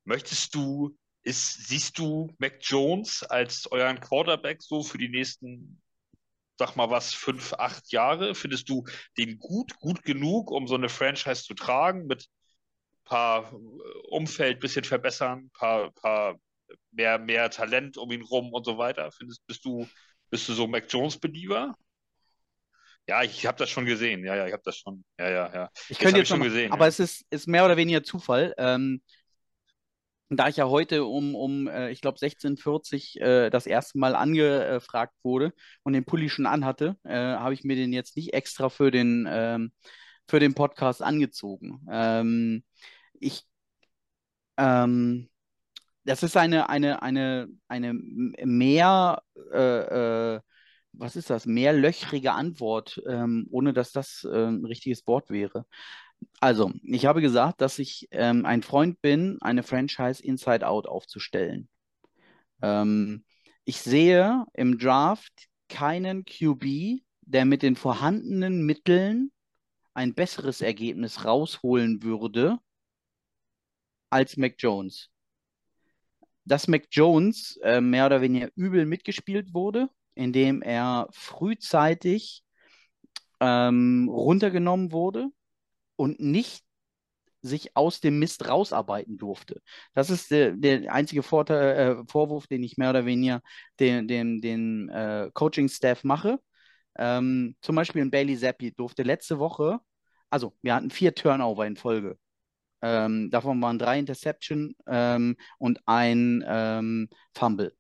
Möchtest 0.05 0.55
du, 0.55 0.97
ist, 1.23 1.69
siehst 1.69 1.99
du 1.99 2.35
Mac 2.39 2.59
Jones 2.61 3.23
als 3.23 3.67
euren 3.71 4.01
Quarterback 4.01 4.63
so 4.63 4.83
für 4.83 4.99
die 4.99 5.09
nächsten, 5.09 5.81
sag 6.59 6.77
mal 6.77 6.91
was, 6.91 7.13
fünf, 7.15 7.53
acht 7.55 7.93
Jahre? 7.93 8.35
Findest 8.35 8.69
du 8.69 8.85
den 9.19 9.39
gut, 9.39 9.77
gut 9.79 10.03
genug, 10.03 10.51
um 10.51 10.67
so 10.67 10.75
eine 10.75 10.89
Franchise 10.89 11.45
zu 11.45 11.55
tragen, 11.55 12.07
mit 12.07 12.29
paar 13.05 13.53
äh, 13.53 13.57
Umfeld 14.09 14.61
bisschen 14.61 14.85
verbessern, 14.85 15.51
paar, 15.59 15.91
paar 15.93 16.37
mehr, 16.93 17.19
mehr 17.19 17.51
Talent 17.51 17.97
um 17.99 18.11
ihn 18.13 18.23
rum 18.23 18.53
und 18.53 18.65
so 18.65 18.79
weiter? 18.79 19.11
Findest, 19.13 19.47
bist 19.47 19.65
du, 19.65 19.87
bist 20.31 20.49
du 20.49 20.55
so 20.55 20.67
Mac 20.67 20.87
Jones-Believer? 20.89 21.75
Ja, 23.11 23.25
ich 23.25 23.45
habe 23.45 23.59
das 23.59 23.69
schon 23.69 23.87
gesehen. 23.87 24.25
Ja, 24.25 24.37
ja, 24.37 24.47
ich 24.47 24.53
habe 24.53 24.63
das 24.65 24.77
schon. 24.77 25.05
Ja, 25.19 25.29
ja, 25.29 25.53
ja. 25.53 25.71
Ich 25.89 25.99
könnte 25.99 26.19
jetzt 26.19 26.29
schon 26.29 26.39
mal, 26.39 26.45
gesehen. 26.45 26.71
aber 26.71 26.85
ja. 26.85 26.91
es 26.91 27.01
ist, 27.01 27.27
ist 27.31 27.49
mehr 27.49 27.65
oder 27.65 27.77
weniger 27.77 28.05
Zufall. 28.05 28.55
Ähm, 28.57 29.03
da 30.29 30.47
ich 30.47 30.59
ja 30.59 30.69
heute 30.69 31.05
um, 31.05 31.35
um 31.35 31.67
äh, 31.67 31.91
ich 31.91 32.03
glaube, 32.03 32.19
16.40 32.19 33.19
äh, 33.19 33.51
das 33.51 33.67
erste 33.67 33.99
Mal 33.99 34.15
angefragt 34.15 35.17
wurde 35.25 35.53
und 35.83 35.93
den 35.93 36.05
Pulli 36.05 36.31
schon 36.31 36.47
anhatte, 36.47 36.99
äh, 37.03 37.17
habe 37.17 37.53
ich 37.53 37.65
mir 37.65 37.75
den 37.75 37.93
jetzt 37.93 38.15
nicht 38.15 38.33
extra 38.33 38.69
für 38.69 38.93
den, 38.93 39.27
ähm, 39.29 39.73
für 40.29 40.39
den 40.39 40.55
Podcast 40.55 41.03
angezogen. 41.03 41.85
Ähm, 41.91 42.63
ich, 43.15 43.43
ähm, 44.57 45.29
das 46.05 46.23
ist 46.23 46.37
eine, 46.37 46.69
eine, 46.69 47.03
eine, 47.03 47.49
eine 47.67 47.93
mehr, 47.93 49.21
äh, 49.53 50.37
äh, 50.37 50.41
was 50.93 51.17
ist 51.17 51.31
das, 51.31 51.47
mehrlöchrige 51.47 52.33
Antwort, 52.33 53.01
ähm, 53.07 53.47
ohne 53.51 53.73
dass 53.73 53.93
das 53.93 54.27
äh, 54.31 54.47
ein 54.47 54.65
richtiges 54.65 55.07
Wort 55.07 55.31
wäre. 55.31 55.67
Also, 56.41 56.73
ich 56.83 57.07
habe 57.07 57.21
gesagt, 57.21 57.61
dass 57.61 57.79
ich 57.79 58.09
ähm, 58.11 58.45
ein 58.45 58.63
Freund 58.63 59.01
bin, 59.01 59.39
eine 59.41 59.63
Franchise 59.63 60.23
Inside 60.23 60.67
Out 60.67 60.87
aufzustellen. 60.87 61.69
Ähm, 62.63 63.25
ich 63.65 63.81
sehe 63.81 64.45
im 64.55 64.79
Draft 64.79 65.49
keinen 65.69 66.25
QB, 66.25 67.03
der 67.23 67.45
mit 67.45 67.63
den 67.63 67.77
vorhandenen 67.77 68.67
Mitteln 68.67 69.31
ein 69.95 70.15
besseres 70.15 70.61
Ergebnis 70.61 71.25
rausholen 71.25 72.03
würde 72.03 72.59
als 74.11 74.37
Mac 74.37 74.55
Jones. 74.59 75.11
Dass 76.45 76.69
Mac 76.69 76.89
Jones 76.91 77.59
äh, 77.63 77.81
mehr 77.81 78.07
oder 78.07 78.21
weniger 78.21 78.51
übel 78.57 78.87
mitgespielt 78.87 79.55
wurde, 79.55 79.89
indem 80.15 80.63
er 80.63 81.09
frühzeitig 81.13 82.43
ähm, 83.41 84.09
runtergenommen 84.11 84.93
wurde 84.93 85.29
und 85.97 86.21
nicht 86.21 86.65
sich 87.43 87.77
aus 87.77 88.01
dem 88.01 88.19
Mist 88.19 88.49
rausarbeiten 88.49 89.17
durfte. 89.17 89.63
Das 89.95 90.11
ist 90.11 90.31
der, 90.31 90.53
der 90.53 90.93
einzige 90.93 91.23
Vorteil, 91.23 92.01
äh, 92.01 92.05
Vorwurf, 92.11 92.47
den 92.47 92.63
ich 92.63 92.77
mehr 92.77 92.91
oder 92.91 93.07
weniger 93.07 93.41
den, 93.79 94.07
den, 94.09 94.41
den 94.41 94.89
äh, 94.91 95.31
Coaching-Staff 95.33 96.05
mache. 96.05 96.39
Ähm, 96.99 97.57
zum 97.63 97.77
Beispiel 97.77 98.03
in 98.03 98.11
Bailey 98.11 98.37
Zappi 98.37 98.73
durfte 98.73 99.03
letzte 99.05 99.39
Woche, 99.39 99.81
also 100.29 100.55
wir 100.63 100.75
hatten 100.75 100.91
vier 100.91 101.15
Turnover 101.15 101.67
in 101.67 101.77
Folge. 101.77 102.19
Ähm, 102.83 103.31
davon 103.31 103.61
waren 103.63 103.79
drei 103.79 103.99
Interception 103.99 104.75
ähm, 104.87 105.37
und 105.59 105.81
ein 105.87 106.43
ähm, 106.47 107.09
Fumble, 107.35 107.75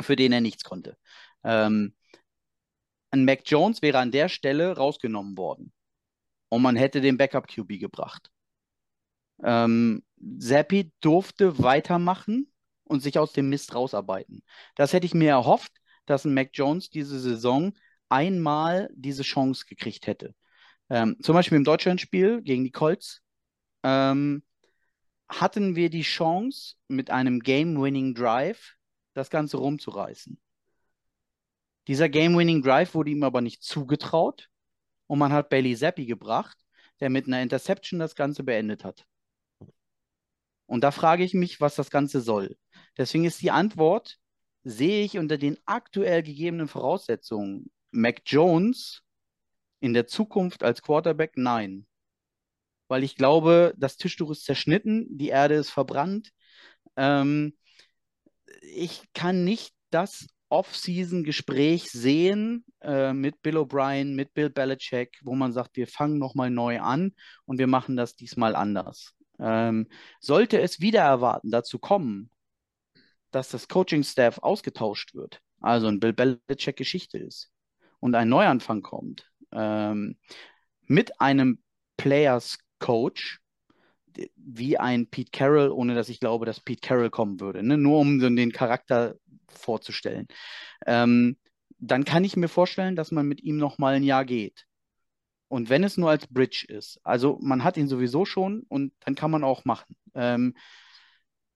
für 0.00 0.16
den 0.16 0.32
er 0.32 0.40
nichts 0.40 0.64
konnte. 0.64 0.96
Ähm, 1.44 1.94
ein 3.10 3.24
Mac 3.24 3.42
Jones 3.46 3.82
wäre 3.82 3.98
an 3.98 4.10
der 4.10 4.28
Stelle 4.28 4.76
rausgenommen 4.76 5.36
worden 5.36 5.72
und 6.50 6.62
man 6.62 6.76
hätte 6.76 7.00
den 7.00 7.16
Backup-QB 7.16 7.78
gebracht. 7.78 8.30
Ähm, 9.42 10.02
Zappi 10.38 10.92
durfte 11.00 11.58
weitermachen 11.62 12.52
und 12.84 13.02
sich 13.02 13.18
aus 13.18 13.32
dem 13.32 13.48
Mist 13.48 13.74
rausarbeiten. 13.74 14.42
Das 14.74 14.92
hätte 14.92 15.06
ich 15.06 15.14
mir 15.14 15.30
erhofft, 15.30 15.72
dass 16.06 16.24
ein 16.24 16.34
Mac 16.34 16.50
Jones 16.54 16.90
diese 16.90 17.20
Saison 17.20 17.72
einmal 18.08 18.88
diese 18.94 19.22
Chance 19.22 19.66
gekriegt 19.66 20.06
hätte. 20.06 20.34
Ähm, 20.90 21.16
zum 21.22 21.34
Beispiel 21.34 21.56
im 21.56 21.64
Deutschlandspiel 21.64 22.42
gegen 22.42 22.64
die 22.64 22.70
Colts 22.70 23.22
ähm, 23.82 24.42
hatten 25.28 25.76
wir 25.76 25.90
die 25.90 26.02
Chance, 26.02 26.76
mit 26.88 27.10
einem 27.10 27.40
Game-Winning 27.40 28.14
Drive 28.14 28.76
das 29.12 29.28
Ganze 29.28 29.58
rumzureißen. 29.58 30.40
Dieser 31.88 32.10
Game-Winning 32.10 32.62
Drive 32.62 32.94
wurde 32.94 33.10
ihm 33.10 33.22
aber 33.22 33.40
nicht 33.40 33.62
zugetraut 33.62 34.48
und 35.06 35.18
man 35.18 35.32
hat 35.32 35.48
Bailey 35.48 35.74
Zappi 35.74 36.04
gebracht, 36.04 36.56
der 37.00 37.08
mit 37.08 37.26
einer 37.26 37.42
Interception 37.42 37.98
das 37.98 38.14
Ganze 38.14 38.44
beendet 38.44 38.84
hat. 38.84 39.06
Und 40.66 40.84
da 40.84 40.90
frage 40.90 41.24
ich 41.24 41.32
mich, 41.32 41.62
was 41.62 41.76
das 41.76 41.90
Ganze 41.90 42.20
soll. 42.20 42.58
Deswegen 42.98 43.24
ist 43.24 43.40
die 43.40 43.50
Antwort, 43.50 44.18
sehe 44.64 45.02
ich 45.02 45.16
unter 45.16 45.38
den 45.38 45.56
aktuell 45.64 46.22
gegebenen 46.22 46.68
Voraussetzungen 46.68 47.70
Mac 47.90 48.20
Jones 48.26 49.02
in 49.80 49.94
der 49.94 50.06
Zukunft 50.06 50.62
als 50.62 50.82
Quarterback? 50.82 51.32
Nein. 51.36 51.86
Weil 52.88 53.02
ich 53.02 53.16
glaube, 53.16 53.72
das 53.78 53.96
Tischtuch 53.96 54.30
ist 54.30 54.44
zerschnitten, 54.44 55.06
die 55.16 55.28
Erde 55.28 55.54
ist 55.54 55.70
verbrannt. 55.70 56.32
Ähm, 56.96 57.56
ich 58.60 59.10
kann 59.14 59.44
nicht 59.44 59.74
das 59.90 60.26
Off-Season-Gespräch 60.48 61.90
sehen 61.90 62.64
äh, 62.80 63.12
mit 63.12 63.42
Bill 63.42 63.56
O'Brien, 63.58 64.14
mit 64.14 64.34
Bill 64.34 64.50
Belichick, 64.50 65.18
wo 65.22 65.34
man 65.34 65.52
sagt, 65.52 65.76
wir 65.76 65.86
fangen 65.86 66.18
nochmal 66.18 66.50
neu 66.50 66.80
an 66.80 67.14
und 67.44 67.58
wir 67.58 67.66
machen 67.66 67.96
das 67.96 68.16
diesmal 68.16 68.56
anders. 68.56 69.14
Ähm, 69.38 69.88
sollte 70.20 70.60
es 70.60 70.80
wieder 70.80 71.00
erwarten, 71.02 71.50
dazu 71.50 71.78
kommen, 71.78 72.30
dass 73.30 73.50
das 73.50 73.68
Coaching-Staff 73.68 74.38
ausgetauscht 74.38 75.14
wird, 75.14 75.40
also 75.60 75.86
ein 75.86 76.00
Bill 76.00 76.12
Belichick-Geschichte 76.12 77.18
ist 77.18 77.50
und 78.00 78.14
ein 78.14 78.28
Neuanfang 78.28 78.82
kommt, 78.82 79.30
ähm, 79.52 80.16
mit 80.86 81.20
einem 81.20 81.62
Players-Coach, 81.98 83.40
wie 84.36 84.78
ein 84.78 85.06
Pete 85.08 85.30
Carroll, 85.30 85.70
ohne 85.70 85.94
dass 85.94 86.08
ich 86.08 86.20
glaube, 86.20 86.46
dass 86.46 86.60
Pete 86.60 86.86
Carroll 86.86 87.10
kommen 87.10 87.40
würde, 87.40 87.62
ne? 87.62 87.76
nur 87.76 87.98
um 87.98 88.18
den 88.18 88.52
Charakter 88.52 89.16
vorzustellen. 89.48 90.26
Ähm, 90.86 91.36
dann 91.78 92.04
kann 92.04 92.24
ich 92.24 92.36
mir 92.36 92.48
vorstellen, 92.48 92.96
dass 92.96 93.10
man 93.10 93.26
mit 93.26 93.42
ihm 93.42 93.56
noch 93.56 93.78
mal 93.78 93.94
ein 93.94 94.02
Jahr 94.02 94.24
geht. 94.24 94.66
Und 95.48 95.70
wenn 95.70 95.84
es 95.84 95.96
nur 95.96 96.10
als 96.10 96.26
Bridge 96.26 96.66
ist, 96.68 97.00
also 97.04 97.38
man 97.40 97.64
hat 97.64 97.76
ihn 97.76 97.88
sowieso 97.88 98.24
schon 98.24 98.64
und 98.68 98.92
dann 99.00 99.14
kann 99.14 99.30
man 99.30 99.44
auch 99.44 99.64
machen. 99.64 99.96
Ähm, 100.14 100.54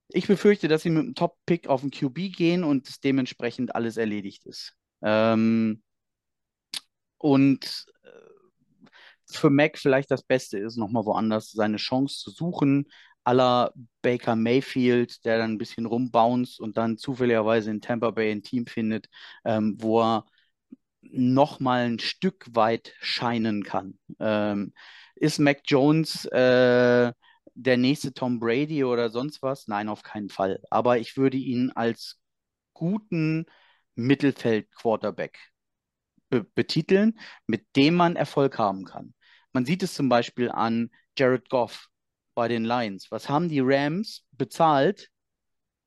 ich 0.09 0.27
befürchte, 0.27 0.69
dass 0.69 0.83
sie 0.83 0.91
mit 0.91 1.01
einem 1.01 1.15
Top-Pick 1.15 1.69
auf 1.69 1.83
den 1.83 1.91
QB 1.91 2.35
gehen 2.35 2.65
und 2.65 3.05
dementsprechend 3.05 3.75
alles 3.75 3.97
erledigt 3.97 4.47
ist. 4.47 4.75
Ähm, 5.03 5.83
und 7.19 7.87
äh, 8.03 8.09
für 9.37 9.51
Mac 9.51 9.79
vielleicht 9.79 10.11
das 10.11 10.23
Beste 10.23 10.59
ist, 10.59 10.77
nochmal 10.77 11.05
woanders 11.05 11.51
seine 11.53 11.77
Chance 11.77 12.19
zu 12.19 12.31
suchen, 12.31 12.89
la 13.27 13.71
Baker 14.03 14.37
Mayfield, 14.37 15.25
der 15.25 15.39
dann 15.39 15.53
ein 15.53 15.59
bisschen 15.59 15.87
rumbounced 15.87 16.61
und 16.61 16.77
dann 16.77 16.99
zufälligerweise 16.99 17.71
in 17.71 17.81
Tampa 17.81 18.11
Bay 18.11 18.33
ein 18.33 18.43
Team 18.43 18.67
findet, 18.67 19.09
ähm, 19.45 19.77
wo 19.79 20.01
er 20.03 20.27
nochmal 21.03 21.87
ein 21.87 21.99
Stück 21.99 22.47
weit 22.55 22.95
scheinen 23.01 23.65
kann. 23.65 23.99
Ähm, 24.21 24.73
ist 25.17 25.39
Mac 25.39 25.63
Jones 25.67 26.25
äh, 26.27 27.13
der 27.55 27.77
nächste 27.77 28.15
Tom 28.15 28.41
Brady 28.41 28.85
oder 28.85 29.11
sonst 29.11 29.43
was? 29.43 29.69
Nein, 29.69 29.89
auf 29.89 30.03
keinen 30.03 30.31
Fall. 30.31 30.61
Aber 30.71 30.99
ich 30.99 31.17
würde 31.17 31.37
ihn 31.37 31.71
als 31.73 32.19
guten 32.75 33.47
Mittelfeld-Quarterback 33.95 35.39
be 36.31 36.45
betiteln, 36.45 37.19
mit 37.47 37.67
dem 37.77 37.95
man 37.95 38.17
Erfolg 38.17 38.59
haben 38.59 38.85
kann. 38.85 39.15
Man 39.53 39.65
sieht 39.65 39.83
es 39.83 39.95
zum 39.95 40.09
Beispiel 40.09 40.51
an 40.51 40.91
Jared 41.19 41.49
Goff 41.49 41.89
bei 42.35 42.49
den 42.49 42.65
Lions. 42.65 43.11
Was 43.11 43.29
haben 43.29 43.49
die 43.49 43.61
Rams 43.61 44.24
bezahlt, 44.33 45.11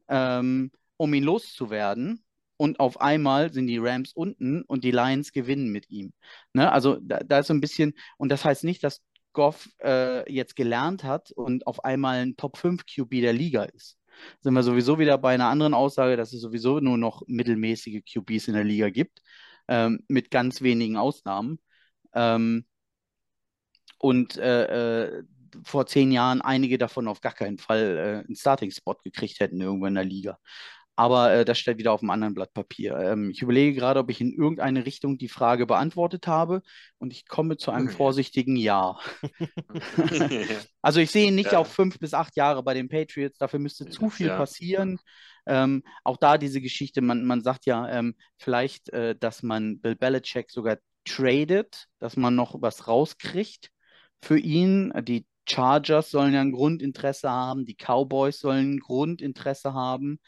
ähm, 0.08 0.72
um 0.98 1.14
ihn 1.14 1.24
loszuwerden? 1.24 2.24
Und 2.58 2.80
auf 2.80 3.02
einmal 3.02 3.52
sind 3.52 3.68
die 3.68 3.80
Rams 3.80 4.14
unten 4.14 4.62
und 4.64 4.84
die 4.86 4.92
Lions 4.92 5.34
gewinnen 5.34 5.72
mit 5.72 5.90
ihm. 5.90 6.14
Ne? 6.54 6.72
Also 6.72 6.98
da, 7.02 7.20
da 7.20 7.40
ist 7.40 7.48
so 7.48 7.54
ein 7.54 7.60
bisschen, 7.62 7.94
und 8.18 8.30
das 8.30 8.46
heißt 8.46 8.64
nicht, 8.64 8.84
dass 8.84 9.02
Goff 9.34 9.70
äh, 9.84 10.32
jetzt 10.32 10.56
gelernt 10.56 11.04
hat 11.04 11.32
und 11.32 11.68
auf 11.68 11.84
einmal 11.84 12.20
ein 12.20 12.38
Top 12.38 12.58
5 12.58 12.86
QB 12.86 13.12
der 13.22 13.34
Liga 13.34 13.64
ist. 13.64 13.98
Sind 14.40 14.54
wir 14.54 14.64
sowieso 14.64 14.98
wieder 15.00 15.18
bei 15.18 15.34
einer 15.34 15.50
anderen 15.50 15.74
Aussage, 15.74 16.16
dass 16.16 16.32
es 16.32 16.42
sowieso 16.42 16.80
nur 16.80 16.98
noch 16.98 17.24
mittelmäßige 17.28 18.02
QBs 18.06 18.48
in 18.48 18.54
der 18.54 18.64
Liga 18.64 18.90
gibt. 18.90 19.22
ähm, 19.68 20.04
mit 20.08 20.32
ganz 20.32 20.62
wenigen 20.62 20.98
Ausnahmen. 20.98 21.60
Ähm, 22.14 22.66
und 23.98 24.38
äh, 24.38 25.06
äh, 25.08 25.24
vor 25.64 25.86
zehn 25.88 26.12
Jahren 26.12 26.42
einige 26.42 26.78
davon 26.78 27.08
auf 27.08 27.22
gar 27.22 27.34
keinen 27.34 27.58
Fall 27.58 27.98
äh, 28.24 28.28
einen 28.28 28.36
Starting-Spot 28.36 28.96
gekriegt 29.04 29.40
hätten 29.40 29.62
irgendwo 29.62 29.86
in 29.88 29.96
der 29.96 30.04
Liga. 30.04 30.38
Aber 30.98 31.34
äh, 31.34 31.46
das 31.46 31.60
steht 31.60 31.78
wieder 31.78 31.92
auf 31.92 32.02
einem 32.02 32.10
anderen 32.12 32.34
Blatt 32.34 32.54
Papier. 32.54 32.98
Ähm, 32.98 33.30
ich 33.30 33.42
überlege 33.42 33.74
gerade, 33.78 34.00
ob 34.00 34.10
ich 34.10 34.22
in 34.22 34.32
irgendeine 34.34 34.86
Richtung 34.86 35.18
die 35.18 35.28
Frage 35.28 35.66
beantwortet 35.66 36.26
habe 36.28 36.62
und 37.00 37.12
ich 37.12 37.28
komme 37.28 37.58
zu 37.58 37.72
einem 37.72 37.90
vorsichtigen 37.90 38.56
Ja. 38.56 38.98
also 40.82 41.00
ich 41.02 41.12
sehe 41.12 41.28
ihn 41.28 41.36
nicht 41.36 41.52
Ja. 41.52 41.60
auf 41.60 41.68
fünf 41.74 42.00
bis 42.00 42.14
acht 42.14 42.36
Jahre 42.38 42.64
bei 42.64 42.74
den 42.74 42.88
Patriots. 42.88 43.38
Dafür 43.38 43.60
müsste 43.60 43.90
zu 43.90 44.10
viel 44.10 44.28
Ja. 44.28 44.38
passieren. 44.38 45.00
Ähm, 45.46 45.84
auch 46.04 46.18
da 46.18 46.38
diese 46.38 46.62
Geschichte, 46.62 47.02
man, 47.02 47.26
man 47.26 47.42
sagt 47.44 47.66
ja 47.66 47.90
ähm, 47.90 48.16
vielleicht, 48.38 48.90
äh, 48.90 49.16
dass 49.18 49.44
man 49.44 49.80
Bill 49.80 49.96
Belichick 49.96 50.50
sogar 50.50 50.78
tradet, 51.04 51.86
dass 52.00 52.16
man 52.18 52.36
noch 52.36 52.62
was 52.62 52.88
rauskriegt 52.88 53.70
für 54.26 54.38
ihn. 54.40 54.92
Die 55.04 55.26
Chargers 55.48 56.10
sollen 56.12 56.34
ja 56.34 56.42
ein 56.42 56.52
Grundinteresse 56.52 57.30
haben, 57.30 57.66
die 57.66 57.76
Cowboys 57.76 58.40
sollen 58.40 58.76
ein 58.76 58.80
Grundinteresse 58.80 59.74
haben. 59.74 60.20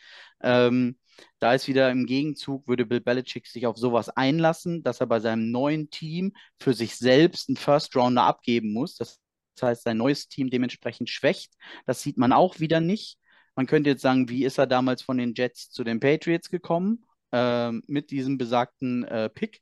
Ähm, 0.42 0.98
da 1.40 1.54
ist 1.54 1.68
wieder 1.68 1.90
im 1.90 2.06
Gegenzug, 2.06 2.68
würde 2.68 2.86
Bill 2.86 3.02
Belichick 3.02 3.48
sich 3.48 3.66
auf 3.66 3.78
sowas 3.78 4.10
einlassen, 4.10 4.84
dass 4.84 5.02
er 5.02 5.08
bei 5.08 5.20
seinem 5.20 5.52
neuen 5.52 5.90
Team 5.90 6.34
für 6.60 6.74
sich 6.74 6.96
selbst 6.96 7.50
einen 7.50 7.58
First 7.58 7.96
Rounder 7.96 8.24
abgeben 8.24 8.72
muss. 8.72 8.96
Das 8.96 9.20
heißt, 9.60 9.84
sein 9.84 9.98
neues 9.98 10.28
Team 10.28 10.52
dementsprechend 10.52 11.10
schwächt. 11.10 11.54
Das 11.88 12.02
sieht 12.04 12.18
man 12.18 12.32
auch 12.34 12.60
wieder 12.60 12.80
nicht. 12.80 13.18
Man 13.56 13.66
könnte 13.66 13.90
jetzt 13.90 14.04
sagen, 14.04 14.30
wie 14.30 14.46
ist 14.46 14.60
er 14.60 14.68
damals 14.68 15.02
von 15.02 15.18
den 15.18 15.34
Jets 15.34 15.72
zu 15.72 15.84
den 15.84 16.00
Patriots 16.00 16.52
gekommen? 16.52 17.06
Ähm, 17.32 17.82
mit 17.88 18.12
diesem 18.12 18.38
besagten 18.38 19.04
äh, 19.06 19.30
Pick, 19.30 19.62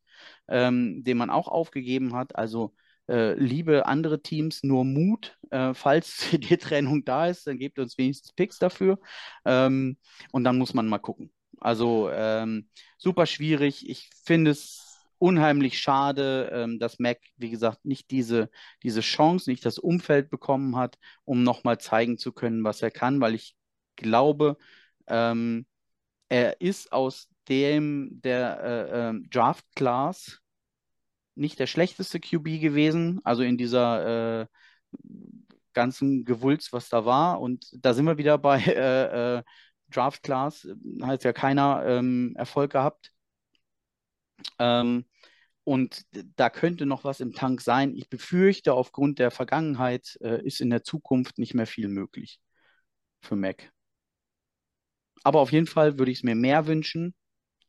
ähm, 0.50 1.06
den 1.06 1.18
man 1.18 1.30
auch 1.30 1.48
aufgegeben 1.48 2.14
hat. 2.14 2.36
Also 2.36 2.76
äh, 3.10 3.34
liebe 3.34 3.86
andere 3.86 4.22
Teams, 4.22 4.64
nur 4.64 4.86
Mut. 4.86 5.38
Äh, 5.52 5.74
falls 5.74 6.28
die 6.32 6.58
Trennung 6.58 7.06
da 7.06 7.28
ist, 7.28 7.48
dann 7.48 7.58
gebt 7.60 7.80
uns 7.80 7.98
wenigstens 7.98 8.34
Picks 8.34 8.60
dafür. 8.60 9.00
Ähm, 9.46 9.98
und 10.32 10.44
dann 10.44 10.58
muss 10.58 10.74
man 10.74 10.88
mal 10.88 11.00
gucken. 11.00 11.32
Also 11.60 12.10
ähm, 12.12 12.70
super 12.98 13.26
schwierig. 13.26 13.90
Ich 13.90 14.10
finde 14.26 14.52
es 14.52 14.86
unheimlich 15.18 15.80
schade, 15.80 16.50
ähm, 16.54 16.80
dass 16.80 17.00
Mac, 17.00 17.20
wie 17.38 17.50
gesagt, 17.50 17.86
nicht 17.86 18.12
diese, 18.12 18.50
diese 18.84 19.02
Chance, 19.02 19.50
nicht 19.50 19.66
das 19.66 19.80
Umfeld 19.80 20.30
bekommen 20.30 20.76
hat, 20.76 20.98
um 21.24 21.44
nochmal 21.44 21.80
zeigen 21.80 22.18
zu 22.18 22.32
können, 22.34 22.64
was 22.64 22.82
er 22.82 22.92
kann, 22.92 23.22
weil 23.22 23.36
ich 23.36 23.56
glaube, 23.96 24.58
ähm, 25.08 25.66
er 26.30 26.62
ist 26.62 26.92
aus 26.92 27.30
dem 27.50 28.22
der 28.22 28.60
äh, 28.64 29.10
ähm, 29.10 29.30
Draft 29.30 29.66
Class 29.76 30.42
nicht 31.36 31.60
der 31.60 31.68
schlechteste 31.68 32.20
QB 32.20 32.62
gewesen, 32.62 33.22
also 33.24 33.44
in 33.44 33.58
dieser 33.58 34.42
äh, 34.42 34.48
ganzen 35.74 36.26
Gewulz, 36.26 36.74
was 36.74 36.90
da 36.90 37.06
war. 37.06 37.42
Und 37.42 37.68
da 37.74 37.94
sind 37.94 38.06
wir 38.06 38.18
wieder 38.18 38.38
bei 38.38 38.60
äh, 38.66 39.38
äh, 39.38 39.44
Draft 39.90 40.24
Class, 40.24 40.68
hat 41.02 41.24
ja 41.24 41.34
keiner 41.34 41.84
ähm, 41.86 42.34
Erfolg 42.36 42.72
gehabt. 42.72 43.12
Ähm, 44.60 45.06
und 45.64 46.06
da 46.36 46.50
könnte 46.50 46.86
noch 46.86 47.04
was 47.04 47.20
im 47.20 47.34
Tank 47.34 47.62
sein. 47.62 47.96
Ich 47.96 48.10
befürchte, 48.10 48.74
aufgrund 48.74 49.20
der 49.20 49.32
Vergangenheit 49.32 50.18
äh, 50.22 50.44
ist 50.46 50.62
in 50.62 50.70
der 50.70 50.84
Zukunft 50.84 51.40
nicht 51.40 51.56
mehr 51.56 51.68
viel 51.68 51.88
möglich 51.88 52.40
für 53.22 53.36
Mac. 53.36 53.72
Aber 55.24 55.40
auf 55.40 55.52
jeden 55.52 55.68
Fall 55.68 55.98
würde 55.98 56.12
ich 56.12 56.20
es 56.20 56.24
mir 56.24 56.36
mehr 56.36 56.68
wünschen 56.68 57.16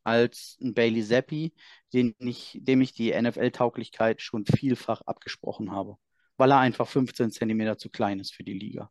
als 0.07 0.57
ein 0.63 0.75
Bailey 0.75 1.03
Zappi, 1.05 1.53
den 1.93 2.15
ich, 2.19 2.59
dem 2.63 2.81
ich 2.81 2.93
die 2.93 3.13
NFL-Tauglichkeit 3.13 4.23
schon 4.23 4.47
vielfach 4.47 5.03
abgesprochen 5.03 5.73
habe, 5.73 5.97
weil 6.37 6.51
er 6.53 6.59
einfach 6.59 6.89
15 6.89 7.31
Zentimeter 7.31 7.77
zu 7.79 7.91
klein 7.91 8.21
ist 8.21 8.35
für 8.35 8.45
die 8.45 8.55
Liga. 8.55 8.91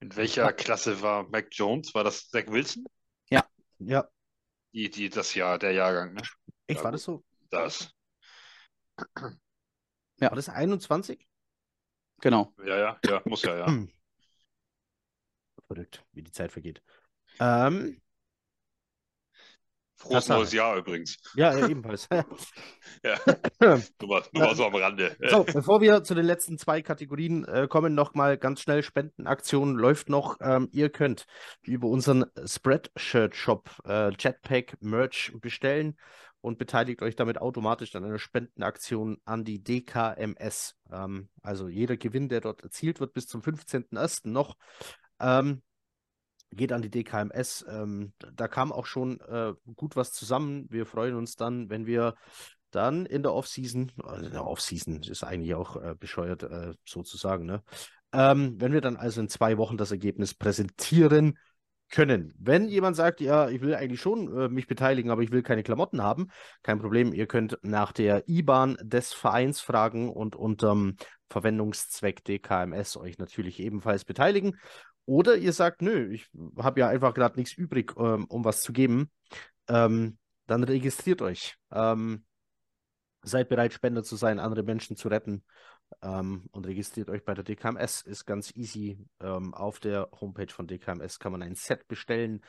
In 0.00 0.14
welcher 0.16 0.52
Klasse 0.52 1.02
war 1.02 1.28
Mac 1.28 1.48
Jones? 1.50 1.94
War 1.94 2.04
das 2.04 2.28
Zach 2.28 2.46
Wilson? 2.48 2.84
Ja, 3.30 4.10
Die, 4.74 4.90
die, 4.90 5.08
das 5.08 5.34
Jahr, 5.34 5.58
der 5.58 5.72
Jahrgang, 5.72 6.14
ne? 6.14 6.22
echt, 6.66 6.78
Ja, 6.78 6.84
war 6.84 6.92
das 6.92 7.04
so? 7.04 7.24
Das. 7.50 7.94
Ja. 10.20 10.30
War 10.30 10.36
das 10.36 10.48
21? 10.48 11.26
Genau. 12.20 12.52
Ja, 12.64 12.76
ja, 12.78 12.98
ja, 13.04 13.22
muss 13.26 13.42
ja, 13.42 13.56
ja. 13.56 13.66
Verrückt, 15.66 16.04
wie 16.12 16.22
die 16.22 16.32
Zeit 16.32 16.52
vergeht. 16.52 16.82
Ähm, 17.40 18.00
Frohes 19.96 20.28
neues 20.28 20.52
Jahr 20.52 20.76
übrigens. 20.76 21.16
ja, 21.34 21.66
ebenfalls. 21.66 22.08
Ja, 23.02 23.18
nur 23.60 24.08
mal, 24.08 24.22
nur 24.32 24.44
mal 24.44 24.54
so 24.54 24.64
am 24.66 24.74
Rande. 24.74 25.16
So, 25.28 25.44
bevor 25.44 25.80
wir 25.80 26.04
zu 26.04 26.14
den 26.14 26.24
letzten 26.24 26.58
zwei 26.58 26.80
Kategorien 26.80 27.44
äh, 27.44 27.66
kommen, 27.68 27.94
noch 27.94 28.14
mal 28.14 28.38
ganz 28.38 28.60
schnell 28.62 28.82
Spendenaktion 28.82 29.74
läuft 29.74 30.08
noch. 30.08 30.38
Ähm, 30.40 30.68
ihr 30.72 30.88
könnt 30.88 31.26
über 31.62 31.88
unseren 31.88 32.24
Spreadshirt-Shop 32.44 33.70
äh, 33.86 34.10
Jetpack 34.18 34.78
Merch 34.80 35.32
bestellen 35.40 35.96
und 36.40 36.58
beteiligt 36.58 37.00
euch 37.02 37.16
damit 37.16 37.38
automatisch 37.38 37.94
an 37.96 38.04
einer 38.04 38.18
Spendenaktion 38.18 39.18
an 39.24 39.44
die 39.44 39.64
DKMS. 39.64 40.76
Ähm, 40.92 41.28
also 41.42 41.68
jeder 41.68 41.96
Gewinn, 41.96 42.28
der 42.28 42.40
dort 42.40 42.62
erzielt 42.62 43.00
wird, 43.00 43.14
bis 43.14 43.26
zum 43.26 43.40
15.01. 43.40 44.28
noch, 44.28 44.56
ähm, 45.20 45.62
geht 46.54 46.72
an 46.72 46.82
die 46.82 46.90
DKMS. 46.90 47.64
Ähm, 47.68 48.12
da 48.34 48.48
kam 48.48 48.72
auch 48.72 48.86
schon 48.86 49.20
äh, 49.20 49.52
gut 49.74 49.96
was 49.96 50.12
zusammen. 50.12 50.66
Wir 50.70 50.86
freuen 50.86 51.14
uns 51.14 51.36
dann, 51.36 51.70
wenn 51.70 51.86
wir 51.86 52.14
dann 52.70 53.06
in 53.06 53.22
der 53.22 53.32
Offseason, 53.32 53.92
also 54.02 54.26
in 54.26 54.32
der 54.32 54.46
Offseason 54.46 55.02
ist 55.02 55.22
eigentlich 55.22 55.54
auch 55.54 55.76
äh, 55.76 55.94
bescheuert 55.98 56.42
äh, 56.42 56.74
sozusagen, 56.84 57.46
ne? 57.46 57.62
Ähm, 58.12 58.60
wenn 58.60 58.72
wir 58.72 58.80
dann 58.80 58.96
also 58.96 59.20
in 59.20 59.28
zwei 59.28 59.58
Wochen 59.58 59.76
das 59.76 59.90
Ergebnis 59.90 60.34
präsentieren 60.34 61.36
können. 61.90 62.34
Wenn 62.38 62.68
jemand 62.68 62.96
sagt, 62.96 63.20
ja, 63.20 63.48
ich 63.48 63.60
will 63.60 63.74
eigentlich 63.74 64.00
schon 64.00 64.36
äh, 64.36 64.48
mich 64.48 64.66
beteiligen, 64.66 65.10
aber 65.10 65.22
ich 65.22 65.30
will 65.30 65.42
keine 65.42 65.62
Klamotten 65.62 66.02
haben, 66.02 66.28
kein 66.62 66.80
Problem, 66.80 67.12
ihr 67.12 67.26
könnt 67.26 67.58
nach 67.62 67.92
der 67.92 68.28
IBAN 68.28 68.76
des 68.82 69.12
Vereins 69.12 69.60
fragen 69.60 70.10
und 70.10 70.34
unterm 70.34 70.96
Verwendungszweck 71.28 72.24
DKMS 72.24 72.96
euch 72.96 73.18
natürlich 73.18 73.60
ebenfalls 73.60 74.04
beteiligen. 74.04 74.58
Oder 75.06 75.36
ihr 75.36 75.52
sagt, 75.52 75.82
nö, 75.82 76.10
ich 76.12 76.28
habe 76.56 76.80
ja 76.80 76.88
einfach 76.88 77.14
gerade 77.14 77.38
nichts 77.38 77.54
übrig, 77.54 77.94
ähm, 77.98 78.24
um 78.26 78.44
was 78.44 78.62
zu 78.62 78.72
geben. 78.72 79.10
Ähm, 79.68 80.18
dann 80.46 80.64
registriert 80.64 81.22
euch. 81.22 81.56
Ähm, 81.70 82.24
seid 83.22 83.48
bereit, 83.48 83.72
Spender 83.72 84.02
zu 84.02 84.16
sein, 84.16 84.38
andere 84.38 84.62
Menschen 84.62 84.96
zu 84.96 85.08
retten. 85.08 85.44
Ähm, 86.02 86.46
und 86.52 86.66
registriert 86.66 87.10
euch 87.10 87.24
bei 87.24 87.34
der 87.34 87.44
DKMS. 87.44 88.02
Ist 88.02 88.24
ganz 88.24 88.54
easy. 88.56 88.98
Ähm, 89.20 89.52
auf 89.52 89.78
der 89.78 90.08
Homepage 90.20 90.52
von 90.52 90.66
DKMS 90.66 91.18
kann 91.18 91.32
man 91.32 91.42
ein 91.42 91.54
Set 91.54 91.86
bestellen, 91.86 92.42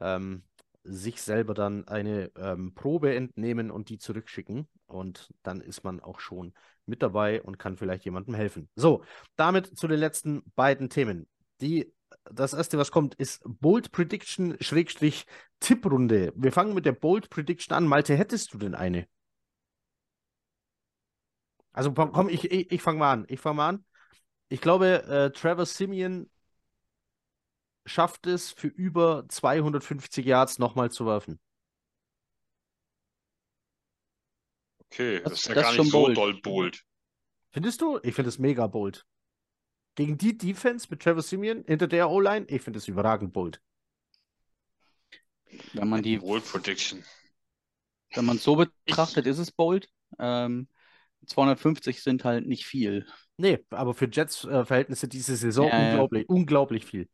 ähm, 0.00 0.44
sich 0.84 1.20
selber 1.20 1.52
dann 1.52 1.86
eine 1.86 2.30
Probe 2.74 3.14
entnehmen 3.14 3.70
und 3.70 3.90
die 3.90 3.98
zurückschicken. 3.98 4.66
Und 4.86 5.28
dann 5.42 5.60
ist 5.60 5.84
man 5.84 6.00
auch 6.00 6.18
schon 6.18 6.54
mit 6.86 7.02
dabei 7.02 7.42
und 7.42 7.58
kann 7.58 7.76
vielleicht 7.76 8.06
jemandem 8.06 8.34
helfen. 8.34 8.70
So, 8.74 9.04
damit 9.36 9.76
zu 9.76 9.86
den 9.86 10.00
letzten 10.00 10.42
beiden 10.54 10.88
Themen. 10.88 11.28
Die, 11.60 11.92
das 12.30 12.52
erste, 12.52 12.78
was 12.78 12.90
kommt, 12.90 13.14
ist 13.16 13.42
Bold 13.44 13.92
Prediction 13.92 14.56
Schrägstrich 14.60 15.26
Tipprunde. 15.60 16.32
Wir 16.36 16.52
fangen 16.52 16.74
mit 16.74 16.86
der 16.86 16.92
Bold 16.92 17.30
Prediction 17.30 17.74
an. 17.76 17.86
Malte, 17.86 18.16
hättest 18.16 18.54
du 18.54 18.58
denn 18.58 18.74
eine? 18.74 19.06
Also 21.72 21.92
komm, 21.92 22.28
ich, 22.28 22.44
ich, 22.50 22.70
ich 22.72 22.82
fange 22.82 22.98
mal 22.98 23.12
an. 23.12 23.24
Ich 23.28 23.40
fange 23.40 23.56
mal 23.56 23.68
an. 23.68 23.84
Ich 24.48 24.60
glaube, 24.60 25.04
äh, 25.04 25.30
Trevor 25.32 25.66
Simeon 25.66 26.30
schafft 27.86 28.28
es 28.28 28.52
für 28.52 28.68
über 28.68 29.24
250 29.28 30.24
Yards 30.24 30.60
nochmal 30.60 30.92
zu 30.92 31.06
werfen. 31.06 31.40
Okay, 34.90 35.20
Das- 35.22 35.32
das 35.32 35.40
ist 35.40 35.48
ja 35.48 35.54
das 35.54 35.62
gar 35.62 35.70
ist 35.70 35.76
nicht 35.78 35.86
schon 35.86 35.90
so 35.90 35.98
bold. 36.06 36.16
doll 36.16 36.40
bold. 36.42 36.84
Findest 37.50 37.82
du? 37.82 37.98
Ich 38.02 38.14
finde 38.14 38.30
es 38.30 38.38
mega 38.38 38.66
bold. 38.66 39.04
Gegen 39.98 40.16
die 40.16 40.38
Defense 40.38 40.86
mit 40.90 41.02
Trevor 41.02 41.22
Simeon 41.22 41.64
hinter 41.66 41.88
der 41.88 42.08
O-Line, 42.08 42.46
ich 42.48 42.62
finde 42.62 42.78
es 42.78 42.86
überragend 42.86 43.32
bold. 43.32 43.60
Wenn 45.72 45.88
man 45.88 46.04
die, 46.04 46.18
Bold 46.18 46.44
Prediction. 46.44 47.02
wenn 48.14 48.24
man 48.24 48.36
es 48.36 48.44
so 48.44 48.54
betrachtet, 48.54 49.26
ist 49.26 49.38
es 49.38 49.50
bold. 49.50 49.88
Ähm, 50.20 50.68
250 51.26 52.00
sind 52.00 52.22
halt 52.24 52.46
nicht 52.46 52.64
viel. 52.64 53.08
Nee, 53.38 53.58
aber 53.70 53.92
für 53.92 54.08
Jets-Verhältnisse 54.08 55.08
diese 55.08 55.34
Saison 55.34 55.66
Ja, 55.66 55.80
ja. 55.80 55.88
unglaublich, 55.90 56.28
unglaublich 56.28 56.84
viel. 56.84 57.08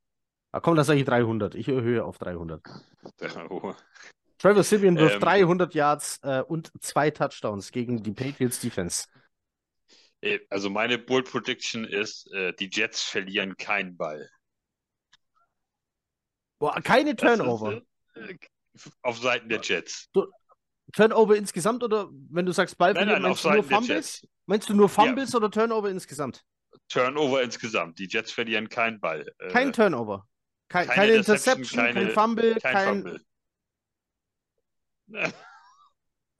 Ah, 0.52 0.60
komm, 0.60 0.76
das 0.76 0.86
sage 0.86 0.98
ich 0.98 1.06
300. 1.06 1.54
Ich 1.54 1.68
erhöhe 1.68 2.04
auf 2.04 2.18
300. 2.18 2.62
Oh. 3.48 3.72
Trevor 4.36 4.62
Simeon 4.62 4.98
wirft 4.98 5.14
Ähm. 5.14 5.20
300 5.22 5.74
Yards 5.74 6.20
äh, 6.22 6.42
und 6.42 6.70
zwei 6.82 7.10
Touchdowns 7.10 7.72
gegen 7.72 8.02
die 8.02 8.12
Patriots 8.12 8.60
Defense. 8.60 9.06
Äh, 10.24 10.40
Also 10.50 10.70
meine 10.70 10.98
Bold 10.98 11.30
Prediction 11.30 11.84
ist, 11.84 12.30
äh, 12.32 12.52
die 12.54 12.70
Jets 12.72 13.02
verlieren 13.02 13.56
keinen 13.56 13.96
Ball. 13.96 14.28
Boah, 16.58 16.80
keine 16.80 17.14
Das 17.14 17.32
ist, 17.32 17.38
Turnover. 17.38 17.82
äh, 18.14 18.34
auf 19.02 19.18
Seiten 19.18 19.48
der 19.48 19.60
Jets. 19.60 20.08
Turnover 20.92 21.36
insgesamt 21.36 21.82
oder 21.82 22.08
wenn 22.30 22.46
du 22.46 22.52
sagst 22.52 22.78
Ball 22.78 22.92
Nein, 22.94 23.04
verlieren, 23.08 23.22
nein, 23.22 23.32
auf 23.32 23.44
meinst 23.44 23.44
du 23.44 23.50
nur 23.50 23.64
Fumbles? 23.64 23.88
Jets. 24.20 24.28
Meinst 24.46 24.68
du 24.68 24.74
nur 24.74 24.88
Fumbles 24.88 25.34
oder 25.34 25.50
Turnover 25.50 25.90
insgesamt? 25.90 26.44
Turnover 26.88 27.42
insgesamt. 27.42 27.98
Die 27.98 28.06
Jets 28.06 28.32
verlieren 28.32 28.68
keinen 28.68 29.00
Ball. 29.00 29.26
Kein 29.50 29.72
Turnover. 29.72 30.28
Kein, 30.68 30.86
keine 30.86 30.94
keine 30.96 31.12
Interception, 31.18 31.56
Interception, 31.84 31.84
kein 31.84 31.94
keine- 31.94 32.10
Fumble, 32.10 32.54
kein 32.60 32.72
kein. 32.72 32.88
Fumble. 33.02 33.20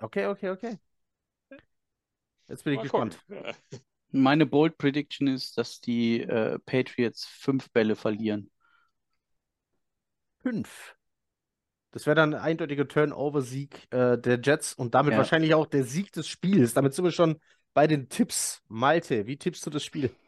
Okay, 0.01 0.27
okay, 0.27 0.51
okay. 0.51 0.79
Jetzt 2.49 2.65
bin 2.65 2.75
ich 2.75 2.79
Mal 2.79 2.83
gespannt. 2.83 3.19
gucken. 3.29 3.55
Meine 4.13 4.47
Bold 4.47 4.79
Prediction 4.79 5.27
ist, 5.27 5.59
dass 5.59 5.81
die 5.81 6.21
äh, 6.21 6.59
Patriots 6.61 7.27
fünf 7.27 7.71
Bälle 7.71 7.97
verlieren. 7.97 8.51
Fünf. 10.43 10.95
Das 11.91 12.07
wäre 12.07 12.15
dann 12.17 12.35
ein 12.35 12.41
eindeutiger 12.41 12.87
Turnover-Sieg 12.87 13.87
äh, 13.93 14.19
der 14.19 14.41
Jets 14.43 14.75
und 14.75 14.95
damit 14.95 15.13
Ja. 15.13 15.19
wahrscheinlich 15.19 15.55
auch 15.55 15.67
der 15.67 15.85
Sieg 15.85 16.13
des 16.13 16.29
Spiels. 16.29 16.75
Damit 16.75 16.95
sind 16.95 17.05
wir 17.05 17.13
schon 17.13 17.41
bei 17.73 17.87
den 17.87 18.09
Tipps. 18.09 18.63
Malte, 18.69 19.27
wie 19.27 19.37
tippst 19.37 19.65
du 19.67 19.71
das 19.71 19.85
Spiel? 19.85 20.13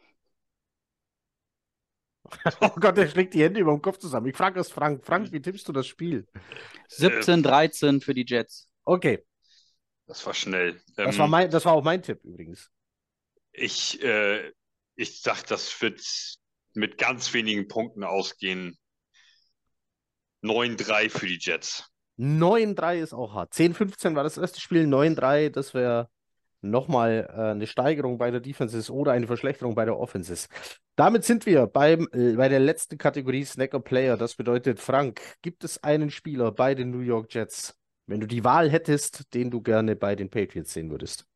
Oh 2.61 2.69
Gott, 2.79 2.97
der 2.97 3.07
schlägt 3.07 3.33
die 3.33 3.43
Hände 3.43 3.59
über 3.59 3.71
dem 3.71 3.81
Kopf 3.81 3.97
zusammen. 3.99 4.27
Ich 4.27 4.35
frage 4.35 4.59
es 4.59 4.69
Frank. 4.69 5.05
Frank, 5.05 5.31
wie 5.31 5.41
tippst 5.41 5.67
du 5.67 5.71
das 5.71 5.87
Spiel? 5.87 6.27
17-13 6.89 8.01
für 8.01 8.13
die 8.13 8.25
Jets. 8.27 8.67
Okay, 8.83 9.23
Das 10.07 10.25
war 10.25 10.33
schnell. 10.33 10.81
das 10.95 11.15
Ähm, 11.15 11.19
war 11.19 11.27
mein, 11.27 11.51
das 11.51 11.65
war 11.65 11.73
auch 11.73 11.83
mein 11.83 12.01
Tipp 12.01 12.19
übrigens. 12.23 12.71
Ich, 13.51 14.01
äh, 14.01 14.51
ich 14.95 15.21
sag, 15.21 15.43
das 15.43 15.81
wird 15.81 16.01
mit 16.73 16.97
ganz 16.97 17.33
wenigen 17.33 17.67
Punkten 17.67 18.03
ausgehen. 18.03 18.77
9-3 20.43 21.09
für 21.09 21.27
die 21.27 21.39
Jets. 21.39 21.89
9-3 22.17 22.99
ist 22.99 23.13
auch 23.13 23.33
hart. 23.33 23.53
10-15 23.53 24.15
war 24.15 24.23
das 24.23 24.37
erste 24.37 24.59
Spiel, 24.59 24.85
9-3, 24.85 25.49
das 25.49 25.73
wäre 25.73 26.09
nochmal 26.61 27.27
äh, 27.29 27.51
eine 27.51 27.67
Steigerung 27.67 28.17
bei 28.17 28.31
der 28.31 28.39
Defenses 28.39 28.89
oder 28.89 29.11
eine 29.11 29.27
Verschlechterung 29.27 29.75
bei 29.75 29.85
der 29.85 29.97
Offenses. 29.97 30.47
Damit 30.95 31.23
sind 31.23 31.45
wir 31.45 31.67
beim, 31.67 32.07
äh, 32.11 32.33
bei 32.33 32.49
der 32.49 32.59
letzten 32.59 32.97
Kategorie 32.97 33.45
Snacker 33.45 33.79
Player. 33.79 34.17
Das 34.17 34.35
bedeutet, 34.35 34.79
Frank, 34.79 35.21
gibt 35.41 35.63
es 35.63 35.83
einen 35.83 36.09
Spieler 36.09 36.51
bei 36.51 36.73
den 36.73 36.89
New 36.89 37.01
York 37.01 37.33
Jets, 37.33 37.76
wenn 38.07 38.19
du 38.21 38.27
die 38.27 38.43
Wahl 38.43 38.71
hättest, 38.71 39.33
den 39.33 39.51
du 39.51 39.61
gerne 39.61 39.95
bei 39.95 40.15
den 40.15 40.29
Patriots 40.29 40.73
sehen 40.73 40.89
würdest? 40.91 41.27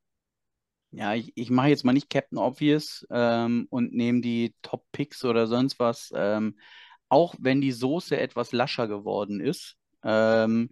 Ja, 0.92 1.14
ich, 1.14 1.32
ich 1.36 1.50
mache 1.50 1.70
jetzt 1.70 1.86
mal 1.86 1.94
nicht 1.94 2.10
Captain 2.10 2.38
Obvious 2.38 3.06
ähm, 3.12 3.68
und 3.70 3.94
nehme 3.94 4.20
die 4.22 4.54
Top 4.62 4.86
Picks 4.92 5.24
oder 5.24 5.48
sonst 5.48 5.80
was. 5.80 6.12
Ähm, 6.16 6.60
auch 7.08 7.36
wenn 7.40 7.62
die 7.62 7.72
Soße 7.72 8.20
etwas 8.20 8.52
lascher 8.52 8.88
geworden 8.88 9.40
ist, 9.40 9.78
ähm, 10.04 10.70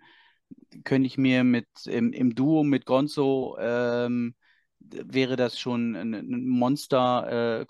könnte 0.83 1.07
ich 1.07 1.17
mir 1.17 1.43
mit 1.43 1.67
im, 1.87 2.13
im 2.13 2.35
Duo 2.35 2.63
mit 2.63 2.85
Gonzo 2.85 3.57
ähm, 3.59 4.35
wäre 4.81 5.35
das 5.37 5.59
schon 5.59 5.95
ein, 5.95 6.13
ein 6.15 6.47
Monster 6.47 7.61
äh. 7.61 7.65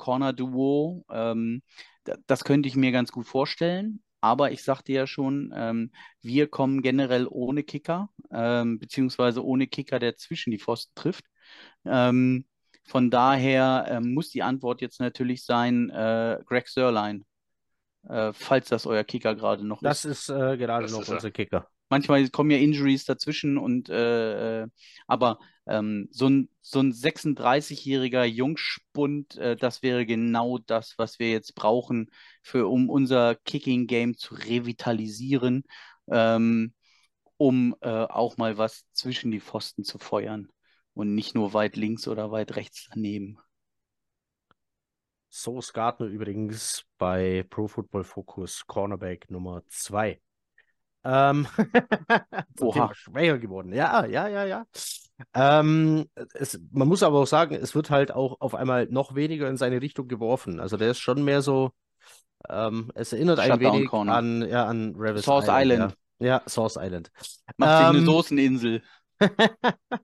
Ähm, 1.12 1.62
da- 2.06 2.18
das 2.28 2.44
könnte 2.46 2.70
ich 2.70 2.76
mir 2.76 2.92
ganz 2.92 3.12
gut 3.12 3.28
vorstellen. 3.28 4.02
Aber 4.22 4.52
ich 4.52 4.64
sagte 4.64 4.92
ja 4.92 5.08
schon, 5.08 5.54
ähm, 5.56 5.92
wir 6.22 6.48
kommen 6.48 6.82
generell 6.82 7.28
ohne 7.30 7.64
Kicker, 7.64 8.10
ähm, 8.32 8.80
beziehungsweise 8.80 9.44
ohne 9.46 9.68
Kicker, 9.68 10.00
der 10.00 10.18
zwischen 10.18 10.52
die 10.52 10.60
Pfosten 10.60 10.92
trifft. 10.96 11.26
Ähm, 11.86 12.46
von 12.86 13.10
daher 13.12 13.86
ähm, 13.90 14.14
muss 14.14 14.30
die 14.30 14.44
Antwort 14.44 14.82
jetzt 14.82 15.00
natürlich 15.00 15.46
sein, 15.46 15.90
äh, 15.90 16.40
Greg 16.46 16.68
Sörlein, 16.68 17.26
äh, 18.08 18.34
falls 18.34 18.70
das 18.70 18.86
euer 18.86 19.04
Kicker 19.04 19.36
gerade 19.36 19.66
noch 19.66 19.82
Das 19.82 20.06
ist. 20.06 20.30
ist 20.30 20.30
äh, 20.30 20.58
gerade 20.58 20.84
Das 20.84 20.92
noch 20.92 21.02
ist 21.02 21.10
er. 21.10 21.16
unser 21.16 21.32
Kicker. 21.32 21.68
Manchmal 21.90 22.30
kommen 22.30 22.52
ja 22.52 22.58
Injuries 22.58 23.06
dazwischen 23.06 23.58
und 23.58 23.90
äh, 23.90 24.64
äh, 24.64 24.68
aber 25.08 25.40
ähm, 25.68 26.08
so 26.12 26.28
ein, 26.28 26.50
so 26.62 26.80
ein 26.80 26.92
36-jähriger 26.94 28.24
Jungspund, 28.24 29.38
äh, 29.38 29.56
das 29.56 29.82
wäre 29.84 30.06
genau 30.06 30.58
das, 30.60 30.96
was 30.98 31.20
wir 31.20 31.30
jetzt 31.32 31.56
brauchen, 31.56 32.10
für, 32.42 32.68
um 32.68 32.90
unser 32.90 33.36
Kicking-Game 33.36 34.18
zu 34.18 34.36
revitalisieren, 34.36 35.64
ähm, 36.08 36.74
um 37.38 37.76
äh, 37.82 37.90
auch 37.90 38.38
mal 38.38 38.58
was 38.58 38.86
zwischen 38.94 39.32
die 39.32 39.40
Pfosten 39.40 39.84
zu 39.84 39.98
feuern 40.00 40.50
und 40.94 41.16
nicht 41.16 41.36
nur 41.36 41.54
weit 41.54 41.76
links 41.76 42.08
oder 42.08 42.32
weit 42.32 42.56
rechts 42.56 42.88
daneben. 42.94 43.38
Sauce 45.32 45.72
Gardner 45.74 46.08
übrigens 46.08 46.84
bei 46.98 47.46
Pro 47.50 47.68
Football 47.68 48.04
Focus 48.04 48.66
Cornerback 48.66 49.30
Nummer 49.30 49.64
2. 49.68 50.20
Ähm, 51.04 51.48
Oha. 52.60 52.94
Schwächer 52.94 53.38
geworden. 53.40 53.74
Ja, 53.74 54.06
ja, 54.06 54.28
ja, 54.28 54.46
ja. 54.46 54.66
Ähm, 55.34 56.10
es, 56.34 56.60
man 56.72 56.88
muss 56.88 57.04
aber 57.04 57.20
auch 57.20 57.28
sagen, 57.28 57.56
es 57.56 57.76
wird 57.76 57.90
halt 57.90 58.12
auch 58.12 58.40
auf 58.40 58.56
einmal 58.56 58.88
noch 58.88 59.16
weniger 59.16 59.50
in 59.50 59.58
seine 59.58 59.82
Richtung 59.82 60.08
geworfen. 60.08 60.60
Also 60.60 60.78
der 60.78 60.92
ist 60.92 61.00
schon 61.00 61.24
mehr 61.24 61.42
so, 61.42 61.72
ähm, 62.50 62.92
es 62.96 63.14
erinnert 63.14 63.40
ein 63.40 63.52
Shutdown 63.54 63.74
wenig 63.74 63.90
Corner. 63.90 64.14
an, 64.16 64.48
ja, 64.48 64.66
an 64.68 64.96
Revis 64.98 65.26
Source 65.26 65.48
Island. 65.50 65.96
Ja, 66.20 66.28
ja 66.28 66.42
Source 66.48 66.78
Island. 66.80 67.12
Macht 67.58 67.78
sich 67.78 67.86
eine 67.88 68.00
Ähm, 68.00 68.06
Soßeninsel. 68.06 68.82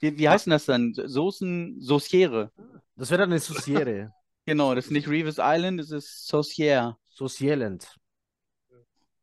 Wie, 0.00 0.16
wie 0.18 0.28
heißt 0.28 0.46
denn 0.46 0.52
das 0.52 0.64
dann? 0.66 0.94
Soßen, 0.94 1.80
Sauciere. 1.80 2.52
Das 2.96 3.10
wäre 3.10 3.20
dann 3.20 3.30
eine 3.30 3.40
Sauciere. 3.40 4.12
Genau, 4.46 4.74
das 4.74 4.86
ist 4.86 4.90
nicht 4.90 5.06
Revis 5.06 5.36
Island, 5.38 5.78
das 5.80 5.90
ist 5.90 6.26
Sauciere. 6.26 6.96
Saucierland. 7.10 7.99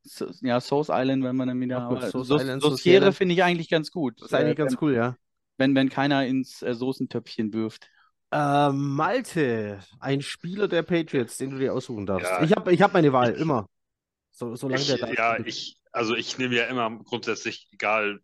So, 0.08 0.30
ja, 0.42 0.60
Sauce 0.62 0.90
Island, 0.92 1.24
wenn 1.24 1.36
man 1.36 1.48
dann 1.48 1.60
wieder. 1.60 1.82
Aber 1.82 2.02
Sauce 2.10 2.28
Sau- 2.28 2.38
Island, 2.38 2.62
Sauciere. 2.62 3.12
finde 3.12 3.34
ich 3.36 3.44
eigentlich 3.44 3.70
ganz 3.70 3.92
gut. 3.92 4.20
Das 4.22 4.28
ist 4.30 4.34
eigentlich 4.34 4.54
äh, 4.54 4.56
ganz 4.56 4.78
cool, 4.82 4.94
ja. 4.96 5.16
wenn, 5.58 5.76
wenn 5.76 5.90
keiner 5.90 6.26
ins 6.26 6.62
äh, 6.62 6.74
Soßentöpfchen 6.74 7.54
wirft. 7.54 7.90
Äh, 8.32 8.70
Malte, 8.72 9.80
ein 10.00 10.22
Spieler 10.22 10.68
der 10.68 10.84
Patriots, 10.84 11.38
den 11.38 11.52
du 11.52 11.60
dir 11.60 11.74
aussuchen 11.74 12.06
darfst. 12.06 12.30
Ja. 12.30 12.44
Ich 12.44 12.52
habe 12.54 12.74
ich 12.74 12.82
hab 12.82 12.94
meine 12.94 13.14
Wahl, 13.14 13.34
Ich- 13.34 13.42
immer. 13.42 13.70
So, 14.32 14.56
solange 14.56 14.82
Ich, 14.82 14.88
der 14.88 14.98
da 14.98 15.12
ja, 15.14 15.34
ist. 15.36 15.48
ich, 15.48 15.78
also 15.92 16.16
ich 16.16 16.38
nehme 16.38 16.56
ja 16.56 16.66
immer 16.66 16.92
grundsätzlich, 17.06 17.68
egal, 17.72 18.20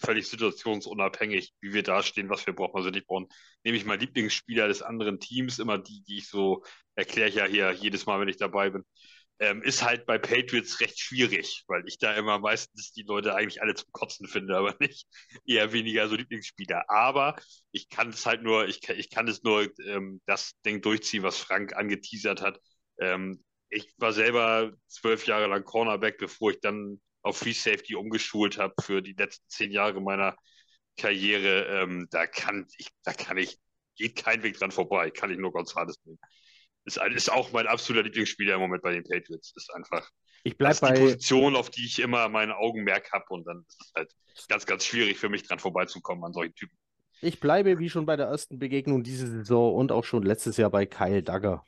völlig 0.00 0.26
situationsunabhängig, 0.28 1.52
wie 1.60 1.74
wir 1.74 1.82
dastehen, 1.82 2.30
was 2.30 2.46
wir 2.46 2.54
brauchen, 2.54 2.76
also 2.76 2.88
nicht 2.88 3.06
brauchen, 3.06 3.26
nehme 3.64 3.76
ich 3.76 3.84
mal 3.84 3.98
Lieblingsspieler 3.98 4.66
des 4.66 4.80
anderen 4.80 5.20
Teams, 5.20 5.58
immer 5.58 5.76
die, 5.76 6.02
die 6.04 6.18
ich 6.18 6.28
so 6.30 6.62
erkläre 6.94 7.28
ich 7.28 7.34
ja 7.34 7.44
hier 7.44 7.72
jedes 7.72 8.06
Mal, 8.06 8.18
wenn 8.18 8.28
ich 8.28 8.38
dabei 8.38 8.70
bin. 8.70 8.84
Ähm, 9.40 9.62
ist 9.62 9.84
halt 9.84 10.04
bei 10.06 10.18
Patriots 10.18 10.80
recht 10.80 10.98
schwierig, 10.98 11.64
weil 11.68 11.84
ich 11.86 11.98
da 11.98 12.12
immer 12.14 12.40
meistens 12.40 12.92
die 12.92 13.02
Leute 13.04 13.34
eigentlich 13.36 13.62
alle 13.62 13.74
zum 13.74 13.92
Kotzen 13.92 14.26
finde, 14.26 14.56
aber 14.56 14.74
nicht 14.80 15.06
eher 15.46 15.72
weniger 15.72 16.08
so 16.08 16.16
Lieblingsspieler. 16.16 16.90
Aber 16.90 17.36
ich 17.70 17.88
kann 17.88 18.08
es 18.10 18.26
halt 18.26 18.42
nur, 18.42 18.66
ich 18.66 18.80
kann, 18.80 18.96
ich 18.98 19.10
kann 19.10 19.28
es 19.28 19.42
nur 19.44 19.68
ähm, 19.86 20.20
das 20.26 20.54
Ding 20.66 20.80
durchziehen, 20.82 21.22
was 21.22 21.38
Frank 21.38 21.76
angeteasert 21.76 22.42
hat. 22.42 22.60
Ähm, 22.98 23.44
ich 23.70 23.92
war 23.98 24.12
selber 24.12 24.72
zwölf 24.88 25.26
Jahre 25.26 25.46
lang 25.46 25.64
Cornerback, 25.64 26.18
bevor 26.18 26.50
ich 26.50 26.60
dann 26.60 27.00
auf 27.22 27.38
Free 27.38 27.52
Safety 27.52 27.94
umgeschult 27.94 28.58
habe 28.58 28.74
für 28.82 29.02
die 29.02 29.12
letzten 29.12 29.48
zehn 29.48 29.70
Jahre 29.70 30.00
meiner 30.00 30.36
Karriere. 30.96 31.66
Ähm, 31.82 32.08
da 32.10 32.26
kann 32.26 32.66
ich, 32.78 32.88
da 33.04 33.12
kann 33.12 33.36
ich, 33.38 33.58
geht 33.96 34.16
kein 34.16 34.42
Weg 34.42 34.58
dran 34.58 34.70
vorbei, 34.72 35.10
kann 35.10 35.30
ich 35.30 35.38
nur 35.38 35.52
González 35.52 35.96
nehmen. 36.04 36.18
Ist, 36.88 36.98
ist 37.14 37.32
auch 37.32 37.52
mein 37.52 37.66
absoluter 37.68 38.04
Lieblingsspieler 38.04 38.54
im 38.56 38.60
Moment 38.60 38.82
bei 38.82 38.92
den 38.92 39.04
Patriots. 39.04 39.52
Ist 39.56 39.72
einfach, 39.74 40.08
Ich 40.42 40.56
das 40.62 40.68
bleib 40.68 40.78
ist 40.78 40.86
die 40.88 40.92
bei, 40.92 40.94
Position, 40.94 41.56
auf 41.56 41.70
die 41.70 41.86
ich 41.86 42.00
immer 42.00 42.28
mein 42.28 42.52
Augenmerk 42.52 43.12
habe 43.12 43.26
und 43.30 43.46
dann 43.46 43.64
ist 43.68 43.80
es 43.82 43.92
halt 43.96 44.12
ganz, 44.48 44.66
ganz 44.66 44.84
schwierig 44.86 45.18
für 45.18 45.28
mich 45.30 45.44
dran 45.46 45.58
vorbeizukommen 45.60 46.24
an 46.24 46.32
solchen 46.32 46.54
Typen. 46.54 46.76
ich 47.20 47.38
bleibe 47.40 47.78
wie 47.78 47.90
schon 47.90 48.06
bei 48.06 48.16
der 48.16 48.26
ersten 48.26 48.58
Begegnung 48.58 49.02
diese 49.04 49.26
Saison 49.28 49.72
und 49.74 49.92
auch 49.92 50.02
schon 50.04 50.22
letztes 50.24 50.56
Jahr 50.56 50.70
bei 50.70 50.84
Kyle 50.86 51.22
Dagger. 51.22 51.64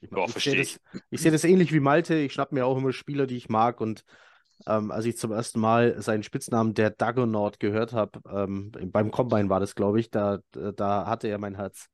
Ich, 0.00 0.10
ich 0.34 0.46
sehe 0.46 0.56
das, 0.56 0.80
ich 1.10 1.20
sehe 1.20 1.32
das 1.32 1.44
ähnlich 1.44 1.72
wie 1.72 1.80
Malte. 1.80 2.14
Ich 2.16 2.32
schnapp 2.32 2.52
mir 2.52 2.66
auch 2.66 2.78
immer 2.78 2.92
Spieler, 2.92 3.26
die 3.26 3.36
ich 3.36 3.48
mag. 3.48 3.80
Und 3.80 4.04
ähm, 4.66 4.90
als 4.90 5.04
ich 5.06 5.18
zum 5.18 5.32
ersten 5.32 5.60
Mal 5.60 6.00
seinen 6.02 6.22
Spitznamen 6.22 6.74
der 6.74 6.90
Duggernaut 6.90 7.60
gehört 7.60 7.92
habe, 7.92 8.20
ähm, 8.30 8.72
beim 8.92 9.10
Combine 9.10 9.50
war 9.50 9.60
das, 9.60 9.74
glaube 9.74 10.00
ich, 10.00 10.10
da, 10.10 10.40
da 10.52 11.06
hatte 11.06 11.28
er 11.28 11.38
mein 11.38 11.56
Herz. 11.56 11.88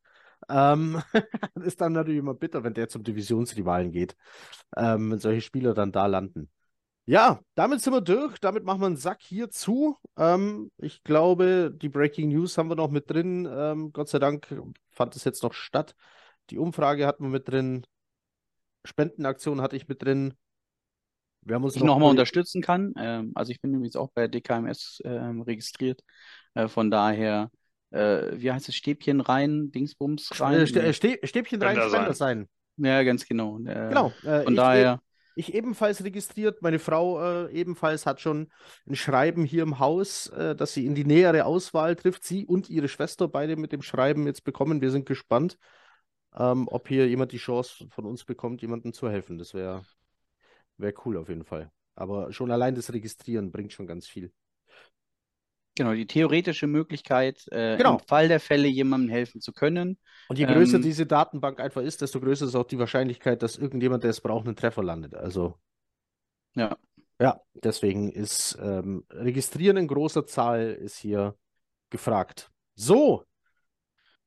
Ähm, 0.49 1.03
ist 1.57 1.81
dann 1.81 1.93
natürlich 1.93 2.19
immer 2.19 2.35
bitter, 2.35 2.65
wenn 2.65 2.75
der 2.75 2.89
zum 2.89 3.03
Divisionsrivalen 3.03 3.93
geht, 3.93 4.17
ähm, 4.77 5.11
wenn 5.11 5.19
solche 5.19 5.41
Spieler 5.41 5.75
dann 5.75 5.93
da 5.93 6.07
landen. 6.07 6.51
Ja, 7.09 7.41
damit 7.55 7.81
sind 7.81 7.93
wir 7.93 8.01
durch. 8.01 8.39
Damit 8.41 8.65
machen 8.65 8.81
wir 8.81 8.87
einen 8.87 8.97
Sack 8.97 9.23
hier 9.23 9.49
zu. 9.49 9.97
Ähm, 10.17 10.73
ich 10.79 11.05
glaube, 11.05 11.73
die 11.73 11.89
Breaking 11.89 12.31
News 12.31 12.59
haben 12.59 12.69
wir 12.69 12.75
noch 12.75 12.91
mit 12.91 13.09
drin. 13.09 13.49
Ähm, 13.49 13.93
Gott 13.93 14.09
sei 14.09 14.19
Dank 14.19 14.49
fand 14.91 15.15
es 15.15 15.23
jetzt 15.23 15.43
noch 15.45 15.53
statt. 15.53 15.95
Die 16.51 16.59
Umfrage 16.59 17.07
hatten 17.07 17.25
wir 17.25 17.31
mit 17.31 17.49
drin. 17.49 17.87
Spendenaktion 18.85 19.61
hatte 19.61 19.77
ich 19.77 19.87
mit 19.87 20.03
drin. 20.03 20.35
Wir 21.43 21.55
haben 21.55 21.65
uns 21.65 21.77
ich 21.77 21.81
noch 21.81 21.87
nochmal 21.87 22.09
durch- 22.09 22.11
unterstützen 22.11 22.61
kann. 22.61 22.93
Ähm, 22.99 23.31
also 23.37 23.53
ich 23.53 23.61
bin 23.61 23.73
übrigens 23.73 23.95
auch 23.95 24.11
bei 24.13 24.27
DKMS 24.27 25.01
ähm, 25.05 25.43
registriert. 25.43 26.03
Äh, 26.55 26.67
von 26.67 26.91
daher, 26.91 27.51
äh, 27.91 28.33
wie 28.33 28.51
heißt 28.53 28.69
es, 28.69 28.75
Stäbchen 28.75 29.21
rein, 29.21 29.71
Dingsbums 29.73 30.41
rein? 30.41 30.61
äh, 30.61 30.65
Nee. 30.73 30.79
äh, 30.81 30.91
Stä- 30.91 31.27
Stäbchen 31.27 31.63
rein, 31.63 31.77
Spender 31.77 32.13
sein. 32.15 32.15
sein. 32.15 32.49
Ja, 32.79 33.03
ganz 33.03 33.27
genau. 33.27 33.59
Äh, 33.61 33.89
Genau. 33.89 34.13
Äh, 34.23 34.43
Von 34.43 34.53
ich, 34.53 34.57
daher, 34.59 35.01
Ich 35.39 35.53
ebenfalls 35.55 36.03
registriert. 36.03 36.63
Meine 36.63 36.79
Frau 36.79 37.47
äh, 37.47 37.53
ebenfalls 37.53 38.07
hat 38.07 38.21
schon 38.21 38.51
ein 38.87 38.97
Schreiben 38.97 39.45
hier 39.45 39.63
im 39.63 39.79
Haus, 39.79 40.29
äh, 40.29 40.57
dass 40.57 40.73
sie 40.73 40.87
in 40.87 40.95
die 40.95 41.05
nähere 41.05 41.45
Auswahl 41.45 41.95
trifft. 41.95 42.25
Sie 42.25 42.47
und 42.47 42.71
ihre 42.71 42.89
Schwester 42.89 43.29
beide 43.29 43.57
mit 43.57 43.73
dem 43.73 43.83
Schreiben 43.83 44.27
jetzt 44.27 44.45
bekommen. 44.45 44.81
Wir 44.81 44.91
sind 44.91 45.05
gespannt, 45.07 45.59
ähm, 46.35 46.69
ob 46.69 46.89
hier 46.89 47.07
jemand 47.09 47.33
die 47.33 47.39
Chance 47.39 47.87
von 47.91 48.07
uns 48.07 48.25
bekommt, 48.25 48.63
jemandem 48.63 48.93
zu 48.95 49.11
helfen. 49.11 49.37
Das 49.39 49.53
wäre 49.55 49.83
wär 50.79 50.95
cool 51.05 51.17
auf 51.19 51.29
jeden 51.29 51.45
Fall. 51.45 51.71
Aber 51.95 52.33
schon 52.33 52.51
allein 52.51 52.75
das 52.75 52.93
Registrieren 52.93 53.53
bringt 53.53 53.73
schon 53.73 53.87
ganz 53.87 54.07
viel. 54.07 54.33
Genau, 55.77 55.93
die 55.93 56.07
theoretische 56.07 56.67
Möglichkeit, 56.67 57.47
äh, 57.53 57.77
Genau. 57.77 57.95
im 57.95 58.01
Fall 58.01 58.29
der 58.29 58.41
Fälle 58.41 58.67
jemandem 58.67 59.11
helfen 59.11 59.41
zu 59.41 59.53
können. 59.53 59.99
Und 60.29 60.39
je 60.39 60.47
größer 60.47 60.77
Ähm, 60.77 60.83
diese 60.83 61.07
Datenbank 61.07 61.61
einfach 61.61 61.83
ist, 61.83 62.01
desto 62.01 62.19
größer 62.19 62.47
ist 62.47 62.55
auch 62.55 62.67
die 62.67 62.79
Wahrscheinlichkeit, 62.79 63.43
dass 63.43 63.57
irgendjemand, 63.59 64.03
der 64.03 64.11
es 64.11 64.21
braucht, 64.21 64.47
einen 64.47 64.57
Treffer 64.57 64.83
landet. 64.83 65.15
Also 65.15 65.55
Ja. 66.55 66.77
ja, 67.21 67.41
deswegen 67.63 68.11
ist 68.11 68.59
ähm, 68.61 69.05
Registrieren 69.11 69.77
in 69.77 69.87
großer 69.87 70.27
Zahl 70.27 70.73
ist 70.73 70.97
hier 70.97 71.37
gefragt. 71.91 72.51
So, 72.75 73.25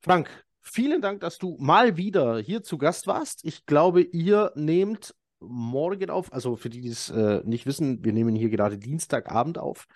Frank, 0.01 0.29
vielen 0.61 1.01
Dank, 1.01 1.21
dass 1.21 1.39
du 1.39 1.57
mal 1.59 1.97
wieder 1.97 2.37
hier 2.39 2.61
zu 2.63 2.77
Gast 2.77 3.07
warst. 3.07 3.43
Ich 3.43 3.65
glaube, 3.65 4.01
ihr 4.01 4.51
nehmt 4.55 5.15
morgen 5.39 6.09
auf, 6.09 6.31
also 6.31 6.55
für 6.55 6.69
die, 6.69 6.81
die 6.81 6.89
es 6.89 7.09
äh, 7.09 7.41
nicht 7.43 7.65
wissen, 7.65 8.03
wir 8.03 8.13
nehmen 8.13 8.35
hier 8.35 8.49
gerade 8.49 8.77
Dienstagabend 8.77 9.57
auf. 9.57 9.87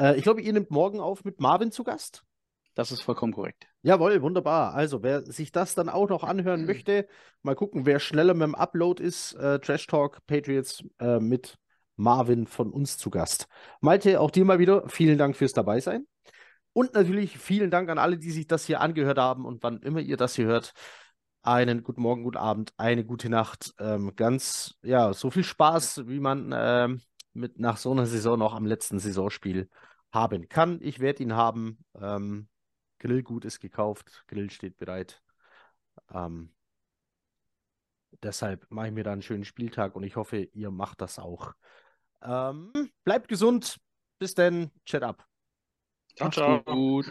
Äh, 0.00 0.16
ich 0.16 0.22
glaube, 0.22 0.40
ihr 0.40 0.52
nehmt 0.52 0.70
morgen 0.70 0.98
auf 0.98 1.24
mit 1.24 1.40
Marvin 1.40 1.70
zu 1.70 1.84
Gast. 1.84 2.24
Das 2.74 2.92
ist 2.92 3.02
vollkommen 3.02 3.32
korrekt. 3.32 3.66
Jawohl, 3.82 4.22
wunderbar. 4.22 4.74
Also, 4.74 5.02
wer 5.02 5.22
sich 5.22 5.52
das 5.52 5.74
dann 5.74 5.88
auch 5.88 6.08
noch 6.08 6.24
anhören 6.24 6.64
möchte, 6.64 7.06
mal 7.42 7.54
gucken, 7.54 7.84
wer 7.84 8.00
schneller 8.00 8.32
mit 8.32 8.44
dem 8.44 8.54
Upload 8.54 9.02
ist. 9.02 9.34
Äh, 9.34 9.58
Trash 9.58 9.86
Talk 9.86 10.24
Patriots 10.26 10.82
äh, 10.98 11.18
mit 11.18 11.58
Marvin 11.96 12.46
von 12.46 12.70
uns 12.72 12.96
zu 12.96 13.10
Gast. 13.10 13.48
Malte, 13.80 14.20
auch 14.20 14.30
dir 14.30 14.44
mal 14.44 14.58
wieder 14.58 14.88
vielen 14.88 15.18
Dank 15.18 15.36
fürs 15.36 15.52
Dabeisein. 15.52 16.06
Und 16.72 16.94
natürlich 16.94 17.36
vielen 17.36 17.70
Dank 17.70 17.90
an 17.90 17.98
alle, 17.98 18.16
die 18.16 18.30
sich 18.30 18.46
das 18.46 18.64
hier 18.64 18.80
angehört 18.80 19.18
haben 19.18 19.44
und 19.44 19.62
wann 19.62 19.82
immer 19.82 20.00
ihr 20.00 20.16
das 20.16 20.36
hier 20.36 20.46
hört. 20.46 20.72
Einen 21.42 21.82
guten 21.82 22.02
Morgen, 22.02 22.22
guten 22.22 22.36
Abend, 22.36 22.72
eine 22.76 23.04
gute 23.04 23.28
Nacht. 23.28 23.74
Ähm, 23.78 24.12
ganz, 24.14 24.76
ja, 24.82 25.12
so 25.12 25.30
viel 25.30 25.42
Spaß, 25.42 26.06
wie 26.06 26.20
man 26.20 26.54
ähm, 26.56 27.00
mit 27.32 27.58
nach 27.58 27.76
so 27.76 27.90
einer 27.90 28.06
Saison 28.06 28.38
noch 28.38 28.54
am 28.54 28.66
letzten 28.66 28.98
Saisonspiel 28.98 29.68
haben 30.12 30.48
kann. 30.48 30.78
Ich 30.82 31.00
werde 31.00 31.22
ihn 31.22 31.34
haben. 31.34 31.84
Ähm, 31.94 32.48
Grillgut 32.98 33.44
ist 33.44 33.60
gekauft, 33.60 34.24
Grill 34.28 34.50
steht 34.50 34.76
bereit. 34.76 35.22
Ähm, 36.12 36.52
deshalb 38.22 38.66
mache 38.70 38.88
ich 38.88 38.92
mir 38.92 39.04
da 39.04 39.12
einen 39.12 39.22
schönen 39.22 39.44
Spieltag 39.44 39.94
und 39.96 40.02
ich 40.02 40.16
hoffe, 40.16 40.38
ihr 40.52 40.70
macht 40.70 41.00
das 41.00 41.18
auch. 41.18 41.54
Ähm, 42.22 42.72
bleibt 43.04 43.28
gesund. 43.28 43.78
Bis 44.18 44.34
dann. 44.34 44.70
Chat 44.84 45.02
ab. 45.02 45.26
Ciao, 46.14 46.30
ciao. 46.30 46.62
gut. 46.64 47.06